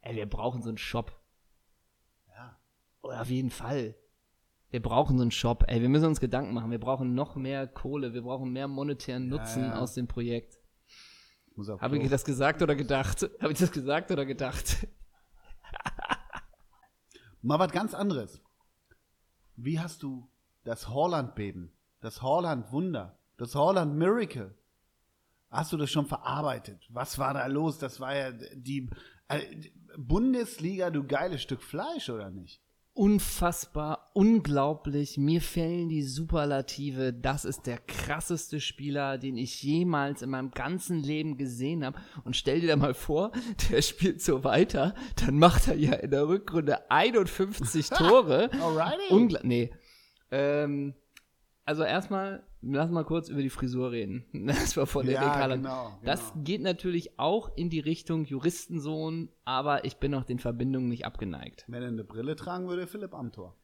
Ey, 0.00 0.16
wir 0.16 0.26
brauchen 0.26 0.62
so 0.62 0.68
einen 0.68 0.78
Shop. 0.78 1.20
Ja. 2.28 2.56
Oder 3.02 3.22
auf 3.22 3.30
jeden 3.30 3.50
Fall. 3.50 3.94
Wir 4.70 4.82
brauchen 4.82 5.16
so 5.16 5.22
einen 5.22 5.30
Shop. 5.30 5.64
Ey, 5.66 5.80
wir 5.80 5.88
müssen 5.88 6.06
uns 6.06 6.20
Gedanken 6.20 6.52
machen. 6.52 6.70
Wir 6.70 6.78
brauchen 6.78 7.14
noch 7.14 7.36
mehr 7.36 7.66
Kohle. 7.66 8.12
Wir 8.12 8.22
brauchen 8.22 8.52
mehr 8.52 8.68
monetären 8.68 9.28
Nutzen 9.28 9.64
ja. 9.64 9.78
aus 9.78 9.94
dem 9.94 10.06
Projekt. 10.06 10.57
Habe 11.80 11.98
ich 11.98 12.08
das 12.08 12.24
gesagt 12.24 12.62
oder 12.62 12.74
gedacht? 12.74 13.28
Habe 13.40 13.52
ich 13.52 13.58
das 13.58 13.72
gesagt 13.72 14.10
oder 14.10 14.24
gedacht? 14.24 14.86
Mal 17.42 17.58
was 17.58 17.72
ganz 17.72 17.94
anderes. 17.94 18.40
Wie 19.56 19.78
hast 19.80 20.02
du 20.02 20.28
das 20.64 20.88
Horland-Beben, 20.88 21.72
das 22.00 22.22
Horland-Wunder, 22.22 23.18
das 23.36 23.54
Horland-Miracle, 23.54 24.54
hast 25.50 25.72
du 25.72 25.76
das 25.76 25.90
schon 25.90 26.06
verarbeitet? 26.06 26.86
Was 26.90 27.18
war 27.18 27.34
da 27.34 27.46
los? 27.46 27.78
Das 27.78 28.00
war 28.00 28.14
ja 28.14 28.32
die, 28.32 28.90
äh, 29.28 29.56
die 29.56 29.72
Bundesliga, 29.96 30.90
du 30.90 31.04
geiles 31.04 31.42
Stück 31.42 31.62
Fleisch, 31.62 32.10
oder 32.10 32.30
nicht? 32.30 32.62
Unfassbar, 32.92 33.97
unglaublich. 34.14 35.16
Mir 35.18 35.40
fehlen 35.40 35.88
die 35.88 36.02
Superlative. 36.02 37.12
Das 37.12 37.44
ist 37.44 37.66
der 37.66 37.78
krasseste 37.78 38.60
Spieler, 38.60 39.18
den 39.18 39.36
ich 39.36 39.62
jemals 39.62 40.22
in 40.22 40.30
meinem 40.30 40.50
ganzen 40.50 41.02
Leben 41.02 41.36
gesehen 41.36 41.84
habe. 41.84 41.98
Und 42.24 42.36
stell 42.36 42.60
dir 42.60 42.68
da 42.68 42.76
mal 42.76 42.94
vor, 42.94 43.32
der 43.70 43.82
spielt 43.82 44.20
so 44.22 44.44
weiter, 44.44 44.94
dann 45.24 45.38
macht 45.38 45.68
er 45.68 45.76
ja 45.76 45.92
in 45.94 46.10
der 46.10 46.28
Rückrunde 46.28 46.90
51 46.90 47.90
Tore. 47.90 48.50
Alrighty. 48.52 49.12
Ungla 49.14 49.40
nee. 49.42 49.70
Ähm, 50.30 50.94
also 51.64 51.82
erstmal, 51.82 52.42
lass 52.62 52.90
mal 52.90 53.04
kurz 53.04 53.28
über 53.28 53.42
die 53.42 53.50
Frisur 53.50 53.90
reden. 53.92 54.24
Das 54.46 54.76
war 54.76 54.86
von 54.86 55.04
der 55.06 55.16
Ja, 55.16 55.34
Haaland. 55.36 55.62
genau, 55.64 55.98
Das 56.02 56.32
genau. 56.32 56.44
geht 56.44 56.62
natürlich 56.62 57.18
auch 57.18 57.56
in 57.56 57.70
die 57.70 57.80
Richtung 57.80 58.24
Juristensohn, 58.24 59.28
aber 59.44 59.84
ich 59.84 59.96
bin 59.98 60.14
auch 60.14 60.24
den 60.24 60.38
Verbindungen 60.38 60.88
nicht 60.88 61.04
abgeneigt. 61.04 61.64
Wenn 61.68 61.82
er 61.82 61.88
eine 61.88 62.04
Brille 62.04 62.36
tragen 62.36 62.68
würde, 62.68 62.86
Philipp 62.86 63.14
Amthor. 63.14 63.54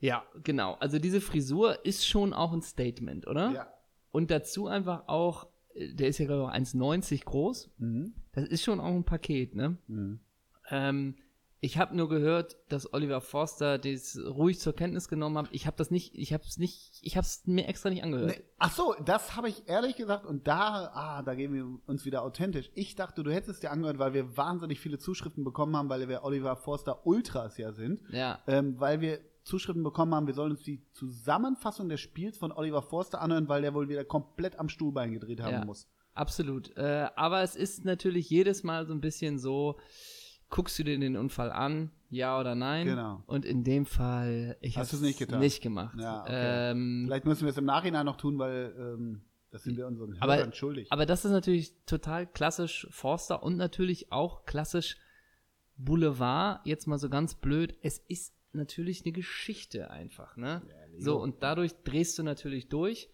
Ja, 0.00 0.24
genau. 0.42 0.74
Also 0.74 0.98
diese 0.98 1.20
Frisur 1.20 1.84
ist 1.84 2.06
schon 2.06 2.32
auch 2.32 2.52
ein 2.52 2.62
Statement, 2.62 3.26
oder? 3.26 3.50
Ja. 3.50 3.72
Und 4.10 4.30
dazu 4.30 4.66
einfach 4.66 5.08
auch, 5.08 5.48
äh, 5.74 5.94
der 5.94 6.08
ist 6.08 6.18
ja 6.18 6.26
glaube 6.26 6.42
ich 6.42 6.48
auch 6.48 6.54
1,90 6.54 7.24
groß. 7.24 7.70
Mhm. 7.78 8.14
Das 8.32 8.44
ist 8.44 8.62
schon 8.62 8.80
auch 8.80 8.94
ein 8.94 9.04
Paket, 9.04 9.54
ne? 9.54 9.76
Mhm. 9.88 10.20
Ähm, 10.70 11.14
ich 11.60 11.76
habe 11.76 11.96
nur 11.96 12.08
gehört, 12.08 12.56
dass 12.68 12.92
Oliver 12.92 13.20
Forster 13.20 13.78
das 13.78 14.16
ruhig 14.16 14.60
zur 14.60 14.74
Kenntnis 14.76 15.08
genommen 15.08 15.38
hat. 15.38 15.48
Ich 15.50 15.66
habe 15.66 15.76
das 15.76 15.90
nicht, 15.90 16.14
ich 16.14 16.32
habe 16.32 16.44
es 16.44 16.56
nicht, 16.56 17.00
ich 17.02 17.16
habe 17.16 17.24
es 17.24 17.42
mir 17.46 17.66
extra 17.66 17.90
nicht 17.90 18.04
angehört. 18.04 18.28
Nee, 18.38 18.44
ach 18.58 18.72
so, 18.72 18.94
das 19.04 19.34
habe 19.34 19.48
ich 19.48 19.68
ehrlich 19.68 19.96
gesagt 19.96 20.24
und 20.24 20.46
da, 20.46 20.90
ah, 20.94 21.22
da 21.22 21.34
gehen 21.34 21.52
wir 21.52 21.66
uns 21.86 22.04
wieder 22.04 22.22
authentisch. 22.22 22.70
Ich 22.74 22.94
dachte, 22.94 23.24
du 23.24 23.32
hättest 23.32 23.64
dir 23.64 23.72
angehört, 23.72 23.98
weil 23.98 24.14
wir 24.14 24.36
wahnsinnig 24.36 24.78
viele 24.78 24.98
Zuschriften 24.98 25.42
bekommen 25.42 25.76
haben, 25.76 25.88
weil 25.88 26.08
wir 26.08 26.22
Oliver 26.22 26.54
Forster 26.54 27.04
Ultras 27.06 27.58
ja 27.58 27.72
sind. 27.72 28.02
Ja. 28.12 28.38
ähm, 28.46 28.78
weil 28.78 29.00
wir 29.00 29.18
Zuschriften 29.48 29.82
bekommen 29.82 30.14
haben, 30.14 30.26
wir 30.26 30.34
sollen 30.34 30.52
uns 30.52 30.62
die 30.62 30.82
Zusammenfassung 30.92 31.88
des 31.88 32.00
Spiels 32.00 32.38
von 32.38 32.52
Oliver 32.52 32.82
Forster 32.82 33.20
anhören, 33.20 33.48
weil 33.48 33.62
der 33.62 33.74
wohl 33.74 33.88
wieder 33.88 34.04
komplett 34.04 34.58
am 34.58 34.68
Stuhlbein 34.68 35.12
gedreht 35.12 35.40
haben 35.40 35.52
Ja. 35.52 35.64
muss. 35.64 35.88
Absolut. 36.14 36.76
Äh, 36.76 37.08
aber 37.16 37.42
es 37.42 37.56
ist 37.56 37.84
natürlich 37.84 38.28
jedes 38.30 38.62
Mal 38.62 38.86
so 38.86 38.92
ein 38.92 39.00
bisschen 39.00 39.38
so, 39.38 39.78
guckst 40.50 40.78
du 40.78 40.84
dir 40.84 40.98
den 40.98 41.16
Unfall 41.16 41.50
an, 41.52 41.90
ja 42.10 42.38
oder 42.40 42.54
nein? 42.54 42.86
Genau. 42.86 43.22
Und 43.26 43.44
in 43.44 43.64
dem 43.64 43.84
Fall, 43.86 44.56
ich 44.60 44.78
habe 44.78 44.88
du's 44.88 45.00
nicht 45.00 45.18
getan? 45.18 45.40
nicht 45.40 45.62
gemacht. 45.62 45.94
Ja, 45.98 46.22
okay. 46.22 46.70
ähm, 46.72 47.02
Vielleicht 47.06 47.24
müssen 47.26 47.42
wir 47.44 47.50
es 47.50 47.58
im 47.58 47.66
Nachhinein 47.66 48.06
noch 48.06 48.16
tun, 48.16 48.38
weil 48.38 48.74
ähm, 48.78 49.22
das 49.50 49.62
sind 49.64 49.76
wir 49.76 49.86
unseren 49.86 50.16
Aber- 50.20 50.36
Hörern 50.36 50.52
schuldig. 50.52 50.88
aber 50.90 51.06
das 51.06 51.24
ist 51.24 51.30
natürlich 51.30 51.72
total 51.86 52.26
klassisch 52.26 52.86
Forster 52.90 53.42
und 53.42 53.56
natürlich 53.56 54.10
auch 54.12 54.44
klassisch 54.44 54.96
Boulevard. 55.76 56.60
Jetzt 56.66 56.86
mal 56.86 56.98
so 56.98 57.08
ganz 57.08 57.34
blöd. 57.34 57.76
Es 57.82 57.98
ist 58.08 58.34
natürlich 58.52 59.04
eine 59.04 59.12
Geschichte 59.12 59.90
einfach, 59.90 60.36
ne? 60.36 60.62
so, 60.98 61.20
und 61.20 61.42
dadurch 61.42 61.72
drehst 61.84 62.18
du 62.18 62.22
natürlich 62.22 62.68
durch. 62.68 63.10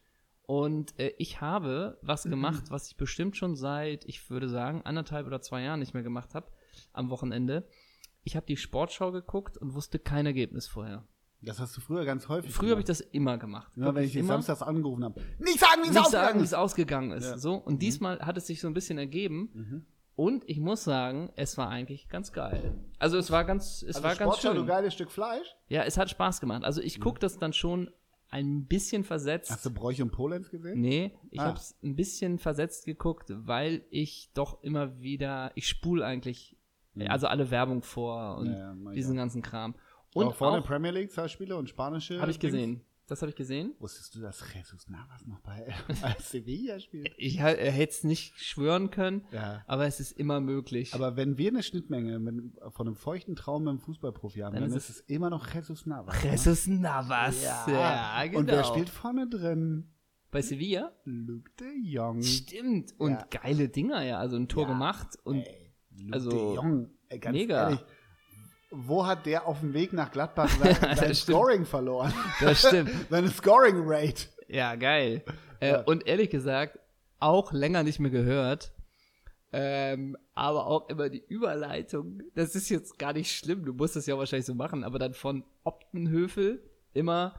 Und 0.47 0.99
äh, 0.99 1.15
ich 1.17 1.41
habe 1.41 1.99
was 2.03 2.25
gemacht, 2.25 2.65
was 2.69 2.89
ich 2.89 2.97
bestimmt 2.97 3.37
schon 3.37 3.57
seit, 3.57 4.05
ich 4.05 4.29
würde 4.29 4.49
sagen, 4.49 4.83
anderthalb 4.85 5.27
oder 5.27 5.41
zwei 5.41 5.63
Jahren 5.63 5.81
nicht 5.81 5.95
mehr 5.95 6.03
gemacht 6.03 6.35
habe, 6.35 6.49
am 6.93 7.09
Wochenende. 7.09 7.67
Ich 8.25 8.37
habe 8.37 8.47
die 8.47 8.57
Sportschau 8.57 9.11
geguckt 9.11 9.57
und 9.57 9.75
wusste 9.75 9.99
kein 9.99 10.27
Ergebnis 10.27 10.67
vorher. 10.67 11.07
das 11.41 11.61
hast 11.61 11.77
du 11.77 11.81
früher 11.81 12.05
ganz 12.05 12.29
häufig 12.29 12.53
Früher 12.53 12.73
habe 12.73 12.81
ich 12.81 12.87
das 12.87 13.01
immer 13.01 13.39
gemacht. 13.39 13.73
Immer 13.77 13.95
wenn 13.95 14.05
ich 14.05 14.17
immer. 14.17 14.29
samstags 14.29 14.63
angerufen 14.63 15.05
habe. 15.05 15.21
Nicht 15.39 15.61
sagen, 15.61 15.83
wie 15.83 15.89
es 15.89 15.95
nicht 15.95 15.99
ausgegangen 15.99 16.27
sagen, 16.27 16.39
wie 16.39 16.45
ist. 16.45 16.51
es 16.51 16.55
ausgegangen 16.55 17.13
ist. 17.13 17.25
Ja. 17.25 17.37
Mhm. 17.37 17.41
So, 17.41 17.55
und 17.55 17.83
diesmal 17.83 18.19
hat 18.21 18.37
es 18.37 18.47
sich 18.47 18.61
so 18.61 18.67
ein 18.69 18.75
bisschen 18.75 18.99
ergeben. 18.99 19.87
Und 20.17 20.49
ich 20.49 20.61
muss 20.61 20.85
sagen, 20.85 21.33
es 21.37 21.59
war 21.59 21.69
eigentlich 21.69 22.09
ganz 22.09 22.33
geil. 22.33 22.75
Also 23.01 23.19
es 23.19 23.31
war 23.33 23.45
ganz, 23.45 23.83
es 23.83 23.97
Also 23.97 24.03
war 24.05 24.11
ganz 24.15 24.21
Sportschau, 24.21 24.53
du 24.53 24.59
schön. 24.61 24.67
geiles 24.67 24.95
Stück 24.95 25.11
Fleisch. 25.11 25.57
Ja, 25.69 25.83
es 25.83 25.99
hat 25.99 26.09
Spaß 26.09 26.41
gemacht. 26.41 26.65
Also 26.65 26.81
Mhm. 26.81 26.87
ich 26.87 27.01
gucke 27.01 27.19
das 27.19 27.39
dann 27.39 27.53
schon 27.53 27.91
ein 28.31 28.67
bisschen 28.67 29.05
versetzt. 29.05 29.51
Hast 29.51 29.67
du 29.67 29.71
Bräuche 29.73 30.03
und 30.05 30.11
Polenz 30.13 30.51
gesehen? 30.51 30.81
Nee, 30.81 31.17
ich 31.31 31.41
Ah. 31.41 31.47
habe 31.47 31.57
es 31.59 31.77
ein 31.83 31.95
bisschen 31.97 32.39
versetzt 32.39 32.85
geguckt, 32.87 33.31
weil 33.35 33.85
ich 33.91 34.31
doch 34.35 34.63
immer 34.63 35.01
wieder, 35.01 35.51
ich 35.57 35.69
spule 35.69 36.05
eigentlich, 36.05 36.57
also 37.09 37.27
alle 37.27 37.51
Werbung 37.51 37.83
vor 37.83 38.37
und 38.37 38.49
Mhm. 38.49 38.53
Ja, 38.55 38.75
ja, 38.75 38.93
diesen 38.93 39.13
auch. 39.17 39.23
ganzen 39.23 39.43
Kram. 39.43 39.75
Und 40.15 40.27
auch 40.27 40.35
vorne 40.37 40.59
auch, 40.63 40.67
Premier 40.67 40.93
League, 40.93 41.11
zwei 41.11 41.27
Spiele 41.27 41.57
und 41.57 41.69
spanische. 41.69 42.21
habe 42.21 42.31
ich 42.31 42.39
Dings? 42.39 42.53
gesehen. 42.53 42.85
Das 43.07 43.21
habe 43.21 43.29
ich 43.31 43.37
gesehen. 43.37 43.75
Wusstest 43.81 44.15
du, 44.15 44.21
dass 44.21 44.43
Jesus 44.55 44.89
Navas 44.89 45.27
noch 45.27 45.41
bei, 45.41 45.67
bei 46.03 46.17
Sevilla 46.21 46.81
spielt? 46.81 47.11
Ich 47.19 47.39
hätte 47.41 47.83
es 47.91 48.03
nicht 48.03 48.35
schwören 48.39 48.91
können, 48.91 49.27
Ja. 49.31 49.63
aber 49.67 49.85
es 49.87 50.01
ist 50.01 50.13
immer 50.13 50.41
möglich. 50.41 50.95
Aber 50.95 51.15
wenn 51.17 51.37
wir 51.37 51.49
eine 51.51 51.63
Schnittmenge 51.63 52.19
mit, 52.19 52.55
von 52.71 52.87
einem 52.87 52.97
feuchten 52.97 53.37
Traum 53.37 53.65
mit 53.65 53.71
einem 53.73 53.81
Fußballprofi 53.81 54.41
haben, 54.41 54.55
Dann 54.55 54.63
dann, 54.69 54.73
ist 54.79 54.89
ist 54.89 54.97
es 54.97 55.01
immer 55.03 55.29
noch 55.29 55.53
Jesus 55.53 55.85
Navas. 55.85 56.25
ne? 56.25 56.31
Jesus 56.31 56.67
Navas. 56.67 57.43
Ja. 57.43 57.67
Ja, 57.69 58.25
genau. 58.27 58.39
Und 58.39 58.47
wer 58.47 58.65
spielt 58.65 58.89
vorne 58.89 59.29
drin? 59.29 59.91
Bei 60.31 60.41
Sevilla? 60.43 60.91
Luke 61.05 61.51
de 61.61 61.69
Jong. 61.83 62.23
Stimmt. 62.23 62.95
Und 62.99 63.13
Ja. 63.13 63.27
geile 63.31 63.69
Dinger, 63.69 64.03
ja. 64.03 64.19
Also 64.19 64.37
ein 64.37 64.49
Tor 64.49 64.67
gemacht. 64.67 65.17
Und 65.25 65.37
Ey, 65.47 65.73
Luke 65.97 66.13
also, 66.15 66.31
de 66.31 66.55
Jong. 66.57 66.91
Ey, 67.09 67.19
ganz 67.21 67.33
mega. 67.37 67.65
ehrlich, 67.65 67.85
wo 68.75 69.07
hat 69.07 69.27
der 69.27 69.47
auf 69.47 69.61
dem 69.61 69.73
Weg 69.75 69.93
nach 69.93 70.11
Gladbach 70.11 70.49
sein, 70.49 70.77
sein. 70.97 71.15
Scoring 71.15 71.65
verloren? 71.65 72.13
das 72.41 72.61
stimmt. 72.61 72.91
Seine 73.11 73.29
Scoring 73.31 73.83
Rate. 73.85 74.27
Ja, 74.49 74.75
geil. 74.77 75.23
Äh, 75.61 75.71
Ja. 75.73 75.81
Und 75.83 76.07
ehrlich 76.07 76.31
gesagt, 76.31 76.79
auch 77.21 77.53
länger 77.53 77.83
nicht 77.83 78.01
mehr 78.01 78.11
gehört. 78.11 78.73
Ähm, 79.53 80.17
aber 80.35 80.67
auch 80.67 80.89
immer 80.89 81.09
die 81.09 81.25
Überleitung. 81.29 82.23
Das 82.35 82.57
ist 82.57 82.69
jetzt 82.69 82.99
gar 82.99 83.13
nicht 83.13 83.31
schlimm. 83.33 83.65
Du 83.65 83.73
musst 83.73 83.95
das 83.95 84.07
ja 84.07 84.19
wahrscheinlich 84.19 84.47
so 84.47 84.55
machen. 84.55 84.83
Aber 84.83 84.99
dann 84.99 85.15
von 85.15 85.45
Optenhöfel 85.63 86.63
immer. 86.93 87.35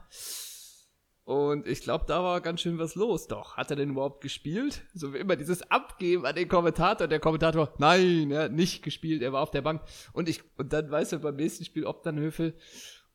Und 1.26 1.66
ich 1.66 1.80
glaube, 1.80 2.04
da 2.06 2.22
war 2.22 2.40
ganz 2.40 2.60
schön 2.60 2.78
was 2.78 2.94
los. 2.94 3.26
Doch, 3.26 3.56
hat 3.56 3.68
er 3.70 3.76
denn 3.76 3.90
überhaupt 3.90 4.20
gespielt? 4.20 4.82
So 4.94 5.12
wie 5.12 5.18
immer 5.18 5.34
dieses 5.34 5.68
Abgeben 5.72 6.24
an 6.24 6.36
den 6.36 6.48
Kommentator. 6.48 7.08
Der 7.08 7.18
Kommentator, 7.18 7.72
nein, 7.78 8.30
er 8.30 8.44
hat 8.44 8.52
nicht 8.52 8.84
gespielt, 8.84 9.22
er 9.22 9.32
war 9.32 9.42
auf 9.42 9.50
der 9.50 9.62
Bank. 9.62 9.82
Und 10.12 10.28
ich, 10.28 10.42
und 10.56 10.72
dann 10.72 10.88
weißt 10.88 11.14
du, 11.14 11.18
beim 11.18 11.34
nächsten 11.34 11.64
Spiel 11.64 11.84
Optenhöfel. 11.84 12.54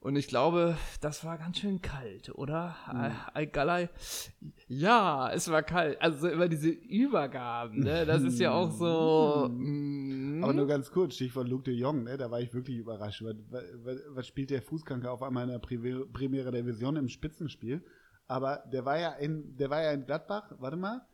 Und 0.02 0.18
ich 0.18 0.28
glaube, 0.28 0.76
das 1.00 1.24
war 1.24 1.38
ganz 1.38 1.60
schön 1.60 1.82
kalt, 1.82 2.36
oder? 2.36 2.76
Mhm. 2.92 3.12
Al-Galay. 3.34 3.88
Ja, 4.68 5.32
es 5.32 5.50
war 5.50 5.64
kalt. 5.64 6.02
Also 6.02 6.28
immer 6.28 6.50
diese 6.50 6.70
Übergaben, 6.70 7.80
ne? 7.80 8.06
Das 8.06 8.24
ist 8.24 8.40
ja 8.40 8.52
auch 8.52 8.72
so. 8.72 9.48
mm, 9.50 10.44
Aber 10.44 10.54
nur 10.54 10.68
ganz 10.68 10.92
kurz, 10.92 11.16
Stichwort 11.16 11.48
Luke 11.48 11.64
de 11.64 11.76
Jong, 11.76 12.04
ne? 12.04 12.18
da 12.18 12.30
war 12.30 12.42
ich 12.42 12.54
wirklich 12.54 12.78
überrascht. 12.78 13.24
Was, 13.24 13.36
was, 13.84 13.96
was 14.10 14.28
spielt 14.28 14.50
der 14.50 14.62
Fußkranke 14.62 15.10
auf 15.10 15.22
einmal 15.24 15.44
in 15.44 15.50
der 15.52 15.62
Privi- 15.62 16.06
Primera 16.12 16.52
Division 16.52 16.98
im 16.98 17.08
Spitzenspiel? 17.08 17.82
Aber 18.32 18.64
der 18.72 18.86
war 18.86 18.98
ja 18.98 19.12
in, 19.12 19.58
der 19.58 19.70
war 19.70 19.84
ja 19.84 19.92
in 19.92 20.06
Gladbach, 20.06 20.54
warte 20.58 20.78
mal, 20.78 21.06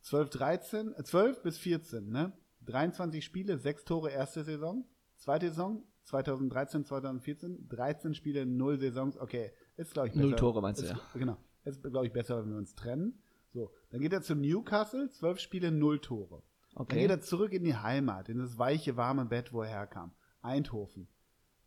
12, 0.00 0.30
13, 0.30 0.94
äh, 0.94 1.04
12 1.04 1.42
bis 1.42 1.58
14, 1.58 2.08
ne? 2.08 2.32
23 2.64 3.22
Spiele, 3.22 3.58
6 3.58 3.84
Tore 3.84 4.10
erste 4.10 4.42
Saison, 4.42 4.86
zweite 5.16 5.50
Saison, 5.50 5.84
2013, 6.04 6.86
2014, 6.86 7.68
13 7.68 8.14
Spiele, 8.14 8.46
0 8.46 8.78
Saisons, 8.80 9.18
okay, 9.18 9.52
ist 9.76 9.92
glaube 9.92 10.08
ich 10.08 10.14
besser. 10.14 10.26
Null 10.26 10.36
Tore 10.36 10.62
meinst 10.62 10.80
du, 10.80 10.86
ist, 10.86 10.92
ja. 10.92 11.00
Genau, 11.12 11.36
ist 11.64 11.82
glaube 11.82 12.06
ich 12.06 12.12
besser, 12.14 12.42
wenn 12.42 12.52
wir 12.52 12.56
uns 12.56 12.74
trennen. 12.74 13.22
So, 13.52 13.70
dann 13.90 14.00
geht 14.00 14.14
er 14.14 14.22
zu 14.22 14.34
Newcastle, 14.34 15.10
12 15.10 15.40
Spiele, 15.40 15.70
0 15.72 16.00
Tore. 16.00 16.42
Dann 16.72 16.82
Okay. 16.84 17.00
geht 17.00 17.10
er 17.10 17.20
zurück 17.20 17.52
in 17.52 17.64
die 17.64 17.76
Heimat, 17.76 18.30
in 18.30 18.38
das 18.38 18.56
weiche, 18.56 18.96
warme 18.96 19.26
Bett, 19.26 19.52
wo 19.52 19.60
er 19.60 19.68
herkam. 19.68 20.12
Eindhoven. 20.40 21.06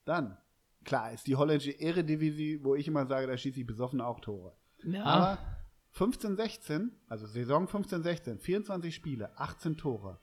Dann, 0.04 0.36
klar, 0.84 1.14
ist 1.14 1.28
die 1.28 1.36
holländische 1.36 1.80
Eredivisie, 1.80 2.64
wo 2.64 2.74
ich 2.74 2.88
immer 2.88 3.06
sage, 3.06 3.28
da 3.28 3.38
schieße 3.38 3.60
ich 3.60 3.68
besoffen 3.68 4.02
auch 4.02 4.20
Tore. 4.20 4.58
Ja. 4.86 5.04
Aber 5.04 5.38
15, 5.92 6.36
16, 6.36 6.92
also 7.08 7.26
Saison 7.26 7.68
15, 7.68 8.04
16, 8.04 8.40
24 8.40 8.94
Spiele, 8.94 9.38
18 9.38 9.78
Tore. 9.78 10.20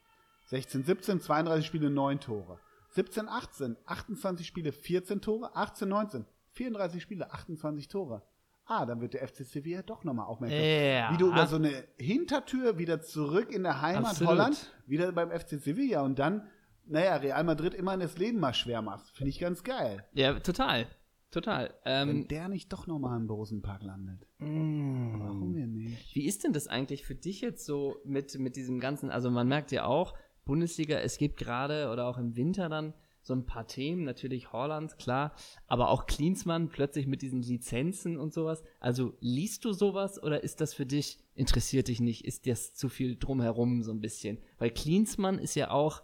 16, 0.47 0.85
17, 0.85 1.21
32 1.21 1.67
Spiele, 1.67 1.91
9 1.91 2.21
Tore. 2.21 2.59
17, 2.91 3.29
18, 3.29 3.77
28 3.87 4.47
Spiele, 4.47 4.73
14 4.73 5.21
Tore. 5.21 5.57
18, 5.57 5.89
19, 5.89 6.27
34 6.53 7.03
Spiele, 7.03 7.33
28 7.33 7.89
Tore. 7.89 8.23
Ah, 8.67 8.87
dann 8.87 9.01
wird 9.01 9.15
der 9.15 9.27
FC 9.27 9.45
Sevilla 9.45 9.83
doch 9.83 10.05
nochmal 10.05 10.27
aufmerksam. 10.27 10.61
Ja. 10.61 11.13
Wie 11.13 11.17
du 11.17 11.29
über 11.29 11.47
so 11.47 11.57
eine 11.57 11.85
Hintertür 11.97 12.79
wieder 12.79 13.01
zurück 13.01 13.51
in 13.51 13.65
der 13.65 13.83
Heimat 13.83 14.13
Absolut. 14.13 14.33
Holland, 14.33 14.73
wieder 14.87 15.11
beim 15.13 15.31
FC 15.31 15.59
Sevilla 15.61 16.03
und 16.03 16.19
dann, 16.19 16.49
naja, 16.87 17.17
Real 17.17 17.43
Madrid 17.45 17.75
immer 17.75 17.97
das 17.97 18.19
Leben 18.19 18.39
mal 18.39 18.55
schwer 18.55 18.83
machst. 18.83 19.11
Finde 19.17 19.31
ich 19.31 19.41
ganz 19.41 19.65
geil. 19.65 20.05
ja, 20.13 20.39
total. 20.39 20.87
Total. 21.33 21.75
Wenn 21.83 22.09
Ähm, 22.11 22.29
der 22.29 22.49
nicht 22.49 22.73
doch 22.73 22.87
nochmal 22.87 23.19
im 23.19 23.29
Rosenpark 23.29 23.83
landet. 23.83 24.27
mm. 24.39 25.19
Warum 25.19 25.55
denn 25.55 25.73
nicht? 25.73 26.15
Wie 26.15 26.27
ist 26.27 26.45
denn 26.45 26.53
das 26.53 26.69
eigentlich 26.69 27.05
für 27.05 27.15
dich 27.15 27.41
jetzt 27.41 27.65
so 27.65 27.97
mit, 28.05 28.39
mit 28.39 28.55
diesem 28.55 28.79
ganzen, 28.79 29.11
also 29.11 29.31
man 29.31 29.49
merkt 29.49 29.73
ja 29.73 29.87
auch, 29.87 30.15
Bundesliga, 30.45 30.99
es 30.99 31.19
gibt 31.19 31.39
gerade 31.39 31.91
oder 31.91 32.07
auch 32.07 32.19
im 32.19 32.37
Winter 32.37 32.69
dann 32.69 32.95
so 33.23 33.35
ein 33.35 33.47
paar 33.47 33.67
Themen, 33.67 34.05
natürlich 34.05 34.53
Holland, 34.53 34.99
klar, 34.99 35.35
aber 35.69 35.89
auch 35.89 36.07
Klinsmann 36.07 36.69
plötzlich 36.69 37.07
mit 37.07 37.23
diesen 37.23 37.41
Lizenzen 37.41 38.19
und 38.19 38.35
sowas. 38.35 38.63
Also 38.81 39.15
liest 39.21 39.65
du 39.65 39.73
sowas 39.73 40.23
oder 40.23 40.43
ist 40.43 40.61
das 40.61 40.75
für 40.75 40.87
dich, 40.87 41.19
interessiert 41.35 41.89
dich 41.89 42.01
nicht, 42.01 42.25
ist 42.25 42.47
das 42.47 42.75
zu 42.75 42.89
viel 42.89 43.17
drumherum 43.17 43.83
so 43.83 43.93
ein 43.93 44.01
bisschen? 44.01 44.39
Weil 44.59 44.71
Klinsmann 44.71 45.39
ist 45.39 45.55
ja 45.55 45.71
auch 45.71 46.03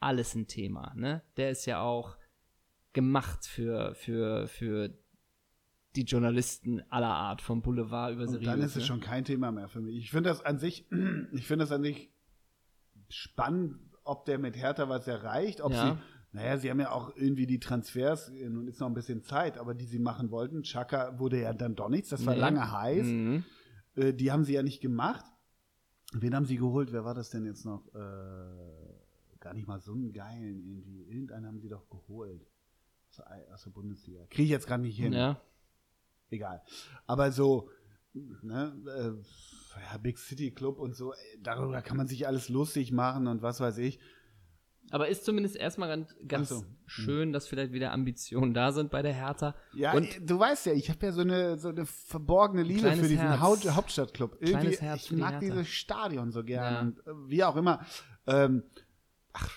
alles 0.00 0.34
ein 0.34 0.48
Thema, 0.48 0.92
ne? 0.96 1.22
Der 1.36 1.50
ist 1.50 1.64
ja 1.66 1.80
auch 1.80 2.16
gemacht 2.96 3.46
für, 3.46 3.94
für, 3.94 4.48
für 4.48 4.90
die 5.94 6.02
Journalisten 6.02 6.82
aller 6.90 7.14
Art, 7.14 7.40
vom 7.40 7.62
Boulevard 7.62 8.12
über 8.14 8.22
Und 8.22 8.30
seriös. 8.30 8.46
dann 8.46 8.60
ist 8.62 8.76
es 8.76 8.84
schon 8.86 9.00
kein 9.00 9.24
Thema 9.24 9.52
mehr 9.52 9.68
für 9.68 9.80
mich. 9.80 9.96
Ich 9.98 10.10
finde 10.10 10.30
das 10.30 10.44
an 10.44 10.58
sich, 10.58 10.86
ich 11.32 11.46
finde 11.46 11.62
das 11.64 11.70
an 11.72 11.82
sich 11.84 12.10
spannend, 13.08 13.76
ob 14.04 14.24
der 14.24 14.38
mit 14.38 14.56
Hertha 14.56 14.88
was 14.88 15.06
erreicht, 15.06 15.60
ob 15.60 15.72
Ja. 15.72 15.94
sie, 15.94 15.98
naja, 16.32 16.58
sie 16.58 16.70
haben 16.70 16.80
ja 16.80 16.90
auch 16.90 17.14
irgendwie 17.16 17.46
die 17.46 17.60
Transfers, 17.60 18.28
äh, 18.30 18.48
nun 18.48 18.66
ist 18.68 18.80
noch 18.80 18.88
ein 18.88 18.94
bisschen 18.94 19.22
Zeit, 19.22 19.58
aber 19.58 19.74
die 19.74 19.86
sie 19.86 19.98
machen 19.98 20.30
wollten. 20.30 20.62
Chaka 20.62 21.18
wurde 21.18 21.40
ja 21.40 21.52
dann 21.52 21.74
doch 21.76 21.88
nichts, 21.88 22.08
das 22.10 22.26
war 22.26 22.34
Nee. 22.34 22.40
lange 22.40 22.70
heiß. 22.72 23.06
Mhm. 23.06 23.44
Äh, 23.94 24.12
die 24.12 24.32
haben 24.32 24.44
sie 24.44 24.54
ja 24.54 24.62
nicht 24.62 24.80
gemacht. 24.80 25.24
Wen 26.12 26.34
haben 26.34 26.46
sie 26.46 26.56
geholt? 26.56 26.92
Wer 26.92 27.04
war 27.04 27.14
das 27.14 27.30
denn 27.30 27.44
jetzt 27.46 27.64
noch? 27.64 27.86
Äh, 27.94 27.98
gar 29.40 29.54
nicht 29.54 29.66
mal 29.66 29.80
so 29.80 29.92
einen 29.92 30.12
geilen 30.12 30.62
irgendwie. 30.64 31.02
Irgendeinen 31.04 31.46
haben 31.46 31.58
sie 31.60 31.68
doch 31.68 31.88
geholt. 31.88 32.46
Aus 33.20 33.62
der, 33.64 33.70
Bundesliga. 33.70 34.20
Kriege 34.30 34.44
ich 34.44 34.50
jetzt 34.50 34.66
gerade 34.66 34.82
nicht 34.82 34.96
hin 34.96 35.12
Ja. 35.12 35.40
egal. 36.30 36.62
Aber 37.06 37.32
so, 37.32 37.70
ne, 38.14 38.74
äh, 38.86 39.80
ja, 39.92 39.98
Big 39.98 40.18
City 40.18 40.50
Club 40.50 40.78
und 40.78 40.94
so, 40.96 41.12
darüber 41.40 41.82
kann 41.82 41.96
man 41.96 42.06
sich 42.08 42.26
alles 42.26 42.48
lustig 42.48 42.92
machen 42.92 43.26
und 43.26 43.42
was 43.42 43.60
weiß 43.60 43.78
ich. 43.78 43.98
Aber 44.90 45.08
ist 45.08 45.24
zumindest 45.24 45.56
erstmal 45.56 45.88
ganz, 45.88 46.14
ganz 46.28 46.48
so. 46.50 46.64
schön, 46.86 47.32
dass 47.32 47.48
vielleicht 47.48 47.72
wieder 47.72 47.90
Ambitionen 47.92 48.54
da 48.54 48.70
sind 48.70 48.92
bei 48.92 49.02
der 49.02 49.12
Hertha. 49.14 49.56
Ja, 49.74 49.92
Und- 49.94 50.08
du 50.30 50.38
weißt 50.38 50.66
ja, 50.66 50.74
ich 50.74 50.88
habe 50.90 51.04
ja 51.06 51.12
so 51.12 51.22
eine, 51.22 51.58
so 51.58 51.70
eine 51.70 51.84
verborgene 51.86 52.62
Liebe 52.62 52.92
für 52.92 53.02
diesen 53.08 53.18
Herz. 53.18 53.40
Haupt 53.40 53.68
Hauptstadtclub. 53.68 54.36
Irgendwie, 54.40 54.68
ich 54.68 54.78
die 55.08 55.16
mag 55.16 55.32
Hertha. 55.32 55.40
dieses 55.40 55.66
Stadion 55.68 56.30
so 56.30 56.44
gern 56.44 56.72
Ja. 56.74 56.80
und 56.82 56.98
äh, 57.00 57.28
wie 57.28 57.42
auch 57.42 57.56
immer. 57.56 57.84
Ähm, 58.28 58.62
ach, 59.32 59.50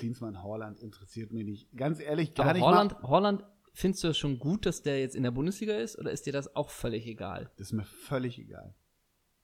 Klinsmann 0.00 0.42
Holland 0.42 0.78
interessiert 0.80 1.32
mich 1.32 1.44
nicht. 1.44 1.76
Ganz 1.76 2.00
ehrlich, 2.00 2.34
gar 2.34 2.46
Aber 2.46 2.52
nicht 2.54 2.62
Holland, 2.64 2.92
mal. 3.02 3.08
Holland, 3.08 3.44
findest 3.72 4.02
du 4.04 4.08
es 4.08 4.18
schon 4.18 4.38
gut, 4.38 4.66
dass 4.66 4.82
der 4.82 4.98
jetzt 5.00 5.14
in 5.14 5.22
der 5.22 5.30
Bundesliga 5.30 5.74
ist 5.76 5.98
oder 5.98 6.10
ist 6.10 6.26
dir 6.26 6.32
das 6.32 6.56
auch 6.56 6.70
völlig 6.70 7.06
egal? 7.06 7.50
Das 7.56 7.68
ist 7.68 7.72
mir 7.72 7.84
völlig 7.84 8.38
egal. 8.38 8.74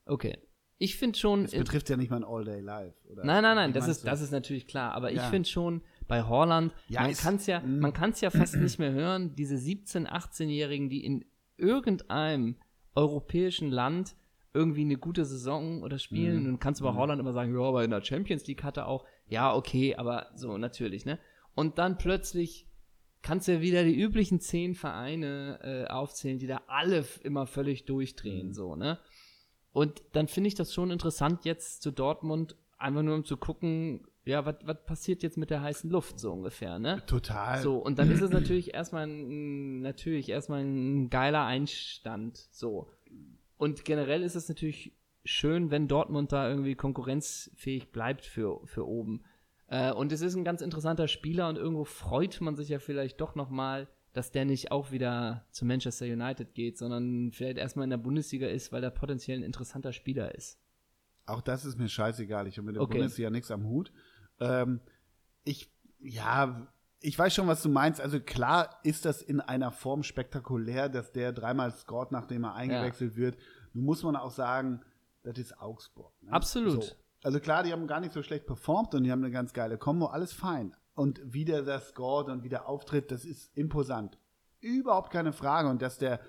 Okay. 0.07 0.39
Ich 0.79 0.97
finde 0.97 1.19
schon. 1.19 1.45
Das 1.45 1.53
betrifft 1.53 1.89
ja 1.89 1.97
nicht 1.97 2.11
mal 2.11 2.17
ein 2.19 2.25
All-Day 2.25 2.61
Live. 2.61 2.95
Oder 3.07 3.25
Nein, 3.25 3.43
nein, 3.43 3.57
nein, 3.57 3.73
das 3.73 3.89
ist, 3.89 4.07
das 4.07 4.21
ist 4.21 4.31
natürlich 4.31 4.67
klar. 4.67 4.93
Aber 4.93 5.11
ich 5.11 5.17
Ja. 5.17 5.31
finde 5.31 5.49
schon, 5.49 5.83
bei 6.07 6.23
Holland, 6.23 6.75
Ja, 6.89 7.03
man 7.03 7.15
kann 7.15 7.37
es 7.37 7.47
ja, 7.47 7.61
mm. 7.61 7.79
man 7.81 7.93
kann's 7.95 8.21
ja 8.21 8.29
fast 8.31 8.57
nicht 8.57 8.79
mehr 8.79 8.93
hören, 8.93 9.35
diese 9.37 9.55
17-, 9.57 10.07
18-Jährigen, 10.07 10.91
die 10.91 11.03
in 11.05 11.25
irgendeinem 11.57 12.57
europäischen 12.95 13.71
Land 13.71 14.17
irgendwie 14.55 14.83
eine 14.83 14.97
gute 14.97 15.25
Saison 15.25 15.83
oder 15.83 15.99
spielen. 15.99 16.45
Mhm. 16.45 16.49
Und 16.55 16.59
kannst 16.61 16.81
du 16.81 16.85
bei 16.85 16.93
Mhm. 16.93 16.97
Holland 16.97 17.21
immer 17.21 17.33
sagen, 17.33 17.55
ja, 17.55 17.61
aber 17.61 17.85
in 17.85 17.91
der 17.91 18.03
Champions 18.05 18.47
League 18.47 18.63
hat 18.63 18.77
er 18.77 18.87
auch, 18.89 19.05
ja, 19.29 19.55
okay, 19.55 19.97
aber 19.97 20.29
so, 20.35 20.57
natürlich, 20.59 21.05
ne? 21.05 21.19
Und 21.55 21.79
dann 21.79 21.99
plötzlich 21.99 22.67
kannst 23.23 23.49
du 23.49 23.53
ja 23.53 23.61
wieder 23.61 23.83
die 23.83 23.99
üblichen 23.99 24.41
zehn 24.41 24.75
Vereine 24.75 25.59
äh, 25.63 25.91
aufzählen, 25.91 26.39
die 26.39 26.47
da 26.47 26.63
alle 26.69 27.05
immer 27.23 27.47
völlig 27.47 27.85
durchdrehen, 27.85 28.49
Mhm. 28.49 28.53
so, 28.53 28.77
ne? 28.77 28.99
Und 29.73 30.03
dann 30.13 30.29
finde 30.29 30.49
ich 30.49 30.55
das 30.55 30.73
schon 30.73 30.91
interessant 30.91 31.45
jetzt 31.45 31.83
zu 31.83 31.91
Dortmund, 31.91 32.57
einfach 32.79 33.03
nur 33.03 33.15
um 33.15 33.25
zu 33.25 33.37
gucken, 33.37 34.07
ja, 34.25 34.45
was 34.45 34.85
passiert 34.87 35.23
jetzt 35.23 35.37
mit 35.39 35.51
der 35.51 35.63
heißen 35.63 35.89
Luft 35.91 36.19
so 36.19 36.33
ungefähr, 36.33 36.79
ne? 36.79 37.03
Total. 37.07 37.61
So, 37.63 37.77
und 37.79 37.99
dann 37.99 38.11
ist 38.11 38.23
es 38.23 38.31
natürlich 38.33 38.75
erstmal 38.75 39.07
ein, 39.07 39.81
natürlich 39.81 40.29
erstmal 40.29 40.65
ein 40.65 41.11
geiler 41.11 41.45
Einstand, 41.45 42.39
so. 42.51 42.91
Und 43.57 43.85
generell 43.85 44.23
ist 44.23 44.35
es 44.35 44.49
natürlich 44.49 44.96
schön, 45.27 45.71
wenn 45.71 45.89
Dortmund 45.89 46.33
da 46.33 46.49
irgendwie 46.49 46.75
konkurrenzfähig 46.75 47.91
bleibt 47.93 48.25
für, 48.25 48.61
für 48.67 48.87
oben. 48.87 49.23
Äh, 49.69 49.93
und 49.93 50.13
es 50.13 50.21
ist 50.21 50.37
ein 50.37 50.45
ganz 50.45 50.63
interessanter 50.63 51.09
Spieler 51.09 51.49
und 51.49 51.57
irgendwo 51.57 51.85
freut 51.85 52.41
man 52.41 52.57
sich 52.57 52.69
ja 52.69 52.79
vielleicht 52.79 53.21
doch 53.21 53.35
nochmal, 53.35 53.89
dass 54.13 54.31
der 54.31 54.45
nicht 54.45 54.71
auch 54.71 54.93
wieder 54.93 55.45
zu 55.51 55.67
Manchester 55.67 56.07
United 56.07 56.55
geht, 56.55 56.79
sondern 56.79 57.33
vielleicht 57.33 57.59
erstmal 57.59 57.85
in 57.85 57.91
der 57.91 57.99
Bundesliga 57.99 58.47
ist, 58.47 58.73
weil 58.73 58.83
er 58.83 58.91
potenziell 58.91 59.39
ein 59.39 59.45
interessanter 59.45 59.93
Spieler 59.93 60.35
ist. 60.35 60.59
Auch 61.27 61.43
das 61.43 61.65
ist 61.65 61.77
mir 61.77 61.89
scheißegal. 61.89 62.47
Ich 62.47 62.57
habe 62.57 62.67
mit 62.67 62.77
der 62.77 62.83
Okay. 62.83 62.99
Bundesliga 62.99 63.31
nichts 63.31 63.51
am 63.51 63.65
Hut. 63.65 63.93
Ähm, 64.41 64.81
ich, 65.45 65.71
ja, 65.99 66.73
ich 67.01 67.19
weiß 67.19 67.35
schon, 67.35 67.49
was 67.49 67.63
du 67.63 67.69
meinst. 67.69 68.01
Also 68.01 68.21
klar 68.21 68.79
ist 68.85 69.05
das 69.05 69.23
in 69.23 69.41
einer 69.41 69.73
Form 69.73 70.03
spektakulär, 70.03 70.89
dass 70.89 71.13
der 71.13 71.33
dreimal 71.33 71.73
scored, 71.73 72.13
nachdem 72.13 72.45
er 72.45 72.55
eingewechselt 72.55 73.13
ja. 73.13 73.19
wird. 73.19 73.39
Nun 73.75 73.85
muss 73.85 74.03
man 74.03 74.17
auch 74.17 74.31
sagen, 74.31 74.81
das 75.27 75.39
ist 75.39 75.61
Augsburg. 75.61 76.13
Ne? 76.23 76.33
Absolut. 76.33 76.85
So. 76.85 76.93
Also 77.23 77.41
klar, 77.41 77.65
die 77.65 77.73
haben 77.73 77.87
gar 77.87 78.01
nicht 78.01 78.13
so 78.13 78.23
schlecht 78.23 78.47
performt 78.47 78.95
und 78.95 79.05
die 79.05 79.11
haben 79.11 79.23
eine 79.23 79.33
ganz 79.33 79.53
geile 79.53 79.79
Kombo, 79.79 80.07
alles 80.07 80.33
fein. 80.33 80.77
Und 80.95 81.21
wie 81.25 81.45
der 81.45 81.63
das 81.63 81.89
scored 81.89 82.29
und 82.29 82.45
wie 82.45 82.49
der 82.49 82.69
auftritt, 82.69 83.11
das 83.11 83.25
ist 83.25 83.55
imposant. 83.57 84.19
Überhaupt 84.61 85.11
keine 85.11 85.33
Frage. 85.33 85.69
Und 85.69 85.83
dass 85.83 85.99
der 85.99 86.21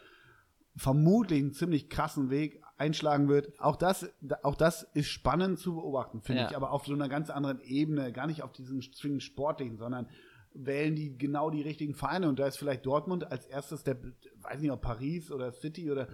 vermutlich 0.75 1.39
einen 1.39 1.53
ziemlich 1.53 1.89
krassen 1.89 2.29
Weg 2.29 2.61
einschlagen 2.77 3.27
wird, 3.27 3.59
auch 3.59 3.75
das, 3.75 4.09
auch 4.43 4.55
das 4.55 4.83
ist 4.93 5.07
spannend 5.07 5.59
zu 5.59 5.75
beobachten, 5.75 6.21
finde 6.21 6.43
ja. 6.43 6.49
ich, 6.49 6.55
aber 6.55 6.71
auf 6.71 6.85
so 6.85 6.93
einer 6.93 7.09
ganz 7.09 7.29
anderen 7.29 7.59
Ebene, 7.61 8.11
gar 8.11 8.27
nicht 8.27 8.43
auf 8.43 8.51
diesem 8.51 8.81
zwingend 8.81 9.23
sportlichen, 9.23 9.77
sondern 9.77 10.07
wählen 10.53 10.95
die 10.95 11.17
genau 11.17 11.49
die 11.49 11.61
richtigen 11.61 11.93
Vereine 11.95 12.29
und 12.29 12.39
da 12.39 12.47
ist 12.47 12.57
vielleicht 12.57 12.85
Dortmund 12.85 13.31
als 13.31 13.45
erstes 13.45 13.83
der, 13.83 13.97
weiß 14.41 14.59
nicht 14.61 14.71
ob 14.71 14.81
Paris 14.81 15.31
oder 15.31 15.51
City 15.51 15.91
oder 15.91 16.07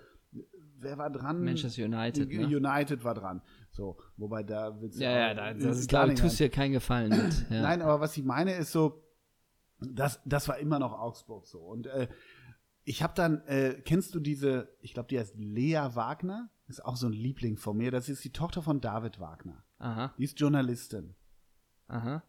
wer 0.84 0.98
war 0.98 1.10
dran? 1.10 1.44
Manchester 1.44 1.86
United. 1.86 2.30
Ne? 2.30 2.46
United 2.46 3.04
war 3.04 3.14
dran. 3.14 3.42
So, 3.72 3.98
wobei 4.18 4.44
da 4.44 4.80
willst 4.82 5.00
du. 5.00 5.04
Ja, 5.04 5.12
ja, 5.12 5.34
da, 5.34 5.54
das 5.54 5.80
ist 5.80 5.90
klar, 5.90 6.08
du 6.08 6.16
tust 6.16 6.40
dir 6.40 6.50
keinen 6.50 6.74
Gefallen 6.74 7.10
mit. 7.10 7.46
Ja. 7.50 7.62
Nein, 7.62 7.82
aber 7.82 8.00
was 8.00 8.16
ich 8.18 8.24
meine 8.24 8.54
ist 8.56 8.72
so, 8.72 9.04
das, 9.80 10.22
das 10.26 10.48
war 10.48 10.58
immer 10.60 10.80
noch 10.80 10.94
Augsburg 10.94 11.48
so. 11.48 11.60
Und 11.60 11.88
äh, 11.88 12.08
ich 12.84 13.02
habe 13.04 13.14
dann, 13.16 13.42
äh, 13.48 13.82
kennst 13.84 14.14
du 14.16 14.20
diese, 14.20 14.70
ich 14.82 14.94
glaube, 14.94 15.10
die 15.10 15.20
heißt 15.20 15.36
Lea 15.38 15.82
Wagner, 15.94 16.50
ist 16.68 16.84
auch 16.84 16.96
so 16.96 17.08
ein 17.08 17.14
Liebling 17.14 17.58
von 17.58 17.78
mir. 17.78 17.92
Das 17.92 18.10
ist 18.10 18.24
die 18.24 18.32
Tochter 18.32 18.62
von 18.62 18.82
David 18.82 19.20
Wagner. 19.20 19.64
Aha. 19.80 20.14
Die 20.18 20.24
ist 20.24 20.40
Journalistin. 20.40 21.16
Aha. 21.88 22.24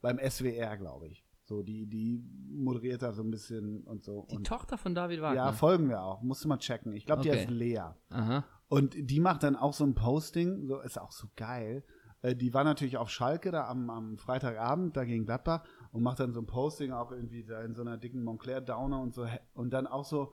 Beim 0.00 0.18
SWR, 0.18 0.76
glaube 0.76 1.08
ich. 1.08 1.19
So, 1.50 1.64
die, 1.64 1.84
die 1.86 2.22
moderiert 2.48 3.02
da 3.02 3.12
so 3.12 3.24
ein 3.24 3.30
bisschen 3.32 3.82
und 3.82 4.04
so. 4.04 4.24
Die 4.30 4.36
und, 4.36 4.46
Tochter 4.46 4.78
von 4.78 4.94
David 4.94 5.20
Wagner? 5.20 5.46
Ja, 5.46 5.52
folgen 5.52 5.88
wir 5.88 6.00
auch. 6.00 6.22
Musst 6.22 6.44
du 6.44 6.48
mal 6.48 6.58
checken. 6.58 6.92
Ich 6.92 7.06
glaube, 7.06 7.22
die 7.22 7.32
heißt 7.32 7.50
Lea. 7.50 7.80
Aha. 8.10 8.44
Und 8.68 8.94
die 8.96 9.18
macht 9.18 9.42
dann 9.42 9.56
auch 9.56 9.72
so 9.72 9.82
ein 9.82 9.96
Posting, 9.96 10.68
so 10.68 10.78
ist 10.78 10.96
auch 10.96 11.10
so 11.10 11.26
geil. 11.34 11.82
Äh, 12.22 12.36
die 12.36 12.54
war 12.54 12.62
natürlich 12.62 12.98
auf 12.98 13.10
Schalke 13.10 13.50
da 13.50 13.66
am, 13.66 13.90
am 13.90 14.16
Freitagabend, 14.16 14.96
da 14.96 15.02
gegen 15.02 15.24
Gladbach 15.24 15.64
und 15.90 16.04
macht 16.04 16.20
dann 16.20 16.32
so 16.32 16.40
ein 16.40 16.46
Posting 16.46 16.92
auch 16.92 17.10
irgendwie 17.10 17.42
da 17.42 17.62
in 17.62 17.74
so 17.74 17.82
einer 17.82 17.96
dicken 17.96 18.22
Montclair 18.22 18.60
Downer 18.60 19.00
und 19.00 19.12
so 19.12 19.26
und 19.52 19.72
dann 19.72 19.88
auch 19.88 20.04
so, 20.04 20.32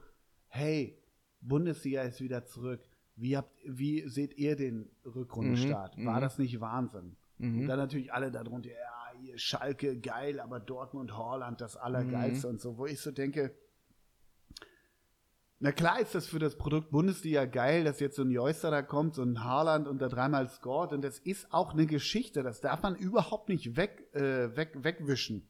hey, 0.50 1.02
Bundesliga 1.42 2.04
ist 2.04 2.22
wieder 2.22 2.46
zurück. 2.46 2.82
Wie 3.16 3.36
habt, 3.36 3.58
wie 3.66 4.08
seht 4.08 4.38
ihr 4.38 4.56
den 4.56 4.92
Rückrundenstart? 5.04 5.98
Mhm, 5.98 6.06
War 6.06 6.18
mhm. 6.18 6.22
das 6.22 6.38
nicht 6.38 6.62
Wahnsinn? 6.62 7.16
Mhm. 7.40 7.62
Und 7.62 7.68
dann 7.68 7.80
natürlich 7.80 8.14
alle 8.14 8.30
darunter, 8.30 8.70
ja, 8.70 8.97
hier 9.22 9.38
Schalke 9.38 10.00
geil, 10.00 10.40
aber 10.40 10.60
Dortmund, 10.60 11.18
Holland 11.18 11.62
das 11.62 11.76
Allergeilste 11.78 12.48
mhm. 12.48 12.54
und 12.54 12.62
so, 12.62 12.78
wo 12.78 12.86
ich 12.86 13.00
so 13.00 13.12
denke, 13.12 13.56
na 15.60 15.72
klar 15.72 16.00
ist 16.00 16.14
das 16.14 16.28
für 16.28 16.40
das 16.40 16.56
Produkt 16.56 16.92
Bundesliga 16.92 17.46
geil, 17.46 17.84
dass 17.84 18.00
jetzt 18.00 18.16
so 18.16 18.22
ein 18.22 18.30
Joyster 18.30 18.70
da 18.70 18.84
kommt, 18.84 19.16
so 19.16 19.24
ein 19.24 19.44
Haaland 19.44 19.88
und 19.88 20.00
da 20.00 20.08
dreimal 20.08 20.48
scored 20.50 20.94
und 20.94 21.02
das 21.02 21.18
ist 21.20 21.52
auch 21.52 21.74
eine 21.74 21.88
Geschichte, 21.88 22.44
das 22.44 22.62
darf 22.62 22.84
man 22.84 22.96
überhaupt 22.96 23.50
nicht 23.50 23.76
weg, 23.76 24.08
äh, 24.14 24.56
weg, 24.56 24.74
wegwischen. 24.84 25.50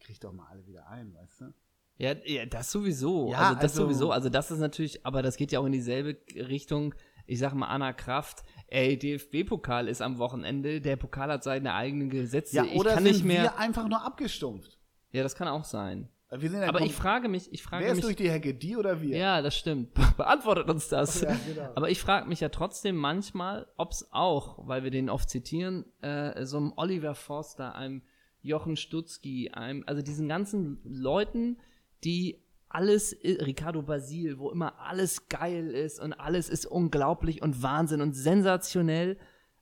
Kriegt 0.00 0.24
doch 0.24 0.32
mal 0.32 0.46
alle 0.50 0.66
wieder 0.66 0.88
ein, 0.88 1.14
weißt 1.14 1.42
du? 1.42 1.54
Ja, 1.98 2.14
ja 2.24 2.46
das 2.46 2.72
sowieso. 2.72 3.30
Ja, 3.30 3.38
also 3.38 3.54
das 3.54 3.62
also, 3.64 3.82
sowieso. 3.84 4.10
Also 4.10 4.28
das 4.28 4.50
ist 4.50 4.58
natürlich, 4.58 5.04
aber 5.04 5.22
das 5.22 5.36
geht 5.36 5.52
ja 5.52 5.60
auch 5.60 5.66
in 5.66 5.72
dieselbe 5.72 6.16
Richtung. 6.34 6.94
Ich 7.28 7.38
sag 7.38 7.52
mal, 7.52 7.66
Anna 7.66 7.92
Kraft, 7.92 8.42
ey, 8.68 8.98
DFB-Pokal 8.98 9.86
ist 9.86 10.00
am 10.00 10.18
Wochenende, 10.18 10.80
der 10.80 10.96
Pokal 10.96 11.30
hat 11.30 11.44
seine 11.44 11.74
eigenen 11.74 12.08
Gesetze. 12.08 12.56
Ja, 12.56 12.64
oder 12.64 12.72
ich 12.72 12.94
kann 12.94 13.04
sind 13.04 13.12
nicht 13.12 13.24
mehr, 13.24 13.42
wir 13.42 13.58
einfach 13.58 13.86
nur 13.86 14.02
abgestumpft? 14.02 14.78
Ja, 15.12 15.22
das 15.22 15.34
kann 15.34 15.46
auch 15.46 15.64
sein. 15.64 16.08
Ja 16.30 16.68
aber 16.68 16.82
ich 16.82 16.94
frage 16.94 17.28
mich, 17.28 17.52
ich 17.52 17.62
frage 17.62 17.84
wer 17.84 17.90
mich. 17.92 18.00
ist 18.00 18.04
durch 18.04 18.16
die 18.16 18.30
Hecke, 18.30 18.54
die 18.54 18.76
oder 18.76 19.00
wir? 19.00 19.16
Ja, 19.16 19.40
das 19.40 19.56
stimmt. 19.56 19.94
Beantwortet 20.16 20.68
uns 20.68 20.88
das. 20.88 21.22
Ja, 21.22 21.36
genau. 21.46 21.70
Aber 21.74 21.90
ich 21.90 22.00
frage 22.00 22.28
mich 22.28 22.40
ja 22.40 22.48
trotzdem 22.50 22.96
manchmal, 22.96 23.66
ob 23.76 23.92
es 23.92 24.08
auch, 24.12 24.66
weil 24.66 24.84
wir 24.84 24.90
den 24.90 25.08
oft 25.08 25.30
zitieren, 25.30 25.86
äh, 26.02 26.44
so 26.44 26.58
einem 26.58 26.72
Oliver 26.76 27.14
Forster, 27.14 27.74
einem 27.74 28.02
Jochen 28.42 28.76
Stutzki, 28.76 29.50
einem, 29.52 29.84
also 29.86 30.02
diesen 30.02 30.28
ganzen 30.28 30.80
Leuten, 30.84 31.58
die 32.04 32.42
alles, 32.68 33.16
Ricardo 33.22 33.82
Basil, 33.82 34.38
wo 34.38 34.50
immer 34.50 34.78
alles 34.78 35.28
geil 35.28 35.70
ist 35.70 36.00
und 36.00 36.12
alles 36.12 36.48
ist 36.48 36.66
unglaublich 36.66 37.42
und 37.42 37.62
Wahnsinn 37.62 38.00
und 38.00 38.12
sensationell, 38.12 39.18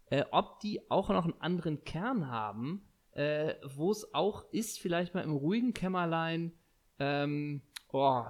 äh, 0.06 0.24
ob 0.30 0.60
die 0.60 0.90
auch 0.90 1.08
noch 1.08 1.24
einen 1.24 1.40
anderen 1.40 1.84
Kern 1.84 2.28
haben, 2.28 2.88
äh, 3.12 3.54
wo 3.74 3.90
es 3.90 4.12
auch 4.14 4.44
ist, 4.52 4.78
vielleicht 4.78 5.14
mal 5.14 5.22
im 5.22 5.32
ruhigen 5.32 5.72
Kämmerlein, 5.72 6.52
ähm, 6.98 7.62
oh, 7.92 8.24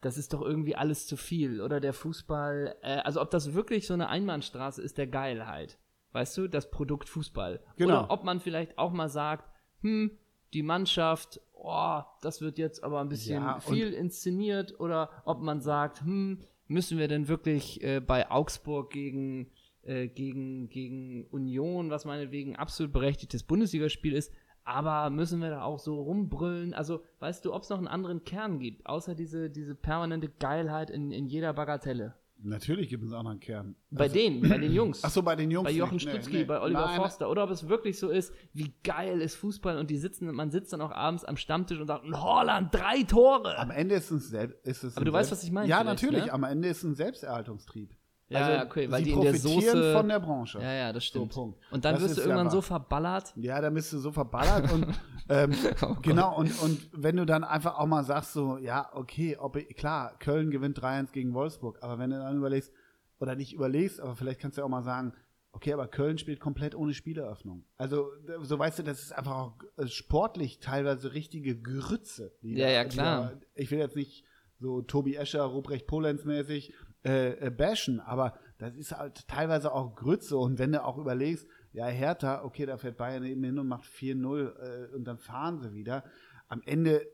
das 0.00 0.18
ist 0.18 0.32
doch 0.32 0.42
irgendwie 0.42 0.76
alles 0.76 1.06
zu 1.06 1.16
viel. 1.16 1.60
Oder 1.60 1.80
der 1.80 1.92
Fußball, 1.92 2.76
äh, 2.82 2.98
also 2.98 3.20
ob 3.20 3.30
das 3.30 3.54
wirklich 3.54 3.86
so 3.86 3.94
eine 3.94 4.08
Einbahnstraße 4.08 4.82
ist 4.82 4.98
der 4.98 5.06
Geilheit. 5.06 5.78
Weißt 6.12 6.36
du, 6.36 6.48
das 6.48 6.70
Produkt 6.70 7.08
Fußball. 7.08 7.62
Genau. 7.76 8.00
Oder 8.00 8.10
ob 8.10 8.24
man 8.24 8.40
vielleicht 8.40 8.78
auch 8.78 8.92
mal 8.92 9.08
sagt, 9.08 9.50
hm, 9.80 10.18
die 10.52 10.62
Mannschaft, 10.62 11.40
oh, 11.62 12.02
das 12.20 12.40
wird 12.40 12.58
jetzt 12.58 12.82
aber 12.84 13.00
ein 13.00 13.08
bisschen 13.08 13.42
ja, 13.42 13.60
viel 13.60 13.92
inszeniert. 13.92 14.78
Oder 14.80 15.10
ob 15.24 15.40
man 15.40 15.60
sagt, 15.60 16.02
hm, 16.02 16.40
müssen 16.66 16.98
wir 16.98 17.08
denn 17.08 17.28
wirklich 17.28 17.82
äh, 17.82 18.00
bei 18.00 18.30
Augsburg 18.30 18.90
gegen 18.90 19.50
äh, 19.82 20.08
gegen, 20.08 20.68
gegen 20.68 21.26
Union, 21.26 21.90
was 21.90 22.04
meinetwegen 22.04 22.56
absolut 22.56 22.92
berechtigtes 22.92 23.42
Bundesligaspiel 23.42 24.12
ist. 24.12 24.32
Aber 24.64 25.10
müssen 25.10 25.40
wir 25.40 25.50
da 25.50 25.62
auch 25.62 25.80
so 25.80 26.00
rumbrüllen? 26.00 26.72
Also, 26.72 27.02
weißt 27.18 27.44
du, 27.44 27.52
ob 27.52 27.62
es 27.62 27.68
noch 27.68 27.78
einen 27.78 27.88
anderen 27.88 28.22
Kern 28.22 28.60
gibt, 28.60 28.86
außer 28.86 29.16
diese, 29.16 29.50
diese 29.50 29.74
permanente 29.74 30.28
Geilheit 30.28 30.88
in, 30.88 31.10
in 31.10 31.26
jeder 31.26 31.52
Bagatelle? 31.52 32.14
Natürlich 32.44 32.88
gibt 32.88 33.04
es 33.04 33.12
auch 33.12 33.22
noch 33.22 33.30
einen 33.30 33.40
Kern. 33.40 33.76
Bei 33.90 34.04
also, 34.04 34.14
denen, 34.14 34.48
bei 34.48 34.58
den 34.58 34.72
Jungs. 34.72 35.00
Ach 35.04 35.10
so, 35.10 35.22
bei 35.22 35.36
den 35.36 35.50
Jungs. 35.50 35.64
Bei 35.64 35.70
Jochen 35.70 36.00
Stutzki, 36.00 36.32
nee, 36.32 36.38
nee. 36.40 36.44
bei 36.44 36.60
Oliver 36.60 36.86
Nein, 36.86 36.96
Forster. 36.96 37.30
Oder 37.30 37.44
ob 37.44 37.50
es 37.50 37.68
wirklich 37.68 37.98
so 37.98 38.08
ist, 38.10 38.32
wie 38.52 38.72
geil 38.82 39.20
ist 39.20 39.36
Fußball 39.36 39.78
und 39.78 39.90
die 39.90 39.98
sitzen, 39.98 40.32
man 40.34 40.50
sitzt 40.50 40.72
dann 40.72 40.80
auch 40.80 40.90
abends 40.90 41.24
am 41.24 41.36
Stammtisch 41.36 41.78
und 41.78 41.86
sagt, 41.86 42.04
Holland, 42.12 42.74
drei 42.74 43.02
Tore! 43.04 43.56
Am 43.58 43.70
Ende 43.70 43.94
ist 43.94 44.10
es, 44.10 44.32
ist 44.32 44.84
es 44.84 44.96
Aber 44.96 45.04
du 45.04 45.12
weißt, 45.12 45.30
was 45.30 45.44
ich 45.44 45.52
meine. 45.52 45.68
Ja, 45.68 45.84
natürlich. 45.84 46.26
Ne? 46.26 46.32
Am 46.32 46.44
Ende 46.44 46.68
ist 46.68 46.78
es 46.78 46.84
ein 46.84 46.94
Selbsterhaltungstrieb. 46.94 47.94
Ja, 48.32 48.46
also, 48.46 48.66
okay, 48.66 48.90
weil 48.90 49.02
die 49.02 49.10
in 49.10 49.20
der 49.20 49.34
Soße 49.34 49.92
von 49.92 50.08
der 50.08 50.20
Branche. 50.20 50.58
Ja, 50.60 50.72
ja, 50.72 50.92
das 50.92 51.04
stimmt. 51.04 51.32
So, 51.32 51.54
und 51.70 51.84
dann 51.84 51.94
das 51.94 52.02
wirst 52.02 52.16
du 52.18 52.20
irgendwann 52.22 52.50
so 52.50 52.60
verballert. 52.60 53.32
Ja, 53.36 53.60
dann 53.60 53.74
bist 53.74 53.92
du 53.92 53.98
so 53.98 54.12
verballert 54.12 54.72
und 54.72 54.86
ähm, 55.28 55.52
oh 55.82 55.96
genau 56.02 56.36
und 56.36 56.60
und 56.62 56.88
wenn 56.92 57.16
du 57.16 57.26
dann 57.26 57.44
einfach 57.44 57.78
auch 57.78 57.86
mal 57.86 58.04
sagst 58.04 58.32
so, 58.32 58.58
ja, 58.58 58.90
okay, 58.94 59.36
ob 59.36 59.58
klar, 59.76 60.18
Köln 60.18 60.50
gewinnt 60.50 60.78
3-1 60.78 61.12
gegen 61.12 61.34
Wolfsburg, 61.34 61.78
aber 61.82 61.98
wenn 61.98 62.10
du 62.10 62.18
dann 62.18 62.36
überlegst 62.36 62.72
oder 63.18 63.34
nicht 63.34 63.52
überlegst, 63.52 64.00
aber 64.00 64.16
vielleicht 64.16 64.40
kannst 64.40 64.58
du 64.58 64.62
auch 64.62 64.68
mal 64.68 64.82
sagen, 64.82 65.12
okay, 65.52 65.72
aber 65.72 65.86
Köln 65.86 66.18
spielt 66.18 66.40
komplett 66.40 66.74
ohne 66.74 66.94
Spieleröffnung. 66.94 67.64
Also, 67.76 68.10
so 68.40 68.58
weißt 68.58 68.80
du, 68.80 68.82
das 68.82 69.02
ist 69.02 69.12
einfach 69.12 69.36
auch 69.36 69.54
äh, 69.76 69.86
sportlich 69.86 70.60
teilweise 70.60 71.12
richtige 71.12 71.60
Grütze. 71.60 72.32
ja, 72.40 72.66
da, 72.66 72.72
ja, 72.72 72.84
klar. 72.84 73.32
Da, 73.34 73.40
ich 73.54 73.70
will 73.70 73.78
jetzt 73.78 73.96
nicht 73.96 74.24
so 74.58 74.80
Tobi 74.82 75.16
Escher, 75.16 75.42
Ruprecht 75.42 75.86
Polenz 75.86 76.24
mäßig 76.24 76.72
äh, 77.04 77.46
äh, 77.46 77.50
bashen, 77.50 78.00
aber 78.00 78.34
das 78.58 78.76
ist 78.76 78.92
halt 78.92 79.26
teilweise 79.26 79.72
auch 79.72 79.96
Grütze. 79.96 80.36
Und 80.36 80.58
wenn 80.58 80.72
du 80.72 80.84
auch 80.84 80.98
überlegst, 80.98 81.48
ja, 81.72 81.86
Hertha, 81.86 82.44
okay, 82.44 82.66
da 82.66 82.76
fährt 82.76 82.96
Bayern 82.96 83.24
eben 83.24 83.42
hin 83.42 83.58
und 83.58 83.66
macht 83.66 83.84
4-0 83.84 84.38
äh, 84.38 84.94
und 84.94 85.04
dann 85.04 85.18
fahren 85.18 85.58
sie 85.58 85.72
wieder. 85.72 86.04
Am 86.48 86.62
Ende 86.64 87.06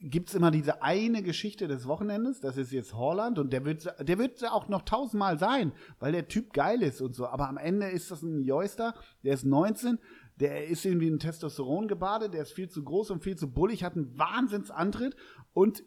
gibt 0.00 0.28
es 0.28 0.36
immer 0.36 0.52
diese 0.52 0.82
eine 0.82 1.22
Geschichte 1.22 1.66
des 1.66 1.88
Wochenendes, 1.88 2.40
das 2.40 2.56
ist 2.56 2.70
jetzt 2.70 2.94
Holland 2.94 3.38
und 3.38 3.52
der 3.52 3.64
wird, 3.64 3.92
der 3.98 4.18
wird 4.18 4.44
auch 4.48 4.68
noch 4.68 4.82
tausendmal 4.82 5.38
sein, 5.38 5.72
weil 5.98 6.12
der 6.12 6.28
Typ 6.28 6.52
geil 6.52 6.82
ist 6.82 7.00
und 7.00 7.16
so. 7.16 7.26
Aber 7.26 7.48
am 7.48 7.56
Ende 7.56 7.88
ist 7.88 8.10
das 8.10 8.22
ein 8.22 8.44
Joyster, 8.44 8.94
der 9.24 9.34
ist 9.34 9.44
19, 9.44 9.98
der 10.36 10.68
ist 10.68 10.84
irgendwie 10.84 11.10
ein 11.10 11.18
Testosteron 11.18 11.88
gebadet, 11.88 12.34
der 12.34 12.42
ist 12.42 12.52
viel 12.52 12.68
zu 12.68 12.84
groß 12.84 13.10
und 13.10 13.24
viel 13.24 13.36
zu 13.36 13.50
bullig, 13.50 13.82
hat 13.82 13.96
einen 13.96 14.16
Wahnsinnsantritt. 14.16 15.16
Und 15.52 15.82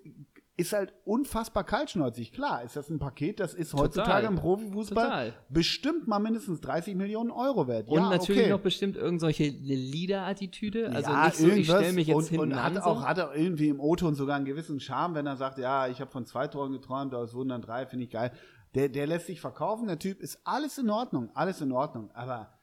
ist 0.62 0.74
halt 0.74 0.94
unfassbar 1.04 1.64
kaltschnäuzig. 1.64 2.32
Klar, 2.32 2.64
ist 2.64 2.76
das 2.76 2.90
ein 2.90 3.00
Paket, 3.00 3.40
das 3.40 3.54
ist 3.54 3.74
heutzutage 3.74 4.22
Total. 4.22 4.34
im 4.34 4.36
Profifußball 4.36 5.06
Total. 5.06 5.34
bestimmt 5.50 6.08
mal 6.08 6.20
mindestens 6.20 6.62
30 6.62 6.96
Millionen 6.96 7.32
Euro 7.32 7.68
wert. 7.68 7.90
Und 7.90 7.96
ja, 7.96 8.10
natürlich 8.10 8.44
okay. 8.44 8.50
noch 8.52 8.62
bestimmt 8.62 8.96
irgendwelche 8.96 9.50
Leader-Attitüde. 9.50 10.90
Also 10.90 11.12
ja, 11.12 11.26
nicht 11.26 11.38
so, 11.38 11.48
ich 11.50 11.66
stelle 11.66 11.94
mich 11.94 12.08
jetzt 12.08 12.16
und, 12.16 12.28
hinten 12.28 12.52
und 12.54 12.64
hat 12.64 12.78
an. 12.78 12.84
Auch, 12.84 13.04
hat 13.04 13.20
auch 13.20 13.34
irgendwie 13.34 13.70
im 13.70 13.80
O-Ton 13.80 14.16
sogar 14.16 14.38
einen 14.38 14.46
gewissen 14.46 14.80
Charme, 14.80 15.16
wenn 15.16 15.28
er 15.28 15.36
sagt, 15.36 15.58
ja, 15.58 15.88
ich 15.88 16.00
habe 16.00 16.12
von 16.12 16.26
zwei 16.26 16.48
Toren 16.48 16.72
geträumt, 16.72 17.12
wurden 17.12 17.50
dann 17.50 17.62
drei, 17.62 17.86
finde 17.86 18.06
ich 18.06 18.12
geil. 18.12 18.32
Der, 18.76 18.88
der 18.88 19.08
lässt 19.08 19.28
sich 19.28 19.42
verkaufen, 19.42 19.88
der 19.88 20.00
Typ 20.00 20.22
ist 20.22 20.40
alles 20.46 20.78
in 20.78 20.90
Ordnung, 20.90 21.30
alles 21.34 21.60
in 21.60 21.72
Ordnung. 21.72 22.12
Aber 22.14 22.54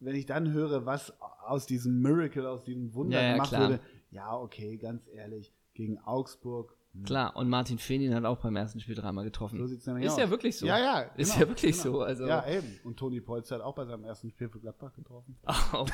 wenn 0.00 0.14
ich 0.14 0.26
dann 0.26 0.52
höre, 0.52 0.84
was 0.84 1.12
aus 1.46 1.66
diesem 1.66 2.00
Miracle, 2.00 2.46
aus 2.46 2.62
diesem 2.62 2.94
Wunder 2.94 3.22
ja, 3.22 3.32
gemacht 3.32 3.52
wurde, 3.52 3.80
ja, 4.10 4.36
okay, 4.36 4.76
ganz 4.76 5.06
ehrlich, 5.08 5.52
gegen 5.74 5.98
Augsburg. 5.98 6.77
Klar, 7.04 7.36
und 7.36 7.48
Martin 7.48 7.78
Fenin 7.78 8.14
hat 8.14 8.24
auch 8.24 8.38
beim 8.38 8.56
ersten 8.56 8.80
Spiel 8.80 8.94
dreimal 8.94 9.24
getroffen. 9.24 9.58
So 9.58 9.66
sieht's 9.66 9.86
nämlich 9.86 10.06
ist 10.06 10.12
aus. 10.12 10.18
ja 10.18 10.30
wirklich 10.30 10.56
so. 10.56 10.66
Ja, 10.66 10.78
ja. 10.78 11.00
Genau, 11.02 11.14
ist 11.16 11.38
ja 11.38 11.48
wirklich 11.48 11.80
genau. 11.82 11.98
so. 11.98 12.02
Also. 12.02 12.26
Ja, 12.26 12.46
eben. 12.48 12.78
Und 12.84 12.96
Toni 12.98 13.20
Polz 13.20 13.50
hat 13.50 13.60
auch 13.60 13.74
bei 13.74 13.84
seinem 13.84 14.04
ersten 14.04 14.30
Spiel 14.30 14.48
für 14.48 14.58
Gladbach 14.60 14.92
getroffen. 14.94 15.36
Oh. 15.72 15.86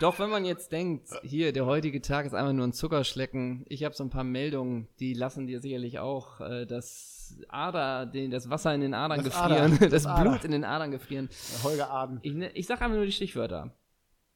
Doch, 0.00 0.18
wenn 0.18 0.30
man 0.30 0.46
jetzt 0.46 0.72
denkt, 0.72 1.10
hier, 1.22 1.52
der 1.52 1.66
heutige 1.66 2.00
Tag 2.00 2.24
ist 2.24 2.32
einfach 2.32 2.54
nur 2.54 2.66
ein 2.66 2.72
Zuckerschlecken. 2.72 3.66
Ich 3.68 3.84
habe 3.84 3.94
so 3.94 4.02
ein 4.02 4.08
paar 4.08 4.24
Meldungen, 4.24 4.88
die 4.98 5.12
lassen 5.12 5.46
dir 5.46 5.60
sicherlich 5.60 5.98
auch 5.98 6.40
äh, 6.40 6.64
das 6.64 7.38
Ader, 7.48 8.06
den, 8.06 8.30
das 8.30 8.48
Wasser 8.48 8.74
in 8.74 8.80
den 8.80 8.94
Adern 8.94 9.18
Das 9.22 9.26
gefrieren, 9.26 9.74
Ader, 9.74 9.78
das, 9.80 9.90
das 9.90 10.06
Ader. 10.06 10.30
Blut 10.30 10.44
in 10.44 10.52
den 10.52 10.64
Adern 10.64 10.90
gefrieren. 10.90 11.28
Holger 11.62 11.90
Aden. 11.90 12.18
Ich, 12.22 12.32
ne- 12.32 12.50
ich 12.52 12.66
sag 12.66 12.80
einfach 12.80 12.96
nur 12.96 13.04
die 13.04 13.12
Stichwörter. 13.12 13.74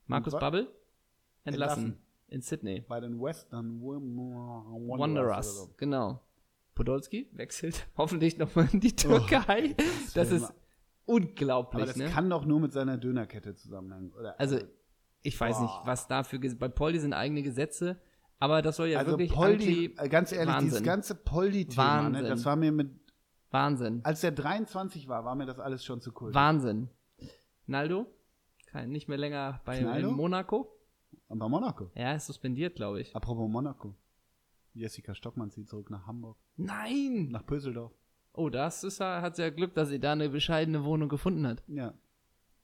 Markus 0.06 0.34
Babbel, 0.34 0.68
entlassen. 1.44 1.84
Entlassen. 1.84 2.03
In 2.34 2.42
Sydney. 2.42 2.80
Bei 2.88 2.98
den 2.98 3.20
Western 3.22 3.80
Wanderers. 3.80 4.98
Wanderers, 4.98 5.70
genau. 5.76 6.20
Podolski 6.74 7.30
wechselt 7.32 7.86
hoffentlich 7.96 8.38
nochmal 8.38 8.68
in 8.72 8.80
die 8.80 8.96
Türkei. 8.96 9.76
das 10.14 10.30
wär 10.30 10.38
ist 10.38 10.52
unglaublich, 11.04 11.82
Aber 11.82 11.86
das 11.86 11.96
ne? 11.96 12.06
kann 12.06 12.28
doch 12.28 12.44
nur 12.44 12.58
mit 12.58 12.72
seiner 12.72 12.96
Dönerkette 12.98 13.54
zusammenhängen. 13.54 14.12
Oder? 14.14 14.40
Also, 14.40 14.58
ich 15.22 15.40
weiß 15.40 15.60
nicht, 15.60 15.70
Boah. 15.70 15.82
was 15.86 16.08
dafür, 16.08 16.40
bei 16.58 16.66
Poldi 16.66 16.98
sind 16.98 17.12
eigene 17.12 17.44
Gesetze, 17.44 18.00
aber 18.40 18.62
das 18.62 18.78
soll 18.78 18.88
ja 18.88 18.98
also 18.98 19.12
wirklich 19.12 19.32
Poldi, 19.32 19.94
äh, 19.96 20.08
ganz 20.08 20.32
ehrlich, 20.32 20.56
dieses 20.56 20.72
Wahnsinn. 20.72 20.84
ganze 20.84 21.14
Poldi-Thema, 21.14 22.08
ne, 22.08 22.14
Wahnsinn. 22.16 22.30
das 22.30 22.44
war 22.44 22.56
mir 22.56 22.72
mit, 22.72 22.90
Wahnsinn, 23.52 24.00
als 24.02 24.22
der 24.22 24.32
23 24.32 25.06
war, 25.06 25.24
war 25.24 25.36
mir 25.36 25.46
das 25.46 25.60
alles 25.60 25.84
schon 25.84 26.00
zu 26.00 26.10
cool. 26.20 26.34
Wahnsinn. 26.34 26.88
Naldo, 27.66 28.06
kein, 28.66 28.90
nicht 28.90 29.06
mehr 29.06 29.18
länger 29.18 29.60
bei 29.64 30.02
Monaco. 30.02 30.73
Aber 31.28 31.48
Monaco. 31.48 31.90
Er 31.94 32.16
ist 32.16 32.26
suspendiert, 32.26 32.76
glaube 32.76 33.00
ich. 33.00 33.14
Apropos 33.14 33.48
Monaco. 33.48 33.94
Jessica 34.74 35.14
Stockmann 35.14 35.50
zieht 35.50 35.68
zurück 35.68 35.90
nach 35.90 36.06
Hamburg. 36.06 36.36
Nein! 36.56 37.28
Nach 37.30 37.46
Pöseldorf. 37.46 37.92
Oh, 38.32 38.48
das 38.50 38.82
ist, 38.84 38.98
ja- 38.98 39.20
hat 39.22 39.38
ja 39.38 39.50
Glück, 39.50 39.74
dass 39.74 39.88
sie 39.88 40.00
da 40.00 40.12
eine 40.12 40.28
bescheidene 40.28 40.84
Wohnung 40.84 41.08
gefunden 41.08 41.46
hat. 41.46 41.62
Ja. 41.68 41.94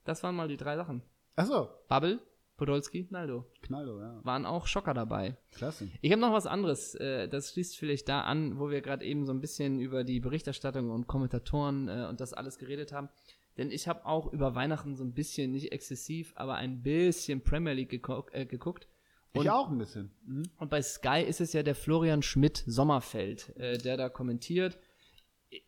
Das 0.04 0.22
waren 0.22 0.34
mal 0.34 0.48
die 0.48 0.56
drei 0.56 0.76
Sachen. 0.76 1.02
Achso, 1.36 1.68
Babbel, 1.88 2.18
Podolski, 2.56 3.06
Naldo. 3.10 3.46
Knallo, 3.62 4.00
ja. 4.00 4.20
Waren 4.24 4.44
auch 4.44 4.66
Schocker 4.66 4.92
dabei. 4.94 5.36
Klasse. 5.52 5.88
Ich 6.00 6.10
habe 6.10 6.20
noch 6.20 6.32
was 6.32 6.46
anderes. 6.46 6.94
äh, 6.96 7.28
Das 7.28 7.52
schließt 7.52 7.78
vielleicht 7.78 8.08
da 8.08 8.22
an, 8.22 8.58
wo 8.58 8.68
wir 8.70 8.80
gerade 8.82 9.04
eben 9.04 9.24
so 9.24 9.32
ein 9.32 9.40
bisschen 9.40 9.78
über 9.78 10.02
die 10.02 10.18
Berichterstattung 10.20 10.90
und 10.90 11.06
Kommentatoren 11.06 11.88
äh, 11.88 12.06
und 12.10 12.20
das 12.20 12.32
alles 12.34 12.58
geredet 12.58 12.92
haben. 12.92 13.08
Denn 13.56 13.70
ich 13.70 13.88
habe 13.88 14.06
auch 14.06 14.32
über 14.32 14.54
Weihnachten 14.54 14.96
so 14.96 15.04
ein 15.04 15.12
bisschen, 15.12 15.52
nicht 15.52 15.72
exzessiv, 15.72 16.32
aber 16.36 16.54
ein 16.56 16.82
bisschen 16.82 17.42
Premier 17.42 17.72
League 17.72 17.90
geko 17.90 18.24
äh, 18.32 18.46
geguckt. 18.46 18.88
Und, 19.32 19.44
Ich 19.44 19.50
auch 19.50 19.70
ein 19.70 19.78
bisschen. 19.78 20.10
Mhm. 20.26 20.42
und 20.58 20.70
bei 20.70 20.82
Sky 20.82 21.22
ist 21.22 21.40
es 21.40 21.52
ja 21.52 21.62
der 21.62 21.74
Florian 21.74 22.22
Schmidt 22.22 22.64
Sommerfeld, 22.66 23.54
äh, 23.56 23.78
der 23.78 23.96
da 23.96 24.08
kommentiert. 24.08 24.78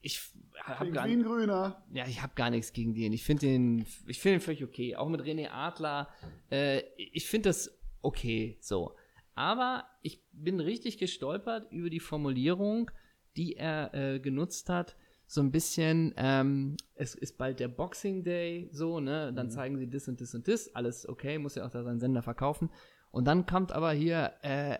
Ich 0.00 0.20
habe 0.62 0.90
gar, 0.92 1.08
Grüner. 1.08 1.82
ja, 1.92 2.06
ich 2.06 2.22
habe 2.22 2.32
gar 2.36 2.50
nichts 2.50 2.72
gegen 2.72 2.94
den. 2.94 3.12
Ich 3.12 3.24
finde 3.24 3.46
den, 3.46 3.86
ich 4.06 4.20
finde 4.20 4.38
den 4.38 4.40
völlig 4.40 4.62
okay. 4.62 4.94
Auch 4.94 5.08
mit 5.08 5.20
René 5.22 5.48
Adler. 5.50 6.08
Äh, 6.50 6.82
ich 6.96 7.26
finde 7.26 7.48
das 7.48 7.76
okay, 8.00 8.56
so. 8.60 8.94
Aber 9.34 9.84
ich 10.02 10.22
bin 10.32 10.60
richtig 10.60 10.98
gestolpert 10.98 11.72
über 11.72 11.90
die 11.90 12.00
Formulierung, 12.00 12.90
die 13.36 13.56
er 13.56 13.92
äh, 13.94 14.20
genutzt 14.20 14.68
hat. 14.68 14.96
So 15.32 15.40
ein 15.40 15.50
bisschen, 15.50 16.12
ähm, 16.18 16.76
es 16.94 17.14
ist 17.14 17.38
bald 17.38 17.58
der 17.58 17.68
Boxing 17.68 18.22
Day, 18.22 18.68
so, 18.70 19.00
ne? 19.00 19.32
Dann 19.32 19.50
zeigen 19.50 19.78
sie 19.78 19.88
das 19.88 20.06
und 20.06 20.20
das 20.20 20.34
und 20.34 20.46
das. 20.46 20.74
Alles 20.74 21.08
okay, 21.08 21.38
muss 21.38 21.54
ja 21.54 21.64
auch 21.64 21.70
da 21.70 21.82
seinen 21.82 22.00
Sender 22.00 22.20
verkaufen. 22.20 22.68
Und 23.10 23.24
dann 23.24 23.46
kommt 23.46 23.72
aber 23.72 23.92
hier, 23.92 24.34
äh, 24.42 24.76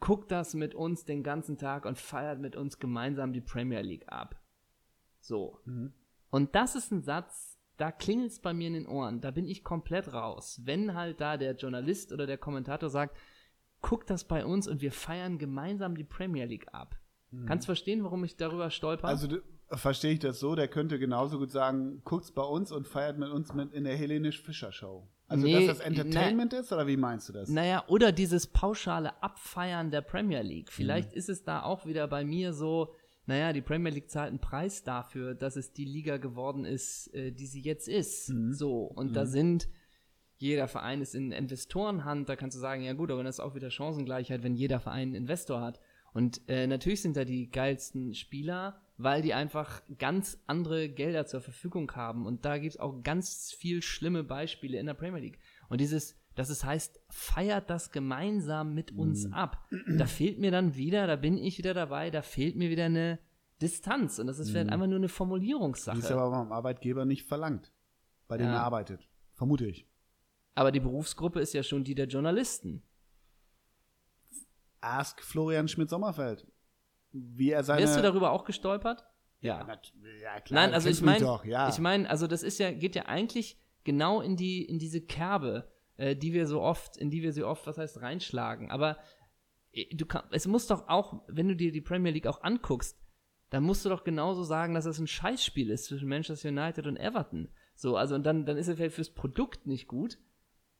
guckt 0.00 0.32
das 0.32 0.54
mit 0.54 0.74
uns 0.74 1.04
den 1.04 1.22
ganzen 1.22 1.56
Tag 1.56 1.86
und 1.86 1.98
feiert 1.98 2.40
mit 2.40 2.56
uns 2.56 2.80
gemeinsam 2.80 3.32
die 3.32 3.40
Premier 3.40 3.80
League 3.80 4.08
ab. 4.08 4.42
So. 5.20 5.60
Mhm. 5.66 5.92
Und 6.30 6.56
das 6.56 6.74
ist 6.74 6.90
ein 6.90 7.02
Satz, 7.02 7.60
da 7.76 7.92
klingelt 7.92 8.32
es 8.32 8.40
bei 8.40 8.52
mir 8.52 8.66
in 8.66 8.74
den 8.74 8.88
Ohren. 8.88 9.20
Da 9.20 9.30
bin 9.30 9.46
ich 9.46 9.62
komplett 9.62 10.12
raus. 10.14 10.62
Wenn 10.64 10.94
halt 10.94 11.20
da 11.20 11.36
der 11.36 11.54
Journalist 11.54 12.12
oder 12.12 12.26
der 12.26 12.38
Kommentator 12.38 12.90
sagt, 12.90 13.16
guckt 13.82 14.10
das 14.10 14.24
bei 14.24 14.44
uns 14.44 14.66
und 14.66 14.80
wir 14.80 14.90
feiern 14.90 15.38
gemeinsam 15.38 15.94
die 15.94 16.02
Premier 16.02 16.46
League 16.46 16.74
ab. 16.74 16.96
Kannst 17.46 17.66
verstehen, 17.66 18.02
warum 18.04 18.24
ich 18.24 18.36
darüber 18.36 18.70
stolper? 18.70 19.06
Mhm. 19.08 19.10
Also 19.10 19.26
du- 19.28 19.42
verstehe 19.72 20.12
ich 20.12 20.20
das 20.20 20.38
so, 20.38 20.54
der 20.54 20.68
könnte 20.68 20.98
genauso 20.98 21.38
gut 21.38 21.50
sagen, 21.50 22.00
guckt's 22.04 22.30
bei 22.32 22.42
uns 22.44 22.70
und 22.72 22.86
feiert 22.86 23.18
mit 23.18 23.30
uns 23.30 23.52
mit 23.52 23.72
in 23.72 23.84
der 23.84 23.96
Hellenisch-Fischer-Show. 23.96 25.08
Also 25.28 25.44
Nee, 25.44 25.66
dass 25.66 25.78
das 25.78 25.86
Entertainment 25.86 26.52
ist, 26.52 26.72
oder 26.72 26.86
wie 26.86 26.96
meinst 26.96 27.28
du 27.28 27.32
das? 27.32 27.48
Naja, 27.48 27.82
oder 27.88 28.12
dieses 28.12 28.46
pauschale 28.46 29.20
Abfeiern 29.24 29.90
der 29.90 30.02
Premier 30.02 30.42
League. 30.42 30.70
Vielleicht 30.70 31.12
ist 31.12 31.28
es 31.28 31.42
da 31.42 31.62
auch 31.64 31.84
wieder 31.84 32.06
bei 32.06 32.24
mir 32.24 32.52
so, 32.52 32.94
naja, 33.26 33.52
die 33.52 33.60
Premier 33.60 33.90
League 33.90 34.08
zahlt 34.08 34.28
einen 34.28 34.38
Preis 34.38 34.84
dafür, 34.84 35.34
dass 35.34 35.56
es 35.56 35.72
die 35.72 35.84
Liga 35.84 36.18
geworden 36.18 36.64
ist, 36.64 37.12
äh, 37.12 37.32
die 37.32 37.46
sie 37.46 37.60
jetzt 37.60 37.88
ist. 37.88 38.26
So, 38.52 38.82
und 38.84 39.16
da 39.16 39.26
sind, 39.26 39.68
jeder 40.38 40.68
Verein 40.68 41.00
ist 41.00 41.16
in 41.16 41.32
Investorenhand, 41.32 42.28
da 42.28 42.36
kannst 42.36 42.56
du 42.56 42.60
sagen, 42.60 42.82
ja 42.82 42.92
gut, 42.92 43.10
aber 43.10 43.24
das 43.24 43.36
ist 43.36 43.40
auch 43.40 43.56
wieder 43.56 43.70
Chancengleichheit, 43.70 44.44
wenn 44.44 44.54
jeder 44.54 44.78
Verein 44.78 45.08
einen 45.08 45.14
Investor 45.16 45.60
hat. 45.60 45.80
Und 46.16 46.40
äh, 46.48 46.66
natürlich 46.66 47.02
sind 47.02 47.14
da 47.14 47.26
die 47.26 47.50
geilsten 47.50 48.14
Spieler, 48.14 48.80
weil 48.96 49.20
die 49.20 49.34
einfach 49.34 49.82
ganz 49.98 50.42
andere 50.46 50.88
Gelder 50.88 51.26
zur 51.26 51.42
Verfügung 51.42 51.92
haben. 51.92 52.24
Und 52.24 52.46
da 52.46 52.56
gibt 52.56 52.72
es 52.74 52.80
auch 52.80 53.02
ganz 53.02 53.52
viel 53.52 53.82
schlimme 53.82 54.24
Beispiele 54.24 54.78
in 54.78 54.86
der 54.86 54.94
Premier 54.94 55.20
League. 55.20 55.38
Und 55.68 55.78
dieses, 55.82 56.16
dass 56.34 56.48
es 56.48 56.64
heißt, 56.64 56.98
feiert 57.10 57.68
das 57.68 57.92
gemeinsam 57.92 58.72
mit 58.72 58.96
uns 58.96 59.30
ab. 59.30 59.68
Da 59.98 60.06
fehlt 60.06 60.38
mir 60.38 60.50
dann 60.50 60.74
wieder, 60.74 61.06
da 61.06 61.16
bin 61.16 61.36
ich 61.36 61.58
wieder 61.58 61.74
dabei, 61.74 62.10
da 62.10 62.22
fehlt 62.22 62.56
mir 62.56 62.70
wieder 62.70 62.86
eine 62.86 63.18
Distanz. 63.60 64.18
Und 64.18 64.26
das 64.26 64.38
ist 64.38 64.48
vielleicht 64.50 64.70
einfach 64.70 64.86
nur 64.86 64.96
eine 64.96 65.06
Die 65.08 65.10
ist 65.10 65.16
Formulierungssache. 65.16 66.14
aber 66.18 66.30
beim 66.30 66.50
Arbeitgeber 66.50 67.04
nicht 67.04 67.24
verlangt, 67.24 67.72
bei 68.26 68.38
dem 68.38 68.46
Ja. 68.46 68.54
er 68.54 68.62
arbeitet. 68.62 69.06
Vermute 69.34 69.66
ich. 69.66 69.86
Aber 70.54 70.72
die 70.72 70.80
Berufsgruppe 70.80 71.40
ist 71.40 71.52
ja 71.52 71.62
schon 71.62 71.84
die 71.84 71.94
der 71.94 72.06
Journalisten. 72.06 72.82
Ask 74.86 75.22
Florian 75.22 75.68
Schmidt-Sommerfeld. 75.68 76.46
Wie 77.12 77.50
er 77.50 77.64
seine. 77.64 77.82
Wärst 77.82 77.96
du 77.96 78.02
darüber 78.02 78.30
auch 78.30 78.44
gestolpert? 78.44 79.06
ja, 79.40 79.66
ja, 80.22 80.40
klar. 80.40 80.62
Nein, 80.62 80.74
also 80.74 80.88
ich 80.88 81.02
meine, 81.02 81.40
ja. 81.44 81.68
ich 81.68 81.78
meine, 81.78 82.08
also 82.08 82.26
das 82.26 82.42
ist 82.42 82.58
ja, 82.58 82.72
geht 82.72 82.94
ja 82.94 83.06
eigentlich 83.06 83.58
genau 83.84 84.20
in 84.20 84.36
die, 84.36 84.64
in 84.64 84.78
diese 84.78 85.00
Kerbe, 85.00 85.70
äh, 85.96 86.16
die 86.16 86.32
wir 86.32 86.46
so 86.46 86.60
oft, 86.60 86.96
in 86.96 87.10
die 87.10 87.22
wir 87.22 87.32
so 87.32 87.46
oft, 87.46 87.66
was 87.66 87.78
heißt, 87.78 88.02
reinschlagen. 88.02 88.70
Aber 88.70 88.98
äh, 89.72 89.94
du 89.94 90.06
kann, 90.06 90.24
es 90.30 90.46
muss 90.46 90.66
doch 90.66 90.88
auch, 90.88 91.22
wenn 91.28 91.48
du 91.48 91.56
dir 91.56 91.72
die 91.72 91.80
Premier 91.80 92.12
League 92.12 92.26
auch 92.26 92.42
anguckst, 92.42 92.98
dann 93.50 93.62
musst 93.62 93.84
du 93.84 93.88
doch 93.88 94.04
genauso 94.04 94.42
sagen, 94.42 94.74
dass 94.74 94.86
es 94.86 94.98
ein 94.98 95.06
Scheißspiel 95.06 95.70
ist 95.70 95.84
zwischen 95.84 96.08
Manchester 96.08 96.48
United 96.48 96.86
und 96.86 96.96
Everton. 96.96 97.48
So, 97.74 97.96
also 97.96 98.14
und 98.14 98.24
dann, 98.24 98.44
dann 98.44 98.56
ist 98.56 98.68
es 98.68 98.76
vielleicht 98.76 98.96
fürs 98.96 99.14
Produkt 99.14 99.66
nicht 99.66 99.86
gut, 99.86 100.18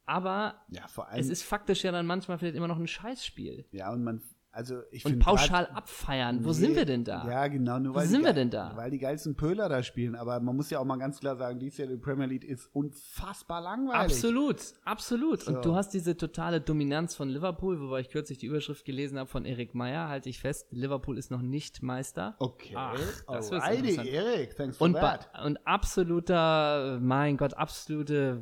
aber 0.06 0.62
ja, 0.68 0.86
vor 0.88 1.08
allem. 1.08 1.20
es 1.20 1.28
ist 1.28 1.42
faktisch 1.42 1.84
ja 1.84 1.92
dann 1.92 2.06
manchmal 2.06 2.38
vielleicht 2.38 2.56
immer 2.56 2.68
noch 2.68 2.78
ein 2.78 2.86
Scheißspiel. 2.86 3.66
ja, 3.72 3.92
und 3.92 4.02
man. 4.04 4.22
Also 4.56 4.76
ich 4.90 5.04
Und 5.04 5.18
pauschal 5.18 5.66
grad- 5.66 5.76
abfeiern, 5.76 6.42
wo 6.42 6.48
Nee, 6.48 6.54
sind 6.54 6.76
wir 6.76 6.86
denn 6.86 7.04
da? 7.04 7.26
Ja, 7.28 7.46
genau. 7.46 7.78
Nur 7.78 7.92
Wo 7.94 7.98
weil 7.98 8.06
sind 8.06 8.20
die 8.20 8.24
wir 8.26 8.32
denn 8.32 8.48
da? 8.48 8.72
Weil 8.74 8.90
die 8.90 8.98
geilsten 8.98 9.34
Pöhler 9.36 9.68
da 9.68 9.82
spielen. 9.82 10.14
Aber 10.14 10.40
man 10.40 10.56
muss 10.56 10.70
ja 10.70 10.78
auch 10.78 10.84
mal 10.86 10.96
ganz 10.96 11.20
klar 11.20 11.36
sagen, 11.36 11.58
dies 11.58 11.76
Jahr 11.76 11.88
die 11.88 11.98
Premier 11.98 12.24
League 12.24 12.42
ist 12.44 12.70
unfassbar 12.74 13.60
langweilig. 13.60 14.14
Absolut, 14.14 14.56
absolut. 14.86 15.42
So. 15.42 15.52
Und 15.54 15.62
du 15.66 15.74
hast 15.74 15.90
diese 15.90 16.16
totale 16.16 16.62
Dominanz 16.62 17.14
von 17.14 17.28
Liverpool, 17.28 17.78
wobei 17.82 18.00
ich 18.00 18.08
kürzlich 18.08 18.38
die 18.38 18.46
Überschrift 18.46 18.86
gelesen 18.86 19.18
habe 19.18 19.28
von 19.28 19.44
Erik 19.44 19.74
Meyer, 19.74 20.08
halte 20.08 20.30
ich 20.30 20.40
fest, 20.40 20.66
Liverpool 20.70 21.18
ist 21.18 21.30
noch 21.30 21.42
nicht 21.42 21.82
Meister. 21.82 22.34
Okay. 22.38 22.72
Ach, 22.76 22.98
das 23.28 23.52
Alrighty, 23.52 23.90
interessant. 23.90 24.08
Erik, 24.08 24.56
thanks 24.56 24.78
for 24.78 24.86
Und, 24.86 24.94
that. 24.94 25.28
und 25.44 25.58
absoluter, 25.66 26.98
mein 27.02 27.36
Gott, 27.36 27.54
absolute 27.54 28.40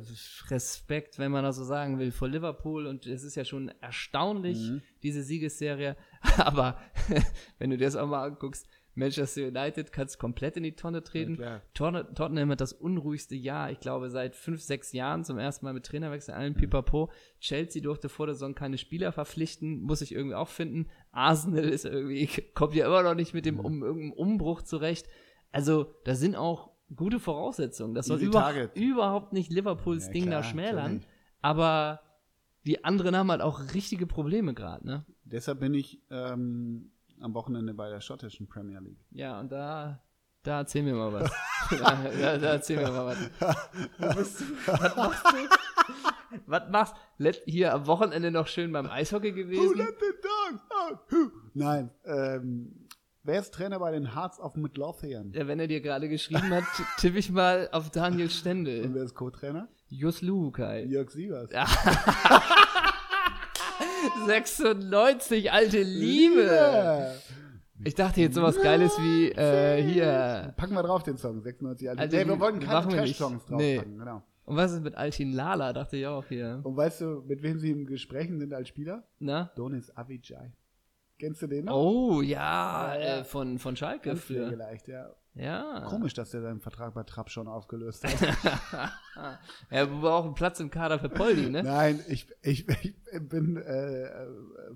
Respekt, 0.49 1.19
wenn 1.19 1.31
man 1.31 1.43
das 1.43 1.57
so 1.57 1.63
sagen 1.63 1.99
will, 1.99 2.11
vor 2.11 2.29
Liverpool. 2.29 2.85
Und 2.87 3.05
es 3.05 3.23
ist 3.23 3.35
ja 3.35 3.43
schon 3.43 3.69
erstaunlich, 3.81 4.57
Mhm. 4.69 4.81
diese 5.03 5.23
Siegesserie. 5.23 5.95
Aber 6.37 6.77
wenn 7.59 7.69
du 7.69 7.77
dir 7.77 7.85
das 7.85 7.95
auch 7.95 8.07
mal 8.07 8.23
anguckst, 8.25 8.67
Manchester 8.97 9.47
United 9.47 9.91
kann 9.91 10.05
es 10.05 10.17
komplett 10.17 10.55
in 10.55 10.63
die 10.63 10.75
Tonne 10.77 11.03
treten. 11.03 11.35
Tot- 11.73 12.15
Tottenham 12.15 12.49
hat 12.51 12.61
das 12.61 12.71
unruhigste 12.71 13.35
Jahr, 13.35 13.69
ich 13.69 13.81
glaube, 13.81 14.09
seit 14.09 14.35
fünf, 14.37 14.61
sechs 14.61 14.93
Jahren 14.93 15.25
zum 15.25 15.37
ersten 15.37 15.65
Mal 15.65 15.73
mit 15.73 15.85
Trainerwechsel, 15.85 16.33
allen 16.33 16.53
Pipapo. 16.53 17.11
Chelsea 17.41 17.81
durfte 17.81 18.07
vor 18.07 18.25
der 18.25 18.35
Saison 18.35 18.55
keine 18.55 18.77
Spieler 18.77 19.11
verpflichten, 19.11 19.81
muss 19.81 20.01
ich 20.01 20.13
irgendwie 20.15 20.35
auch 20.35 20.47
finden. 20.47 20.87
Arsenal 21.11 21.65
ist 21.65 21.83
irgendwie, 21.83 22.27
kommt 22.53 22.73
ja 22.73 22.85
immer 22.85 23.03
noch 23.03 23.15
nicht 23.15 23.33
mit 23.33 23.45
dem 23.45 23.59
um, 23.59 23.83
irgendeinem 23.83 24.13
Umbruch 24.13 24.61
zurecht. 24.61 25.07
Also, 25.51 25.93
da 26.05 26.15
sind 26.15 26.37
auch 26.37 26.71
gute 26.95 27.19
Voraussetzungen. 27.19 27.95
Das 27.95 28.05
soll 28.05 28.21
über, 28.21 28.53
überhaupt 28.75 29.33
nicht 29.33 29.51
Liverpools 29.51 30.05
Ja, 30.07 30.13
Ding 30.13 30.23
da 30.25 30.29
klar, 30.39 30.43
schmälern. 30.43 30.83
natürlich. 30.93 31.07
Aber 31.41 31.99
die 32.65 32.83
anderen 32.83 33.15
haben 33.15 33.31
halt 33.31 33.41
auch 33.41 33.73
richtige 33.73 34.07
Probleme 34.07 34.53
gerade, 34.53 34.85
ne? 34.85 35.05
Deshalb 35.23 35.59
bin 35.59 35.73
ich 35.73 36.01
ähm, 36.09 36.91
am 37.19 37.33
Wochenende 37.33 37.73
bei 37.73 37.89
der 37.89 38.01
schottischen 38.01 38.47
Premier 38.47 38.79
League. 38.79 38.99
Ja, 39.11 39.39
und 39.39 39.51
da, 39.51 40.03
da 40.43 40.59
erzähl 40.59 40.83
mir 40.83 40.93
mal 40.95 41.13
was. 41.13 41.31
da, 41.71 42.03
da, 42.19 42.37
da 42.37 42.47
erzähl 42.53 42.77
mir 42.77 42.91
mal 42.91 43.05
was. 43.07 43.17
Wo 43.97 44.15
bist 44.15 44.41
du? 44.41 44.45
Was 44.67 44.95
machst 44.95 45.25
du? 45.25 46.39
Was 46.47 46.69
machst 46.69 46.95
Let 47.17 47.41
Hier 47.45 47.73
am 47.73 47.87
Wochenende 47.87 48.29
noch 48.31 48.47
schön 48.47 48.71
beim 48.71 48.87
Eishockey 48.89 49.31
Who 49.31 49.35
gewesen? 49.35 49.77
let 49.77 49.95
the 49.99 50.05
dogs 50.21 50.61
out? 50.69 50.99
Who? 51.11 51.31
Nein, 51.53 51.91
ähm, 52.03 52.87
wer 53.23 53.39
ist 53.39 53.53
Trainer 53.53 53.79
bei 53.79 53.91
den 53.91 54.13
Hearts 54.15 54.39
of 54.39 54.55
Midlothian? 54.55 55.31
Ja, 55.33 55.47
wenn 55.47 55.59
er 55.59 55.67
dir 55.67 55.81
gerade 55.81 56.09
geschrieben 56.09 56.49
hat, 56.49 56.63
tippe 56.97 57.19
ich 57.19 57.31
mal 57.31 57.69
auf 57.71 57.89
Daniel 57.89 58.23
Und 58.23 58.31
Stendel. 58.31 58.93
wer 58.93 59.03
ist 59.03 59.15
Co-Trainer? 59.15 59.69
Jus 59.95 60.21
Lukai. 60.21 60.83
Jörg 60.85 61.09
Sievers. 61.09 61.49
96, 64.25 65.51
alte 65.51 65.81
Liebe. 65.81 67.13
Ich 67.83 67.95
dachte 67.95 68.21
jetzt 68.21 68.35
sowas 68.35 68.59
Geiles 68.61 68.97
wie 68.99 69.31
äh, 69.31 69.81
hier. 69.83 70.53
Packen 70.57 70.73
wir 70.73 70.83
drauf 70.83 71.03
den 71.03 71.17
Song, 71.17 71.41
96 71.41 71.85
Jahre. 71.85 71.99
Also, 71.99 72.17
nee, 72.17 72.25
wir 72.27 72.39
wollten 72.39 72.59
keine. 72.59 72.87
Trash-Songs 72.87 73.43
Nee. 73.49 73.75
draufpacken, 73.75 73.99
genau. 73.99 74.21
Und 74.45 74.57
was 74.57 74.71
ist 74.73 74.83
mit 74.83 74.95
Altin 74.95 75.33
Lala? 75.33 75.73
Dachte 75.73 75.97
ich 75.97 76.05
auch 76.05 76.25
hier. 76.27 76.59
Und 76.63 76.77
weißt 76.77 77.01
du, 77.01 77.23
mit 77.27 77.41
wem 77.41 77.57
sie 77.57 77.71
im 77.71 77.85
Gespräch 77.87 78.29
sind 78.29 78.53
als 78.53 78.67
Spieler? 78.69 79.03
Na? 79.19 79.51
Donis 79.55 79.91
Avicii. 79.95 80.51
Kennst 81.17 81.41
du 81.41 81.47
den 81.47 81.65
noch? 81.65 81.75
Oh, 81.75 82.21
ja, 82.21 82.93
Ja, 82.95 82.99
ja. 82.99 83.17
Äh, 83.19 83.23
von, 83.23 83.57
von 83.57 83.75
Schalke. 83.75 84.15
Pflegeleicht, 84.15 84.87
ja. 84.87 85.09
Ja. 85.35 85.85
Komisch, 85.89 86.13
dass 86.13 86.31
der 86.31 86.41
seinen 86.41 86.61
Vertrag 86.61 86.93
bei 86.93 87.03
Trapp 87.03 87.29
schon 87.29 87.47
aufgelöst 87.47 88.03
hat. 88.05 88.91
Er 89.69 89.87
braucht 89.87 90.25
einen 90.25 90.35
Platz 90.35 90.59
im 90.59 90.69
Kader 90.69 90.99
für 90.99 91.09
Poldi, 91.09 91.49
ne? 91.49 91.63
Nein, 91.63 92.01
ich, 92.09 92.27
ich, 92.41 92.67
ich 92.67 92.95
bin 93.29 93.57
äh, 93.57 94.27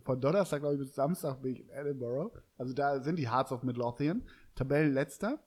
von 0.03 0.21
Donnerstag, 0.21 0.61
glaube 0.61 0.75
ich, 0.75 0.81
bis 0.81 0.95
Samstag 0.95 1.41
bin 1.41 1.53
ich 1.53 1.61
in 1.61 1.69
Edinburgh. 1.69 2.37
Also 2.57 2.73
da 2.73 3.01
sind 3.01 3.17
die 3.17 3.29
Hearts 3.29 3.51
of 3.51 3.63
Midlothian. 3.63 4.23
Tabellenletzter. 4.55 5.39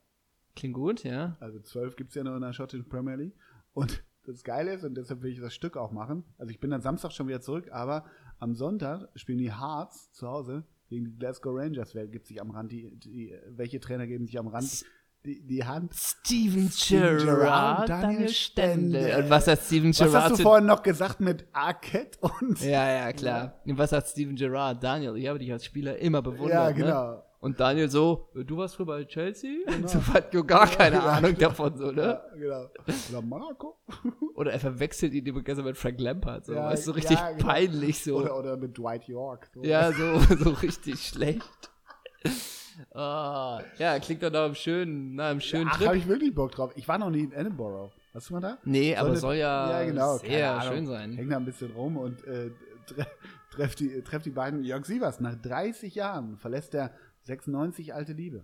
Klingt 0.55 0.75
gut, 0.75 1.03
ja. 1.03 1.37
Also 1.39 1.59
zwölf 1.59 1.95
gibt 1.95 2.09
es 2.09 2.15
ja 2.15 2.23
nur 2.23 2.35
in 2.35 2.41
der 2.41 2.53
schottischen 2.53 2.87
Premier 2.87 3.15
League. 3.15 3.35
Und 3.73 4.03
das 4.25 4.43
Geile 4.43 4.73
ist, 4.73 4.83
und 4.83 4.95
deshalb 4.95 5.21
will 5.21 5.31
ich 5.31 5.39
das 5.39 5.53
Stück 5.53 5.77
auch 5.77 5.91
machen, 5.91 6.23
also 6.37 6.51
ich 6.51 6.59
bin 6.59 6.71
dann 6.71 6.81
Samstag 6.81 7.11
schon 7.11 7.27
wieder 7.27 7.41
zurück, 7.41 7.69
aber 7.71 8.05
am 8.39 8.55
Sonntag 8.55 9.09
spielen 9.15 9.39
die 9.39 9.53
Hearts 9.53 10.11
zu 10.13 10.27
Hause 10.27 10.63
gegen 10.87 11.05
die 11.05 11.15
Glasgow 11.15 11.55
Rangers. 11.55 11.95
Wer 11.95 12.07
gibt 12.07 12.27
sich 12.27 12.39
am 12.41 12.51
Rand, 12.51 12.71
die, 12.71 12.95
die, 12.95 13.35
welche 13.49 13.79
Trainer 13.79 14.07
geben 14.07 14.25
sich 14.25 14.37
am 14.37 14.47
Rand 14.47 14.85
die, 15.25 15.41
die 15.45 15.63
Hand? 15.63 15.93
Steven 15.95 16.69
Gerrard, 16.69 17.23
Gerrard, 17.23 17.89
Daniel. 17.89 18.29
Stendel. 18.29 19.23
Und 19.23 19.29
was 19.29 19.47
hat 19.47 19.59
Steven 19.61 19.89
Was 19.89 19.97
Gerrard 19.97 20.23
hast 20.31 20.39
du 20.39 20.43
vorhin 20.43 20.65
noch 20.65 20.83
gesagt 20.83 21.19
mit 21.19 21.45
Arquette 21.53 22.19
und... 22.19 22.61
Ja, 22.61 22.89
ja, 22.89 23.13
klar. 23.13 23.61
Und 23.65 23.77
was 23.77 23.91
hat 23.91 24.07
Steven 24.07 24.35
Gerrard? 24.35 24.83
Daniel, 24.83 25.15
ich 25.17 25.27
habe 25.27 25.39
dich 25.39 25.51
als 25.51 25.65
Spieler 25.65 25.97
immer 25.97 26.21
bewundert. 26.21 26.49
Ja, 26.53 26.67
Ne? 26.69 26.73
genau. 26.75 27.23
Und 27.39 27.59
Daniel 27.59 27.89
so, 27.89 28.29
du 28.33 28.55
warst 28.55 28.75
früher 28.75 28.85
bei 28.85 29.03
Chelsea? 29.03 29.51
So 29.85 29.99
hat 30.13 30.31
gar 30.47 30.65
keine 30.65 30.95
Ja, 30.95 31.03
Ahnung 31.03 31.33
genau. 31.35 31.49
davon, 31.49 31.77
so, 31.77 31.91
ne? 31.91 32.01
Ja, 32.01 32.21
genau. 32.37 32.69
Oder 33.09 33.21
Monaco? 33.21 33.77
Oder 34.35 34.53
er 34.53 34.61
verwechselt 34.61 35.13
ihn 35.13 35.25
immer 35.25 35.63
mit 35.63 35.77
Frank 35.77 35.99
Lampard, 35.99 36.45
so. 36.45 36.53
Ja, 36.53 36.67
weißt 36.67 36.85
so 36.85 36.93
richtig 36.93 37.17
ja, 37.19 37.31
genau. 37.31 37.45
peinlich, 37.45 38.01
so. 38.01 38.15
Oder, 38.15 38.39
oder 38.39 38.55
mit 38.55 38.77
Dwight 38.77 39.09
York. 39.09 39.49
So. 39.53 39.61
Ja, 39.61 39.91
so, 39.91 40.19
so 40.37 40.51
richtig 40.51 41.05
schlecht. 41.05 41.71
Ah, 42.93 43.61
ja, 43.77 43.99
klingt 43.99 44.23
doch 44.23 44.31
nach 44.31 44.45
einem 44.45 44.55
schönen, 44.55 45.15
nach 45.15 45.31
einem 45.31 45.41
schönen 45.41 45.67
Ach, 45.71 45.77
Trip. 45.77 45.87
habe 45.87 45.97
ich 45.97 46.07
wirklich 46.07 46.33
Bock 46.33 46.51
drauf. 46.51 46.71
Ich 46.75 46.87
war 46.87 46.97
noch 46.97 47.09
nie 47.09 47.21
in 47.23 47.31
Edinburgh. 47.31 47.91
Warst 48.13 48.29
du 48.29 48.33
mal 48.33 48.39
da? 48.41 48.57
Nee, 48.63 48.95
aber 48.95 49.09
eine- 49.09 49.17
soll 49.17 49.35
ja, 49.35 49.81
ja, 49.81 49.85
genau, 49.87 50.17
sehr 50.17 50.61
schön 50.61 50.85
sein. 50.85 51.13
Häng 51.13 51.29
da 51.29 51.37
ein 51.37 51.45
bisschen 51.45 51.71
rum 51.71 51.97
und 51.97 52.23
äh, 52.25 52.51
tre 52.87 53.05
treff, 53.51 53.75
die, 53.75 54.01
treff 54.01 54.23
die 54.23 54.29
beiden. 54.31 54.63
Jörg 54.63 54.85
Sievers, 54.85 55.19
nach 55.19 55.35
30 55.35 55.95
Jahren 55.95 56.37
verlässt 56.37 56.73
der 56.73 56.91
96 57.23 57.93
alte 57.93 58.13
Liebe. 58.13 58.43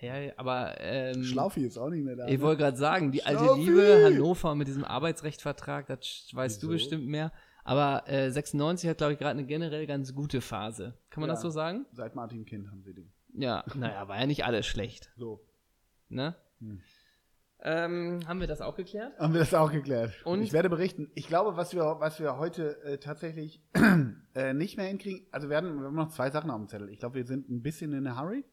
Ja, 0.00 0.18
ja, 0.18 0.32
aber 0.36 0.74
ähm, 0.80 1.22
Schlaufi 1.24 1.64
ist 1.64 1.78
auch 1.78 1.88
nicht 1.88 2.04
mehr 2.04 2.16
da. 2.16 2.26
Ich 2.26 2.38
ne? 2.38 2.42
wollte 2.42 2.62
gerade 2.62 2.76
sagen, 2.76 3.12
die 3.12 3.24
alte 3.24 3.44
Schlaufi! 3.44 3.60
Liebe, 3.62 4.02
Hannover 4.04 4.54
mit 4.54 4.68
diesem 4.68 4.84
Arbeitsrechtvertrag, 4.84 5.86
das 5.86 6.28
weißt 6.32 6.62
du 6.62 6.66
Wieso? 6.68 6.72
bestimmt 6.74 7.06
mehr. 7.06 7.32
Aber 7.64 8.04
äh, 8.08 8.30
96 8.30 8.90
hat, 8.90 8.98
glaube 8.98 9.14
ich, 9.14 9.18
gerade 9.18 9.38
eine 9.38 9.46
generell 9.46 9.86
ganz 9.86 10.14
gute 10.14 10.40
Phase. 10.40 10.94
Kann 11.10 11.22
man 11.22 11.28
Ja. 11.28 11.34
das 11.34 11.42
so 11.42 11.50
sagen? 11.50 11.86
Seit 11.92 12.14
Martin 12.14 12.44
Kind 12.44 12.70
haben 12.70 12.82
sie 12.82 12.94
den. 12.94 13.10
Ja, 13.36 13.64
naja, 13.74 14.08
war 14.08 14.18
ja 14.18 14.26
nicht 14.26 14.44
alles 14.44 14.66
schlecht. 14.66 15.10
So. 15.16 15.40
Ne? 16.08 16.34
Hm. 16.60 16.80
Ähm, 17.60 18.20
haben 18.26 18.40
wir 18.40 18.46
das 18.46 18.60
auch 18.60 18.76
geklärt? 18.76 19.18
Haben 19.18 19.32
wir 19.32 19.40
das 19.40 19.54
auch 19.54 19.72
geklärt. 19.72 20.12
Und? 20.24 20.42
Ich 20.42 20.52
werde 20.52 20.68
berichten. 20.68 21.10
Ich 21.14 21.26
glaube, 21.26 21.56
was 21.56 21.74
wir, 21.74 21.82
was 22.00 22.20
wir 22.20 22.36
heute 22.38 22.82
äh, 22.82 22.98
tatsächlich 22.98 23.62
äh, 24.34 24.52
nicht 24.52 24.76
mehr 24.76 24.86
hinkriegen, 24.86 25.26
also 25.32 25.48
wir, 25.48 25.54
werden, 25.54 25.78
wir 25.80 25.86
haben 25.86 25.94
noch 25.94 26.10
zwei 26.10 26.30
Sachen 26.30 26.50
auf 26.50 26.58
dem 26.58 26.68
Zettel. 26.68 26.90
Ich 26.90 26.98
glaube, 26.98 27.16
wir 27.16 27.26
sind 27.26 27.48
ein 27.48 27.62
bisschen 27.62 27.92
in 27.92 28.06
a 28.06 28.20
hurry. 28.20 28.44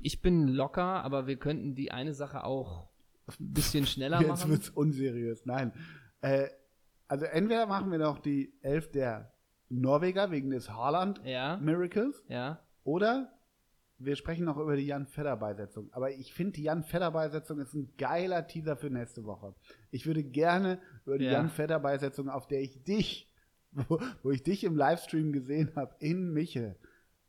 Ich 0.00 0.20
bin 0.20 0.48
locker, 0.48 1.02
aber 1.04 1.26
wir 1.26 1.36
könnten 1.36 1.74
die 1.74 1.92
eine 1.92 2.12
Sache 2.12 2.44
auch 2.44 2.88
ein 3.28 3.52
bisschen 3.52 3.86
schneller 3.86 4.20
Jetzt 4.20 4.28
machen. 4.28 4.50
wird's 4.50 4.68
unseriös. 4.70 5.46
Nein. 5.46 5.72
Äh, 6.20 6.48
also 7.08 7.24
entweder 7.24 7.66
machen 7.66 7.90
wir 7.90 7.98
noch 7.98 8.18
die 8.18 8.52
Elf 8.62 8.90
der 8.90 9.32
Norweger 9.68 10.30
wegen 10.30 10.50
des 10.50 10.66
Ja, 10.66 10.76
Haaland-Miracles 10.76 12.24
ja. 12.28 12.60
oder 12.84 13.31
wir 14.04 14.16
sprechen 14.16 14.44
noch 14.44 14.56
über 14.58 14.76
die 14.76 14.86
Jan 14.86 15.06
Fedder-Beisetzung. 15.06 15.92
Aber 15.92 16.10
ich 16.10 16.32
finde, 16.32 16.52
die 16.52 16.64
Jan 16.64 16.82
Fedder-Beisetzung 16.82 17.58
ist 17.60 17.74
ein 17.74 17.92
geiler 17.98 18.46
Teaser 18.46 18.76
für 18.76 18.90
nächste 18.90 19.24
Woche. 19.24 19.54
Ich 19.90 20.06
würde 20.06 20.22
gerne 20.24 20.80
über 21.04 21.18
die 21.18 21.26
Ja. 21.26 21.32
Jan 21.32 21.48
Fedder-Beisetzung, 21.48 22.28
auf 22.28 22.46
der 22.46 22.60
ich 22.60 22.82
dich, 22.84 23.30
wo, 23.72 24.00
wo 24.22 24.30
ich 24.30 24.42
dich 24.42 24.64
im 24.64 24.76
Livestream 24.76 25.32
gesehen 25.32 25.72
habe, 25.76 25.94
in 26.00 26.32
Michel, 26.32 26.76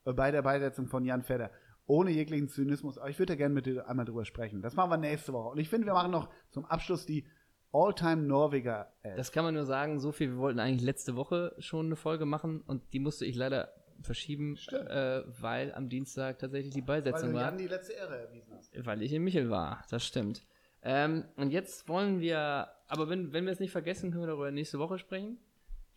äh, 0.06 0.14
bei 0.14 0.32
der 0.32 0.42
Beisetzung 0.42 0.88
von 0.88 1.06
Jan 1.06 1.24
Fedder, 1.24 1.52
ohne 1.86 2.12
jeglichen 2.12 2.48
Zynismus, 2.50 2.98
aber 2.98 3.10
ich 3.10 3.20
würde 3.20 3.36
gerne 3.36 3.54
mit 3.54 3.66
dir 3.66 3.88
einmal 3.88 4.06
drüber 4.06 4.26
sprechen. 4.26 4.62
Das 4.62 4.76
machen 4.76 4.90
wir 4.90 4.98
nächste 4.98 5.34
Woche. 5.34 5.50
Und 5.50 5.60
ich 5.60 5.70
finde, 5.70 5.88
wir 5.88 5.94
machen 5.94 6.12
noch 6.12 6.30
zum 6.50 6.66
Abschluss 6.66 7.06
die 7.06 7.26
All-Time-Norweger. 7.74 8.94
Das 9.18 9.32
kann 9.32 9.44
man 9.44 9.56
nur 9.56 9.66
sagen, 9.66 10.00
so 10.00 10.12
viel. 10.12 10.30
Wir 10.30 10.38
wollten 10.38 10.60
eigentlich 10.60 10.84
letzte 10.84 11.16
Woche 11.16 11.56
schon 11.58 11.88
eine 11.88 11.96
Folge 11.96 12.26
machen 12.26 12.62
und 12.62 12.94
die 12.94 13.00
musste 13.00 13.26
ich 13.26 13.36
leider 13.36 13.74
verschieben, 14.06 14.58
äh, 14.72 15.22
weil 15.42 15.74
am 15.74 15.90
Dienstag 15.90 16.40
tatsächlich 16.40 16.74
die 16.74 16.82
Beisetzung 16.82 17.22
Weil 17.22 17.30
du 17.30 17.36
war. 17.36 17.42
Jan 17.46 17.58
die 17.58 17.68
letzte 17.68 17.94
Ehre 17.94 18.18
erwiesen 18.28 18.54
hast. 18.56 18.86
Weil 18.86 19.02
ich 19.02 19.12
in 19.14 19.24
Michel 19.24 19.50
war, 19.50 19.84
das 19.90 20.06
stimmt. 20.06 20.46
Ähm, 20.82 21.26
und 21.38 21.52
jetzt 21.52 21.88
wollen 21.88 22.20
wir, 22.20 22.68
aber 22.88 23.10
wenn, 23.10 23.32
wenn 23.34 23.46
wir 23.46 23.52
es 23.54 23.60
nicht 23.60 23.72
vergessen, 23.72 24.12
können 24.12 24.24
wir 24.24 24.28
darüber 24.28 24.52
nächste 24.52 24.80
Woche 24.80 24.98
sprechen. 25.00 25.38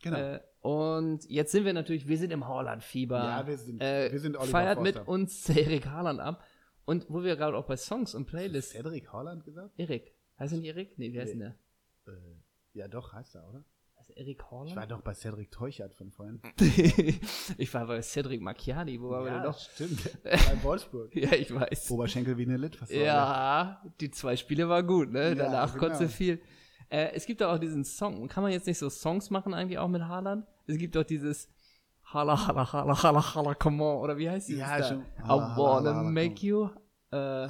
Genau. 0.01 0.17
Äh, 0.17 0.39
und 0.61 1.25
jetzt 1.29 1.51
sind 1.51 1.65
wir 1.65 1.73
natürlich, 1.73 2.07
wir 2.07 2.17
sind 2.17 2.31
im 2.31 2.47
Haaland-Fieber. 2.47 3.17
Ja, 3.17 3.47
wir 3.47 3.57
sind- 3.57 3.81
äh, 3.81 4.11
wir 4.11 4.19
sind 4.19 4.37
Oliver 4.37 4.51
Feiert 4.51 4.77
Forster. 4.77 4.99
mit 4.99 5.07
uns 5.07 5.49
Erik 5.49 5.87
Haaland 5.87 6.19
ab. 6.19 6.43
Und 6.85 7.05
wo 7.09 7.21
wir 7.23 7.35
gerade 7.35 7.57
auch 7.57 7.65
bei 7.65 7.75
Songs 7.75 8.15
und 8.15 8.27
Playlists. 8.27 8.71
Cedric 8.71 9.11
Holland 9.11 9.43
gesagt? 9.43 9.71
Erik. 9.77 10.15
Heißt 10.39 10.53
er 10.53 10.59
nicht 10.59 10.67
Erik? 10.69 10.97
Nee, 10.97 11.11
wie 11.11 11.19
heißt 11.19 11.35
Nee. 11.35 11.43
denn 11.43 11.55
der? 12.05 12.13
Äh, 12.13 12.35
ja, 12.73 12.87
doch, 12.87 13.11
heißt 13.11 13.35
er, 13.35 13.49
oder? 13.49 13.65
Heißt 14.07 14.17
er 14.17 14.17
Erik 14.17 14.43
Haaland? 14.51 14.69
Ich 14.69 14.75
war 14.75 14.87
doch 14.87 15.01
bei 15.01 15.13
Cedric 15.13 15.51
Teuchert 15.51 15.93
von 15.93 16.11
vorhin. 16.11 16.39
ich 17.57 17.73
war 17.73 17.87
bei 17.87 18.01
Cedric 18.01 18.41
Macchiani, 18.41 19.01
wo 19.01 19.09
waren 19.09 19.25
wir 19.25 19.31
denn 19.31 19.43
noch? 19.43 19.57
stimmt. 19.59 19.99
bei 20.23 20.63
Wolfsburg. 20.63 21.15
Ja, 21.15 21.33
ich 21.33 21.53
weiß. 21.53 21.91
Oberschenkel 21.91 22.37
wie 22.37 22.43
eine 22.43 22.57
Litfaßsäule. 22.57 23.05
Ja, 23.05 23.81
die 23.99 24.11
zwei 24.11 24.35
Spiele 24.35 24.69
waren 24.69 24.85
gut, 24.87 25.11
ne? 25.11 25.29
Ja, 25.29 25.35
Danach 25.35 25.73
genau. 25.73 25.79
konntest 25.79 26.01
du 26.01 26.09
viel. 26.09 26.41
Äh, 26.89 27.11
es 27.13 27.25
gibt 27.25 27.43
auch 27.43 27.57
diesen 27.57 27.83
Song, 27.83 28.27
kann 28.29 28.43
man 28.43 28.51
jetzt 28.51 28.65
nicht 28.67 28.77
so 28.77 28.89
Songs 28.89 29.29
machen 29.29 29.53
eigentlich 29.53 29.77
auch 29.77 29.89
mit 29.89 30.03
Haaland? 30.03 30.45
Es 30.67 30.77
gibt 30.77 30.95
auch 30.95 31.03
dieses 31.03 31.49
Hala, 32.13 32.47
hala, 32.47 32.71
hala, 32.71 33.03
hala, 33.03 33.35
hala, 33.35 33.53
come 33.55 33.83
on, 33.83 33.97
oder 34.01 34.17
wie 34.17 34.29
heißt 34.29 34.47
dieses 34.47 34.61
Ja, 34.61 34.77
da? 34.77 34.83
schon. 34.87 35.01
I 35.01 35.21
Hala, 35.23 35.57
wanna 35.57 35.93
hala, 35.95 36.03
make 36.03 36.45
you, 36.45 36.69
äh, 37.11 37.45
Äh, 37.45 37.49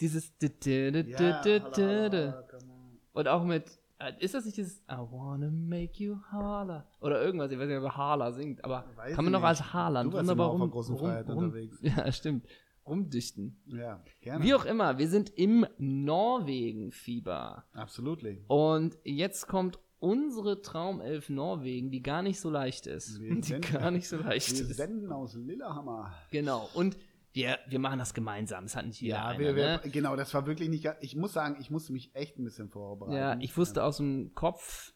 dieses 0.00 0.32
ja, 0.40 0.48
hala, 0.48 1.42
hala, 1.44 1.70
hala, 1.76 2.42
come 2.50 2.72
on. 2.72 2.98
und 3.12 3.28
auch 3.28 3.44
mit, 3.44 3.78
ist 4.18 4.34
das 4.34 4.44
nicht 4.44 4.56
dieses 4.56 4.78
I 4.90 4.96
wanna 5.10 5.50
make 5.50 6.02
you 6.02 6.16
Hala? 6.30 6.86
Oder 7.00 7.22
irgendwas, 7.22 7.50
ich 7.50 7.58
weiß 7.58 7.68
nicht, 7.68 7.80
wer 7.82 7.96
Hala 7.96 8.32
singt, 8.32 8.64
aber 8.64 8.84
Weiß 8.96 9.14
kann 9.14 9.24
man 9.24 9.32
noch 9.32 9.42
als 9.42 9.60
nicht. 9.60 9.72
Haaland 9.72 10.12
Du 10.12 10.18
wunderbar 10.18 10.50
rum, 10.50 10.70
großen 10.70 10.94
rum, 10.96 11.06
Freiheit 11.08 11.28
rum, 11.28 11.38
unterwegs. 11.44 11.78
Ja, 11.82 12.10
stimmt. 12.12 12.46
Rumdichten. 12.86 13.56
Ja, 13.66 14.00
gerne. 14.20 14.44
Wie 14.44 14.54
auch 14.54 14.64
immer, 14.64 14.98
wir 14.98 15.08
sind 15.08 15.30
im 15.30 15.66
Norwegen-Fieber. 15.78 17.64
Absolutely. 17.72 18.44
Und 18.48 18.96
jetzt 19.04 19.46
kommt 19.48 19.78
unsere 19.98 20.60
Traumelf 20.62 21.28
Norwegen, 21.30 21.90
die 21.90 22.02
gar 22.02 22.22
nicht 22.22 22.38
so 22.38 22.50
leicht 22.50 22.86
ist. 22.86 23.20
Wir 23.20 23.34
Die 23.34 23.42
senden- 23.42 23.72
gar 23.72 23.90
nicht 23.90 24.08
so 24.08 24.16
leicht 24.18 24.52
Wir 24.56 24.68
ist. 24.70 24.76
senden 24.76 25.10
aus 25.10 25.34
Lillehammer. 25.34 26.12
Genau. 26.30 26.68
Und 26.74 26.96
wir, 27.36 27.58
wir 27.68 27.78
machen 27.78 27.98
das 27.98 28.14
gemeinsam. 28.14 28.64
Das 28.64 28.74
hat 28.76 28.86
nicht 28.86 29.00
jeder 29.00 29.16
Ja, 29.16 29.26
einer, 29.28 29.38
wir, 29.38 29.54
wir, 29.56 29.66
ne? 29.66 29.90
genau, 29.90 30.16
das 30.16 30.32
war 30.34 30.46
wirklich 30.46 30.68
nicht. 30.68 30.88
Ich 31.00 31.14
muss 31.14 31.32
sagen, 31.34 31.56
ich 31.60 31.70
musste 31.70 31.92
mich 31.92 32.14
echt 32.14 32.38
ein 32.38 32.44
bisschen 32.44 32.70
vorbereiten. 32.70 33.16
Ja, 33.16 33.38
ich 33.40 33.56
wusste 33.56 33.84
aus 33.84 33.98
dem 33.98 34.34
Kopf, 34.34 34.92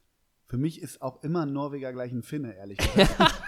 Für 0.47 0.57
mich 0.57 0.81
ist 0.83 1.01
auch 1.03 1.23
immer 1.23 1.43
ein 1.43 1.53
Norweger 1.53 1.93
gleich 1.93 2.11
ein 2.13 2.23
Finne, 2.23 2.55
ehrlich 2.57 2.79
gesagt. 2.95 3.43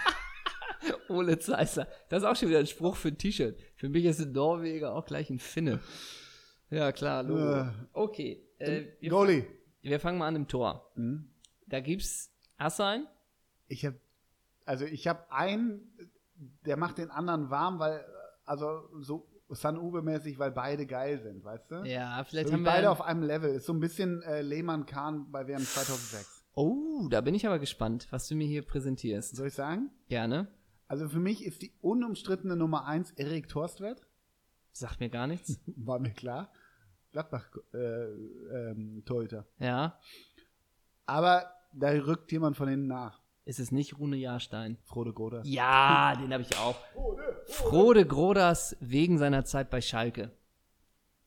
Ole 1.09 1.37
Zeissler. 1.39 1.87
Das 2.09 2.23
ist 2.23 2.29
auch 2.29 2.35
schon 2.35 2.49
wieder 2.49 2.59
ein 2.59 2.67
Spruch 2.67 2.95
für 2.95 3.09
ein 3.09 3.17
T-Shirt. 3.17 3.59
Für 3.75 3.89
mich 3.89 4.05
ist 4.05 4.21
ein 4.21 4.31
Norweger 4.31 4.93
auch 4.95 5.05
gleich 5.05 5.29
ein 5.29 5.39
Finne. 5.39 5.79
Ja, 6.69 6.91
klar, 6.91 7.23
Logo. 7.23 7.61
Äh. 7.61 7.71
Okay. 7.93 8.47
Äh, 8.59 8.85
wir, 8.99 9.09
Goalie. 9.09 9.45
wir 9.81 9.99
fangen 9.99 10.17
mal 10.17 10.27
an 10.27 10.35
im 10.35 10.47
Tor. 10.47 10.91
Hm? 10.95 11.29
Da 11.67 11.81
gibt's 11.81 12.31
Assein. 12.57 13.05
Ich 13.67 13.85
habe, 13.85 13.99
also 14.65 14.85
ich 14.85 15.07
habe 15.07 15.31
einen, 15.31 15.81
der 16.65 16.77
macht 16.77 16.97
den 16.99 17.11
anderen 17.11 17.49
warm, 17.49 17.79
weil, 17.79 18.05
also 18.45 18.89
so 18.99 19.27
San 19.49 19.77
Uwe-mäßig, 19.77 20.39
weil 20.39 20.51
beide 20.51 20.85
geil 20.85 21.19
sind, 21.21 21.43
weißt 21.43 21.71
du? 21.71 21.75
Ja, 21.85 22.23
vielleicht 22.23 22.47
Irgendwie 22.47 22.53
haben 22.53 22.63
wir. 22.63 22.71
beide 22.71 22.91
auf 22.91 23.01
einem 23.01 23.23
Level. 23.23 23.53
Ist 23.53 23.65
so 23.65 23.73
ein 23.73 23.79
bisschen 23.79 24.21
äh, 24.23 24.41
Lehmann 24.41 24.85
Kahn 24.85 25.31
bei 25.31 25.47
WM 25.47 25.61
2006. 25.61 26.45
Oh, 26.55 27.07
da 27.09 27.21
bin 27.21 27.35
ich 27.35 27.45
aber 27.47 27.59
gespannt, 27.59 28.07
was 28.11 28.27
du 28.27 28.35
mir 28.35 28.47
hier 28.47 28.63
präsentierst. 28.63 29.35
Soll 29.35 29.47
ich 29.47 29.53
sagen? 29.53 29.89
Gerne. 30.07 30.47
Also 30.87 31.09
für 31.09 31.19
mich 31.19 31.43
ist 31.45 31.61
die 31.61 31.73
unumstrittene 31.81 32.55
Nummer 32.55 32.85
1 32.85 33.11
Erik 33.11 33.49
Torstwert. 33.49 34.05
Sagt 34.71 34.99
mir 34.99 35.09
gar 35.09 35.27
nichts. 35.27 35.59
War 35.75 35.99
mir 35.99 36.11
klar. 36.11 36.51
Gladbach 37.11 37.45
äh, 37.73 37.77
ähm, 37.77 39.03
Torhüter. 39.05 39.45
Ja. 39.59 39.99
Aber 41.05 41.45
da 41.73 41.89
rückt 41.89 42.31
jemand 42.31 42.57
von 42.57 42.67
hinten 42.67 42.87
nach. 42.87 43.22
Ist 43.45 43.59
es 43.59 43.71
nicht 43.71 43.99
Rune 43.99 44.15
Jahrstein? 44.15 44.77
Frode 44.83 45.11
Groders. 45.13 45.45
Ja, 45.47 46.15
den 46.15 46.31
habe 46.31 46.43
ich 46.43 46.57
auch. 46.57 46.75
Frode 47.47 48.05
Groders 48.05 48.77
wegen 48.79 49.17
seiner 49.17 49.43
Zeit 49.43 49.69
bei 49.69 49.81
Schalke. 49.81 50.31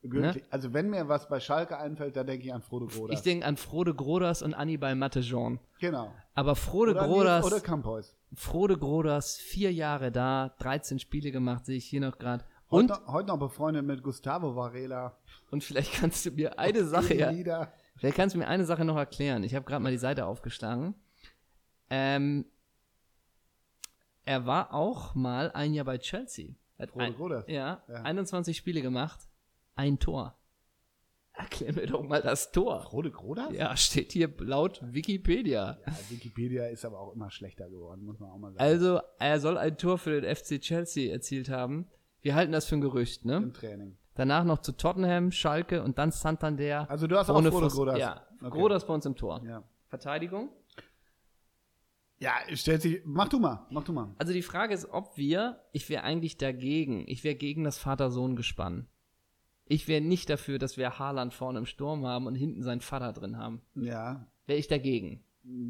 Wirklich. 0.03 0.45
Also 0.51 0.73
wenn 0.73 0.89
mir 0.89 1.09
was 1.09 1.29
bei 1.29 1.41
Schalke 1.41 1.79
einfällt, 1.79 2.17
dann 2.17 2.27
denke 2.27 2.47
ich 2.47 2.55
an 2.55 2.62
Frode 2.62 2.87
Groders. 2.87 3.09
Ne? 3.09 3.14
Ich 3.14 3.23
denke 3.23 3.45
an 3.45 3.57
Frode 3.57 3.93
Groders 3.95 4.41
und 4.43 4.55
Annibal 4.55 4.95
Mattejean. 4.95 5.59
genau. 5.81 6.12
Aber 6.35 6.55
Frode 6.55 6.93
Oder, 6.93 7.07
Groders, 7.07 7.45
Nils 7.45 7.55
oder 7.55 7.62
Campos. 7.62 8.17
Frode 8.35 8.77
Groders, 8.79 9.37
vier 9.39 9.73
Jahre 9.73 10.12
da, 10.12 10.55
13 10.59 10.99
Spiele 10.99 11.33
gemacht, 11.33 11.64
sehe 11.64 11.79
ich 11.79 11.87
hier 11.87 12.01
noch 12.03 12.19
gerade. 12.19 12.45
Heute, 12.71 12.77
Und, 12.77 12.89
noch, 12.91 13.12
heute 13.12 13.29
noch 13.29 13.39
befreundet 13.39 13.85
mit 13.87 14.03
Gustavo 14.03 14.55
Varela. 14.55 15.17
und 15.51 15.64
vielleicht 15.64 15.95
kannst 15.95 16.27
du 16.27 16.31
mir 16.31 16.59
eine 16.59 16.85
Sache 16.85 17.14
ja, 17.14 17.69
vielleicht 17.97 18.17
kannst 18.17 18.35
du 18.35 18.39
mir 18.39 18.49
eine 18.49 18.64
Sache 18.64 18.85
noch 18.85 18.97
erklären. 18.97 19.45
Ich 19.45 19.55
habe 19.55 19.64
gerade 19.64 19.83
mal 19.83 19.93
die 19.93 19.99
Seite 19.99 20.27
aufgeschlagen. 20.27 20.95
Ähm, 21.91 22.45
er 24.24 24.47
war 24.47 24.74
auch 24.74 25.14
mal 25.14 25.53
ein 25.53 25.72
Jahr 25.74 25.84
bei 25.84 25.99
Chelsea. 25.99 26.55
Hat 26.78 26.91
Frode 26.91 27.05
ein, 27.05 27.14
Groders. 27.14 27.45
ja, 27.49 27.82
Ja. 27.89 28.03
21 28.03 28.57
Spiele 28.57 28.82
gemacht, 28.82 29.20
ein 29.76 29.99
Tor. 29.99 30.37
Erklär 31.32 31.74
mir 31.74 31.87
doch 31.87 32.03
mal 32.03 32.22
das 32.22 32.51
Tor. 32.51 32.80
Frode 32.80 33.11
Groders? 33.11 33.53
Ja, 33.53 33.76
steht 33.76 34.12
hier 34.12 34.32
laut 34.39 34.80
Wikipedia. 34.82 35.78
Ja, 35.87 35.93
Wikipedia 36.09 36.66
ist 36.66 36.84
aber 36.84 36.99
auch 36.99 37.12
immer 37.14 37.30
schlechter 37.30 37.68
geworden, 37.68 38.05
muss 38.05 38.18
man 38.18 38.30
auch 38.30 38.39
mal 38.39 38.53
sagen. 38.53 38.62
Also, 38.64 39.01
er 39.18 39.39
soll 39.41 39.59
ein 39.59 39.76
Tor 39.76 39.99
für 39.99 40.18
den 40.20 40.34
FC 40.34 40.61
Chelsea 40.61 41.12
erzielt 41.12 41.51
haben. 41.51 41.87
Wir 42.22 42.34
halten 42.34 42.53
das 42.53 42.66
für 42.66 42.76
ein 42.76 42.80
Gerücht, 42.80 43.24
ne? 43.26 43.37
Im 43.37 43.53
Training. 43.53 43.97
Danach 44.14 44.45
noch 44.45 44.61
zu 44.61 44.72
Tottenham, 44.72 45.30
Schalke 45.30 45.82
und 45.82 45.99
dann 45.99 46.11
Santander. 46.11 46.91
Also 46.91 47.07
du 47.07 47.16
hast 47.18 47.28
auch 47.28 47.39
Fuß- 47.41 47.70
Groders. 47.74 47.99
Ja, 47.99 48.26
Okay. 48.41 48.51
Groders 48.51 48.87
bei 48.87 48.95
uns 48.95 49.05
im 49.07 49.14
Tor. 49.14 49.43
Ja. 49.47 49.62
Verteidigung? 49.89 50.49
Ja, 52.19 52.33
stellt 52.55 52.81
sich. 52.83 53.03
Mach 53.05 53.29
du 53.29 53.39
mal, 53.39 53.67
mach 53.71 53.85
du 53.85 53.93
mal. 53.93 54.14
Also 54.19 54.33
die 54.33 54.43
Frage 54.43 54.73
ist, 54.73 54.89
ob 54.91 55.17
wir, 55.19 55.61
ich 55.73 55.89
wäre 55.91 56.03
eigentlich 56.03 56.39
dagegen, 56.39 57.05
ich 57.07 57.25
wäre 57.25 57.35
gegen 57.35 57.62
das 57.64 57.79
Vater-Sohn-Gespann. 57.79 58.87
Ich 59.67 59.89
wäre 59.89 60.01
nicht 60.01 60.31
dafür, 60.31 60.59
dass 60.59 60.77
wir 60.77 60.99
Haaland 60.99 61.35
vorne 61.35 61.59
im 61.59 61.67
Sturm 61.67 62.07
haben 62.07 62.27
und 62.27 62.35
hinten 62.37 62.62
seinen 62.62 62.81
Vater 62.81 63.12
drin 63.12 63.37
haben. 63.37 63.61
Ja. 63.75 64.27
Wäre 64.47 64.59
ich 64.59 64.69
dagegen. 64.69 65.25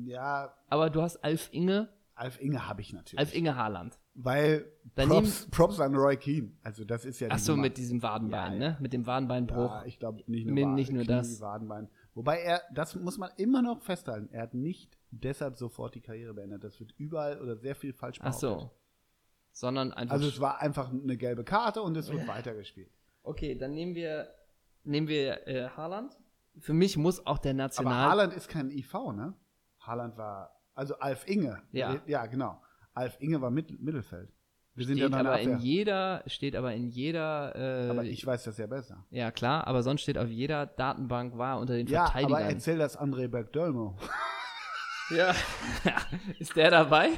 Ja, 0.04 0.54
Aber 0.68 0.90
du 0.90 1.02
hast 1.02 1.16
Alf 1.24 1.48
Inge, 1.52 1.88
Alf 2.14 2.40
Inge 2.40 2.66
habe 2.68 2.80
ich 2.80 2.92
natürlich. 2.92 3.18
Alf 3.18 3.34
Inge 3.34 3.56
Haaland. 3.56 3.98
Weil 4.14 4.66
Daneben- 4.94 5.22
Props, 5.22 5.48
Props 5.50 5.80
an 5.80 5.94
Roy 5.94 6.16
Keane. 6.16 6.52
Also 6.62 6.84
das 6.84 7.04
ist 7.04 7.20
ja 7.20 7.28
Ach 7.30 7.38
so, 7.38 7.52
Nummer. 7.52 7.62
mit 7.64 7.76
diesem 7.76 8.02
Wadenbein, 8.02 8.52
Ja, 8.54 8.58
ne? 8.70 8.76
Mit 8.80 8.92
dem 8.94 9.06
Wadenbeinbruch. 9.06 9.70
Ja, 9.70 9.84
ich 9.84 9.98
glaube 9.98 10.22
nicht 10.26 10.46
nur, 10.46 10.54
Min- 10.54 10.68
Wa- 10.70 10.74
nicht 10.74 10.92
nur 10.92 11.02
Knie, 11.02 11.08
das. 11.14 11.40
Wadenbein. 11.40 11.88
Wobei 12.14 12.38
er, 12.40 12.62
das 12.72 12.94
muss 12.94 13.18
man 13.18 13.30
immer 13.36 13.60
noch 13.60 13.82
festhalten, 13.82 14.28
er 14.32 14.42
hat 14.44 14.54
nicht 14.54 14.95
deshalb 15.22 15.56
sofort 15.56 15.94
die 15.94 16.00
Karriere 16.00 16.34
beendet. 16.34 16.64
Das 16.64 16.78
wird 16.80 16.92
überall 16.98 17.40
oder 17.40 17.56
sehr 17.56 17.74
viel 17.74 17.92
falsch 17.92 18.18
Ach 18.22 18.32
so. 18.32 18.70
Sondern 19.52 19.92
einfach. 19.92 20.14
Also 20.14 20.28
es 20.28 20.40
war 20.40 20.60
einfach 20.60 20.90
eine 20.92 21.16
gelbe 21.16 21.44
Karte 21.44 21.82
und 21.82 21.96
es 21.96 22.10
wird 22.12 22.26
weitergespielt. 22.28 22.90
okay, 23.22 23.54
dann 23.56 23.72
nehmen 23.72 23.94
wir, 23.94 24.28
nehmen 24.84 25.08
wir 25.08 25.46
äh, 25.48 25.68
Haaland. 25.70 26.16
Für 26.58 26.72
mich 26.74 26.96
muss 26.96 27.26
auch 27.26 27.38
der 27.38 27.50
Aber 27.52 27.56
National. 27.58 28.10
Haaland 28.10 28.32
ist 28.34 28.48
kein 28.48 28.70
IV, 28.70 28.92
ne? 29.14 29.34
Haaland 29.80 30.16
war, 30.16 30.58
also 30.74 30.98
Alf 30.98 31.28
Inge. 31.28 31.62
Ja. 31.72 32.00
Ja, 32.06 32.26
genau. 32.26 32.60
Alf 32.94 33.16
Inge 33.20 33.40
war 33.40 33.50
Mit 33.50 33.80
Mittelfeld. 33.82 34.30
Wir 34.74 34.84
sind 34.84 34.98
steht 34.98 35.10
ja 35.10 35.18
aber 35.18 35.40
in 35.40 35.58
jeder, 35.58 36.22
steht 36.26 36.54
aber 36.54 36.74
in 36.74 36.88
jeder, 36.88 37.56
äh, 37.86 37.88
Aber 37.90 38.04
ich 38.04 38.26
weiß 38.26 38.44
das 38.44 38.58
ja 38.58 38.66
besser. 38.66 39.06
ja 39.10 39.30
klar, 39.30 39.66
aber 39.66 39.82
sonst 39.82 40.02
steht 40.02 40.18
auf 40.18 40.28
jeder 40.28 40.66
Datenbank 40.66 41.38
war 41.38 41.58
unter 41.58 41.74
den 41.74 41.86
Ja, 41.86 42.02
aber 42.04 42.12
Verteidigern. 42.12 42.50
erzähl 42.50 42.76
das 42.78 42.98
André 42.98 43.26
Bergdolmo. 43.28 43.96
Ja. 45.10 45.34
Ist 46.38 46.56
der 46.56 46.70
dabei? 46.70 47.10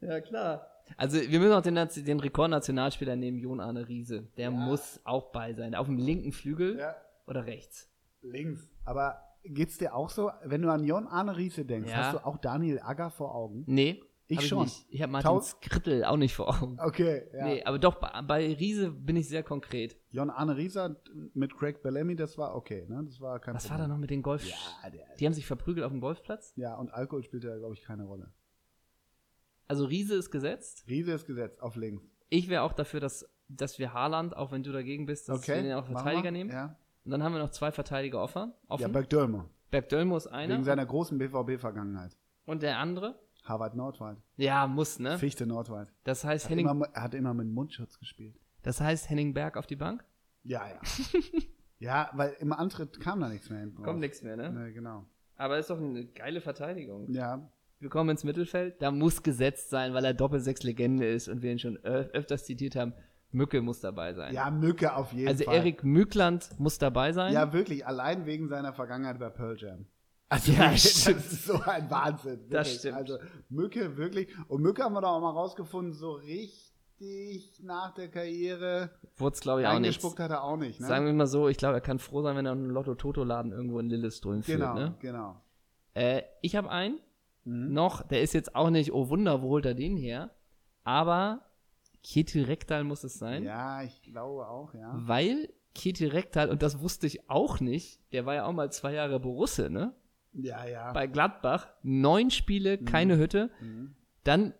ja, 0.00 0.20
klar. 0.20 0.66
Also, 0.96 1.20
wir 1.20 1.38
müssen 1.38 1.52
auch 1.52 1.62
den, 1.62 2.04
den 2.04 2.20
Rekordnationalspieler 2.20 3.14
nehmen, 3.16 3.38
Jon 3.38 3.60
Arne 3.60 3.86
Riese. 3.86 4.28
Der 4.36 4.50
muss 4.50 5.00
auch 5.04 5.30
bei 5.30 5.52
sein. 5.54 5.74
Auf 5.74 5.86
dem 5.86 5.98
linken 5.98 6.32
Flügel 6.32 6.78
Ja. 6.78 6.96
oder 7.26 7.46
rechts? 7.46 7.88
Links. 8.22 8.68
Aber 8.84 9.22
geht's 9.44 9.78
dir 9.78 9.94
auch 9.94 10.10
so, 10.10 10.32
wenn 10.44 10.62
du 10.62 10.70
an 10.70 10.82
Jon 10.84 11.06
Arne 11.06 11.36
Riese 11.36 11.64
denkst, 11.64 11.90
Ja. 11.90 11.96
hast 11.98 12.14
du 12.14 12.26
auch 12.26 12.38
Daniel 12.38 12.80
Agger 12.80 13.10
vor 13.10 13.34
Augen? 13.34 13.62
Nee. 13.66 14.02
Ich 14.30 14.46
schon. 14.48 14.62
nicht. 14.62 14.86
Ich 14.90 15.02
habe 15.02 15.10
Martin 15.12 15.40
Skrittel 15.42 16.04
auch 16.04 16.16
nicht 16.16 16.34
vor 16.34 16.48
Augen. 16.62 16.78
Okay, 16.80 17.26
ja. 17.34 17.44
Nee, 17.44 17.64
aber 17.64 17.78
doch, 17.78 17.96
bei, 17.96 18.54
Riese 18.54 18.90
bin 18.90 19.16
ich 19.16 19.28
sehr 19.28 19.42
konkret. 19.42 19.96
Jon 20.10 20.30
Arne 20.30 20.56
Riese 20.56 21.00
mit 21.34 21.56
Craig 21.56 21.82
Bellamy, 21.82 22.14
das 22.16 22.38
war 22.38 22.54
okay, 22.54 22.86
ne? 22.88 23.02
Das 23.04 23.20
war 23.20 23.40
kein 23.40 23.54
Was 23.54 23.64
war 23.64 23.76
Problem. 23.76 23.88
da 23.88 23.94
noch 23.94 24.00
mit 24.00 24.10
den 24.10 24.22
Golf? 24.22 24.44
Ja, 24.48 24.90
der, 24.90 25.06
Die 25.18 25.26
haben 25.26 25.32
sich 25.34 25.46
verprügelt 25.46 25.84
auf 25.84 25.92
dem 25.92 26.00
Golfplatz? 26.00 26.52
ja, 26.56 26.76
und 26.76 26.92
Alkohol 26.94 27.22
spielt 27.24 27.44
ja, 27.44 27.56
glaube 27.56 27.74
ich, 27.74 27.82
keine 27.82 28.04
Rolle. 28.04 28.32
Also 29.68 29.84
Riese 29.84 30.14
ist 30.14 30.30
gesetzt. 30.30 30.84
Riese 30.88 31.12
ist 31.12 31.26
gesetzt 31.26 31.62
auf 31.62 31.76
links. 31.76 32.04
Ich 32.28 32.48
wäre 32.48 32.62
auch 32.62 32.72
dafür, 32.72 33.00
dass, 33.00 33.28
dass 33.48 33.78
wir 33.78 33.92
Haaland, 33.92 34.36
auch 34.36 34.52
wenn 34.52 34.62
du 34.62 34.72
dagegen 34.72 35.06
bist, 35.06 35.28
dass 35.28 35.46
wir 35.46 35.54
Okay. 35.54 35.62
den 35.64 35.72
auch 35.74 35.86
Verteidiger 35.86 36.24
wir. 36.24 36.30
nehmen. 36.32 36.50
Ja, 36.50 36.76
Und 37.04 37.10
dann 37.12 37.22
haben 37.22 37.32
wir 37.34 37.40
noch 37.40 37.50
zwei 37.50 37.70
Verteidiger 37.72 38.20
offen. 38.22 38.52
ja 38.52 38.54
offen. 38.68 38.92
Bergdolmo. 38.92 39.44
Bergdölmo 39.70 40.16
ist 40.16 40.26
einer. 40.26 40.54
Wegen 40.54 40.64
seiner 40.64 40.86
großen 40.86 41.16
BVB-Vergangenheit. 41.18 42.16
Und 42.46 42.62
der 42.62 42.78
andere? 42.78 43.20
Harvard 43.50 43.74
Nordwald. 43.74 44.18
Ja, 44.36 44.66
muss, 44.66 44.98
ne? 44.98 45.18
Fichte 45.18 45.46
Nordwald. 45.46 45.92
Das 46.04 46.24
heißt, 46.24 46.44
Hat 46.46 46.50
Henning, 46.50 46.68
immer, 46.68 46.86
er 46.94 47.02
hat 47.02 47.14
immer 47.14 47.34
mit 47.34 47.48
Mundschutz 47.48 47.98
gespielt. 47.98 48.38
das 48.62 48.80
heißt 48.80 49.10
Henning 49.10 49.34
Berg 49.34 49.56
auf 49.58 49.66
die 49.66 49.76
Bank? 49.76 50.04
Ja, 50.42 50.62
ja. 50.66 50.80
ja, 51.78 52.10
weil 52.14 52.34
im 52.40 52.52
Antritt 52.52 52.98
kam 53.00 53.20
da 53.20 53.28
nichts 53.28 53.50
mehr 53.50 53.60
hinten 53.60 53.82
Kommt 53.82 54.00
nichts 54.00 54.22
mehr, 54.22 54.36
ne? 54.36 54.50
Nee, 54.50 54.72
genau. 54.72 55.04
Aber 55.36 55.58
ist 55.58 55.68
doch 55.68 55.78
eine 55.78 56.06
geile 56.06 56.40
Verteidigung. 56.40 57.10
Ja, 57.12 57.50
Wir 57.78 57.88
kommen 57.90 58.10
ins 58.10 58.24
Mittelfeld. 58.24 58.80
Da 58.80 58.90
muss 58.90 59.22
gesetzt 59.22 59.70
sein, 59.70 59.92
weil 59.94 60.04
er 60.04 60.14
Doppelsechs-Legende 60.14 61.06
ist 61.06 61.28
und 61.28 61.42
wir 61.42 61.50
ihn 61.50 61.58
schon 61.58 61.76
öfters 61.78 62.44
zitiert 62.44 62.76
haben. 62.76 62.94
Mücke 63.32 63.62
muss 63.62 63.80
dabei 63.80 64.12
sein. 64.14 64.34
ja, 64.34 64.50
Mücke 64.50 64.94
auf 64.94 65.12
jeden 65.12 65.28
also 65.28 65.44
Fall. 65.44 65.56
Erik 65.56 65.84
Mückland 65.84 66.50
muss 66.58 66.78
dabei 66.78 67.12
sein. 67.12 67.32
Ja, 67.32 67.52
wirklich, 67.52 67.86
allein 67.86 68.26
wegen 68.26 68.48
seiner 68.48 68.72
Vergangenheit 68.72 69.18
bei 69.18 69.30
Pearl 69.30 69.56
Jam. 69.58 69.86
Also 70.30 70.52
Ja, 70.52 70.58
wirklich, 70.60 70.82
das 70.84 71.00
stimmt. 71.02 71.18
ist 71.18 71.44
so 71.44 71.60
ein 71.60 71.90
Wahnsinn. 71.90 72.30
Wirklich. 72.38 72.50
Das 72.50 72.74
stimmt. 72.76 72.96
Also 72.96 73.18
Mücke, 73.50 73.96
wirklich. 73.98 74.28
Und 74.48 74.62
Mücke 74.62 74.82
haben 74.84 74.94
wir 74.94 75.00
doch 75.02 75.10
auch 75.10 75.20
mal 75.20 75.32
rausgefunden, 75.32 75.92
so 75.92 76.12
richtig 76.12 77.60
nach 77.62 77.92
der 77.94 78.08
Karriere 78.08 78.90
Wurde 79.16 79.34
es, 79.34 79.40
glaube 79.40 79.60
ich, 79.62 79.66
auch 79.66 79.72
nicht. 79.72 79.76
eingespuckt 79.88 80.18
hat 80.20 80.30
er 80.30 80.42
auch 80.44 80.56
nicht. 80.56 80.80
Ne? 80.80 80.86
Sagen 80.86 81.04
wir 81.06 81.12
mal 81.12 81.26
so, 81.26 81.48
ich 81.48 81.56
glaube, 81.56 81.74
er 81.74 81.80
kann 81.80 81.98
froh 81.98 82.22
sein, 82.22 82.36
wenn 82.36 82.46
er 82.46 82.52
einen 82.52 82.70
Lotto-Toto-Laden 82.70 83.52
irgendwo 83.52 83.78
in 83.80 83.88
Lilleström 83.90 84.40
genau, 84.42 84.74
führt. 84.74 84.74
Ne? 84.76 84.94
genau. 85.00 85.36
Äh, 85.94 86.22
ich 86.42 86.56
habe 86.56 86.70
einen 86.70 86.98
Mhm. 87.44 87.72
noch, 87.72 88.02
der 88.06 88.20
ist 88.20 88.34
jetzt 88.34 88.54
auch 88.54 88.68
nicht, 88.68 88.92
oh 88.92 89.08
Wunder, 89.08 89.40
wo 89.42 89.48
holt 89.48 89.64
er 89.64 89.72
den 89.74 89.96
her? 89.96 90.30
Aber 90.84 91.40
Ketil 92.04 92.44
Rektal 92.44 92.84
muss 92.84 93.02
es 93.02 93.14
sein, 93.18 93.44
Ja, 93.44 93.82
ich 93.82 94.02
glaube 94.02 94.46
auch, 94.46 94.74
ja. 94.74 94.92
weil 94.94 95.48
Ketil 95.74 96.10
Rektal, 96.10 96.50
und 96.50 96.62
das 96.62 96.80
wusste 96.80 97.06
ich 97.06 97.30
auch 97.30 97.58
nicht, 97.60 97.98
der 98.12 98.26
war 98.26 98.34
ja 98.34 98.44
auch 98.44 98.52
mal 98.52 98.70
zwei 98.70 98.92
Jahre 98.92 99.18
Borusse, 99.20 99.70
ne? 99.70 99.94
Ja, 100.32 100.64
ja. 100.66 100.92
Bei 100.92 101.06
Gladbach, 101.06 101.68
neun 101.82 102.30
Spiele, 102.30 102.78
keine 102.78 103.16
Hütte. 103.18 103.50
Mhm. 103.60 103.94
Dann, 104.24 104.54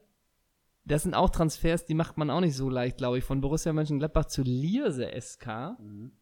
das 0.84 1.02
sind 1.04 1.14
auch 1.14 1.30
Transfers, 1.30 1.84
die 1.84 1.94
macht 1.94 2.16
man 2.18 2.30
auch 2.30 2.40
nicht 2.40 2.56
so 2.56 2.68
leicht, 2.68 2.96
glaube 2.98 3.18
ich, 3.18 3.24
von 3.24 3.40
Borussia 3.40 3.72
Mönchengladbach 3.72 4.26
zu 4.26 4.42
Lierse 4.42 5.08
SK. 5.20 5.76
Mhm. 5.78 6.12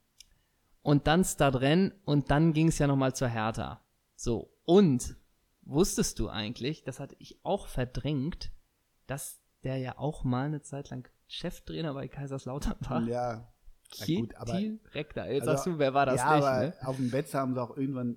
und 0.82 1.06
dann 1.06 1.24
Stadren 1.24 1.92
und 2.04 2.30
dann 2.30 2.52
ging 2.52 2.68
es 2.68 2.78
ja 2.78 2.86
nochmal 2.86 3.14
zur 3.14 3.28
Hertha. 3.28 3.82
So, 4.16 4.52
und 4.64 5.16
wusstest 5.62 6.18
du 6.18 6.28
eigentlich, 6.28 6.82
das 6.84 6.98
hatte 7.00 7.14
ich 7.18 7.40
auch 7.44 7.66
verdrängt, 7.68 8.50
dass 9.06 9.40
der 9.64 9.76
ja 9.78 9.98
auch 9.98 10.24
mal 10.24 10.46
eine 10.46 10.62
Zeit 10.62 10.88
lang 10.90 11.08
Cheftrainer 11.26 11.92
bei 11.94 12.08
Kaiserslautern 12.08 12.76
war? 12.80 13.02
Ja. 13.02 13.48
Ja, 13.94 14.20
gut, 14.20 14.34
aber- 14.36 14.60
Rektor. 14.92 15.24
Jetzt 15.24 15.42
Also, 15.48 15.52
sagst 15.52 15.66
du, 15.66 15.78
wer 15.78 15.94
war 15.94 16.04
das 16.06 16.16
ja, 16.16 16.36
nicht, 16.36 16.44
aber 16.46 16.60
ne? 16.66 16.74
auf 16.84 16.96
dem 16.96 17.10
Betze 17.10 17.38
haben 17.38 17.54
sie 17.54 17.62
auch 17.62 17.76
irgendwann 17.76 18.16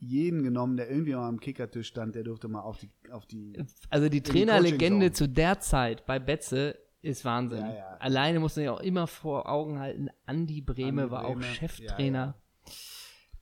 jeden 0.00 0.42
genommen, 0.42 0.76
der 0.76 0.90
irgendwie 0.90 1.14
mal 1.14 1.28
am 1.28 1.40
Kickertisch 1.40 1.88
stand, 1.88 2.14
der 2.14 2.24
durfte 2.24 2.48
mal 2.48 2.62
auf 2.62 2.78
die, 2.78 2.90
auf 3.10 3.26
die 3.26 3.52
Also 3.90 4.08
die 4.08 4.22
Trainerlegende 4.22 5.12
zu 5.12 5.28
der 5.28 5.60
Zeit 5.60 6.06
bei 6.06 6.18
Betze 6.18 6.78
ist 7.02 7.24
Wahnsinn. 7.24 7.60
Ja, 7.60 7.74
ja. 7.74 7.96
Alleine 7.98 8.40
muss 8.40 8.56
man 8.56 8.64
ja 8.64 8.72
auch 8.72 8.80
immer 8.80 9.06
vor 9.06 9.48
Augen 9.48 9.78
halten, 9.78 10.08
Andi 10.26 10.60
Brehme 10.60 11.02
Andi 11.02 11.12
war 11.12 11.24
auch 11.24 11.34
Brehme, 11.34 11.44
Cheftrainer 11.44 12.34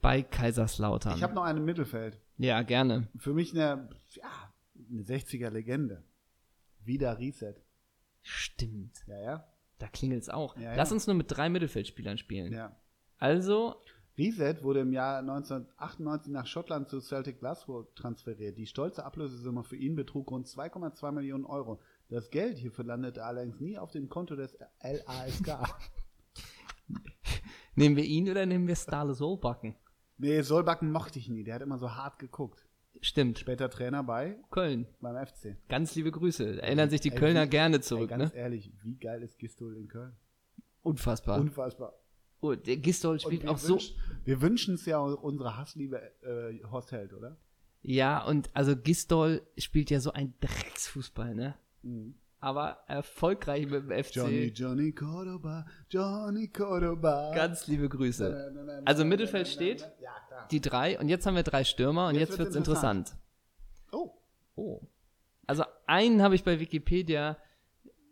bei 0.00 0.22
Kaiserslautern. 0.22 1.16
Ich 1.16 1.22
habe 1.22 1.34
noch 1.34 1.42
einen 1.42 1.58
im 1.58 1.64
Mittelfeld. 1.64 2.20
ja, 2.36 2.62
gerne. 2.62 3.08
Für 3.16 3.34
mich 3.34 3.52
eine, 3.52 3.88
ja, 4.10 4.52
eine 4.90 5.02
60er-Legende. 5.02 6.04
Wieder 6.84 7.18
Reset. 7.18 7.54
Stimmt. 8.22 8.96
Ja, 9.06 9.20
ja. 9.20 9.48
Da 9.78 9.88
klingelt's 9.88 10.28
auch. 10.28 10.56
Ja, 10.56 10.74
Lass 10.74 10.90
ja. 10.90 10.94
uns 10.94 11.06
nur 11.06 11.14
mit 11.14 11.26
drei 11.28 11.48
Mittelfeldspielern 11.48 12.18
spielen. 12.18 12.52
ja. 12.52 12.76
Also, 13.20 13.82
Reset 14.18 14.62
wurde 14.62 14.80
im 14.80 14.92
Jahr 14.92 15.18
1998 15.20 16.32
nach 16.32 16.46
Schottland 16.46 16.88
zu 16.88 17.00
Celtic 17.00 17.38
Glasgow 17.38 17.86
transferiert. 17.94 18.58
Die 18.58 18.66
stolze 18.66 19.04
Ablösesumme 19.04 19.62
für 19.62 19.76
ihn 19.76 19.94
betrug 19.94 20.30
rund 20.30 20.46
2,2 20.48 21.12
Millionen 21.12 21.44
Euro. 21.44 21.80
Das 22.08 22.30
Geld 22.30 22.58
hierfür 22.58 22.84
landete 22.84 23.24
allerdings 23.24 23.60
nie 23.60 23.78
auf 23.78 23.92
dem 23.92 24.08
Konto 24.08 24.34
des 24.34 24.58
LASK. 24.82 25.56
nehmen 27.76 27.96
wir 27.96 28.04
ihn 28.04 28.28
oder 28.28 28.44
nehmen 28.46 28.66
wir 28.66 28.76
Stale 28.76 29.14
Solbakken? 29.14 29.76
Nee, 30.16 30.40
Solbakken 30.42 30.90
mochte 30.90 31.18
ich 31.20 31.28
nie. 31.28 31.44
Der 31.44 31.54
hat 31.54 31.62
immer 31.62 31.78
so 31.78 31.94
hart 31.94 32.18
geguckt. 32.18 32.66
Stimmt. 33.00 33.38
Später 33.38 33.70
Trainer 33.70 34.02
bei 34.02 34.40
Köln. 34.50 34.88
beim 35.00 35.14
FC. 35.24 35.56
Ganz 35.68 35.94
liebe 35.94 36.10
Grüße. 36.10 36.60
Erinnern 36.60 36.90
sich 36.90 37.00
die 37.00 37.12
Ey, 37.12 37.16
Kölner 37.18 37.44
wie- 37.44 37.50
gerne 37.50 37.76
Ey, 37.76 37.82
zurück, 37.82 38.08
ganz 38.10 38.32
ne? 38.32 38.38
ehrlich, 38.38 38.72
wie 38.82 38.96
geil 38.96 39.22
ist 39.22 39.38
Gistol 39.38 39.76
in 39.76 39.86
Köln? 39.86 40.16
Unfassbar. 40.82 41.38
Unfassbar. 41.38 41.92
Oh, 42.40 42.54
der 42.54 42.76
Gistol 42.76 43.18
spielt 43.20 43.46
auch 43.48 43.58
so. 43.58 43.74
wünsch- 43.76 43.94
Wir 44.24 44.40
wünschen 44.40 44.74
es 44.74 44.86
ja 44.86 44.98
unsere 45.00 45.56
Hassliebe 45.56 46.00
äh, 46.22 46.62
Horst 46.70 46.92
Held, 46.92 47.12
oder? 47.12 47.36
Ja, 47.82 48.24
und 48.24 48.50
also 48.54 48.76
Gistol 48.76 49.42
spielt 49.56 49.90
ja 49.90 50.00
so 50.00 50.12
ein 50.12 50.34
Drecksfußball, 50.40 51.34
ne? 51.34 51.54
Mhm. 51.82 52.14
Aber 52.40 52.78
erfolgreich 52.86 53.66
mit 53.66 53.88
dem 53.90 54.04
FC. 54.04 54.14
Johnny, 54.16 54.44
Johnny 54.54 54.92
Cordoba, 54.92 55.66
Johnny 55.90 56.46
Cordoba. 56.48 57.32
Ganz 57.34 57.66
liebe 57.66 57.88
Grüße. 57.88 58.82
Also 58.84 59.04
Mittelfeld 59.04 59.48
steht. 59.48 59.80
Ja. 60.00 60.10
Die 60.52 60.60
drei. 60.60 60.98
Und 61.00 61.08
jetzt 61.08 61.26
haben 61.26 61.34
wir 61.34 61.42
drei 61.42 61.64
Stürmer 61.64 62.06
und 62.08 62.14
Jetzt 62.14 62.30
jetzt, 62.30 62.38
wird's 62.38 62.54
wird's 62.54 62.56
interessant. 62.56 63.16
Oh, 63.90 64.12
Oh. 64.54 64.80
Also 65.46 65.64
einen 65.86 66.22
habe 66.22 66.34
ich 66.36 66.44
bei 66.44 66.60
Wikipedia. 66.60 67.36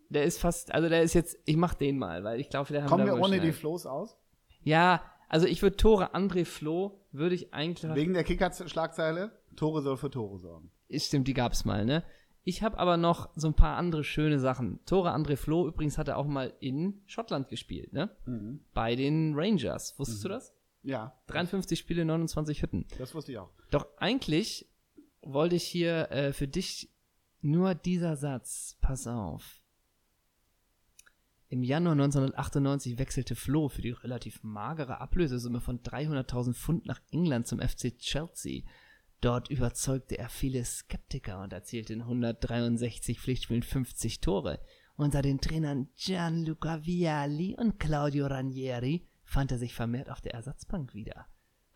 Der 0.09 0.23
ist 0.23 0.39
fast, 0.39 0.73
also 0.73 0.89
der 0.89 1.01
ist 1.03 1.13
jetzt, 1.13 1.37
ich 1.45 1.57
mach 1.57 1.73
den 1.73 1.97
mal, 1.97 2.23
weil 2.23 2.39
ich 2.39 2.49
glaube, 2.49 2.71
der 2.71 2.83
haben 2.83 2.89
kommen 2.89 3.05
wir 3.05 3.15
ohne 3.15 3.27
schnell. 3.35 3.39
die 3.41 3.51
Flows 3.51 3.85
aus? 3.85 4.17
Ja, 4.63 5.01
also 5.29 5.45
ich 5.47 5.61
würde 5.61 5.77
Tore 5.77 6.15
André 6.15 6.45
Flo, 6.45 7.01
würde 7.11 7.35
ich 7.35 7.53
eigentlich. 7.53 7.93
Wegen 7.93 8.13
der 8.13 8.23
Kicker-Schlagzeile? 8.23 9.31
Tore 9.55 9.81
soll 9.81 9.97
für 9.97 10.09
Tore 10.09 10.37
sorgen. 10.39 10.71
Stimmt, 10.91 11.27
die 11.27 11.33
gab's 11.33 11.65
mal, 11.65 11.85
ne? 11.85 12.03
Ich 12.43 12.63
habe 12.63 12.77
aber 12.77 12.95
noch 12.95 13.29
so 13.35 13.47
ein 13.47 13.53
paar 13.55 13.75
andere 13.75 14.05
schöne 14.05 14.39
Sachen. 14.39 14.79
Tore 14.85 15.13
André 15.13 15.35
Flo 15.35 15.67
übrigens 15.67 15.97
hat 15.97 16.07
er 16.07 16.17
auch 16.17 16.25
mal 16.27 16.53
in 16.61 17.01
Schottland 17.05 17.49
gespielt, 17.49 17.91
ne? 17.91 18.09
Mhm. 18.25 18.61
Bei 18.73 18.95
den 18.95 19.33
Rangers. 19.35 19.99
Wusstest 19.99 20.23
du 20.23 20.29
das? 20.29 20.53
Ja, 20.81 21.17
53 21.27 21.77
Spiele, 21.77 22.05
29 22.05 22.61
Hütten. 22.61 22.85
das 22.97 23.13
wusste 23.13 23.33
ich 23.33 23.37
auch. 23.39 23.49
Doch 23.71 23.85
eigentlich 23.97 24.69
wollte 25.21 25.55
ich 25.57 25.63
hier 25.63 26.09
äh, 26.11 26.31
für 26.31 26.47
dich 26.47 26.89
nur 27.41 27.75
dieser 27.75 28.15
Satz. 28.15 28.77
Pass 28.79 29.07
auf. 29.07 29.61
Im 31.49 31.63
Januar 31.63 31.93
1998 31.93 32.97
wechselte 32.97 33.35
Flo 33.35 33.69
für 33.69 33.81
die 33.81 33.91
relativ 33.91 34.43
magere 34.43 34.99
Ablösesumme 34.99 35.61
von 35.61 35.81
300.000 35.81 36.53
Pfund 36.53 36.85
nach 36.85 37.01
England 37.11 37.47
zum 37.47 37.59
FC 37.59 37.97
Chelsea. 37.97 38.63
Dort 39.21 39.49
überzeugte 39.49 40.17
er 40.17 40.29
viele 40.29 40.63
Skeptiker 40.65 41.41
und 41.41 41.53
erzielte 41.53 41.93
in 41.93 42.01
163 42.01 43.19
Pflichtspielen 43.19 43.63
50 43.63 44.19
Tore. 44.19 44.59
Unter 44.95 45.21
den 45.21 45.39
Trainern 45.39 45.89
Gianluca 45.95 46.85
Vialli 46.85 47.55
und 47.57 47.79
Claudio 47.79 48.27
Ranieri 48.27 49.07
fand 49.23 49.51
er 49.51 49.57
sich 49.57 49.73
vermehrt 49.73 50.09
auf 50.09 50.21
der 50.21 50.33
Ersatzbank 50.33 50.93
wieder 50.93 51.27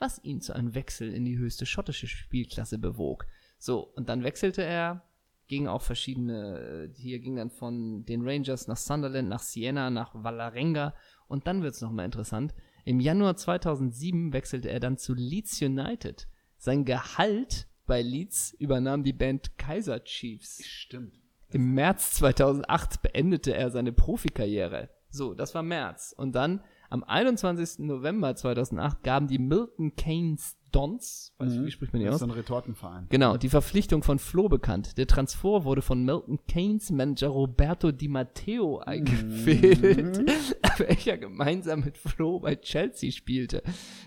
was 0.01 0.21
ihn 0.23 0.41
zu 0.41 0.53
einem 0.53 0.73
Wechsel 0.73 1.13
in 1.13 1.23
die 1.23 1.37
höchste 1.37 1.65
schottische 1.65 2.07
Spielklasse 2.07 2.79
bewog. 2.79 3.27
So, 3.59 3.81
und 3.95 4.09
dann 4.09 4.23
wechselte 4.23 4.63
er, 4.63 5.07
ging 5.51 5.67
auch 5.67 5.81
verschiedene, 5.81 6.87
äh, 6.93 6.93
hier 6.95 7.19
ging 7.19 7.35
dann 7.35 7.49
von 7.49 8.05
den 8.05 8.25
Rangers 8.25 8.69
nach 8.69 8.77
Sunderland, 8.77 9.27
nach 9.27 9.41
Siena, 9.41 9.89
nach 9.89 10.15
Valarenga 10.15 10.95
und 11.27 11.45
dann 11.45 11.61
wird's 11.61 11.81
noch 11.81 11.91
mal 11.91 12.05
interessant. 12.05 12.55
Im 12.85 13.01
Januar 13.01 13.35
2007 13.35 14.31
wechselte 14.31 14.69
er 14.69 14.79
dann 14.79 14.97
zu 14.97 15.13
Leeds 15.13 15.61
United. 15.61 16.29
Sein 16.57 16.85
Gehalt 16.85 17.67
bei 17.85 18.01
Leeds 18.01 18.55
übernahm 18.59 19.03
die 19.03 19.11
Band 19.11 19.57
Kaiser 19.57 20.01
Chiefs. 20.05 20.63
Stimmt. 20.63 21.19
Im 21.49 21.73
März 21.73 22.13
2008 22.13 23.01
beendete 23.01 23.53
er 23.53 23.71
seine 23.71 23.91
Profikarriere. 23.91 24.89
So, 25.09 25.33
das 25.33 25.53
war 25.53 25.63
März. 25.63 26.15
Und 26.17 26.33
dann 26.33 26.63
am 26.89 27.03
21. 27.03 27.79
November 27.79 28.37
2008 28.37 29.03
gaben 29.03 29.27
die 29.27 29.37
Milton 29.37 29.97
Keynes 29.97 30.55
Dons, 30.71 31.33
weiß 31.37 31.53
ich, 31.53 31.65
wie 31.65 31.71
spricht 31.71 31.91
man 31.93 31.99
die 31.99 32.05
Das 32.05 32.15
aus? 32.15 32.21
ist 32.21 32.27
so 32.27 32.33
ein 32.33 32.37
Retortenverein. 32.37 33.07
Genau, 33.09 33.37
die 33.37 33.49
Verpflichtung 33.49 34.03
von 34.03 34.19
Flo 34.19 34.47
bekannt. 34.49 34.97
Der 34.97 35.07
Transfer 35.07 35.63
wurde 35.65 35.81
von 35.81 36.03
Milton 36.03 36.39
Keynes 36.47 36.91
Manager 36.91 37.27
Roberto 37.27 37.91
Di 37.91 38.07
Matteo 38.07 38.79
eingefädelt, 38.79 40.29
welcher 40.77 41.17
gemeinsam 41.19 41.81
mit 41.81 41.97
Flo 41.97 42.39
bei 42.39 42.55
Chelsea 42.55 43.11
spielte. 43.11 43.63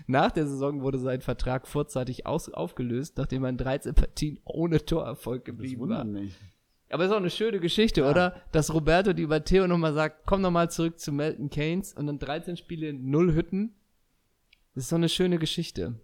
Nach 0.07 0.31
der 0.31 0.47
Saison 0.47 0.81
wurde 0.81 0.97
sein 0.99 1.21
Vertrag 1.21 1.67
vorzeitig 1.67 2.25
aus 2.25 2.49
aufgelöst, 2.49 3.17
nachdem 3.17 3.43
er 3.43 3.49
in 3.49 3.57
13 3.57 3.93
Partien 3.95 4.39
ohne 4.43 4.83
Torerfolg 4.83 5.45
Das 5.45 5.55
geblieben 5.55 5.89
war. 5.89 6.05
wundert 6.05 6.07
mich. 6.23 6.33
Aber 6.89 7.05
ist 7.05 7.11
auch 7.11 7.17
eine 7.17 7.29
schöne 7.31 7.59
Geschichte, 7.59 8.05
oder? 8.05 8.35
Dass 8.51 8.73
Roberto 8.73 9.11
Di 9.13 9.25
Matteo 9.25 9.67
nochmal 9.67 9.93
sagt, 9.93 10.25
komm 10.25 10.41
nochmal 10.41 10.69
zurück 10.69 10.99
zu 10.99 11.11
Melton 11.11 11.49
Keynes 11.49 11.93
und 11.93 12.07
dann 12.07 12.19
13 12.19 12.57
Spiele, 12.57 12.93
null 12.93 13.33
Hütten. 13.33 13.73
Das 14.75 14.83
ist 14.85 14.91
doch 14.91 14.97
eine 14.97 15.09
schöne 15.09 15.39
Geschichte. 15.39 15.95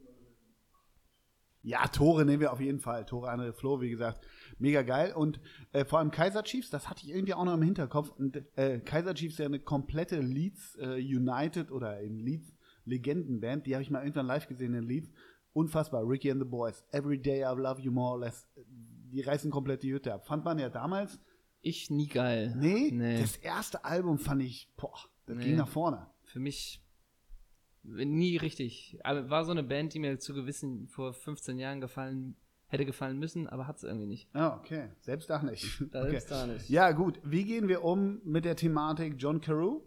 Ja, 1.64 1.86
Tore 1.88 2.26
nehmen 2.26 2.40
wir 2.42 2.52
auf 2.54 2.60
jeden 2.60 2.80
Fall. 2.80 3.06
Tore 3.06 3.32
André 3.32 3.54
Flo, 3.54 3.82
wie 3.82 3.90
gesagt, 3.92 4.26
mega 4.58 4.82
geil. 4.82 5.14
Und 5.14 5.40
äh, 5.74 5.86
vor 5.86 6.00
allem 6.00 6.10
Kaiser 6.12 6.44
Chiefs, 6.44 6.70
das 6.72 6.90
hatte 6.90 7.04
ich 7.06 7.12
irgendwie 7.14 7.34
auch 7.36 7.46
noch 7.46 7.54
im 7.54 7.62
Hinterkopf. 7.62 8.10
Und 8.18 8.42
äh, 8.58 8.80
Kaiser 8.80 9.14
Chiefs 9.14 9.34
ist 9.36 9.40
ja 9.40 9.46
eine 9.46 9.60
komplette 9.60 10.20
Leeds 10.22 10.76
äh, 10.82 10.96
United 10.96 11.72
oder 11.72 12.00
in 12.02 12.18
Leeds 12.18 12.52
Legendenband. 12.86 13.68
Die 13.68 13.76
habe 13.76 13.84
ich 13.84 13.92
mal 13.92 14.02
irgendwann 14.02 14.26
live 14.26 14.48
gesehen 14.48 14.74
in 14.74 14.84
Leeds. 14.84 15.12
Unfassbar. 15.54 16.08
Ricky 16.08 16.32
and 16.32 16.42
the 16.42 16.48
Boys. 16.48 16.84
Every 16.92 17.20
day 17.22 17.42
I 17.42 17.54
love 17.56 17.80
you 17.82 17.92
more 17.92 18.14
or 18.14 18.20
less. 18.20 18.48
Die 19.12 19.22
reißen 19.22 19.52
komplett 19.52 19.84
die 19.84 19.94
Hütte 19.94 20.14
ab. 20.14 20.26
Fand 20.26 20.44
man 20.46 20.58
ja 20.58 20.70
damals. 20.70 21.20
Ich 21.62 21.92
nie 21.92 22.08
geil. 22.08 22.56
Nee, 22.58 22.90
Nee. 22.92 23.22
das 23.22 23.36
erste 23.38 23.86
Album 23.86 24.18
fand 24.18 24.42
ich, 24.42 24.68
boah, 24.78 24.98
das 25.28 25.38
Nee. 25.38 25.44
ging 25.46 25.56
nach 25.58 25.68
vorne. 25.68 26.08
Für 26.24 26.40
mich 26.40 26.82
nie 27.84 28.38
richtig. 28.38 29.00
Aber 29.04 29.30
war 29.30 29.46
so 29.46 29.52
eine 29.52 29.64
Band, 29.64 29.94
die 29.94 30.00
mir 30.00 30.20
zu 30.20 30.34
gewissen 30.34 30.88
vor 30.88 31.14
15 31.14 31.58
Jahren 31.60 31.82
gefallen, 31.82 32.36
hätte 32.68 32.86
gefallen 32.86 33.20
müssen, 33.20 33.48
aber 33.48 33.68
hat 33.68 33.78
es 33.78 33.84
irgendwie 33.84 34.08
nicht. 34.08 34.30
Ja, 34.34 34.56
okay. 34.58 34.90
Selbst 35.02 35.30
da 35.30 35.42
nicht. 35.44 35.84
Da 35.92 36.04
okay. 36.04 36.18
ist 36.18 36.32
da 36.32 36.48
nicht. 36.48 36.70
Ja, 36.70 36.92
gut. 36.92 37.20
Wie 37.24 37.44
gehen 37.44 37.68
wir 37.68 37.84
um 37.84 38.22
mit 38.24 38.46
der 38.46 38.56
Thematik 38.56 39.16
John 39.18 39.42
Carew? 39.42 39.82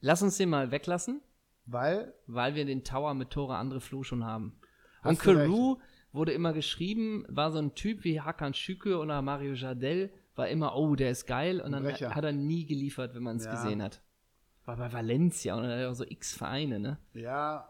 Lass 0.00 0.22
uns 0.22 0.36
den 0.36 0.50
mal 0.50 0.70
weglassen, 0.70 1.22
Weil 1.64 2.12
weil 2.26 2.54
wir 2.54 2.64
den 2.64 2.82
Tower 2.84 3.14
mit 3.14 3.30
Tore 3.30 3.56
andere 3.56 3.80
Flo 3.80 4.02
schon 4.02 4.24
haben. 4.24 4.58
Und 5.04 5.18
Carew 5.20 5.76
wurde 6.12 6.32
immer 6.32 6.52
geschrieben, 6.52 7.24
war 7.28 7.50
so 7.50 7.58
ein 7.58 7.74
Typ 7.74 8.04
wie 8.04 8.20
Hakan 8.20 8.52
Schücke 8.52 8.98
oder 8.98 9.22
Mario 9.22 9.54
Jardel, 9.54 10.12
war 10.34 10.48
immer, 10.48 10.76
oh, 10.76 10.94
der 10.96 11.10
ist 11.10 11.26
geil, 11.26 11.60
und 11.60 11.72
dann 11.72 11.84
Brecher. 11.84 12.14
hat 12.14 12.24
er 12.24 12.32
nie 12.32 12.66
geliefert, 12.66 13.14
wenn 13.14 13.22
man 13.22 13.36
es 13.36 13.44
Ja. 13.44 13.52
gesehen 13.52 13.82
hat. 13.82 14.02
War 14.64 14.76
bei 14.76 14.92
Valencia 14.92 15.54
und 15.56 15.66
hat 15.66 15.84
auch 15.86 15.94
so 15.94 16.04
x 16.04 16.34
Vereine, 16.34 16.78
ne? 16.78 16.98
Ja, 17.14 17.68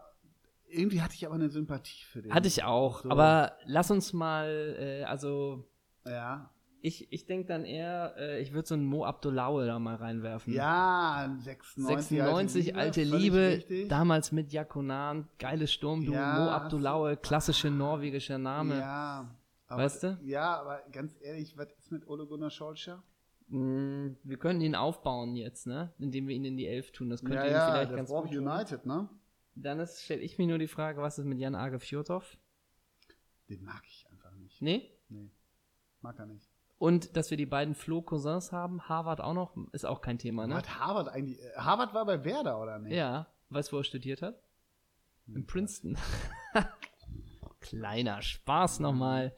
irgendwie 0.67 1.01
hatte 1.01 1.15
ich 1.15 1.25
aber 1.25 1.35
eine 1.35 1.49
Sympathie 1.49 2.03
für 2.05 2.21
den. 2.21 2.33
Hatte 2.33 2.47
ich 2.47 2.63
auch, 2.63 3.01
So. 3.03 3.09
aber 3.09 3.53
lass 3.65 3.89
uns 3.91 4.13
mal, 4.13 4.75
äh, 4.79 5.03
also 5.03 5.67
Ja. 6.05 6.49
ich, 6.81 7.11
ich 7.11 7.25
denke 7.25 7.47
dann 7.47 7.65
eher, 7.65 8.13
äh, 8.17 8.41
ich 8.41 8.53
würde 8.53 8.67
so 8.67 8.75
einen 8.75 8.85
Mo 8.85 9.05
Abdullaue 9.05 9.65
da 9.65 9.79
mal 9.79 9.95
reinwerfen. 9.95 10.53
Ja, 10.53 11.35
96, 11.39 12.09
96, 12.19 12.75
alte 12.75 13.03
Liebe, 13.03 13.37
richtig. 13.57 13.89
damals 13.89 14.31
mit 14.31 14.51
Jakonan, 14.51 15.27
geiles 15.39 15.71
Sturmduo, 15.73 16.13
Ja, 16.13 16.33
Mo 16.39 16.49
Abdullaue, 16.51 17.17
klassische 17.17 17.69
norwegischer 17.71 18.37
Name. 18.37 18.79
Ja. 18.79 19.35
Aber, 19.67 19.83
Weißt 19.83 20.03
du? 20.03 20.19
Ja, 20.23 20.59
aber 20.59 20.81
ganz 20.91 21.15
ehrlich, 21.21 21.57
was 21.57 21.71
ist 21.79 21.91
mit 21.91 22.07
Ole 22.07 22.27
Gunnar 22.27 22.51
Solskjaer? 22.51 23.01
Mm, 23.49 24.15
Wir 24.23 24.37
können 24.37 24.61
ihn 24.61 24.75
aufbauen 24.75 25.35
jetzt, 25.35 25.67
ne? 25.67 25.93
Indem 25.99 26.27
wir 26.27 26.35
ihn 26.35 26.45
in 26.45 26.57
die 26.57 26.67
Elf 26.67 26.91
tun. 26.91 27.09
Das 27.09 27.21
könnte 27.21 27.37
Ja, 27.37 27.45
ihn 27.45 27.51
ja, 27.53 27.71
vielleicht 27.71 27.91
das 27.91 27.95
ganz 27.97 28.09
braucht 28.09 28.27
gut 28.29 28.35
tun. 28.37 28.47
United, 28.47 28.85
ne? 28.85 29.09
Dann 29.55 29.85
stelle 29.87 30.21
ich 30.21 30.37
mir 30.37 30.47
nur 30.47 30.57
die 30.57 30.67
Frage, 30.67 31.01
was 31.01 31.19
ist 31.19 31.25
mit 31.25 31.37
Jan 31.39 31.55
Age 31.55 31.79
Fjordhoff? 31.81 32.37
Den 33.49 33.63
mag 33.63 33.83
ich 33.87 34.07
einfach 34.11 34.31
nicht. 34.37 34.61
Nee? 34.61 34.89
Nee, 35.09 35.29
mag 36.01 36.17
er 36.17 36.25
nicht. 36.25 36.49
Und 36.79 37.15
dass 37.15 37.29
wir 37.29 37.37
die 37.37 37.45
beiden 37.45 37.75
Flo-Cousins 37.75 38.51
haben, 38.51 38.89
Harvard 38.89 39.21
auch 39.21 39.33
noch, 39.33 39.55
ist 39.71 39.85
auch 39.85 40.01
kein 40.01 40.17
Thema, 40.17 40.47
ne? 40.47 40.55
Hat 40.55 40.79
Harvard 40.79 41.07
eigentlich, 41.09 41.39
äh, 41.39 41.51
Harvard 41.55 41.93
war 41.93 42.05
bei 42.05 42.23
Werder, 42.25 42.59
oder 42.59 42.79
nicht? 42.79 42.93
Ja, 42.95 43.27
weißt 43.49 43.71
du, 43.71 43.75
wo 43.75 43.79
er 43.81 43.83
studiert 43.83 44.21
hat? 44.21 44.41
Hm, 45.27 45.35
In 45.37 45.45
Princeton. 45.45 45.97
Kleiner 47.59 48.21
Spaß 48.21 48.79
nochmal. 48.79 49.33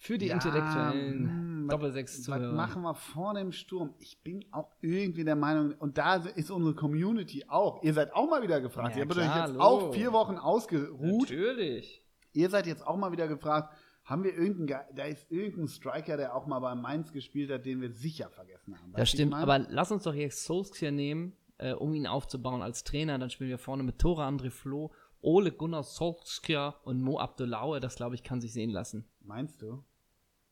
Für 0.00 0.16
die 0.16 0.26
Ja, 0.26 0.34
Intellektuellen. 0.34 1.28
hm, 1.28 1.68
Doppelsechs 1.68 2.28
Was 2.28 2.52
machen 2.54 2.82
wir 2.82 2.94
vorne 2.94 3.40
im 3.40 3.52
Sturm? 3.52 3.94
Ich 3.98 4.22
bin 4.22 4.44
auch 4.52 4.70
irgendwie 4.80 5.24
der 5.24 5.36
Meinung, 5.36 5.72
und 5.78 5.98
da 5.98 6.16
ist 6.16 6.50
unsere 6.50 6.74
Community 6.74 7.44
auch. 7.48 7.82
Ihr 7.82 7.92
seid 7.94 8.14
auch 8.14 8.28
mal 8.30 8.40
wieder 8.42 8.60
gefragt. 8.60 8.96
Ja, 8.96 9.02
ihr 9.02 9.08
habt 9.08 9.18
euch 9.18 9.36
jetzt 9.36 9.52
Logo. 9.54 9.60
auch 9.64 9.92
vier 9.94 10.12
Wochen 10.12 10.36
ausgeruht. 10.38 11.22
Natürlich. 11.30 12.02
Ihr 12.32 12.48
seid 12.48 12.66
jetzt 12.66 12.86
auch 12.86 12.96
mal 12.96 13.10
wieder 13.12 13.26
gefragt, 13.28 13.74
haben 14.04 14.22
wir 14.24 14.32
irgendeinen, 14.32 14.66
Ge- 14.68 14.94
da 14.94 15.04
ist 15.04 15.30
irgendein 15.30 15.68
Striker, 15.68 16.16
der 16.16 16.34
auch 16.34 16.46
mal 16.46 16.60
bei 16.60 16.74
Mainz 16.74 17.12
gespielt 17.12 17.50
hat, 17.50 17.66
den 17.66 17.80
wir 17.80 17.90
sicher 17.90 18.30
vergessen 18.30 18.74
haben. 18.78 18.92
Weißt 18.92 19.00
Das 19.02 19.08
stimmt, 19.10 19.34
aber 19.34 19.58
lass 19.58 19.90
uns 19.90 20.04
doch 20.04 20.14
jetzt 20.14 20.44
Solskjaer 20.44 20.92
nehmen, 20.92 21.36
äh, 21.58 21.72
um 21.74 21.92
ihn 21.92 22.06
aufzubauen 22.06 22.62
als 22.62 22.84
Trainer. 22.84 23.18
Dann 23.18 23.28
spielen 23.30 23.50
wir 23.50 23.58
vorne 23.58 23.82
mit 23.82 23.98
Tore 23.98 24.22
André 24.22 24.50
Flo, 24.50 24.92
Ole 25.20 25.50
Gunnar 25.52 25.82
Solskjaer 25.82 26.76
und 26.84 27.02
Mo 27.02 27.18
Abdullaue. 27.18 27.80
Das, 27.80 27.96
glaube 27.96 28.14
ich, 28.14 28.22
kann 28.22 28.40
sich 28.40 28.52
sehen 28.52 28.70
lassen. 28.70 29.04
Meinst 29.20 29.60
du? 29.60 29.82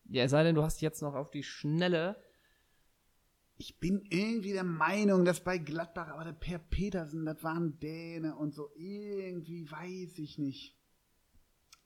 Ja, 0.09 0.25
es 0.25 0.31
sei 0.31 0.43
denn, 0.45 0.55
du 0.55 0.63
hast 0.63 0.81
jetzt 0.81 1.03
noch 1.03 1.15
auf 1.15 1.31
die 1.31 1.43
Schnelle. 1.43 2.17
Ich 3.59 3.79
bin 3.81 4.03
irgendwie 4.11 4.53
der 4.53 4.65
Meinung, 4.65 5.25
dass 5.25 5.41
bei 5.41 5.57
Gladbach, 5.59 6.09
aber 6.09 6.25
der 6.25 6.33
Per 6.33 6.59
Petersen, 6.59 7.25
das 7.25 7.43
waren 7.43 7.79
Däne 7.81 8.37
und 8.37 8.55
so, 8.55 8.71
irgendwie 8.77 9.71
weiß 9.71 10.19
ich 10.19 10.39
nicht. 10.39 10.77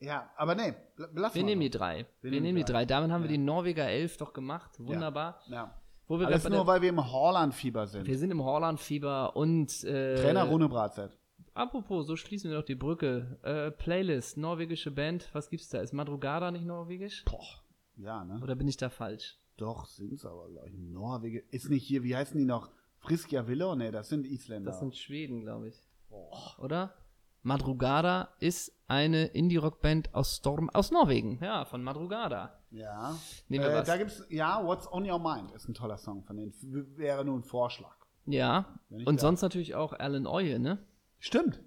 Ja, 0.00 0.30
aber 0.36 0.54
nee, 0.54 0.74
belassen 0.96 1.34
Wir 1.34 1.40
wir 1.42 1.44
nehmen 1.44 1.60
die 1.60 1.70
drei. 1.70 2.06
Wir, 2.22 2.30
nehmen 2.30 2.42
nehmen 2.44 2.56
die 2.58 2.64
die 2.64 2.72
drei. 2.72 2.86
Damit 2.86 3.10
haben 3.10 3.22
wir 3.22 3.30
Ja. 3.30 3.36
die 3.36 3.42
Norweger 3.42 3.86
11 3.86 4.16
doch 4.16 4.32
gemacht. 4.32 4.72
Wunderbar. 4.80 5.40
Ja. 5.48 5.78
Wo 6.08 6.18
wir 6.18 6.26
Alles 6.26 6.48
nur, 6.48 6.66
weil 6.66 6.82
wir 6.82 6.88
im 6.88 7.12
Holland-Fieber 7.12 7.86
sind. 7.86 8.06
wir 8.06 8.18
sind 8.18 8.30
im 8.32 8.42
Holland-Fieber 8.42 9.36
und 9.36 9.84
äh, 9.84 10.16
Trainer 10.16 10.44
Rune 10.44 10.68
Bratzett. 10.68 11.16
Apropos, 11.54 12.06
so 12.06 12.16
schließen 12.16 12.50
wir 12.50 12.56
doch 12.58 12.64
die 12.64 12.74
Brücke. 12.74 13.38
Äh, 13.42 13.70
Playlist, 13.70 14.36
norwegische 14.38 14.90
Band, 14.90 15.28
was 15.34 15.50
gibt's 15.50 15.68
da? 15.68 15.80
Ist 15.80 15.92
Madrugada 15.92 16.50
nicht 16.50 16.64
norwegisch? 16.64 17.24
Boah. 17.26 17.44
Ja, 17.96 18.24
ne? 18.24 18.40
Oder 18.42 18.54
bin 18.56 18.68
ich 18.68 18.76
da 18.76 18.88
falsch? 18.90 19.38
Doch, 19.56 19.86
sind's 19.86 20.24
aber, 20.24 20.48
glaube 20.48 20.68
ich. 20.70 20.76
Norwegen. 20.78 21.42
Ist 21.50 21.68
nicht 21.68 21.86
hier, 21.86 22.02
wie 22.02 22.16
heißen 22.16 22.38
die 22.38 22.44
noch? 22.46 22.70
Friskja 22.98 23.46
Willow? 23.46 23.74
Ne, 23.74 23.90
das 23.92 24.08
sind 24.08 24.26
Isländer. 24.26 24.70
Das 24.70 24.80
sind 24.80 24.96
Schweden, 24.96 25.42
glaube 25.42 25.68
ich. 25.68 25.82
Boah. 26.08 26.58
Oder? 26.58 26.94
Madrugada 27.42 28.28
ist 28.38 28.72
eine 28.86 29.24
Indie-Rock-Band 29.26 30.14
aus 30.14 30.36
Storm, 30.36 30.68
aus 30.70 30.90
Norwegen. 30.90 31.38
Ja, 31.42 31.64
von 31.64 31.82
Madrugada. 31.82 32.58
Ja. 32.70 33.16
Nehmen 33.48 33.64
wir 33.64 33.70
äh, 33.72 33.76
was. 33.76 33.86
Da 33.86 33.96
gibt's, 33.96 34.22
ja, 34.28 34.64
What's 34.66 34.90
on 34.92 35.10
Your 35.10 35.18
Mind 35.18 35.50
ist 35.52 35.66
ein 35.68 35.74
toller 35.74 35.96
Song 35.96 36.22
von 36.24 36.36
denen. 36.36 36.52
W- 36.60 36.98
Wäre 36.98 37.24
nur 37.24 37.38
ein 37.38 37.42
Vorschlag. 37.42 37.96
Ja. 38.26 38.78
Und 38.90 39.16
da- 39.16 39.20
sonst 39.22 39.40
natürlich 39.42 39.74
auch 39.74 39.92
Alan 39.94 40.26
Oye, 40.26 40.58
ne? 40.58 40.78
Stimmt. 41.18 41.60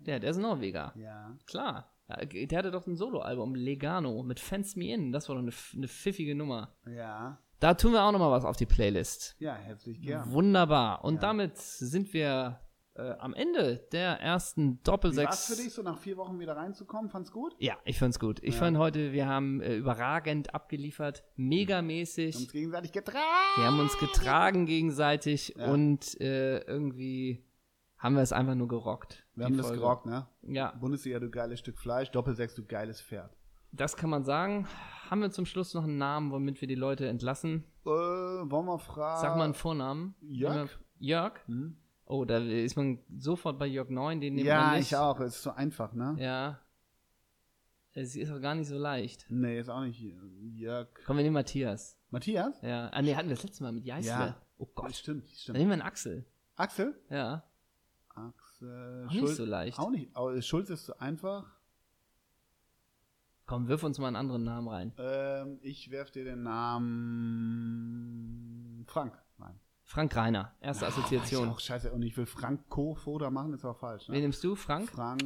Der, 0.00 0.18
der 0.18 0.30
ist 0.30 0.36
ein 0.36 0.42
Norweger. 0.42 0.92
Ja. 0.96 1.36
Klar. 1.46 1.89
Ja, 2.18 2.46
Der 2.46 2.58
hatte 2.58 2.70
doch 2.70 2.86
ein 2.86 2.96
Soloalbum, 2.96 3.54
Legano, 3.54 4.22
mit 4.22 4.40
Fans 4.40 4.76
Me 4.76 4.92
In. 4.92 5.12
Das 5.12 5.28
war 5.28 5.36
doch 5.36 5.42
eine, 5.42 5.52
eine 5.74 5.88
pfiffige 5.88 6.34
Nummer. 6.34 6.74
Ja. 6.86 7.38
Da 7.60 7.74
tun 7.74 7.92
wir 7.92 8.02
auch 8.02 8.12
noch 8.12 8.18
mal 8.18 8.30
was 8.30 8.44
auf 8.44 8.56
die 8.56 8.66
Playlist. 8.66 9.36
Ja, 9.38 9.54
herzlich 9.54 10.00
gern. 10.00 10.30
Wunderbar. 10.32 11.04
Und 11.04 11.16
Ja. 11.16 11.20
damit 11.20 11.58
sind 11.58 12.12
wir 12.14 12.60
äh, 12.96 13.12
am 13.18 13.34
Ende 13.34 13.86
der 13.92 14.18
ersten 14.20 14.72
Wie 14.78 14.78
Doppelsechs. 14.82 15.28
war's 15.28 15.46
für 15.46 15.62
dich, 15.62 15.72
so 15.72 15.82
nach 15.82 15.98
vier 15.98 16.16
Wochen 16.16 16.40
wieder 16.40 16.56
reinzukommen? 16.56 17.08
Fand's 17.10 17.30
gut? 17.30 17.54
Ja, 17.58 17.74
ich 17.84 17.98
fand's 17.98 18.18
gut. 18.18 18.40
Ich 18.42 18.54
Ja. 18.54 18.60
fand 18.60 18.78
heute, 18.78 19.12
wir 19.12 19.26
haben 19.28 19.60
äh, 19.60 19.76
überragend 19.76 20.54
abgeliefert, 20.54 21.22
Wir 21.36 21.44
megamäßig. 21.44 22.34
haben 22.34 22.42
uns 22.42 22.52
gegenseitig 22.52 22.92
getragen. 22.92 23.56
Wir 23.56 23.64
haben 23.66 23.78
uns 23.80 23.96
getragen 23.98 24.66
gegenseitig 24.66 25.54
Ja. 25.56 25.70
und 25.70 26.20
äh, 26.20 26.58
irgendwie 26.60 27.44
haben 27.98 28.14
wir 28.16 28.22
es 28.22 28.32
einfach 28.32 28.54
nur 28.54 28.68
gerockt. 28.68 29.24
Wir 29.40 29.46
haben 29.46 29.56
das 29.56 29.66
Folge. 29.66 29.80
gerockt, 29.82 30.06
ne? 30.06 30.26
Ja, 30.42 30.72
Bundesliga, 30.80 31.18
du 31.18 31.30
geiles 31.30 31.58
Stück 31.60 31.78
Fleisch. 31.78 32.10
Doppelsechs, 32.10 32.54
du 32.54 32.64
geiles 32.64 33.00
Pferd. 33.00 33.36
das 33.72 33.96
kann 33.96 34.10
man 34.10 34.24
sagen. 34.24 34.66
Haben 35.10 35.22
wir 35.22 35.30
zum 35.30 35.46
Schluss 35.46 35.74
noch 35.74 35.84
einen 35.84 35.98
Namen, 35.98 36.30
womit 36.30 36.60
wir 36.60 36.68
die 36.68 36.74
Leute 36.76 37.08
entlassen? 37.08 37.64
Äh, 37.84 37.88
wollen 37.88 38.66
wir 38.66 38.78
fragen? 38.78 39.20
Sag 39.20 39.36
mal 39.36 39.44
einen 39.44 39.54
Vornamen. 39.54 40.14
Jörg? 40.20 40.70
Jörg? 40.98 41.40
Hm? 41.46 41.76
Oh, 42.04 42.24
da 42.24 42.38
ist 42.38 42.76
man 42.76 42.98
sofort 43.16 43.58
bei 43.58 43.66
Jörg 43.66 43.88
9, 43.88 44.20
den 44.20 44.34
nimmt 44.34 44.46
Ja, 44.46 44.60
man 44.62 44.76
nicht. 44.78 44.88
ich 44.92 44.96
auch. 44.96 45.18
Ist 45.20 45.42
so 45.42 45.50
einfach, 45.52 45.92
ne? 45.94 46.16
Ja. 46.18 46.60
Es 47.92 48.14
ist 48.14 48.30
auch 48.30 48.40
gar 48.40 48.54
nicht 48.54 48.68
so 48.68 48.78
leicht. 48.78 49.26
Nee, 49.28 49.58
ist 49.58 49.68
auch 49.68 49.80
nicht 49.82 49.98
Jörg. 50.00 50.88
Komm, 51.06 51.16
wir 51.16 51.24
nehmen 51.24 51.34
Matthias. 51.34 51.98
Matthias? 52.10 52.60
Ja. 52.62 52.88
Ah, 52.92 53.02
nee, 53.02 53.14
hatten 53.16 53.28
wir 53.28 53.34
das 53.36 53.44
letzte 53.44 53.62
Mal 53.64 53.72
mit 53.72 53.84
Jeißle. 53.84 54.10
Ja. 54.10 54.36
Oh 54.58 54.64
Das 54.66 54.74
Gott. 54.74 54.94
stimmt, 54.94 55.22
das 55.24 55.30
Dann 55.30 55.38
stimmt. 55.38 55.58
nehmen 55.58 55.70
wir 55.70 55.74
einen 55.74 55.82
Axel. 55.82 56.24
Axel? 56.56 57.00
Ja. 57.10 57.44
Axel. 58.62 59.06
Auch 59.08 59.12
nicht 59.12 59.36
so 59.36 59.44
leicht. 59.44 59.78
Auch 59.78 59.90
nicht. 59.90 60.14
Au- 60.16 60.40
Schulz 60.40 60.70
ist 60.70 60.86
so 60.86 60.96
einfach. 60.98 61.44
Komm, 63.46 63.66
wirf 63.68 63.82
uns 63.82 63.98
mal 63.98 64.06
einen 64.08 64.16
anderen 64.16 64.44
Namen 64.44 64.68
rein. 64.68 64.92
Ähm, 64.98 65.58
ich 65.62 65.90
werf 65.90 66.10
dir 66.12 66.24
den 66.24 66.42
Namen 67.40 68.84
Frank. 68.86 69.18
Nein. 69.38 69.58
Frank 69.84 70.14
Reiner. 70.14 70.54
Erste 70.60 70.86
Ist 70.86 70.92
Assoziation. 70.98 71.48
auch 71.48 71.58
scheiße. 71.58 71.90
Und 71.92 72.02
ich 72.02 72.16
will 72.16 72.26
Frank 72.26 72.68
Kofoda 72.68 73.28
machen, 73.30 73.52
ist 73.54 73.64
auch 73.64 73.76
falsch. 73.76 74.08
Wen 74.08 74.14
Ne? 74.16 74.20
nimmst 74.22 74.44
du? 74.44 74.54
Frank? 74.54 74.88
Frank. 74.88 75.20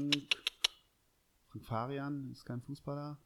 Frank 1.49 1.65
Farian 1.67 2.31
ist 2.33 2.45
kein 2.47 2.63
Fußballer. 2.63 3.19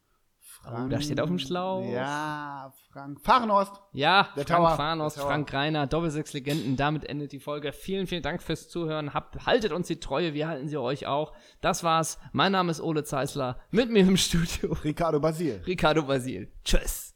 Oh, 0.66 0.88
da 0.88 1.00
steht 1.00 1.20
auf 1.20 1.28
dem 1.28 1.38
Schlauch. 1.38 1.84
Ja, 1.90 2.72
Frank. 2.92 3.20
Fahrenhorst. 3.22 3.72
Ja, 3.92 4.28
Der 4.36 4.44
Frank 4.46 4.58
Tower. 4.64 4.76
Farnos, 4.76 5.14
Der 5.14 5.22
Tower. 5.22 5.32
Frank 5.32 5.52
Reiner, 5.52 5.86
Doppelsechs 5.86 6.32
Legenden. 6.32 6.76
Damit 6.76 7.04
endet 7.04 7.32
die 7.32 7.38
Folge. 7.40 7.72
Vielen, 7.72 8.06
vielen 8.06 8.22
Dank 8.22 8.42
fürs 8.42 8.68
Zuhören. 8.68 9.14
Habt, 9.14 9.46
haltet 9.46 9.72
uns 9.72 9.86
die 9.86 10.00
Treue, 10.00 10.34
wir 10.34 10.48
halten 10.48 10.68
sie 10.68 10.76
euch 10.78 11.06
auch. 11.06 11.32
Das 11.60 11.84
war's. 11.84 12.18
Mein 12.32 12.52
Name 12.52 12.70
ist 12.70 12.80
Ole 12.80 13.04
Zeisler. 13.04 13.58
Mit 13.70 13.90
mir 13.90 14.00
im 14.00 14.16
Studio 14.16 14.76
Ricardo 14.84 15.20
Basil. 15.20 15.62
Ricardo 15.66 16.02
Basil. 16.02 16.52
Tschüss. 16.64 17.07